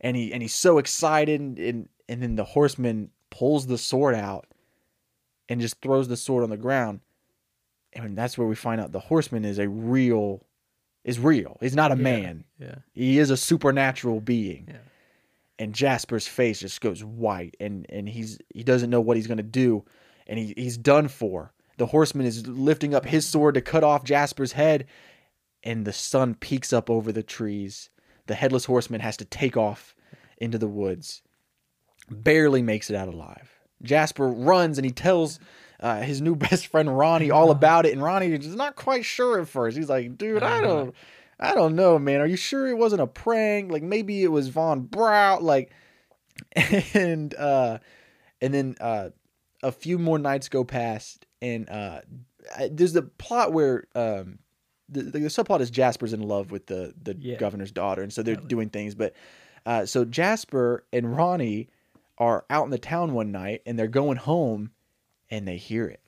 And 0.00 0.16
he 0.16 0.32
and 0.32 0.42
he's 0.42 0.54
so 0.54 0.78
excited 0.78 1.40
and 1.40 1.88
and 2.08 2.22
then 2.22 2.36
the 2.36 2.44
horseman 2.44 3.10
pulls 3.30 3.66
the 3.66 3.78
sword 3.78 4.14
out 4.14 4.46
and 5.48 5.60
just 5.60 5.80
throws 5.80 6.08
the 6.08 6.16
sword 6.16 6.44
on 6.44 6.50
the 6.50 6.56
ground. 6.56 7.00
And 7.92 8.16
that's 8.16 8.36
where 8.36 8.46
we 8.46 8.54
find 8.54 8.80
out 8.80 8.92
the 8.92 9.00
horseman 9.00 9.44
is 9.44 9.58
a 9.58 9.68
real 9.68 10.44
is 11.04 11.18
real. 11.18 11.56
He's 11.60 11.76
not 11.76 11.92
a 11.92 11.96
Yeah, 11.96 12.02
man. 12.02 12.44
Yeah. 12.58 12.74
He 12.92 13.18
is 13.18 13.30
a 13.30 13.36
supernatural 13.36 14.20
being. 14.20 14.74
And 15.58 15.74
Jasper's 15.74 16.26
face 16.26 16.60
just 16.60 16.80
goes 16.80 17.02
white 17.02 17.56
and 17.60 17.86
and 17.88 18.08
he's 18.08 18.38
he 18.54 18.62
doesn't 18.62 18.90
know 18.90 19.00
what 19.00 19.16
he's 19.16 19.26
going 19.26 19.38
to 19.38 19.42
do 19.42 19.84
and 20.26 20.38
he 20.38 20.52
he's 20.56 20.76
done 20.76 21.08
for. 21.08 21.52
The 21.78 21.86
horseman 21.86 22.26
is 22.26 22.46
lifting 22.46 22.94
up 22.94 23.04
his 23.04 23.26
sword 23.26 23.54
to 23.54 23.60
cut 23.60 23.84
off 23.84 24.04
Jasper's 24.04 24.52
head 24.52 24.86
and 25.62 25.84
the 25.84 25.92
sun 25.92 26.34
peeks 26.34 26.72
up 26.72 26.90
over 26.90 27.12
the 27.12 27.22
trees. 27.22 27.90
The 28.26 28.34
headless 28.34 28.64
horseman 28.64 29.00
has 29.00 29.16
to 29.18 29.24
take 29.24 29.56
off 29.56 29.94
into 30.38 30.58
the 30.58 30.68
woods. 30.68 31.22
Barely 32.10 32.62
makes 32.62 32.90
it 32.90 32.96
out 32.96 33.08
alive. 33.08 33.50
Jasper 33.82 34.28
runs 34.28 34.78
and 34.78 34.84
he 34.84 34.92
tells 34.92 35.38
uh, 35.80 36.00
his 36.00 36.20
new 36.20 36.34
best 36.36 36.66
friend 36.68 36.96
Ronnie 36.96 37.30
all 37.30 37.50
about 37.50 37.86
it, 37.86 37.92
and 37.92 38.02
Ronnie 38.02 38.32
is 38.32 38.54
not 38.54 38.76
quite 38.76 39.04
sure 39.04 39.40
at 39.40 39.48
first. 39.48 39.76
He's 39.76 39.88
like, 39.88 40.16
"Dude, 40.16 40.42
I 40.42 40.60
don't, 40.60 40.94
I 41.38 41.54
don't 41.54 41.74
know, 41.76 41.98
man. 41.98 42.20
Are 42.20 42.26
you 42.26 42.36
sure 42.36 42.66
it 42.66 42.78
wasn't 42.78 43.02
a 43.02 43.06
prank? 43.06 43.70
Like 43.70 43.82
maybe 43.82 44.22
it 44.22 44.28
was 44.32 44.48
Von 44.48 44.82
Braun, 44.82 45.42
like." 45.42 45.70
And 46.94 47.34
uh, 47.34 47.78
and 48.42 48.52
then 48.52 48.76
uh, 48.80 49.10
a 49.62 49.72
few 49.72 49.98
more 49.98 50.18
nights 50.18 50.48
go 50.50 50.64
past, 50.64 51.26
and 51.40 51.68
uh, 51.70 52.00
I- 52.56 52.70
there's 52.72 52.92
the 52.92 53.02
plot 53.02 53.52
where 53.54 53.84
um, 53.94 54.38
the, 54.88 55.02
the, 55.02 55.10
the 55.20 55.28
subplot 55.28 55.60
is 55.60 55.70
Jasper's 55.70 56.12
in 56.12 56.22
love 56.22 56.50
with 56.50 56.66
the 56.66 56.92
the 57.02 57.16
Yeah. 57.18 57.36
governor's 57.38 57.72
daughter, 57.72 58.02
and 58.02 58.12
so 58.12 58.22
they're 58.22 58.34
Totally. 58.34 58.48
doing 58.48 58.68
things. 58.68 58.94
But 58.94 59.14
uh, 59.64 59.86
so 59.86 60.04
Jasper 60.04 60.84
and 60.92 61.16
Ronnie 61.16 61.68
are 62.18 62.44
out 62.50 62.64
in 62.64 62.70
the 62.70 62.78
town 62.78 63.14
one 63.14 63.32
night, 63.32 63.62
and 63.66 63.78
they're 63.78 63.86
going 63.88 64.16
home, 64.18 64.70
and 65.30 65.48
they 65.48 65.56
hear 65.56 65.86
it. 65.86 66.00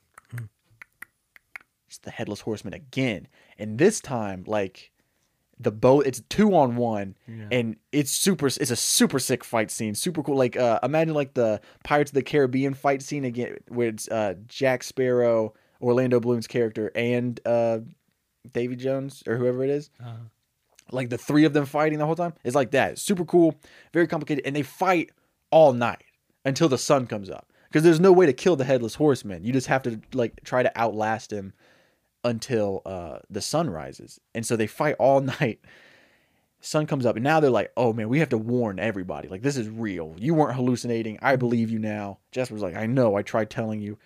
It's 1.87 1.97
the 1.97 2.11
headless 2.11 2.41
horseman 2.41 2.73
again, 2.75 3.27
and 3.57 3.79
this 3.79 3.99
time, 3.99 4.43
like 4.45 4.91
the 5.59 5.71
boat, 5.71 6.05
it's 6.07 6.21
two 6.29 6.55
on 6.55 6.75
one, 6.77 7.15
Yeah. 7.27 7.47
and 7.51 7.75
it's 7.91 8.11
super. 8.11 8.47
It's 8.47 8.71
a 8.71 8.75
super 8.75 9.19
sick 9.19 9.43
fight 9.43 9.69
scene, 9.71 9.93
super 9.95 10.23
cool. 10.23 10.37
Like 10.37 10.55
uh, 10.55 10.79
imagine 10.83 11.13
like 11.13 11.33
the 11.33 11.59
Pirates 11.83 12.11
of 12.11 12.15
the 12.15 12.23
Caribbean 12.23 12.73
fight 12.73 13.01
scene 13.01 13.25
again, 13.25 13.57
where 13.67 13.89
it's 13.89 14.07
uh, 14.07 14.35
Jack 14.47 14.83
Sparrow, 14.83 15.53
Orlando 15.81 16.19
Bloom's 16.19 16.47
character, 16.47 16.91
and 16.95 17.39
uh, 17.45 17.79
Davy 18.53 18.75
Jones 18.77 19.21
or 19.27 19.35
whoever 19.37 19.63
it 19.63 19.69
is 19.69 19.89
Uh-huh. 19.99 20.15
like 20.91 21.09
the 21.09 21.17
three 21.17 21.43
of 21.45 21.53
them 21.53 21.65
fighting 21.65 21.99
the 21.99 22.05
whole 22.05 22.15
time. 22.15 22.33
It's 22.43 22.55
like 22.55 22.71
that. 22.71 22.97
Super 22.97 23.25
cool, 23.25 23.55
very 23.93 24.07
complicated, 24.07 24.45
and 24.45 24.55
they 24.55 24.63
fight 24.63 25.09
all 25.51 25.73
night 25.73 26.03
until 26.45 26.69
the 26.69 26.77
sun 26.77 27.05
comes 27.05 27.29
up. 27.29 27.47
Because 27.67 27.83
there's 27.83 27.99
no 27.99 28.11
way 28.11 28.25
to 28.25 28.33
kill 28.33 28.55
the 28.55 28.63
headless 28.63 28.95
horseman. 28.95 29.43
You 29.43 29.53
just 29.53 29.67
have 29.67 29.83
to 29.83 29.99
like 30.13 30.39
try 30.43 30.63
to 30.63 30.75
outlast 30.79 31.31
him 31.31 31.53
until 32.23 32.81
uh, 32.85 33.19
the 33.29 33.41
sun 33.41 33.69
rises. 33.69 34.19
And 34.35 34.45
so 34.45 34.55
they 34.55 34.67
fight 34.67 34.95
all 34.99 35.21
night. 35.39 35.59
Sun 36.61 36.87
comes 36.87 37.05
up, 37.05 37.15
and 37.15 37.23
now 37.23 37.39
they're 37.39 37.49
like, 37.49 37.71
"Oh 37.77 37.93
man, 37.93 38.09
we 38.09 38.19
have 38.19 38.29
to 38.29 38.37
warn 38.37 38.79
everybody. 38.79 39.29
Like 39.29 39.41
this 39.41 39.55
is 39.55 39.69
real. 39.69 40.13
You 40.17 40.33
weren't 40.33 40.57
hallucinating. 40.57 41.17
I 41.21 41.37
believe 41.37 41.69
you 41.69 41.79
now." 41.79 42.19
Jasper's 42.33 42.61
like, 42.61 42.75
"I 42.75 42.85
know. 42.85 43.15
I 43.15 43.21
tried 43.21 43.49
telling 43.49 43.79
you." 43.79 43.97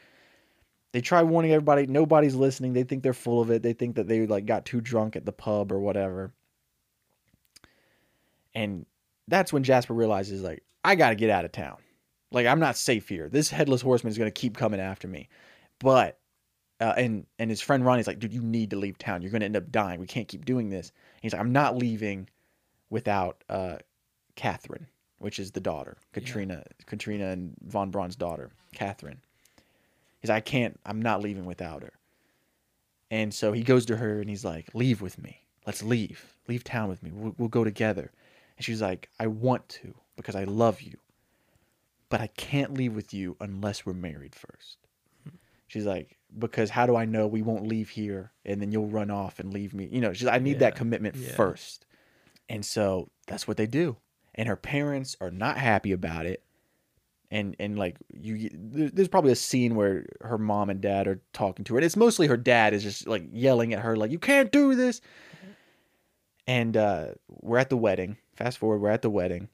They 0.91 1.01
try 1.01 1.23
warning 1.23 1.51
everybody. 1.51 1.87
Nobody's 1.87 2.35
listening. 2.35 2.73
They 2.73 2.83
think 2.83 3.01
they're 3.01 3.13
full 3.13 3.41
of 3.41 3.49
it. 3.49 3.63
They 3.63 3.73
think 3.73 3.95
that 3.95 4.07
they 4.07 4.27
like 4.27 4.45
got 4.45 4.65
too 4.65 4.79
drunk 4.79 5.15
at 5.15 5.25
the 5.25 5.31
pub 5.31 5.71
or 5.71 5.79
whatever. 5.79 6.31
And 8.53 8.85
that's 9.27 9.51
when 9.51 9.63
Jasper 9.63 9.93
realizes, 9.93 10.43
like, 10.43 10.63
I 10.83 10.95
got 10.95 11.09
to 11.09 11.15
get 11.15 11.31
out 11.31 11.45
of 11.45 11.51
town. 11.51 11.77
Like, 12.31 12.45
I'm 12.45 12.59
not 12.59 12.77
safe 12.77 13.09
here. 13.09 13.29
This 13.29 13.49
headless 13.49 13.81
horseman 13.81 14.11
is 14.11 14.17
going 14.17 14.31
to 14.31 14.39
keep 14.39 14.55
coming 14.55 14.79
after 14.79 15.07
me. 15.07 15.29
But, 15.79 16.19
uh, 16.79 16.93
and 16.97 17.25
and 17.39 17.49
his 17.49 17.61
friend 17.61 17.85
Ronnie's 17.85 18.07
like, 18.07 18.19
dude, 18.19 18.33
you 18.33 18.41
need 18.41 18.71
to 18.71 18.75
leave 18.75 18.97
town. 18.97 19.21
You're 19.21 19.31
going 19.31 19.41
to 19.41 19.45
end 19.45 19.57
up 19.57 19.71
dying. 19.71 19.99
We 19.99 20.07
can't 20.07 20.27
keep 20.27 20.45
doing 20.45 20.69
this. 20.69 20.89
And 20.89 21.21
he's 21.21 21.33
like, 21.33 21.41
I'm 21.41 21.51
not 21.51 21.77
leaving 21.77 22.29
without 22.89 23.43
uh, 23.49 23.77
Catherine, 24.35 24.87
which 25.19 25.39
is 25.39 25.51
the 25.51 25.59
daughter, 25.59 25.97
Katrina, 26.11 26.63
Katrina 26.85 27.27
and 27.27 27.55
von 27.65 27.91
Braun's 27.91 28.15
daughter, 28.15 28.51
Catherine. 28.73 29.21
He's 30.19 30.29
like, 30.29 30.37
I 30.37 30.41
can't. 30.41 30.79
I'm 30.85 31.01
not 31.01 31.21
leaving 31.21 31.45
without 31.45 31.83
her. 31.83 31.93
And 33.11 33.33
so 33.33 33.51
he 33.51 33.63
goes 33.63 33.85
to 33.87 33.97
her 33.97 34.19
and 34.19 34.29
he's 34.29 34.45
like, 34.45 34.69
Leave 34.73 35.01
with 35.01 35.21
me. 35.21 35.41
Let's 35.65 35.83
leave. 35.83 36.33
Leave 36.47 36.63
town 36.63 36.89
with 36.89 37.03
me. 37.03 37.11
We'll, 37.13 37.35
we'll 37.37 37.49
go 37.49 37.63
together. 37.63 38.11
And 38.57 38.65
she's 38.65 38.81
like, 38.81 39.09
I 39.19 39.27
want 39.27 39.67
to 39.69 39.93
because 40.15 40.35
I 40.35 40.43
love 40.43 40.81
you. 40.81 40.97
But 42.09 42.21
I 42.21 42.27
can't 42.27 42.73
leave 42.73 42.95
with 42.95 43.13
you 43.13 43.35
unless 43.39 43.85
we're 43.85 43.93
married 43.93 44.35
first. 44.35 44.77
She's 45.67 45.85
like, 45.85 46.17
Because 46.37 46.69
how 46.69 46.85
do 46.85 46.95
I 46.95 47.05
know 47.05 47.27
we 47.27 47.41
won't 47.41 47.67
leave 47.67 47.89
here 47.89 48.31
and 48.45 48.61
then 48.61 48.71
you'll 48.71 48.87
run 48.87 49.11
off 49.11 49.39
and 49.39 49.53
leave 49.53 49.73
me? 49.73 49.87
You 49.91 50.01
know, 50.01 50.13
she's 50.13 50.27
I 50.27 50.39
need 50.39 50.59
that 50.59 50.75
commitment 50.75 51.15
yeah. 51.15 51.31
first. 51.35 51.85
And 52.49 52.65
so 52.65 53.09
that's 53.27 53.47
what 53.47 53.57
they 53.57 53.67
do. 53.67 53.97
And 54.35 54.47
her 54.47 54.55
parents 54.55 55.15
are 55.21 55.31
not 55.31 55.57
happy 55.57 55.91
about 55.91 56.25
it 56.25 56.43
and 57.33 57.55
and 57.59 57.79
like 57.79 57.97
you 58.13 58.49
there's 58.53 59.07
probably 59.07 59.31
a 59.31 59.35
scene 59.35 59.75
where 59.75 60.05
her 60.21 60.37
mom 60.37 60.69
and 60.69 60.79
dad 60.79 61.07
are 61.07 61.19
talking 61.33 61.65
to 61.65 61.73
her 61.73 61.79
and 61.79 61.85
it's 61.85 61.97
mostly 61.97 62.27
her 62.27 62.37
dad 62.37 62.73
is 62.73 62.83
just 62.83 63.07
like 63.07 63.23
yelling 63.33 63.73
at 63.73 63.79
her 63.79 63.97
like 63.97 64.11
you 64.11 64.19
can't 64.19 64.51
do 64.51 64.75
this 64.75 65.01
and 66.45 66.77
uh 66.77 67.07
we're 67.27 67.57
at 67.57 67.71
the 67.71 67.77
wedding 67.77 68.17
fast 68.35 68.59
forward 68.59 68.79
we're 68.79 68.89
at 68.89 69.01
the 69.01 69.09
wedding 69.09 69.49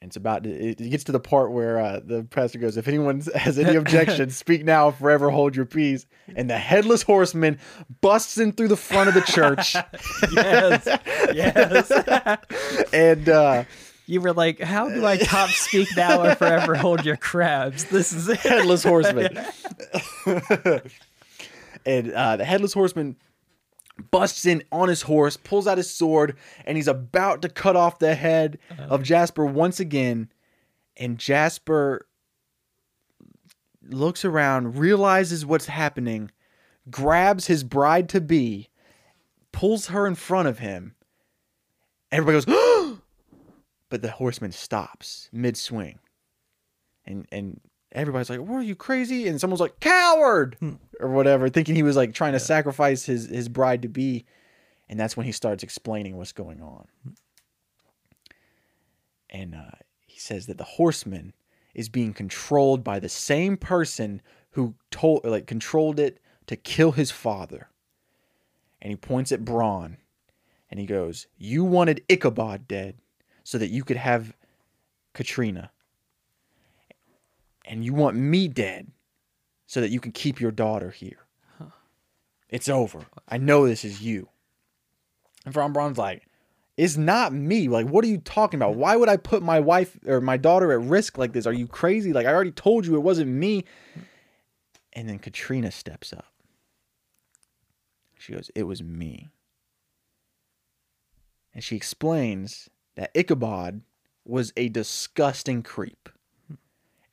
it's 0.00 0.16
about 0.16 0.46
it 0.46 0.80
it 0.80 0.90
gets 0.90 1.04
to 1.04 1.12
the 1.12 1.20
part 1.20 1.50
where 1.52 1.78
uh, 1.80 2.00
the 2.04 2.24
pastor 2.24 2.58
goes, 2.58 2.76
"If 2.76 2.88
anyone 2.88 3.20
has 3.34 3.58
any 3.58 3.76
objections, 3.76 4.36
speak 4.36 4.64
now, 4.64 4.90
forever 4.90 5.30
hold 5.30 5.56
your 5.56 5.66
peace." 5.66 6.06
And 6.36 6.48
the 6.48 6.56
headless 6.58 7.02
horseman 7.02 7.58
busts 8.00 8.38
in 8.38 8.52
through 8.52 8.68
the 8.68 8.76
front 8.76 9.08
of 9.08 9.14
the 9.14 9.22
church, 9.22 9.74
yes, 10.32 10.86
yes. 11.34 12.88
and 12.92 13.28
uh, 13.28 13.64
You 14.06 14.20
were 14.20 14.32
like, 14.32 14.60
"How 14.60 14.88
do 14.88 15.04
I 15.04 15.16
top 15.16 15.50
speak 15.50 15.88
now 15.96 16.22
or 16.22 16.34
forever 16.36 16.74
hold 16.76 17.04
your 17.04 17.16
crabs?" 17.16 17.84
This 17.86 18.12
is 18.12 18.28
it. 18.28 18.38
headless 18.38 18.84
horseman. 18.84 19.36
and 21.84 22.12
uh, 22.12 22.36
the 22.36 22.44
headless 22.44 22.72
horseman 22.72 23.16
busts 24.10 24.46
in 24.46 24.62
on 24.72 24.88
his 24.88 25.02
horse, 25.02 25.36
pulls 25.36 25.66
out 25.66 25.78
his 25.78 25.90
sword, 25.90 26.36
and 26.64 26.76
he's 26.76 26.88
about 26.88 27.42
to 27.42 27.48
cut 27.48 27.76
off 27.76 27.98
the 27.98 28.14
head 28.14 28.58
uh-huh. 28.70 28.86
of 28.90 29.02
Jasper 29.02 29.44
once 29.44 29.80
again. 29.80 30.30
And 30.96 31.18
Jasper 31.18 32.06
looks 33.88 34.24
around, 34.24 34.78
realizes 34.78 35.46
what's 35.46 35.66
happening, 35.66 36.30
grabs 36.90 37.46
his 37.46 37.64
bride 37.64 38.08
to 38.10 38.20
be, 38.20 38.68
pulls 39.52 39.86
her 39.88 40.06
in 40.06 40.14
front 40.14 40.48
of 40.48 40.58
him. 40.58 40.94
Everybody 42.10 42.44
goes, 42.44 42.98
but 43.88 44.02
the 44.02 44.10
horseman 44.10 44.52
stops 44.52 45.28
mid 45.32 45.56
swing 45.56 45.98
and 47.08 47.26
and 47.32 47.60
everybody's 47.92 48.30
like, 48.30 48.40
"What 48.40 48.56
are 48.56 48.62
you 48.62 48.76
crazy?" 48.76 49.28
And 49.28 49.40
someone's 49.40 49.60
like, 49.60 49.80
"Coward," 49.80 50.56
or 51.00 51.08
whatever, 51.08 51.48
thinking 51.48 51.74
he 51.74 51.82
was 51.82 51.96
like 51.96 52.14
trying 52.14 52.32
to 52.32 52.40
sacrifice 52.40 53.04
his 53.06 53.28
his 53.28 53.48
bride 53.48 53.82
to 53.82 53.88
be, 53.88 54.26
and 54.88 54.98
that's 54.98 55.16
when 55.16 55.26
he 55.26 55.32
starts 55.32 55.62
explaining 55.62 56.16
what's 56.16 56.32
going 56.32 56.60
on. 56.60 56.86
And 59.30 59.54
uh, 59.54 59.76
he 60.06 60.18
says 60.18 60.46
that 60.46 60.58
the 60.58 60.64
horseman 60.64 61.34
is 61.74 61.88
being 61.88 62.14
controlled 62.14 62.82
by 62.82 62.98
the 62.98 63.08
same 63.08 63.56
person 63.56 64.22
who 64.52 64.74
told 64.90 65.24
like 65.24 65.46
controlled 65.46 66.00
it 66.00 66.20
to 66.46 66.56
kill 66.56 66.92
his 66.92 67.10
father. 67.10 67.68
And 68.80 68.90
he 68.90 68.96
points 68.96 69.32
at 69.32 69.44
Braun, 69.44 69.98
and 70.70 70.80
he 70.80 70.86
goes, 70.86 71.26
"You 71.36 71.64
wanted 71.64 72.04
Ichabod 72.08 72.68
dead, 72.68 72.98
so 73.44 73.58
that 73.58 73.70
you 73.70 73.84
could 73.84 73.96
have 73.96 74.36
Katrina." 75.14 75.70
And 77.68 77.84
you 77.84 77.92
want 77.92 78.16
me 78.16 78.48
dead 78.48 78.90
so 79.66 79.80
that 79.80 79.90
you 79.90 80.00
can 80.00 80.10
keep 80.10 80.40
your 80.40 80.50
daughter 80.50 80.90
here. 80.90 81.26
It's 82.48 82.68
over. 82.68 83.04
I 83.28 83.36
know 83.36 83.68
this 83.68 83.84
is 83.84 84.00
you. 84.00 84.30
And 85.44 85.52
Von 85.52 85.74
Braun's 85.74 85.98
like, 85.98 86.26
it's 86.78 86.96
not 86.96 87.34
me. 87.34 87.68
Like, 87.68 87.86
what 87.86 88.04
are 88.04 88.08
you 88.08 88.18
talking 88.18 88.58
about? 88.58 88.74
Hmm. 88.74 88.80
Why 88.80 88.96
would 88.96 89.10
I 89.10 89.18
put 89.18 89.42
my 89.42 89.60
wife 89.60 89.98
or 90.06 90.20
my 90.22 90.38
daughter 90.38 90.72
at 90.72 90.80
risk 90.80 91.18
like 91.18 91.32
this? 91.32 91.46
Are 91.46 91.52
you 91.52 91.66
crazy? 91.66 92.12
Like, 92.12 92.26
I 92.26 92.32
already 92.32 92.52
told 92.52 92.86
you 92.86 92.94
it 92.94 93.00
wasn't 93.00 93.30
me. 93.30 93.64
And 94.94 95.08
then 95.08 95.18
Katrina 95.18 95.70
steps 95.70 96.12
up. 96.12 96.32
She 98.18 98.32
goes, 98.32 98.50
It 98.54 98.62
was 98.62 98.82
me. 98.82 99.28
And 101.52 101.62
she 101.62 101.76
explains 101.76 102.70
that 102.94 103.10
Ichabod 103.14 103.82
was 104.24 104.52
a 104.56 104.68
disgusting 104.68 105.62
creep 105.62 106.08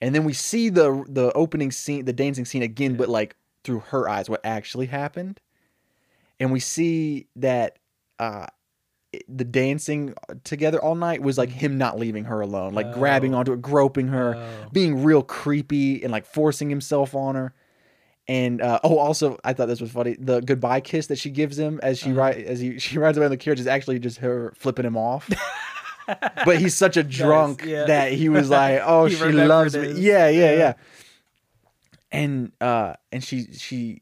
and 0.06 0.14
then 0.15 0.23
we 0.23 0.34
see 0.34 0.69
the 0.69 1.03
the 1.10 1.32
opening 1.34 1.72
scene, 1.72 2.06
the 2.06 2.14
dancing 2.14 2.45
scene 2.45 2.61
again, 2.64 2.95
but 2.95 3.10
like 3.10 3.36
through 3.64 3.80
her 3.91 4.07
eyes, 4.07 4.30
what 4.30 4.41
actually 4.45 4.86
happened, 4.86 5.40
and 6.40 6.52
we 6.52 6.60
see 6.60 7.27
that 7.36 7.80
uh, 8.19 8.45
the 9.27 9.44
dancing 9.45 10.14
together 10.44 10.82
all 10.82 10.95
night 10.95 11.22
was 11.22 11.38
like 11.38 11.49
him 11.49 11.77
not 11.77 11.98
leaving 11.98 12.26
her 12.26 12.41
alone, 12.41 12.73
like 12.73 12.91
grabbing 12.94 13.34
Oh. 13.34 13.40
onto 13.40 13.53
it, 13.53 13.61
groping 13.61 14.10
her, 14.10 14.36
Oh. 14.38 14.69
being 14.72 15.03
real 15.03 15.23
creepy 15.23 16.03
and 16.03 16.11
like 16.11 16.26
forcing 16.26 16.69
himself 16.69 17.15
on 17.15 17.36
her. 17.36 17.53
And 18.27 18.60
uh, 18.61 18.80
oh, 18.84 18.98
also, 18.98 19.38
I 19.44 19.53
thought 19.53 19.68
this 19.68 19.80
was 19.82 19.91
funny. 19.91 20.15
The 20.19 20.41
goodbye 20.41 20.82
kiss 20.82 21.07
that 21.07 21.18
she 21.19 21.30
gives 21.30 21.57
him 21.60 21.80
as 21.84 21.99
she 21.99 22.10
Uh-huh. 22.11 22.19
ride 22.19 22.38
as 22.44 22.60
he 22.60 22.77
she 22.86 22.98
rides 22.98 23.18
away 23.18 23.26
in 23.26 23.32
the 23.32 23.38
carriage 23.38 23.60
is 23.60 23.68
actually 23.68 23.99
just 23.99 24.18
her 24.19 24.53
flipping 24.57 24.86
him 24.86 24.98
off. 24.98 25.30
but 26.07 26.60
he's 26.60 26.76
such 26.76 26.98
a 26.98 27.03
drunk 27.03 27.64
yeah. 27.65 27.86
that 27.86 28.11
he 28.14 28.30
was 28.30 28.49
like, 28.61 28.82
"Oh, 28.84 29.10
she 29.10 29.32
loves 29.32 29.76
me." 29.76 29.94
Yeah, 29.94 30.27
yeah, 30.30 30.52
yeah. 30.52 30.57
yeah. 30.57 30.73
And 32.11 32.52
uh, 32.61 32.94
and 33.11 33.23
she 33.23 33.48
she 33.53 34.02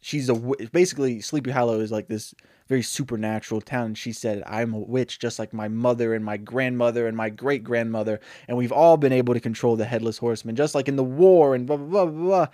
she's 0.00 0.28
a 0.28 0.34
basically 0.72 1.20
Sleepy 1.20 1.50
Hollow 1.50 1.80
is 1.80 1.92
like 1.92 2.08
this 2.08 2.34
very 2.68 2.82
supernatural 2.82 3.60
town. 3.60 3.86
And 3.86 3.98
she 3.98 4.12
said, 4.12 4.42
"I'm 4.46 4.74
a 4.74 4.78
witch, 4.78 5.18
just 5.18 5.38
like 5.38 5.52
my 5.52 5.68
mother 5.68 6.14
and 6.14 6.24
my 6.24 6.36
grandmother 6.36 7.06
and 7.06 7.16
my 7.16 7.30
great 7.30 7.64
grandmother, 7.64 8.20
and 8.48 8.56
we've 8.56 8.72
all 8.72 8.96
been 8.96 9.12
able 9.12 9.34
to 9.34 9.40
control 9.40 9.76
the 9.76 9.84
headless 9.84 10.18
horseman, 10.18 10.56
just 10.56 10.74
like 10.74 10.88
in 10.88 10.96
the 10.96 11.04
war 11.04 11.54
and 11.54 11.66
blah 11.66 11.76
blah 11.76 12.06
blah." 12.06 12.24
blah. 12.24 12.46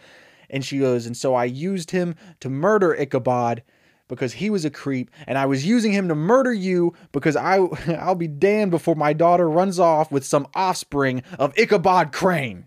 And 0.51 0.65
she 0.65 0.79
goes, 0.79 1.05
and 1.05 1.15
so 1.15 1.35
I 1.35 1.45
used 1.45 1.91
him 1.91 2.15
to 2.41 2.49
murder 2.49 2.95
Ichabod 2.95 3.63
because 4.09 4.35
he 4.35 4.51
was 4.51 4.65
a 4.65 4.71
creep, 4.71 5.11
and 5.27 5.39
I 5.39 5.47
was 5.47 5.67
using 5.67 5.93
him 5.93 6.09
to 6.09 6.15
murder 6.15 6.53
you 6.53 6.95
because 7.13 7.37
I 7.37 7.59
I'll 7.99 8.15
be 8.15 8.29
damned 8.29 8.71
before 8.71 8.97
my 8.97 9.13
daughter 9.13 9.49
runs 9.49 9.79
off 9.79 10.11
with 10.11 10.25
some 10.25 10.49
offspring 10.55 11.23
of 11.39 11.57
Ichabod 11.57 12.13
Crane. 12.13 12.67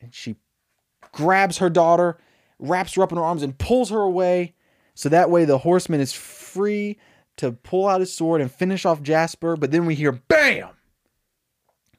And 0.00 0.14
she 0.14 0.36
grabs 1.12 1.58
her 1.58 1.70
daughter, 1.70 2.18
wraps 2.58 2.94
her 2.94 3.02
up 3.02 3.10
in 3.10 3.16
her 3.16 3.24
arms, 3.24 3.42
and 3.42 3.56
pulls 3.56 3.88
her 3.90 4.00
away. 4.00 4.54
So 4.94 5.08
that 5.08 5.30
way 5.30 5.44
the 5.46 5.58
horseman 5.58 6.00
is 6.00 6.12
free 6.12 6.98
to 7.36 7.52
pull 7.52 7.88
out 7.88 8.00
his 8.00 8.12
sword 8.12 8.40
and 8.40 8.52
finish 8.52 8.84
off 8.84 9.02
Jasper. 9.02 9.56
But 9.56 9.70
then 9.70 9.86
we 9.86 9.94
hear 9.94 10.12
BAM! 10.12 10.68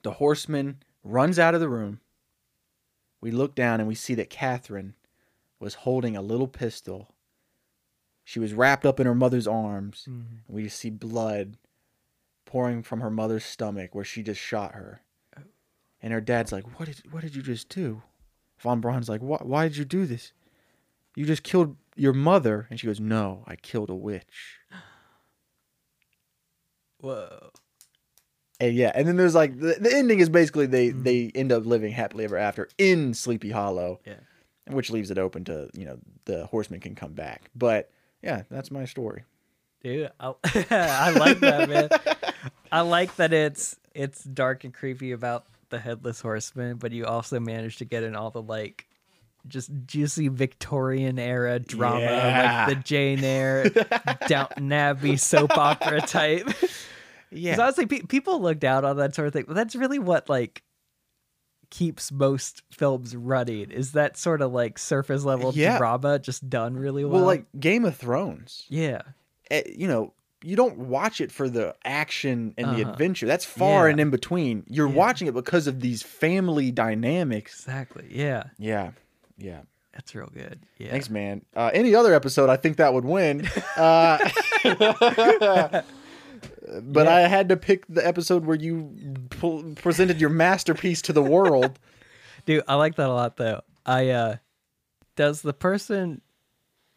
The 0.03 0.11
horseman 0.11 0.83
runs 1.03 1.39
out 1.39 1.55
of 1.55 1.61
the 1.61 1.69
room. 1.69 1.99
We 3.21 3.31
look 3.31 3.55
down 3.55 3.79
and 3.79 3.87
we 3.87 3.95
see 3.95 4.13
that 4.15 4.29
Catherine 4.29 4.93
was 5.65 5.73
holding 5.73 6.15
a 6.15 6.21
little 6.21 6.47
pistol. 6.47 7.09
She 8.23 8.39
was 8.39 8.53
wrapped 8.53 8.85
up 8.85 8.99
in 8.99 9.07
her 9.07 9.15
mother's 9.15 9.47
arms. 9.47 10.05
Mm-hmm. 10.07 10.35
And 10.47 10.55
we 10.55 10.63
just 10.63 10.79
see 10.79 10.91
blood 10.91 11.57
pouring 12.45 12.83
from 12.83 13.01
her 13.01 13.09
mother's 13.09 13.43
stomach 13.43 13.93
where 13.93 14.05
she 14.05 14.21
just 14.21 14.39
shot 14.39 14.75
her. 14.75 15.01
And 16.01 16.13
her 16.13 16.21
dad's 16.21 16.51
like, 16.51 16.79
"What 16.79 16.85
did 16.85 17.01
what 17.11 17.23
did 17.23 17.35
you 17.35 17.41
just 17.41 17.67
do?" 17.67 18.03
Von 18.59 18.79
Braun's 18.79 19.09
like, 19.09 19.21
"Why 19.21 19.39
why 19.41 19.67
did 19.67 19.77
you 19.77 19.85
do 19.85 20.05
this? 20.05 20.33
You 21.15 21.25
just 21.25 21.41
killed 21.41 21.77
your 21.95 22.13
mother." 22.13 22.67
And 22.69 22.79
she 22.79 22.85
goes, 22.85 22.99
"No, 22.99 23.43
I 23.47 23.55
killed 23.55 23.89
a 23.89 23.95
witch." 23.95 24.59
Whoa. 26.99 27.51
And 28.59 28.75
yeah, 28.75 28.91
and 28.93 29.07
then 29.07 29.17
there's 29.17 29.33
like 29.33 29.59
the, 29.59 29.77
the 29.79 29.91
ending 29.95 30.19
is 30.19 30.29
basically 30.29 30.67
they 30.67 30.89
mm-hmm. 30.89 31.03
they 31.03 31.31
end 31.33 31.51
up 31.51 31.65
living 31.65 31.91
happily 31.91 32.23
ever 32.23 32.37
after 32.37 32.69
in 32.77 33.15
Sleepy 33.15 33.49
Hollow. 33.49 33.99
Yeah. 34.05 34.19
Which 34.67 34.89
leaves 34.89 35.11
it 35.11 35.17
open 35.17 35.43
to, 35.45 35.69
you 35.73 35.85
know, 35.85 35.97
the 36.25 36.45
horseman 36.47 36.79
can 36.79 36.95
come 36.95 37.13
back. 37.13 37.51
But 37.55 37.91
yeah, 38.23 38.43
that's 38.49 38.71
my 38.71 38.85
story. 38.85 39.23
Dude, 39.83 40.09
I, 40.19 40.33
I 40.71 41.09
like 41.11 41.39
that, 41.41 41.69
man. 41.69 41.89
I 42.71 42.81
like 42.81 43.15
that 43.17 43.31
it's 43.33 43.75
it's 43.93 44.23
dark 44.23 44.63
and 44.63 44.73
creepy 44.73 45.11
about 45.11 45.45
the 45.69 45.77
headless 45.79 46.19
horseman, 46.21 46.77
but 46.77 46.91
you 46.91 47.05
also 47.05 47.39
managed 47.39 47.77
to 47.79 47.85
get 47.85 48.01
in 48.03 48.15
all 48.15 48.31
the 48.31 48.41
like 48.41 48.87
just 49.47 49.69
juicy 49.85 50.27
Victorian 50.27 51.19
era 51.19 51.59
drama, 51.59 51.99
Yeah. 52.01 52.65
like 52.67 52.75
the 52.77 52.83
Jane 52.83 53.23
Eyre, 53.23 53.69
Downton 54.27 54.71
Abbey 54.73 55.17
soap 55.17 55.55
opera 55.55 56.01
type. 56.01 56.47
Yeah. 57.29 57.51
Because 57.51 57.59
honestly, 57.59 57.85
pe- 57.85 58.01
people 58.07 58.41
look 58.41 58.59
down 58.59 58.83
on 58.85 58.97
that 58.97 59.13
sort 59.13 59.27
of 59.27 59.33
thing, 59.33 59.45
but 59.47 59.55
that's 59.55 59.75
really 59.75 59.99
what 59.99 60.27
like 60.29 60.63
keeps 61.77 62.11
most 62.11 62.61
films 62.71 63.15
running. 63.15 63.69
Is 63.71 63.91
that 63.91 64.15
sort 64.17 64.41
of 64.41 64.53
like 64.53 64.77
surface 64.79 65.23
level 65.25 65.51
Yeah. 65.53 65.77
drama 65.77 66.19
just 66.19 66.49
done 66.49 66.75
really 66.77 67.03
well? 67.03 67.15
well, 67.15 67.25
like 67.25 67.45
Game 67.59 67.83
of 67.85 67.95
Thrones. 67.97 68.65
yeah, 68.69 69.01
eh, 69.51 69.63
you 69.75 69.87
know, 69.87 70.13
you 70.43 70.55
don't 70.55 70.77
watch 70.77 71.19
it 71.21 71.31
for 71.31 71.49
the 71.49 71.75
action 71.83 72.53
and 72.57 72.77
the 72.77 72.81
Uh-huh. 72.83 72.91
adventure. 72.91 73.25
That's 73.25 73.45
far 73.45 73.87
Yeah. 73.87 73.91
and 73.91 73.99
in 73.99 74.09
between. 74.09 74.63
You're 74.67 74.87
Yeah. 74.87 74.93
watching 74.95 75.27
it 75.27 75.33
because 75.33 75.65
of 75.67 75.79
these 75.81 76.01
family 76.03 76.71
dynamics. 76.71 77.59
exactly. 77.59 78.05
Yeah, 78.09 78.43
Yeah. 78.57 78.91
Yeah. 79.37 79.61
that's 79.93 80.13
real 80.13 80.29
good. 80.33 80.59
Yeah. 80.77 80.91
Thanks, 80.91 81.09
man. 81.09 81.41
Uh, 81.55 81.71
any 81.73 81.95
other 81.95 82.13
episode, 82.13 82.49
I 82.49 82.57
think 82.57 82.77
that 82.77 82.93
would 82.93 83.05
win. 83.05 83.47
Uh, 83.75 84.17
but 86.81 87.05
Yeah. 87.05 87.15
I 87.15 87.19
had 87.21 87.49
to 87.49 87.57
pick 87.57 87.85
the 87.87 88.05
episode 88.05 88.45
where 88.45 88.55
you 88.57 88.95
presented 89.75 90.19
your 90.19 90.29
masterpiece 90.29 91.01
to 91.03 91.13
the 91.13 91.21
world. 91.23 91.79
Dude, 92.45 92.63
I 92.67 92.75
like 92.75 92.95
that 92.95 93.09
a 93.09 93.13
lot 93.13 93.37
though. 93.37 93.61
I 93.85 94.09
uh 94.09 94.35
does 95.15 95.41
the 95.41 95.53
person 95.53 96.21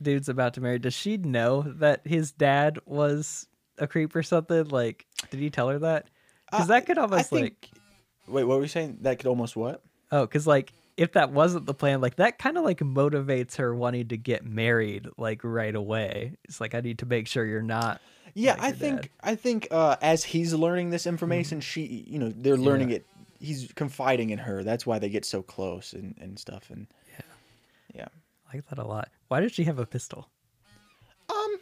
dude's 0.01 0.28
about 0.28 0.55
to 0.55 0.61
marry, 0.61 0.78
does 0.78 0.95
she 0.95 1.16
know 1.16 1.62
that 1.62 2.07
his 2.07 2.31
dad 2.32 2.78
was 2.86 3.47
a 3.78 3.86
creep 3.86 4.15
or 4.15 4.23
something? 4.23 4.69
Like, 4.69 5.07
did 5.31 5.40
he 5.40 5.51
tell 5.51 5.69
her 5.69 5.78
that? 5.81 6.09
Because 6.51 6.69
that 6.69 6.86
could 6.86 6.99
Uh, 6.99 7.03
almost 7.03 7.31
think. 7.31 7.43
like 7.45 7.70
Wait, 8.28 8.45
what 8.45 8.57
were 8.59 8.62
you 8.62 8.69
saying? 8.69 8.99
That 9.03 9.19
could 9.19 9.27
almost 9.27 9.57
what? 9.57 9.82
oh, 10.12 10.23
because 10.23 10.47
like 10.47 10.73
if 10.99 11.12
that 11.12 11.31
wasn't 11.31 11.65
the 11.66 11.73
plan, 11.75 12.01
like 12.01 12.16
that 12.16 12.39
kind 12.39 12.59
of 12.59 12.65
like 12.65 12.81
motivates 12.81 13.57
her 13.57 13.75
wanting 13.75 14.09
to 14.09 14.16
get 14.19 14.45
married 14.45 15.07
like 15.16 15.41
right 15.45 15.75
away. 15.75 16.35
It's 16.45 16.61
like 16.61 16.75
I 16.75 16.81
need 16.81 16.99
to 16.99 17.07
make 17.07 17.27
sure 17.29 17.47
you're 17.47 17.62
not. 17.62 18.01
Yeah, 18.35 18.53
like 18.55 18.62
I 18.62 18.73
think 18.73 19.01
dad. 19.03 19.11
I 19.23 19.35
think 19.35 19.69
uh, 19.70 19.97
as 20.03 20.25
he's 20.25 20.53
learning 20.53 20.91
this 20.91 21.07
information, 21.07 21.61
she 21.61 22.05
you 22.07 22.19
know 22.19 22.31
they're 22.37 22.57
learning 22.57 22.91
Yeah. 22.91 22.97
it. 22.97 23.07
He's 23.41 23.73
confiding 23.75 24.31
in 24.31 24.39
her. 24.39 24.65
That's 24.65 24.85
why 24.85 24.99
they 24.99 25.09
get 25.09 25.25
so 25.25 25.43
close 25.43 25.93
and, 25.93 26.15
and 26.20 26.39
stuff. 26.39 26.70
And 26.70 26.87
Yeah. 27.09 27.20
yeah, 27.95 28.09
I 28.53 28.57
like 28.57 28.69
that 28.69 28.79
a 28.79 28.85
lot. 28.85 29.09
Why 29.29 29.41
did 29.41 29.53
she 29.53 29.65
have 29.65 29.79
a 29.79 29.87
pistol? 29.87 30.29
um, 31.31 31.57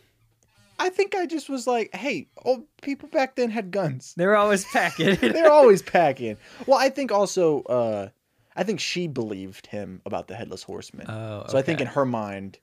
I 0.78 0.88
think 0.90 1.14
I 1.14 1.26
just 1.26 1.48
was 1.48 1.66
like, 1.66 1.94
hey, 1.94 2.28
old 2.44 2.64
people 2.82 3.08
back 3.08 3.36
then 3.36 3.50
had 3.50 3.70
guns. 3.70 4.14
They 4.16 4.26
were 4.26 4.36
always 4.36 4.64
packing. 4.66 5.16
They're 5.20 5.50
always 5.50 5.82
packing. 5.96 6.36
Well, 6.66 6.78
I 6.78 6.88
think 6.90 7.10
also, 7.12 7.62
uh, 7.62 8.08
I 8.56 8.62
think 8.64 8.80
she 8.80 9.06
believed 9.06 9.66
him 9.66 10.00
about 10.06 10.28
the 10.28 10.34
headless 10.34 10.62
horseman. 10.62 11.06
Oh, 11.08 11.38
okay. 11.40 11.52
So 11.52 11.58
I 11.58 11.62
think 11.62 11.80
in 11.80 11.86
her 11.88 12.04
mind, 12.06 12.58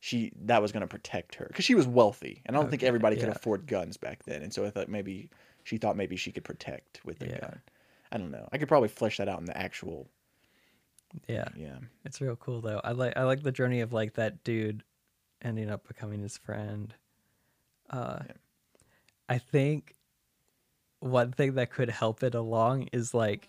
she 0.00 0.32
that 0.44 0.62
was 0.62 0.72
going 0.72 0.82
to 0.82 0.86
protect 0.86 1.34
her 1.36 1.46
because 1.48 1.64
she 1.64 1.74
was 1.74 1.86
wealthy, 1.86 2.40
and 2.46 2.56
I 2.56 2.60
don't 2.60 2.70
think 2.70 2.82
everybody 2.82 3.16
could 3.16 3.26
yeah. 3.26 3.32
afford 3.34 3.66
guns 3.66 3.96
back 3.96 4.22
then. 4.24 4.42
And 4.42 4.52
so 4.54 4.64
I 4.64 4.70
thought 4.70 4.88
maybe 4.88 5.28
she 5.64 5.78
thought 5.78 5.96
maybe 5.96 6.16
she 6.16 6.32
could 6.32 6.44
protect 6.44 7.00
with 7.04 7.18
the 7.18 7.26
Yeah. 7.28 7.40
gun. 7.40 7.60
I 8.10 8.18
don't 8.18 8.30
know. 8.30 8.48
I 8.52 8.58
could 8.58 8.68
probably 8.68 8.88
flesh 8.88 9.16
that 9.18 9.28
out 9.28 9.38
in 9.40 9.46
the 9.46 9.56
actual. 9.56 10.08
yeah, 11.28 11.48
Yeah. 11.56 11.78
it's 12.04 12.20
real 12.20 12.36
cool 12.36 12.60
though. 12.60 12.80
I 12.84 12.92
like 12.92 13.16
I 13.16 13.24
like 13.24 13.42
the 13.42 13.52
journey 13.52 13.80
of 13.80 13.92
like 13.92 14.14
that 14.14 14.44
dude 14.44 14.82
ending 15.40 15.70
up 15.70 15.86
becoming 15.88 16.20
his 16.22 16.36
friend. 16.38 16.94
Uh, 17.90 18.20
Yeah. 18.26 18.32
I 19.28 19.38
think 19.38 19.94
one 21.00 21.32
thing 21.32 21.54
that 21.54 21.70
could 21.70 21.90
help 21.90 22.22
it 22.22 22.34
along 22.34 22.88
is 22.92 23.12
like 23.14 23.48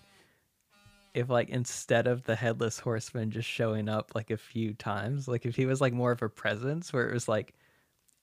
if 1.13 1.29
like 1.29 1.49
instead 1.49 2.07
of 2.07 2.23
the 2.23 2.35
headless 2.35 2.79
horseman 2.79 3.31
just 3.31 3.47
showing 3.47 3.87
up 3.89 4.11
like 4.15 4.31
a 4.31 4.37
few 4.37 4.73
times, 4.73 5.27
like 5.27 5.45
if 5.45 5.55
he 5.55 5.65
was 5.65 5.79
like 5.81 5.93
more 5.93 6.11
of 6.11 6.21
a 6.21 6.29
presence 6.29 6.91
where 6.91 7.09
it 7.09 7.13
was 7.13 7.27
like 7.27 7.53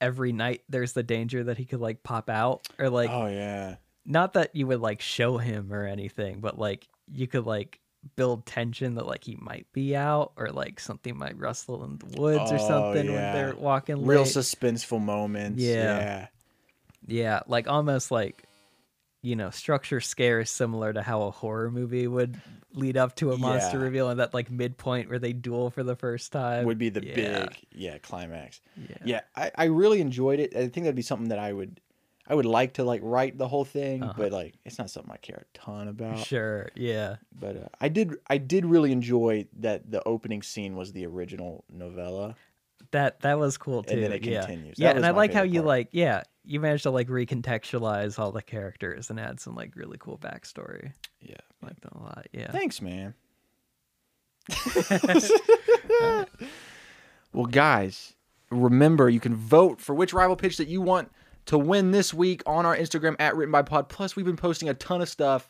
every 0.01 0.33
night 0.33 0.62
there's 0.69 0.93
the 0.95 1.03
danger 1.03 1.45
that 1.45 1.59
he 1.59 1.65
could 1.65 1.81
like 1.81 2.03
pop 2.03 2.31
out 2.31 2.67
or 2.79 2.89
like 2.89 3.11
oh 3.11 3.27
yeah. 3.27 3.77
not 4.07 4.33
that 4.33 4.57
you 4.57 4.67
would 4.67 4.81
like 4.81 5.01
show 5.01 5.37
him 5.39 5.73
or 5.73 5.87
anything, 5.87 6.41
but 6.41 6.59
like 6.59 6.89
you 7.12 7.27
could 7.27 7.45
like 7.47 7.79
build 8.17 8.47
tension 8.47 8.95
that 8.95 9.07
like 9.07 9.23
he 9.23 9.37
might 9.41 9.67
be 9.75 9.95
out 9.95 10.33
or 10.37 10.49
like 10.49 10.81
something 10.81 11.17
might 11.19 11.39
rustle 11.39 11.85
in 11.85 11.99
the 11.99 12.19
woods 12.21 12.51
or 12.51 12.55
Oh, 12.55 12.69
something 12.69 13.07
when 13.12 13.33
they're 13.35 13.55
walking 13.55 14.07
Real 14.07 14.25
suspenseful 14.25 15.03
moments. 15.03 15.62
Yeah. 15.62 15.99
Yeah. 15.99 16.27
yeah, 17.07 17.41
like 17.47 17.69
almost 17.69 18.11
like 18.11 18.45
you 19.23 19.37
know, 19.37 19.51
structure 19.51 20.01
scares 20.01 20.49
similar 20.51 20.93
to 20.93 21.03
how 21.03 21.23
a 21.23 21.31
horror 21.31 21.71
movie 21.71 22.07
would 22.07 22.41
lead 22.73 22.97
up 22.97 23.17
to 23.17 23.33
a 23.33 23.37
monster 23.39 23.79
Yeah. 23.79 23.85
reveal 23.85 24.09
and 24.11 24.21
that 24.21 24.33
like 24.33 24.51
midpoint 24.51 25.09
where 25.11 25.19
they 25.19 25.33
duel 25.33 25.71
for 25.71 25.83
the 25.83 25.97
first 25.97 26.31
time 26.33 26.65
Would 26.67 26.79
be 26.79 26.89
the 26.89 27.05
Yeah. 27.05 27.15
big 27.47 27.57
yeah 27.73 27.99
climax. 27.99 28.61
Yeah. 28.89 28.97
Yeah, 29.05 29.21
I, 29.37 29.51
I 29.57 29.65
really 29.65 30.01
enjoyed 30.01 30.41
it. 30.41 30.55
I 30.57 30.69
think 30.69 30.85
that'd 30.85 30.95
be 30.95 31.03
something 31.03 31.29
that 31.29 31.39
I 31.39 31.53
would 31.53 31.81
I 32.27 32.35
would 32.35 32.47
like 32.47 32.75
to 32.75 32.85
like 32.85 33.01
write 33.03 33.39
the 33.39 33.49
whole 33.49 33.65
thing, 33.65 34.05
Uh-huh. 34.05 34.13
but 34.17 34.31
like 34.33 34.55
it's 34.65 34.79
not 34.79 34.89
something 34.89 35.11
I 35.13 35.17
care 35.17 35.45
a 35.53 35.59
ton 35.59 35.89
about. 35.89 36.19
Sure, 36.19 36.71
yeah. 36.77 37.17
But 37.39 37.57
uh, 37.57 37.69
I 37.81 37.89
did 37.89 38.15
I 38.29 38.39
did 38.39 38.65
really 38.65 38.93
enjoy 38.93 39.47
that 39.59 39.91
the 39.91 40.01
opening 40.07 40.43
scene 40.43 40.77
was 40.77 40.93
the 40.93 41.05
original 41.07 41.65
novella. 41.69 42.37
That 42.93 43.21
that 43.21 43.39
was 43.39 43.59
cool 43.59 43.83
too. 43.83 43.95
And 43.95 44.03
then 44.05 44.13
it 44.13 44.25
yeah. 44.25 44.41
continues. 44.47 44.79
Yeah, 44.79 44.89
That 44.91 44.97
and 44.99 45.07
I 45.07 45.11
like 45.11 45.33
how 45.33 45.41
favorite 45.41 45.55
you 45.55 45.61
part. 45.61 45.67
like 45.69 45.89
yeah, 45.91 46.23
you 46.51 46.59
managed 46.59 46.83
to 46.83 46.91
like 46.91 47.07
recontextualize 47.07 48.19
all 48.19 48.33
the 48.33 48.43
characters 48.43 49.09
and 49.09 49.21
add 49.21 49.39
some 49.39 49.55
like 49.55 49.77
really 49.77 49.97
cool 49.99 50.19
backstory. 50.19 50.93
Yeah. 51.21 51.37
I 51.63 51.67
like 51.67 51.81
that 51.81 51.93
a 51.93 51.99
lot. 51.99 52.27
Yeah. 52.33 52.51
Thanks, 52.51 52.83
man. 52.83 53.15
well, 57.33 57.47
guys, 57.47 58.15
remember 58.51 59.09
you 59.09 59.21
can 59.21 59.37
vote 59.37 59.81
for 59.81 59.95
which 59.95 60.13
rival 60.13 60.35
pitch 60.35 60.57
that 60.57 60.67
you 60.67 60.81
want 60.81 61.13
to 61.47 61.57
win 61.57 61.93
this 61.93 62.13
week 62.13 62.43
on 62.47 62.67
our 62.67 62.77
Instagram 62.77 63.15
at 63.21 63.37
Written 63.37 63.53
by 63.53 63.63
Pod. 63.63 63.89
Plus, 63.89 64.17
we've 64.17 64.27
been 64.27 64.37
posting 64.37 64.69
a 64.69 64.75
ton 64.75 65.01
of 65.01 65.09
stuff 65.09 65.49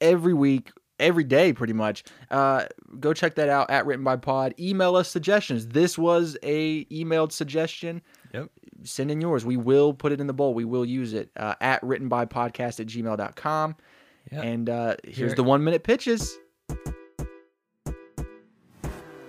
every 0.00 0.34
week, 0.34 0.72
every 0.98 1.24
day, 1.24 1.52
pretty 1.52 1.72
much. 1.72 2.02
Uh, 2.32 2.64
go 2.98 3.12
check 3.12 3.36
that 3.36 3.48
out 3.48 3.70
at 3.70 3.86
Written 3.86 4.04
by 4.04 4.16
Pod. 4.16 4.54
Email 4.58 4.96
us 4.96 5.08
suggestions. 5.08 5.68
This 5.68 5.96
was 5.96 6.36
a 6.42 6.84
emailed 6.86 7.30
suggestion. 7.30 8.02
Yep. 8.36 8.50
Send 8.84 9.10
in 9.10 9.20
yours. 9.20 9.44
We 9.44 9.56
will 9.56 9.94
put 9.94 10.12
it 10.12 10.20
in 10.20 10.26
the 10.26 10.32
bowl. 10.34 10.52
We 10.54 10.64
will 10.64 10.84
use 10.84 11.12
it 11.14 11.30
uh, 11.36 11.54
at 11.60 11.80
writtenbypodcast 11.82 12.08
by 12.08 12.26
podcast 12.26 12.80
at 12.80 12.86
gmail.com. 12.86 13.76
Yeah. 14.30 14.42
And 14.42 14.68
uh, 14.68 14.96
here's 15.04 15.16
Here- 15.16 15.34
the 15.34 15.44
one 15.44 15.64
minute 15.64 15.82
pitches. 15.84 16.38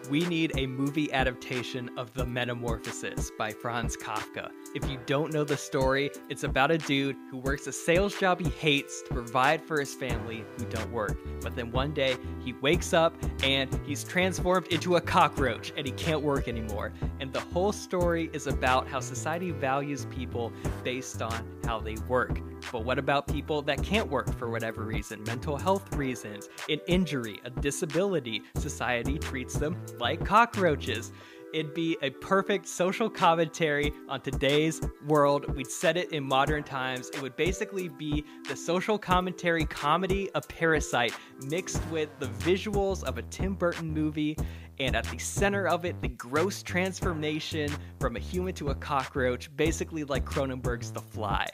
We 0.09 0.25
need 0.25 0.53
a 0.57 0.67
movie 0.67 1.11
adaptation 1.11 1.89
of 1.97 2.13
The 2.13 2.25
Metamorphosis 2.25 3.29
by 3.37 3.51
Franz 3.51 3.97
Kafka. 3.97 4.49
If 4.75 4.89
you 4.89 4.99
don't 5.05 5.33
know 5.33 5.43
the 5.43 5.57
story, 5.57 6.11
it's 6.29 6.43
about 6.43 6.71
a 6.71 6.77
dude 6.77 7.15
who 7.31 7.37
works 7.37 7.67
a 7.67 7.71
sales 7.71 8.17
job 8.19 8.39
he 8.39 8.49
hates 8.49 9.01
to 9.03 9.13
provide 9.13 9.63
for 9.63 9.79
his 9.79 9.93
family 9.93 10.43
who 10.57 10.65
don't 10.65 10.91
work. 10.91 11.17
But 11.41 11.55
then 11.55 11.71
one 11.71 11.93
day, 11.93 12.17
he 12.43 12.53
wakes 12.53 12.93
up 12.93 13.15
and 13.43 13.69
he's 13.85 14.03
transformed 14.03 14.67
into 14.67 14.97
a 14.97 15.01
cockroach 15.01 15.71
and 15.77 15.85
he 15.85 15.91
can't 15.93 16.21
work 16.21 16.47
anymore. 16.47 16.93
And 17.19 17.31
the 17.31 17.39
whole 17.39 17.71
story 17.71 18.29
is 18.33 18.47
about 18.47 18.87
how 18.87 18.99
society 18.99 19.51
values 19.51 20.05
people 20.09 20.51
based 20.83 21.21
on 21.21 21.45
how 21.65 21.79
they 21.79 21.95
work. 22.07 22.39
But 22.71 22.83
what 22.83 22.99
about 22.99 23.27
people 23.27 23.61
that 23.63 23.81
can't 23.83 24.09
work 24.09 24.33
for 24.37 24.49
whatever 24.49 24.83
reason? 24.83 25.23
Mental 25.23 25.57
health 25.57 25.95
reasons, 25.95 26.49
an 26.69 26.79
injury, 26.87 27.39
a 27.45 27.49
disability. 27.49 28.43
Society 28.55 29.17
treats 29.17 29.55
them 29.55 29.77
like 29.99 30.25
cockroaches. 30.25 31.11
It'd 31.53 31.73
be 31.73 31.97
a 32.01 32.09
perfect 32.09 32.67
social 32.67 33.09
commentary 33.09 33.93
on 34.09 34.21
today's 34.21 34.81
world. 35.07 35.55
We'd 35.55 35.71
set 35.71 35.95
it 35.95 36.11
in 36.11 36.23
modern 36.23 36.63
times. 36.63 37.09
It 37.09 37.21
would 37.21 37.37
basically 37.37 37.87
be 37.87 38.25
the 38.49 38.55
social 38.55 38.97
commentary 38.97 39.63
comedy 39.63 40.29
of 40.31 40.47
Parasite 40.49 41.13
mixed 41.45 41.81
with 41.89 42.09
the 42.19 42.27
visuals 42.27 43.03
of 43.03 43.17
a 43.17 43.21
Tim 43.23 43.53
Burton 43.55 43.93
movie. 43.93 44.37
And 44.79 44.95
at 44.95 45.05
the 45.05 45.17
center 45.17 45.67
of 45.67 45.85
it, 45.85 45.99
the 46.01 46.09
gross 46.09 46.61
transformation 46.61 47.71
from 47.99 48.15
a 48.17 48.19
human 48.19 48.53
to 48.55 48.69
a 48.69 48.75
cockroach, 48.75 49.49
basically 49.55 50.03
like 50.03 50.25
Cronenberg's 50.25 50.91
The 50.91 51.01
Fly. 51.01 51.47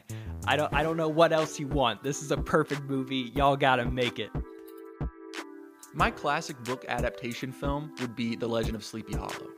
I 0.46 0.58
don't, 0.58 0.74
I 0.74 0.84
don't 0.84 0.98
know 0.98 1.08
what 1.08 1.32
else 1.32 1.60
you 1.60 1.68
want. 1.68 2.04
This 2.04 2.22
is 2.22 2.32
a 2.32 2.38
perfect 2.38 2.82
movie. 2.82 3.32
Y'all 3.36 3.56
gotta 3.56 3.86
make 3.86 4.20
it. 4.20 4.32
My 5.94 6.10
classic 6.10 6.62
book 6.64 6.84
adaptation 6.88 7.52
film 7.52 7.94
would 8.02 8.16
be 8.16 8.36
The 8.36 8.48
Legend 8.48 8.76
of 8.76 8.84
Sleepy 8.84 9.14
Hollow. 9.14 9.52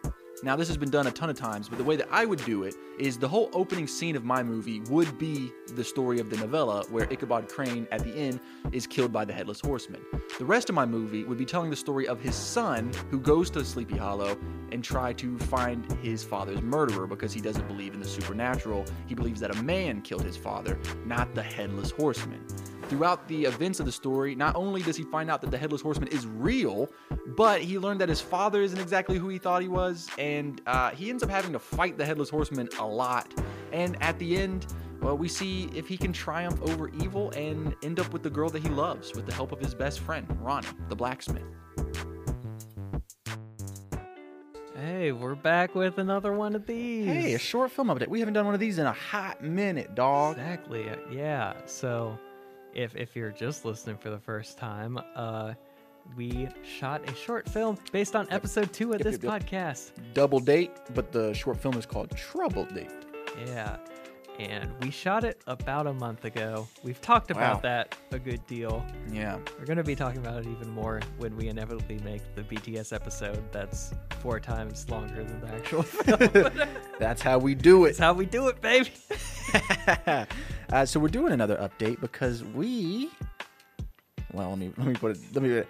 Now, 0.43 0.55
this 0.55 0.67
has 0.67 0.75
been 0.77 0.89
done 0.89 1.07
a 1.07 1.11
ton 1.11 1.29
of 1.29 1.37
times, 1.37 1.69
but 1.69 1.77
the 1.77 1.83
way 1.83 1.95
that 1.95 2.07
I 2.11 2.25
would 2.25 2.43
do 2.43 2.63
it 2.63 2.75
is 2.99 3.17
the 3.17 3.27
whole 3.27 3.49
opening 3.53 3.87
scene 3.87 4.15
of 4.15 4.25
my 4.25 4.43
movie 4.43 4.81
would 4.89 5.17
be 5.17 5.51
the 5.75 5.83
story 5.83 6.19
of 6.19 6.29
the 6.29 6.37
novella 6.37 6.83
where 6.89 7.11
Ichabod 7.11 7.47
Crane 7.47 7.87
at 7.91 8.03
the 8.03 8.13
end 8.13 8.41
is 8.73 8.85
killed 8.85 9.13
by 9.13 9.23
the 9.23 9.31
Headless 9.31 9.61
Horseman. 9.61 10.01
The 10.37 10.45
rest 10.45 10.67
of 10.69 10.75
my 10.75 10.85
movie 10.85 11.23
would 11.23 11.37
be 11.37 11.45
telling 11.45 11.69
the 11.69 11.75
story 11.75 12.07
of 12.07 12.19
his 12.19 12.35
son 12.35 12.91
who 13.09 13.19
goes 13.19 13.49
to 13.51 13.63
Sleepy 13.63 13.97
Hollow 13.97 14.37
and 14.71 14.83
try 14.83 15.13
to 15.13 15.37
find 15.39 15.89
his 16.01 16.23
father's 16.23 16.61
murderer 16.61 17.07
because 17.07 17.33
he 17.33 17.39
doesn't 17.39 17.67
believe 17.67 17.93
in 17.93 18.01
the 18.01 18.07
supernatural. 18.07 18.85
He 19.07 19.15
believes 19.15 19.39
that 19.39 19.55
a 19.55 19.63
man 19.63 20.01
killed 20.01 20.23
his 20.23 20.37
father, 20.37 20.77
not 21.05 21.33
the 21.33 21.43
Headless 21.43 21.91
Horseman. 21.91 22.45
Throughout 22.89 23.27
the 23.27 23.45
events 23.45 23.79
of 23.79 23.87
the 23.87 23.91
story, 23.91 24.35
not 24.35 24.55
only 24.55 24.83
does 24.83 24.95
he 24.95 25.03
find 25.03 25.31
out 25.31 25.41
that 25.41 25.49
the 25.49 25.57
Headless 25.57 25.81
Horseman 25.81 26.07
is 26.09 26.27
real, 26.27 26.87
but 27.35 27.61
he 27.61 27.79
learned 27.79 27.99
that 28.01 28.09
his 28.09 28.21
father 28.21 28.61
isn't 28.61 28.79
exactly 28.79 29.17
who 29.17 29.27
he 29.27 29.39
thought 29.39 29.63
he 29.63 29.67
was, 29.67 30.07
and 30.19 30.61
uh, 30.67 30.91
he 30.91 31.09
ends 31.09 31.23
up 31.23 31.29
having 31.29 31.51
to 31.53 31.59
fight 31.59 31.97
the 31.97 32.05
Headless 32.05 32.29
Horseman 32.29 32.69
a 32.79 32.85
lot. 32.85 33.33
And 33.71 34.01
at 34.03 34.19
the 34.19 34.37
end, 34.37 34.67
well, 35.01 35.17
we 35.17 35.27
see 35.27 35.69
if 35.75 35.87
he 35.87 35.97
can 35.97 36.13
triumph 36.13 36.61
over 36.61 36.89
evil 36.89 37.31
and 37.31 37.75
end 37.83 37.99
up 37.99 38.13
with 38.13 38.23
the 38.23 38.29
girl 38.29 38.49
that 38.49 38.61
he 38.61 38.69
loves 38.69 39.13
with 39.15 39.25
the 39.25 39.33
help 39.33 39.51
of 39.51 39.59
his 39.59 39.73
best 39.73 39.99
friend, 39.99 40.27
Ronnie, 40.39 40.67
the 40.87 40.95
blacksmith. 40.95 41.43
Hey, 44.75 45.11
we're 45.11 45.35
back 45.35 45.73
with 45.73 45.97
another 45.97 46.33
one 46.33 46.53
of 46.53 46.65
these. 46.65 47.07
Hey, 47.07 47.33
a 47.33 47.39
short 47.39 47.71
film 47.71 47.87
update. 47.87 48.07
We 48.07 48.19
haven't 48.19 48.33
done 48.33 48.45
one 48.45 48.53
of 48.53 48.59
these 48.59 48.77
in 48.77 48.85
a 48.85 48.93
hot 48.93 49.43
minute, 49.43 49.95
dog. 49.95 50.37
Exactly. 50.37 50.85
Yeah. 51.11 51.53
So, 51.65 52.19
if 52.75 52.95
if 52.95 53.15
you're 53.15 53.31
just 53.31 53.65
listening 53.65 53.97
for 53.97 54.09
the 54.09 54.19
first 54.19 54.57
time, 54.57 54.99
uh, 55.15 55.53
we 56.15 56.47
shot 56.63 57.09
a 57.09 57.15
short 57.15 57.49
film 57.49 57.77
based 57.91 58.15
on 58.15 58.27
episode 58.29 58.71
two 58.71 58.93
of 58.93 58.99
Yep, 58.99 59.03
this 59.03 59.23
yep, 59.23 59.23
yep. 59.23 59.41
podcast. 59.49 59.91
Double 60.13 60.39
date, 60.39 60.71
but 60.93 61.11
the 61.11 61.33
short 61.33 61.57
film 61.59 61.75
is 61.77 61.85
called 61.85 62.11
Trouble 62.15 62.65
Date. 62.65 62.91
Yeah. 63.47 63.77
And 64.37 64.69
we 64.83 64.91
shot 64.91 65.23
it 65.23 65.41
about 65.47 65.87
a 65.87 65.93
month 65.93 66.25
ago. 66.25 66.67
We've 66.83 66.99
talked 66.99 67.31
about 67.31 67.55
Wow. 67.55 67.61
that 67.61 67.97
a 68.11 68.19
good 68.19 68.45
deal. 68.47 68.85
Yeah. 69.09 69.37
We're 69.57 69.63
going 69.65 69.77
to 69.77 69.83
be 69.83 69.95
talking 69.95 70.19
about 70.19 70.39
it 70.45 70.47
even 70.47 70.69
more 70.69 70.99
when 71.17 71.37
we 71.37 71.47
inevitably 71.47 71.99
make 72.03 72.21
the 72.35 72.43
BTS 72.43 72.91
episode 72.93 73.41
that's 73.53 73.93
four 74.19 74.41
times 74.41 74.89
longer 74.89 75.23
than 75.23 75.39
the 75.39 75.47
actual 75.47 75.83
film. 75.83 76.67
That's 76.99 77.21
how 77.21 77.37
we 77.37 77.55
do 77.55 77.85
it. 77.85 77.89
That's 77.91 77.99
how 77.99 78.11
we 78.13 78.25
do 78.25 78.49
it, 78.49 78.59
baby. 78.61 78.91
uh, 80.71 80.85
so 80.85 80.99
we're 80.99 81.07
doing 81.07 81.33
another 81.33 81.55
update 81.57 81.99
because 82.01 82.43
we, 82.43 83.09
well, 84.33 84.49
let 84.49 84.59
me 84.59 84.71
let 84.77 84.87
me 84.87 84.93
put 84.93 85.11
it. 85.11 85.19
Let 85.33 85.43
me. 85.43 85.63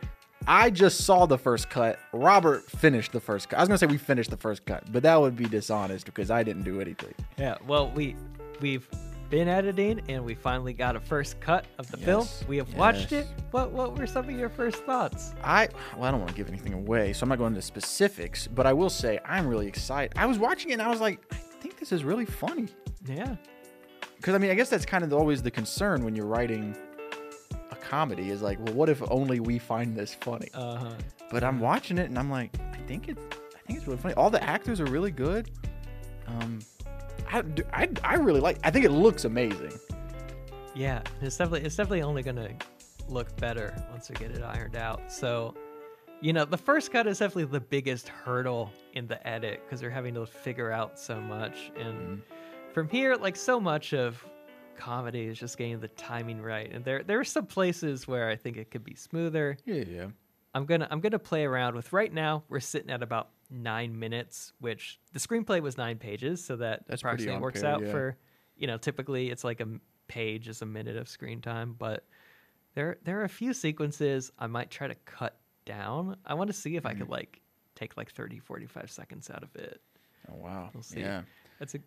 I 0.48 0.70
just 0.70 1.06
saw 1.06 1.26
the 1.26 1.38
first 1.38 1.70
cut. 1.70 2.00
Robert 2.14 2.70
finished 2.70 3.12
the 3.12 3.20
first 3.20 3.50
cut. 3.50 3.58
I 3.58 3.62
was 3.62 3.68
gonna 3.68 3.78
say 3.78 3.88
we 3.88 3.98
finished 3.98 4.30
the 4.30 4.38
first 4.38 4.66
cut, 4.66 4.92
but 4.92 5.04
that 5.04 5.20
would 5.20 5.36
be 5.36 5.46
dishonest 5.46 6.06
because 6.06 6.30
I 6.30 6.44
didn't 6.44 6.64
do 6.64 6.82
anything. 6.82 7.14
Yeah, 7.38 7.58
well, 7.68 7.90
we 7.92 8.16
we've 8.62 8.88
been 9.30 9.48
editing 9.48 10.02
and 10.08 10.24
we 10.24 10.36
finally 10.36 10.74
got 10.74 10.96
a 10.96 11.00
first 11.00 11.40
cut 11.40 11.66
of 11.80 11.90
the 11.90 11.98
film. 11.98 12.28
We 12.48 12.58
have 12.58 12.74
watched 12.76 13.12
it. 13.12 13.28
What 13.52 13.72
what 13.72 13.98
were 13.98 14.08
some 14.08 14.30
of 14.30 14.32
your 14.38 14.50
first 14.50 14.84
thoughts? 14.84 15.34
I 15.44 15.68
well, 15.96 16.06
I 16.06 16.12
don't 16.12 16.20
want 16.20 16.30
to 16.30 16.38
give 16.38 16.48
anything 16.48 16.74
away, 16.74 17.14
so 17.14 17.24
I'm 17.24 17.30
not 17.30 17.38
going 17.38 17.54
into 17.54 17.62
specifics. 17.62 18.48
But 18.48 18.66
I 18.68 18.74
will 18.74 18.90
say 18.90 19.20
I'm 19.26 19.48
really 19.48 19.68
excited. 19.68 20.14
I 20.18 20.26
was 20.26 20.38
watching 20.38 20.72
it 20.72 20.74
and 20.74 20.82
I 20.82 20.90
was 20.90 21.02
like, 21.02 21.20
I 21.32 21.36
think 21.36 21.80
this 21.80 21.92
is 21.92 22.04
really 22.04 22.26
funny. 22.26 22.68
Yeah. 23.08 23.36
Because 24.16 24.34
I 24.34 24.38
mean, 24.38 24.52
I 24.52 24.56
guess 24.56 24.70
that's 24.70 24.86
kind 24.86 25.04
of 25.04 25.14
always 25.14 25.42
the 25.42 25.52
concern 25.52 26.04
when 26.04 26.16
you're 26.16 26.26
writing 26.26 26.76
a 27.72 27.76
comedy 27.76 28.30
is 28.30 28.42
like, 28.42 28.60
well, 28.66 28.74
what 28.74 28.90
if 28.90 29.02
only 29.10 29.40
we 29.40 29.60
find 29.60 29.96
this 29.96 30.14
funny? 30.14 30.50
Uh 30.54 30.76
huh. 30.78 30.94
But 31.32 31.44
I'm 31.44 31.60
watching 31.60 31.98
it 31.98 32.10
and 32.10 32.18
I'm 32.18 32.30
like, 32.30 32.56
I 32.74 32.78
think 32.88 33.10
it's, 33.10 33.22
I 33.56 33.60
think 33.68 33.80
it's 33.80 33.88
really 33.88 34.00
funny. 34.00 34.14
All 34.16 34.30
the 34.30 34.44
actors 34.44 34.80
are 34.80 34.86
really 34.86 35.12
good. 35.12 35.52
Um, 36.28 36.60
I, 37.32 37.44
I, 37.74 37.90
I 38.04 38.16
really 38.16 38.40
like. 38.40 38.60
I 38.64 38.72
think 38.72 38.86
it 38.86 38.92
looks 38.92 39.26
amazing. 39.26 39.74
Yeah, 40.76 41.02
it's 41.22 41.38
definitely 41.38 41.66
it's 41.66 41.76
definitely 41.76 42.02
only 42.02 42.22
gonna 42.22 42.50
look 43.08 43.36
better 43.38 43.74
once 43.92 44.10
we 44.10 44.16
get 44.16 44.32
it 44.32 44.44
ironed 44.44 44.76
out. 44.76 45.12
So, 45.12 45.54
you 46.22 46.34
know, 46.34 46.46
the 46.46 46.58
first 46.58 46.92
cut 46.92 47.08
is 47.08 47.20
definitely 47.20 47.46
the 47.46 47.62
biggest 47.62 48.08
hurdle 48.08 48.72
in 48.94 49.08
the 49.08 49.26
edit 49.28 49.62
because 49.66 49.80
they're 49.80 49.90
having 49.90 50.14
to 50.16 50.26
figure 50.26 50.72
out 50.72 51.00
so 51.00 51.20
much. 51.20 51.72
And 51.78 52.22
from 52.76 52.90
here, 52.90 53.16
like 53.16 53.36
so 53.36 53.60
much 53.60 53.94
of 53.94 54.24
comedy 54.78 55.24
is 55.28 55.40
just 55.40 55.58
getting 55.58 55.80
the 55.80 55.88
timing 55.88 56.42
right. 56.42 56.72
And 56.72 56.84
there 56.86 57.02
there 57.02 57.20
are 57.20 57.24
some 57.24 57.46
places 57.48 58.08
where 58.08 58.30
I 58.30 58.36
think 58.36 58.58
it 58.58 58.70
could 58.70 58.84
be 58.84 58.94
smoother. 58.96 59.58
Yeah, 59.66 59.84
yeah. 59.88 60.08
I'm 60.54 60.66
gonna 60.66 60.88
I'm 60.92 61.00
gonna 61.00 61.18
play 61.18 61.46
around 61.46 61.76
with. 61.76 61.92
Right 61.94 62.14
now, 62.14 62.44
we're 62.50 62.60
sitting 62.60 62.92
at 62.92 63.02
about 63.02 63.30
nine 63.50 63.98
minutes, 63.98 64.54
which 64.60 65.00
the 65.14 65.20
screenplay 65.20 65.62
was 65.62 65.78
nine 65.78 65.98
pages, 65.98 66.44
so 66.44 66.58
that 66.58 66.84
That's 66.88 67.02
approximately 67.02 67.40
works 67.42 67.62
par, 67.62 67.72
out 67.72 67.82
yeah. 67.86 67.92
for, 67.92 68.18
you 68.58 68.68
know, 68.68 68.78
typically 68.78 69.30
it's 69.30 69.44
like 69.44 69.62
a 69.62 69.68
page 70.08 70.48
is 70.48 70.62
a 70.62 70.66
minute 70.66 70.98
of 70.98 71.08
screen 71.10 71.42
time, 71.42 71.76
but 71.80 72.06
there 72.74 72.98
there 73.04 73.20
are 73.22 73.24
a 73.24 73.30
few 73.30 73.54
sequences 73.54 74.32
I 74.38 74.48
might 74.48 74.70
try 74.70 74.88
to 74.88 74.96
cut 75.06 75.38
down. 75.66 76.18
I 76.26 76.34
want 76.34 76.50
to 76.50 76.54
see 76.54 76.76
if 76.76 76.86
I 76.86 76.92
Mm-hmm. 76.92 77.00
could 77.02 77.10
like 77.10 77.42
take 77.76 77.96
like 77.98 78.12
30, 78.12 78.40
45 78.40 78.92
seconds 78.92 79.30
out 79.30 79.44
of 79.44 79.56
it. 79.56 79.82
Oh 80.30 80.36
wow. 80.36 80.70
We'll 80.74 80.84
see. 80.84 81.00
Yeah. 81.02 81.22
That's 81.60 81.76
a 81.76 81.80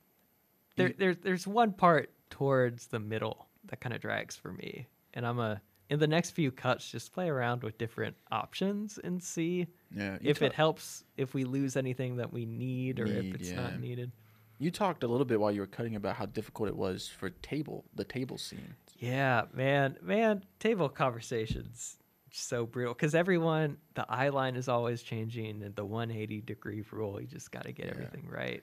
there. 0.78 0.94
There's 0.96 1.16
there's 1.18 1.46
one 1.46 1.72
part 1.72 2.10
towards 2.30 2.86
the 2.86 2.98
middle 2.98 3.48
that 3.66 3.80
kind 3.80 3.94
of 3.94 4.00
drags 4.00 4.36
for 4.36 4.52
me, 4.52 4.86
and 5.14 5.26
I'm 5.26 5.38
a 5.38 5.60
in 5.90 5.98
the 5.98 6.06
next 6.06 6.30
few 6.32 6.50
cuts 6.50 6.90
just 6.90 7.12
play 7.12 7.28
around 7.30 7.62
with 7.62 7.78
different 7.78 8.14
options 8.30 8.98
and 9.02 9.22
see 9.22 9.66
Yeah. 9.94 10.18
if 10.20 10.42
it 10.42 10.52
helps 10.52 11.04
if 11.16 11.32
we 11.34 11.44
lose 11.44 11.76
anything 11.76 12.16
that 12.16 12.30
we 12.32 12.44
need 12.44 13.00
or 13.00 13.06
Need, 13.06 13.34
if 13.34 13.40
it's 13.40 13.50
yeah. 13.50 13.62
not 13.62 13.80
needed. 13.80 14.12
You 14.58 14.70
talked 14.70 15.02
a 15.04 15.06
little 15.08 15.24
bit 15.24 15.40
while 15.40 15.50
you 15.52 15.60
were 15.60 15.66
cutting 15.66 15.94
about 15.96 16.16
how 16.16 16.26
difficult 16.26 16.68
it 16.68 16.76
was 16.76 17.08
for 17.08 17.30
table 17.30 17.84
the 17.94 18.04
table 18.04 18.36
scene. 18.38 18.74
Yeah, 18.98 19.44
man, 19.54 19.96
man, 20.02 20.44
table 20.58 20.88
conversations 20.88 21.96
so 22.30 22.66
brutal 22.66 22.92
because 22.92 23.14
everyone 23.14 23.78
the 23.94 24.04
eye 24.10 24.28
line 24.28 24.56
is 24.56 24.68
always 24.68 25.02
changing 25.02 25.62
and 25.62 25.74
the 25.74 25.84
180 25.84 26.42
degree 26.42 26.84
rule. 26.90 27.18
You 27.20 27.26
just 27.26 27.50
got 27.50 27.64
to 27.64 27.72
get 27.72 27.86
Yeah. 27.86 27.92
everything 27.92 28.28
right. 28.28 28.62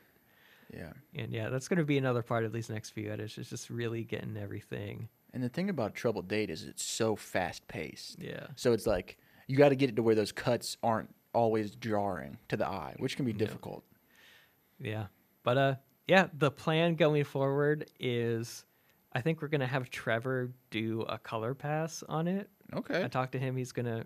Yeah. 0.74 0.94
And 1.14 1.32
yeah, 1.32 1.50
that's 1.50 1.68
going 1.68 1.80
to 1.80 1.86
be 1.86 1.98
another 1.98 2.22
part 2.22 2.46
of 2.46 2.52
these 2.52 2.70
next 2.70 2.92
few 2.92 3.12
edits. 3.12 3.38
Is 3.38 3.50
just 3.50 3.70
really 3.70 4.04
getting 4.04 4.38
everything. 4.38 5.10
And 5.34 5.44
the 5.44 5.50
thing 5.50 5.70
about 5.70 5.96
Trouble 5.96 6.22
Date 6.22 6.50
is 6.50 6.64
it's 6.64 6.84
so 6.84 7.16
fast 7.16 7.68
paced. 7.68 8.20
Yeah. 8.20 8.48
So 8.56 8.74
it's 8.74 8.88
like 8.88 9.18
you 9.48 9.58
got 9.58 9.70
to 9.70 9.76
get 9.76 9.90
it 9.90 9.96
to 9.98 10.04
where 10.04 10.16
those 10.16 10.32
cuts 10.32 10.78
aren't 10.82 11.14
always 11.34 11.72
jarring 11.76 12.38
to 12.48 12.58
the 12.58 12.66
eye, 12.66 12.96
which 12.98 13.16
can 13.16 13.26
be 13.26 13.34
difficult. 13.34 13.84
Yeah. 14.80 15.08
But 15.44 15.58
uh 15.58 15.76
yeah, 16.08 16.28
the 16.38 16.50
plan 16.50 16.96
going 16.96 17.24
forward 17.24 17.90
is 18.00 18.64
I 19.12 19.22
think 19.22 19.42
we're 19.42 19.50
gonna 19.50 19.68
have 19.68 19.90
Trevor 19.90 20.52
do 20.72 21.02
a 21.02 21.18
color 21.18 21.54
pass 21.54 22.04
on 22.08 22.28
it. 22.28 22.50
Okay. 22.74 23.04
I 23.04 23.08
talked 23.08 23.34
to 23.34 23.40
him, 23.40 23.56
he's 23.56 23.72
gonna 23.72 24.06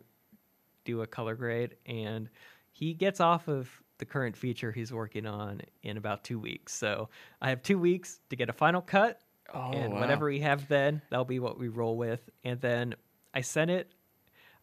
do 0.85 1.01
a 1.01 1.07
color 1.07 1.35
grade 1.35 1.75
and 1.85 2.29
he 2.71 2.93
gets 2.93 3.19
off 3.19 3.47
of 3.47 3.69
the 3.99 4.05
current 4.05 4.35
feature 4.35 4.71
he's 4.71 4.91
working 4.91 5.25
on 5.27 5.61
in 5.83 5.97
about 5.97 6.23
two 6.23 6.39
weeks. 6.39 6.73
So 6.73 7.09
I 7.41 7.49
have 7.49 7.61
two 7.61 7.77
weeks 7.77 8.19
to 8.29 8.35
get 8.35 8.49
a 8.49 8.53
final 8.53 8.81
cut. 8.81 9.21
Oh, 9.53 9.71
and 9.71 9.93
wow. 9.93 9.99
whatever 9.99 10.25
we 10.27 10.39
have 10.41 10.67
then, 10.67 11.01
that'll 11.09 11.25
be 11.25 11.39
what 11.39 11.59
we 11.59 11.69
roll 11.69 11.97
with. 11.97 12.21
And 12.43 12.61
then 12.61 12.95
I 13.33 13.41
sent 13.41 13.71
it. 13.71 13.91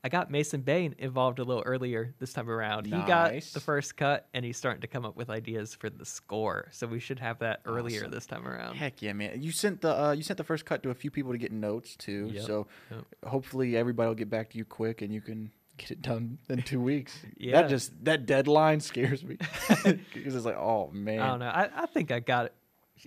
I 0.04 0.08
got 0.08 0.30
Mason 0.30 0.60
Bain 0.60 0.94
involved 0.98 1.40
a 1.40 1.42
little 1.42 1.64
earlier 1.66 2.14
this 2.20 2.32
time 2.32 2.48
around. 2.48 2.84
He 2.86 2.92
got 2.92 3.32
the 3.52 3.58
first 3.58 3.96
cut 3.96 4.28
and 4.32 4.44
he's 4.44 4.56
starting 4.56 4.80
to 4.82 4.86
come 4.86 5.04
up 5.04 5.16
with 5.16 5.28
ideas 5.28 5.74
for 5.74 5.90
the 5.90 6.04
score. 6.04 6.68
So 6.70 6.86
we 6.86 7.00
should 7.00 7.18
have 7.18 7.40
that 7.40 7.62
earlier 7.64 8.02
Awesome. 8.02 8.12
this 8.12 8.26
time 8.26 8.46
around. 8.46 8.76
Heck 8.76 9.02
yeah, 9.02 9.12
man! 9.14 9.42
You 9.42 9.50
sent 9.50 9.80
the 9.80 10.00
uh, 10.00 10.12
you 10.12 10.22
sent 10.22 10.36
the 10.36 10.44
first 10.44 10.64
cut 10.64 10.84
to 10.84 10.90
a 10.90 10.94
few 10.94 11.10
people 11.10 11.32
to 11.32 11.38
get 11.38 11.50
notes 11.50 11.96
too. 11.96 12.30
Yep, 12.32 12.44
So 12.44 12.66
yep. 12.92 13.04
hopefully 13.26 13.76
everybody 13.76 14.06
will 14.06 14.14
get 14.14 14.30
back 14.30 14.50
to 14.50 14.58
you 14.58 14.64
quick 14.64 15.02
and 15.02 15.12
you 15.12 15.20
can 15.20 15.50
get 15.76 15.90
it 15.90 16.02
done 16.02 16.38
in 16.48 16.62
two 16.62 16.80
weeks. 16.80 17.16
Yeah. 17.38 17.62
That 17.62 17.68
just 17.70 18.04
that 18.04 18.26
deadline 18.26 18.80
scares 18.80 19.22
me 19.24 19.36
because 19.84 20.34
it's 20.34 20.44
like, 20.46 20.56
oh 20.56 20.90
man. 20.92 21.20
I 21.20 21.26
don't 21.28 21.38
know. 21.40 21.46
I, 21.48 21.70
I 21.82 21.86
think 21.86 22.10
I 22.10 22.20
got 22.20 22.46
it. 22.46 22.54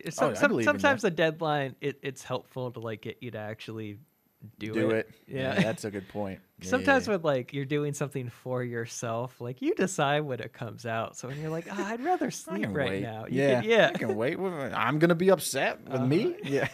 Oh, 0.05 0.09
Some, 0.11 0.29
I 0.31 0.33
some- 0.35 0.63
sometimes 0.63 1.01
the 1.01 1.09
deadline 1.11 1.75
it, 1.81 1.97
it's 2.03 2.23
helpful 2.23 2.71
to 2.71 2.79
like 2.79 3.01
get 3.01 3.17
you 3.21 3.31
to 3.31 3.39
actually 3.39 3.97
do, 4.57 4.73
Do 4.73 4.89
it. 4.91 5.07
it. 5.07 5.15
Yeah. 5.35 5.53
that's 5.55 5.83
a 5.85 5.91
good 5.91 6.07
point. 6.07 6.39
Yeah, 6.61 6.69
Sometimes 6.71 7.07
yeah, 7.07 7.13
when 7.13 7.21
like 7.21 7.53
you're 7.53 7.63
doing 7.63 7.93
something 7.93 8.29
for 8.29 8.61
yourself, 8.65 9.39
like 9.39 9.61
you 9.61 9.73
decide 9.75 10.21
when 10.25 10.41
it 10.41 10.51
comes 10.51 10.85
out. 10.85 11.15
So 11.15 11.29
when 11.29 11.39
you're 11.39 11.49
like, 11.49 11.67
"Ah, 11.71 11.87
I'd 11.91 12.03
rather 12.03 12.29
sleep 12.43 12.67
right 12.71 12.89
wait. 12.89 13.01
now. 13.01 13.27
You 13.29 13.41
yeah, 13.41 13.61
can- 13.61 13.69
yeah. 13.69 13.91
I 13.93 13.97
can 13.97 14.15
wait. 14.17 14.37
I'm 14.37 14.99
gonna 14.99 15.15
be 15.15 15.29
upset 15.31 15.79
with 15.89 16.01
me. 16.01 16.35
Yeah, 16.43 16.67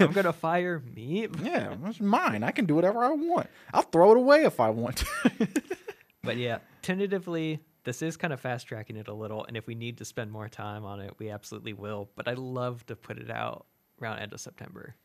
I'm 0.00 0.10
gonna 0.10 0.32
fire 0.32 0.82
me. 0.96 1.28
yeah, 1.44 1.76
it's 1.86 2.00
mine. 2.00 2.42
I 2.42 2.50
can 2.50 2.64
do 2.66 2.74
whatever 2.74 3.04
I 3.04 3.10
want. 3.12 3.46
I'll 3.72 3.82
throw 3.82 4.10
it 4.10 4.16
away 4.16 4.42
if 4.42 4.58
I 4.58 4.70
want 4.70 4.96
to. 4.96 5.48
But 6.24 6.36
yeah, 6.36 6.58
tentatively, 6.82 7.60
this 7.84 8.02
is 8.02 8.16
kind 8.16 8.32
of 8.32 8.40
fast 8.40 8.66
tracking 8.66 8.96
it 8.96 9.06
a 9.06 9.14
little, 9.14 9.44
and 9.44 9.56
if 9.56 9.66
we 9.68 9.76
need 9.76 9.98
to 9.98 10.04
spend 10.04 10.32
more 10.32 10.48
time 10.48 10.84
on 10.84 10.98
it, 11.00 11.14
we 11.18 11.30
absolutely 11.30 11.72
will. 11.72 12.10
But 12.16 12.26
I 12.26 12.32
love 12.32 12.84
to 12.86 12.96
put 12.96 13.16
it 13.18 13.30
out 13.30 13.66
around 14.02 14.18
end 14.18 14.32
of 14.32 14.40
September. 14.40 14.96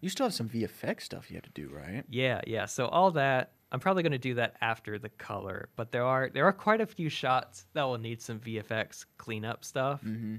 You 0.00 0.08
still 0.08 0.26
have 0.26 0.34
some 0.34 0.48
VFX 0.48 1.02
stuff 1.02 1.30
you 1.30 1.36
have 1.36 1.44
to 1.44 1.50
do, 1.50 1.68
right? 1.72 2.04
Yeah, 2.10 2.40
yeah. 2.46 2.66
So 2.66 2.86
all 2.86 3.10
that, 3.12 3.52
I'm 3.72 3.80
probably 3.80 4.02
gonna 4.02 4.18
do 4.18 4.34
that 4.34 4.56
after 4.60 4.98
the 4.98 5.08
color. 5.10 5.68
But 5.76 5.92
there 5.92 6.04
are 6.04 6.30
there 6.32 6.44
are 6.46 6.52
quite 6.52 6.80
a 6.80 6.86
few 6.86 7.08
shots 7.08 7.66
that 7.74 7.84
will 7.84 7.98
need 7.98 8.20
some 8.22 8.38
VFX 8.40 9.04
cleanup 9.18 9.64
stuff. 9.64 10.02
Mm-hmm. 10.02 10.36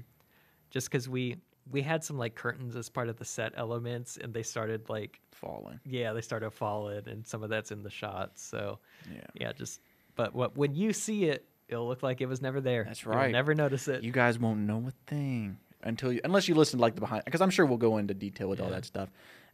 Just 0.70 0.90
because 0.90 1.08
we 1.08 1.36
we 1.70 1.82
had 1.82 2.02
some 2.02 2.16
like 2.18 2.34
curtains 2.34 2.76
as 2.76 2.88
part 2.88 3.08
of 3.08 3.16
the 3.16 3.24
set 3.24 3.52
elements, 3.56 4.16
and 4.16 4.32
they 4.32 4.42
started 4.42 4.88
like 4.88 5.20
Falling. 5.32 5.78
yeah, 5.84 6.12
they 6.12 6.20
started 6.20 6.50
falling, 6.50 7.06
and 7.06 7.26
some 7.26 7.42
of 7.42 7.50
that's 7.50 7.70
in 7.70 7.82
the 7.82 7.90
shots. 7.90 8.42
So 8.42 8.78
Yeah. 9.12 9.20
yeah, 9.34 9.52
just 9.52 9.80
but 10.16 10.34
what 10.34 10.56
when 10.56 10.74
you 10.74 10.92
see 10.92 11.24
it, 11.26 11.46
it'll 11.68 11.86
look 11.86 12.02
like 12.02 12.20
it 12.20 12.26
was 12.26 12.40
never 12.42 12.60
there. 12.60 12.84
That's 12.84 13.06
right. 13.06 13.24
You'll 13.24 13.32
never 13.32 13.54
notice 13.54 13.86
it. 13.88 14.02
You 14.02 14.10
guys 14.12 14.38
won't 14.38 14.60
know 14.60 14.84
a 14.88 14.92
thing 15.08 15.58
until 15.84 16.12
you, 16.12 16.20
unless 16.24 16.48
you 16.48 16.54
listen 16.56 16.78
to 16.78 16.82
like 16.82 16.94
the 16.96 17.00
behind, 17.02 17.24
because 17.24 17.40
I'm 17.40 17.50
sure 17.50 17.66
we'll 17.66 17.76
go 17.78 17.98
into 17.98 18.14
detail 18.14 18.48
with 18.48 18.60
all 18.60 18.70
that 18.70 18.84
stuff. 18.84 19.10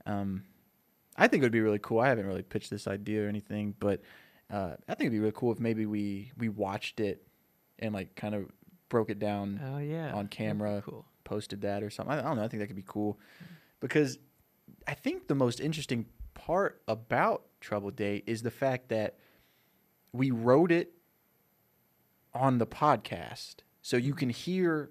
Um, 0.06 0.44
I 1.16 1.28
think 1.28 1.42
it 1.42 1.46
would 1.46 1.52
be 1.52 1.60
really 1.60 1.78
cool. 1.80 2.00
I 2.00 2.08
haven't 2.08 2.26
really 2.26 2.42
pitched 2.42 2.70
this 2.70 2.86
idea 2.86 3.24
or 3.24 3.28
anything, 3.28 3.74
but 3.78 4.00
uh, 4.50 4.72
I 4.88 4.94
think 4.94 5.02
it'd 5.06 5.12
be 5.12 5.18
really 5.20 5.32
cool 5.34 5.52
if 5.52 5.60
maybe 5.60 5.86
we 5.86 6.32
we 6.36 6.48
watched 6.48 7.00
it 7.00 7.26
and 7.78 7.94
like 7.94 8.14
kind 8.16 8.34
of 8.34 8.50
broke 8.88 9.10
it 9.10 9.18
down 9.18 9.60
oh 9.64 9.78
yeah, 9.78 10.12
on 10.14 10.28
camera, 10.28 10.82
Cool. 10.84 11.04
posted 11.24 11.60
that 11.62 11.82
or 11.82 11.90
something. 11.90 12.14
I, 12.14 12.18
I 12.18 12.22
don't 12.22 12.36
know. 12.36 12.44
I 12.44 12.48
think 12.48 12.60
that 12.60 12.66
could 12.66 12.76
be 12.76 12.84
cool 12.86 13.18
because 13.80 14.18
I 14.86 14.94
think 14.94 15.28
the 15.28 15.34
most 15.34 15.60
interesting 15.60 16.06
part 16.34 16.82
about 16.88 17.42
Trouble 17.60 17.90
Date 17.90 18.24
is 18.26 18.42
the 18.42 18.50
fact 18.50 18.88
that 18.88 19.18
we 20.12 20.30
wrote 20.30 20.70
it 20.70 20.92
on 22.34 22.58
the 22.58 22.66
podcast. 22.66 23.56
So 23.82 23.96
you 23.96 24.14
can 24.14 24.30
hear, 24.30 24.90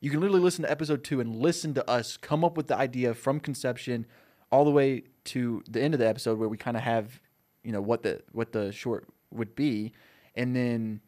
you 0.00 0.10
can 0.10 0.20
literally 0.20 0.40
listen 0.42 0.62
to 0.64 0.70
episode 0.70 1.02
two 1.04 1.20
and 1.20 1.34
listen 1.36 1.74
to 1.74 1.90
us 1.90 2.16
come 2.16 2.44
up 2.44 2.56
with 2.56 2.68
the 2.68 2.76
idea 2.76 3.14
from 3.14 3.40
conception 3.40 4.06
all 4.50 4.64
the 4.64 4.70
way 4.70 5.02
to 5.24 5.62
the 5.68 5.80
end 5.82 5.94
of 5.94 6.00
the 6.00 6.08
episode 6.08 6.38
where 6.38 6.48
we 6.48 6.56
kind 6.56 6.76
of 6.76 6.82
have, 6.82 7.20
you 7.64 7.72
know, 7.72 7.80
what 7.80 8.02
the 8.02 8.22
what 8.32 8.52
the 8.52 8.72
short 8.72 9.08
would 9.30 9.54
be, 9.56 9.92
and 10.34 10.54
then 10.54 11.00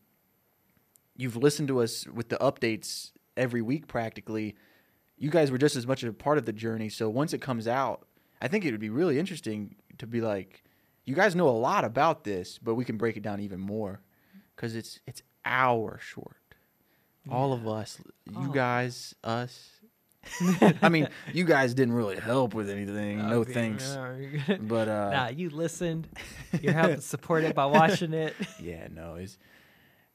you've 1.16 1.36
listened 1.36 1.68
to 1.68 1.80
us 1.80 2.06
with 2.06 2.28
the 2.28 2.36
updates 2.36 3.12
every 3.36 3.62
week 3.62 3.86
practically. 3.86 4.56
You 5.16 5.30
guys 5.30 5.50
were 5.50 5.58
just 5.58 5.76
as 5.76 5.86
much 5.86 6.02
a 6.04 6.12
part 6.12 6.38
of 6.38 6.44
the 6.46 6.52
journey. 6.52 6.88
So 6.88 7.08
once 7.08 7.32
it 7.32 7.40
comes 7.40 7.66
out, 7.66 8.06
I 8.40 8.48
think 8.48 8.64
it 8.64 8.70
would 8.70 8.80
be 8.80 8.90
really 8.90 9.18
interesting 9.18 9.74
to 9.98 10.06
be 10.06 10.20
like, 10.20 10.62
you 11.04 11.14
guys 11.14 11.34
know 11.34 11.48
a 11.48 11.50
lot 11.50 11.84
about 11.84 12.22
this, 12.24 12.58
but 12.58 12.74
we 12.76 12.84
can 12.84 12.96
break 12.96 13.16
it 13.16 13.22
down 13.22 13.40
even 13.40 13.58
more 13.60 14.00
because 14.54 14.76
it's 14.76 15.00
it's 15.06 15.22
our 15.44 15.98
short. 16.00 16.36
All 17.30 17.52
of 17.52 17.66
us, 17.66 17.98
you 18.26 18.48
Oh. 18.48 18.52
guys, 18.52 19.14
us. 19.22 19.77
I 20.82 20.88
mean, 20.88 21.08
you 21.32 21.44
guys 21.44 21.74
didn't 21.74 21.94
really 21.94 22.16
help 22.18 22.54
with 22.54 22.68
anything. 22.70 23.18
no 23.28 23.40
Okay, 23.40 23.52
thanks. 23.52 23.94
no. 23.94 24.16
But 24.60 24.88
uh, 24.88 25.10
nah, 25.10 25.28
you 25.28 25.50
listened. 25.50 26.08
You're 26.60 26.72
helping 26.72 27.00
support 27.00 27.44
it 27.44 27.54
by 27.54 27.66
watching 27.66 28.12
it. 28.12 28.34
yeah, 28.60 28.88
no, 28.90 29.14
it's. 29.16 29.38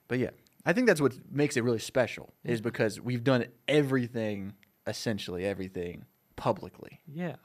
But 0.07 0.19
yeah, 0.19 0.29
I 0.65 0.73
think 0.73 0.87
that's 0.87 1.01
what 1.01 1.13
makes 1.31 1.57
it 1.57 1.63
really 1.63 1.79
special 1.79 2.33
is 2.43 2.61
because 2.61 2.99
we've 3.01 3.23
done 3.23 3.45
everything, 3.67 4.53
essentially 4.87 5.45
everything, 5.45 6.05
publicly. 6.35 6.99
Yeah. 7.07 7.35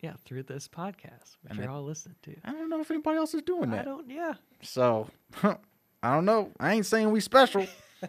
Yeah, 0.00 0.12
through 0.26 0.42
this 0.44 0.68
podcast, 0.68 1.36
which 1.42 1.50
And 1.50 1.58
you're 1.58 1.68
it- 1.68 1.70
all 1.70 1.82
listening 1.82 2.16
to. 2.24 2.36
I 2.44 2.52
don't 2.52 2.68
know 2.68 2.80
if 2.80 2.90
anybody 2.90 3.16
else 3.16 3.34
is 3.34 3.42
doing 3.42 3.70
that. 3.70 3.80
I 3.80 3.84
don't, 3.84 4.10
yeah. 4.10 4.34
So, 4.62 5.08
I 5.42 6.14
don't 6.14 6.24
know. 6.26 6.50
I 6.60 6.74
ain't 6.74 6.86
saying 6.86 7.10
we 7.10 7.20
special. 7.20 7.66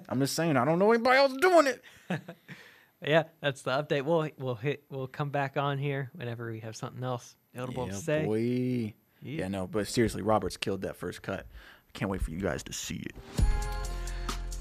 I'm 0.09 0.19
just 0.19 0.35
saying 0.35 0.57
I 0.57 0.65
don't 0.65 0.79
know 0.79 0.91
anybody 0.91 1.17
else 1.17 1.33
doing 1.39 1.67
it. 1.67 1.81
Yeah, 3.05 3.23
that's 3.41 3.61
the 3.61 3.71
update. 3.71 4.03
We'll 4.03 4.29
we'll 4.37 4.55
hit 4.55 4.83
we'll 4.89 5.07
come 5.07 5.29
back 5.29 5.57
on 5.57 5.77
here 5.77 6.09
whenever 6.13 6.51
we 6.51 6.59
have 6.61 6.75
something 6.75 7.03
else 7.03 7.35
notable 7.53 7.85
yeah, 7.85 7.91
to 7.91 7.97
say. 7.97 8.25
boy. 8.25 8.39
Yeah. 8.39 8.91
Yeah, 9.39 9.47
no, 9.47 9.67
but 9.67 9.87
seriously, 9.87 10.21
Robert's 10.21 10.57
killed 10.57 10.81
that 10.81 10.95
first 10.95 11.21
cut. 11.21 11.39
I 11.41 11.97
can't 11.97 12.11
wait 12.11 12.21
for 12.21 12.31
you 12.31 12.39
guys 12.39 12.63
to 12.63 12.73
see 12.73 12.97
it. 12.97 13.15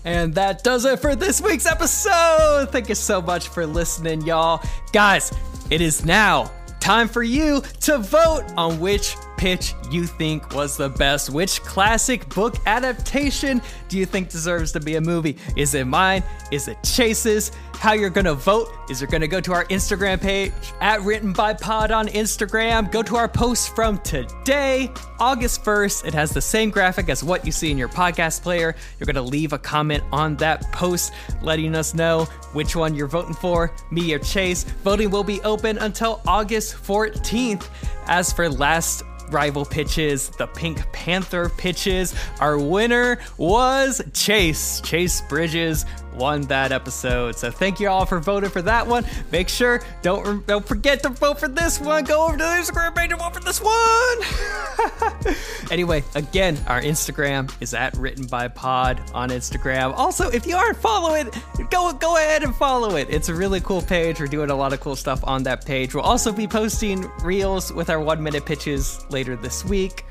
And 0.04 0.34
that 0.34 0.62
does 0.62 0.84
it 0.84 1.00
for 1.00 1.14
this 1.16 1.40
week's 1.40 1.66
episode. 1.66 2.70
Thank 2.70 2.88
you 2.88 2.94
so 2.94 3.20
much 3.20 3.48
for 3.48 3.66
listening, 3.66 4.22
y'all. 4.22 4.62
Guys, 4.92 5.32
it 5.68 5.80
is 5.80 6.04
now 6.04 6.50
time 6.80 7.08
for 7.08 7.24
you 7.24 7.60
to 7.80 7.98
vote 7.98 8.44
on 8.56 8.78
which 8.78 9.16
pitch 9.36 9.74
you 9.90 10.06
think 10.06 10.54
was 10.54 10.76
the 10.76 10.88
best. 10.88 11.30
Which 11.30 11.62
classic 11.62 12.28
book 12.28 12.56
adaptation 12.66 13.60
do 13.88 13.98
you 13.98 14.06
think 14.06 14.28
deserves 14.28 14.72
to 14.72 14.80
be 14.80 14.96
a 14.96 15.00
movie? 15.00 15.36
Is 15.56 15.74
it 15.74 15.86
mine? 15.86 16.22
Is 16.50 16.68
it 16.68 16.78
Chase's? 16.82 17.52
How 17.78 17.92
you're 17.92 18.10
gonna 18.10 18.34
vote 18.34 18.72
is 18.88 19.00
you're 19.00 19.10
gonna 19.10 19.28
go 19.28 19.40
to 19.40 19.52
our 19.52 19.66
Instagram 19.66 20.20
page 20.20 20.52
at 20.80 21.02
Written 21.02 21.32
by 21.32 21.52
Pod 21.52 21.90
on 21.90 22.08
Instagram. 22.08 22.90
Go 22.90 23.02
to 23.02 23.16
our 23.16 23.28
post 23.28 23.76
from 23.76 23.98
today, 23.98 24.90
August 25.20 25.62
1st. 25.62 26.06
It 26.06 26.14
has 26.14 26.30
the 26.30 26.40
same 26.40 26.70
graphic 26.70 27.10
as 27.10 27.22
what 27.22 27.44
you 27.44 27.52
see 27.52 27.70
in 27.70 27.76
your 27.76 27.88
podcast 27.88 28.42
player. 28.42 28.74
You're 28.98 29.06
gonna 29.06 29.20
leave 29.22 29.52
a 29.52 29.58
comment 29.58 30.02
on 30.10 30.36
that 30.36 30.72
post 30.72 31.12
letting 31.42 31.74
us 31.74 31.92
know 31.94 32.24
which 32.54 32.74
one 32.74 32.94
you're 32.94 33.08
voting 33.08 33.34
for, 33.34 33.70
me 33.90 34.14
or 34.14 34.18
Chase. 34.18 34.64
Voting 34.82 35.10
will 35.10 35.24
be 35.24 35.40
open 35.42 35.76
until 35.78 36.22
August 36.26 36.76
14th. 36.76 37.68
As 38.06 38.32
for 38.32 38.48
last 38.48 39.02
rival 39.30 39.64
pitches, 39.64 40.28
the 40.30 40.46
Pink 40.46 40.80
Panther 40.92 41.48
pitches. 41.48 42.14
Our 42.40 42.58
winner 42.58 43.18
was 43.36 44.02
Chase. 44.12 44.80
Chase 44.82 45.20
Bridges 45.22 45.84
won 46.16 46.43
that 46.43 46.72
episode. 46.72 47.36
So 47.36 47.51
thank 47.51 47.80
you 47.80 47.88
all 47.88 48.06
for 48.06 48.18
voting 48.18 48.51
for 48.51 48.62
that 48.62 48.86
one. 48.86 49.05
Make 49.30 49.48
sure 49.48 49.82
don't 50.02 50.47
don't 50.47 50.66
forget 50.66 51.02
to 51.02 51.10
vote 51.10 51.38
for 51.38 51.48
this 51.48 51.80
one. 51.80 52.05
Go 52.05 52.26
over 52.26 52.36
to 52.36 52.43
the 52.43 52.51
Instagram 52.51 52.94
page 52.94 53.10
and 53.10 53.20
vote 53.20 53.34
for 53.34 53.40
this 53.40 53.60
one. 53.60 55.36
anyway, 55.70 56.02
again, 56.14 56.59
our 56.66 56.80
Instagram 56.80 57.52
is 57.60 57.74
at 57.74 57.97
written 57.97 58.26
by 58.26 58.48
pod 58.48 59.01
on 59.14 59.30
Instagram. 59.30 59.93
Also, 59.97 60.28
if 60.30 60.47
you 60.47 60.56
aren't 60.56 60.78
following, 60.78 61.30
go 61.70 61.93
go 61.93 62.16
ahead 62.16 62.43
and 62.43 62.55
follow 62.55 62.97
it. 62.97 63.09
It's 63.10 63.28
a 63.28 63.34
really 63.34 63.60
cool 63.60 63.82
page. 63.82 64.20
We're 64.20 64.26
doing 64.26 64.51
a 64.51 64.56
lot 64.56 64.72
of 64.72 64.80
cool 64.80 64.97
stuff 64.97 65.20
on 65.24 65.43
that 65.44 65.64
page. 65.64 65.94
We'll 65.94 66.05
also 66.05 66.32
be 66.32 66.47
posting 66.47 67.10
reels 67.22 67.72
with 67.72 67.90
our 67.90 68.01
one 68.01 68.22
minute 68.22 68.47
pitches 68.47 69.05
later 69.10 69.36
this 69.36 69.64
week. 69.64 70.05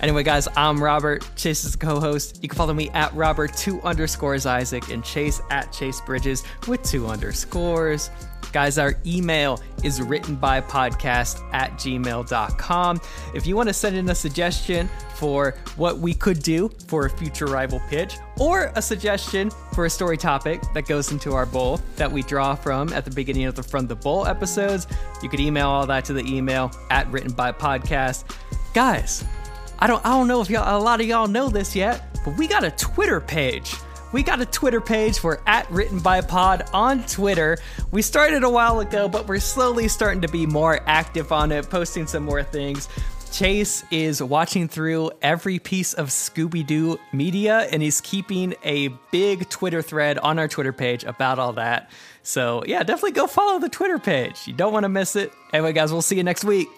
Anyway, 0.00 0.22
guys, 0.22 0.48
I'm 0.56 0.82
Robert. 0.82 1.26
Chase 1.36 1.64
is 1.64 1.76
co-host. 1.76 2.42
You 2.42 2.48
can 2.48 2.56
follow 2.56 2.74
me 2.74 2.90
at 2.90 3.14
Robert 3.14 3.56
two 3.56 3.80
underscores 3.82 4.44
Isaac 4.44 4.88
and 4.90 5.04
Chase 5.04 5.40
at 5.50 5.72
Chase 5.72 6.00
Bridges 6.00 6.42
with 6.68 6.82
two 6.82 7.06
underscores. 7.06 8.10
Guys, 8.52 8.78
our 8.78 8.94
email 9.04 9.60
is 9.82 10.00
written 10.00 10.36
by 10.36 10.60
podcast 10.60 11.42
at 11.52 11.72
gmail.com. 11.72 13.00
If 13.34 13.46
you 13.46 13.56
want 13.56 13.68
to 13.68 13.72
send 13.72 13.96
in 13.96 14.08
a 14.10 14.14
suggestion 14.14 14.88
for 15.14 15.54
what 15.76 15.98
we 15.98 16.14
could 16.14 16.40
do 16.40 16.68
for 16.86 17.06
a 17.06 17.10
future 17.10 17.46
rival 17.46 17.80
pitch, 17.88 18.16
or 18.38 18.72
a 18.76 18.82
suggestion 18.82 19.50
for 19.72 19.86
a 19.86 19.90
story 19.90 20.16
topic 20.16 20.60
that 20.74 20.86
goes 20.86 21.10
into 21.10 21.32
our 21.32 21.46
bowl 21.46 21.80
that 21.96 22.10
we 22.10 22.22
draw 22.22 22.54
from 22.54 22.92
at 22.92 23.04
the 23.04 23.10
beginning 23.10 23.46
of 23.46 23.54
the 23.54 23.62
From 23.62 23.86
the 23.86 23.96
Bowl 23.96 24.26
episodes, 24.26 24.86
you 25.22 25.28
could 25.28 25.40
email 25.40 25.68
all 25.68 25.86
that 25.86 26.04
to 26.04 26.12
the 26.12 26.24
email 26.24 26.70
at 26.90 27.10
written 27.10 27.32
by 27.32 27.50
podcast. 27.50 28.24
Guys, 28.72 29.24
I 29.78 29.86
don't 29.86 30.04
I 30.04 30.10
don't 30.10 30.28
know 30.28 30.40
if 30.40 30.50
y'all 30.50 30.78
a 30.78 30.82
lot 30.82 31.00
of 31.00 31.06
y'all 31.06 31.26
know 31.26 31.48
this 31.48 31.74
yet, 31.74 32.18
but 32.24 32.36
we 32.36 32.46
got 32.46 32.64
a 32.64 32.70
Twitter 32.72 33.20
page. 33.20 33.74
We 34.12 34.22
got 34.22 34.40
a 34.40 34.46
Twitter 34.46 34.80
page. 34.80 35.24
We're 35.24 35.40
at 35.46 35.68
Written 35.72 35.98
by 35.98 36.20
Pod 36.20 36.68
on 36.72 37.04
Twitter. 37.04 37.58
We 37.90 38.00
started 38.00 38.44
a 38.44 38.48
while 38.48 38.78
ago, 38.78 39.08
but 39.08 39.26
we're 39.26 39.40
slowly 39.40 39.88
starting 39.88 40.20
to 40.22 40.28
be 40.28 40.46
more 40.46 40.78
active 40.86 41.32
on 41.32 41.50
it, 41.50 41.68
posting 41.68 42.06
some 42.06 42.24
more 42.24 42.44
things. 42.44 42.88
Chase 43.32 43.82
is 43.90 44.22
watching 44.22 44.68
through 44.68 45.10
every 45.20 45.58
piece 45.58 45.94
of 45.94 46.10
Scooby 46.10 46.64
Doo 46.64 46.96
media 47.12 47.66
and 47.72 47.82
he's 47.82 48.00
keeping 48.00 48.54
a 48.62 48.86
big 49.10 49.48
Twitter 49.48 49.82
thread 49.82 50.18
on 50.18 50.38
our 50.38 50.46
Twitter 50.46 50.72
page 50.72 51.02
about 51.02 51.40
all 51.40 51.54
that. 51.54 51.90
So, 52.22 52.62
yeah, 52.64 52.84
definitely 52.84 53.10
go 53.10 53.26
follow 53.26 53.58
the 53.58 53.68
Twitter 53.68 53.98
page. 53.98 54.46
You 54.46 54.52
don't 54.52 54.72
want 54.72 54.84
to 54.84 54.88
miss 54.88 55.16
it. 55.16 55.32
Anyway, 55.52 55.72
guys, 55.72 55.90
we'll 55.90 56.00
see 56.02 56.16
you 56.16 56.22
next 56.22 56.44
week. 56.44 56.68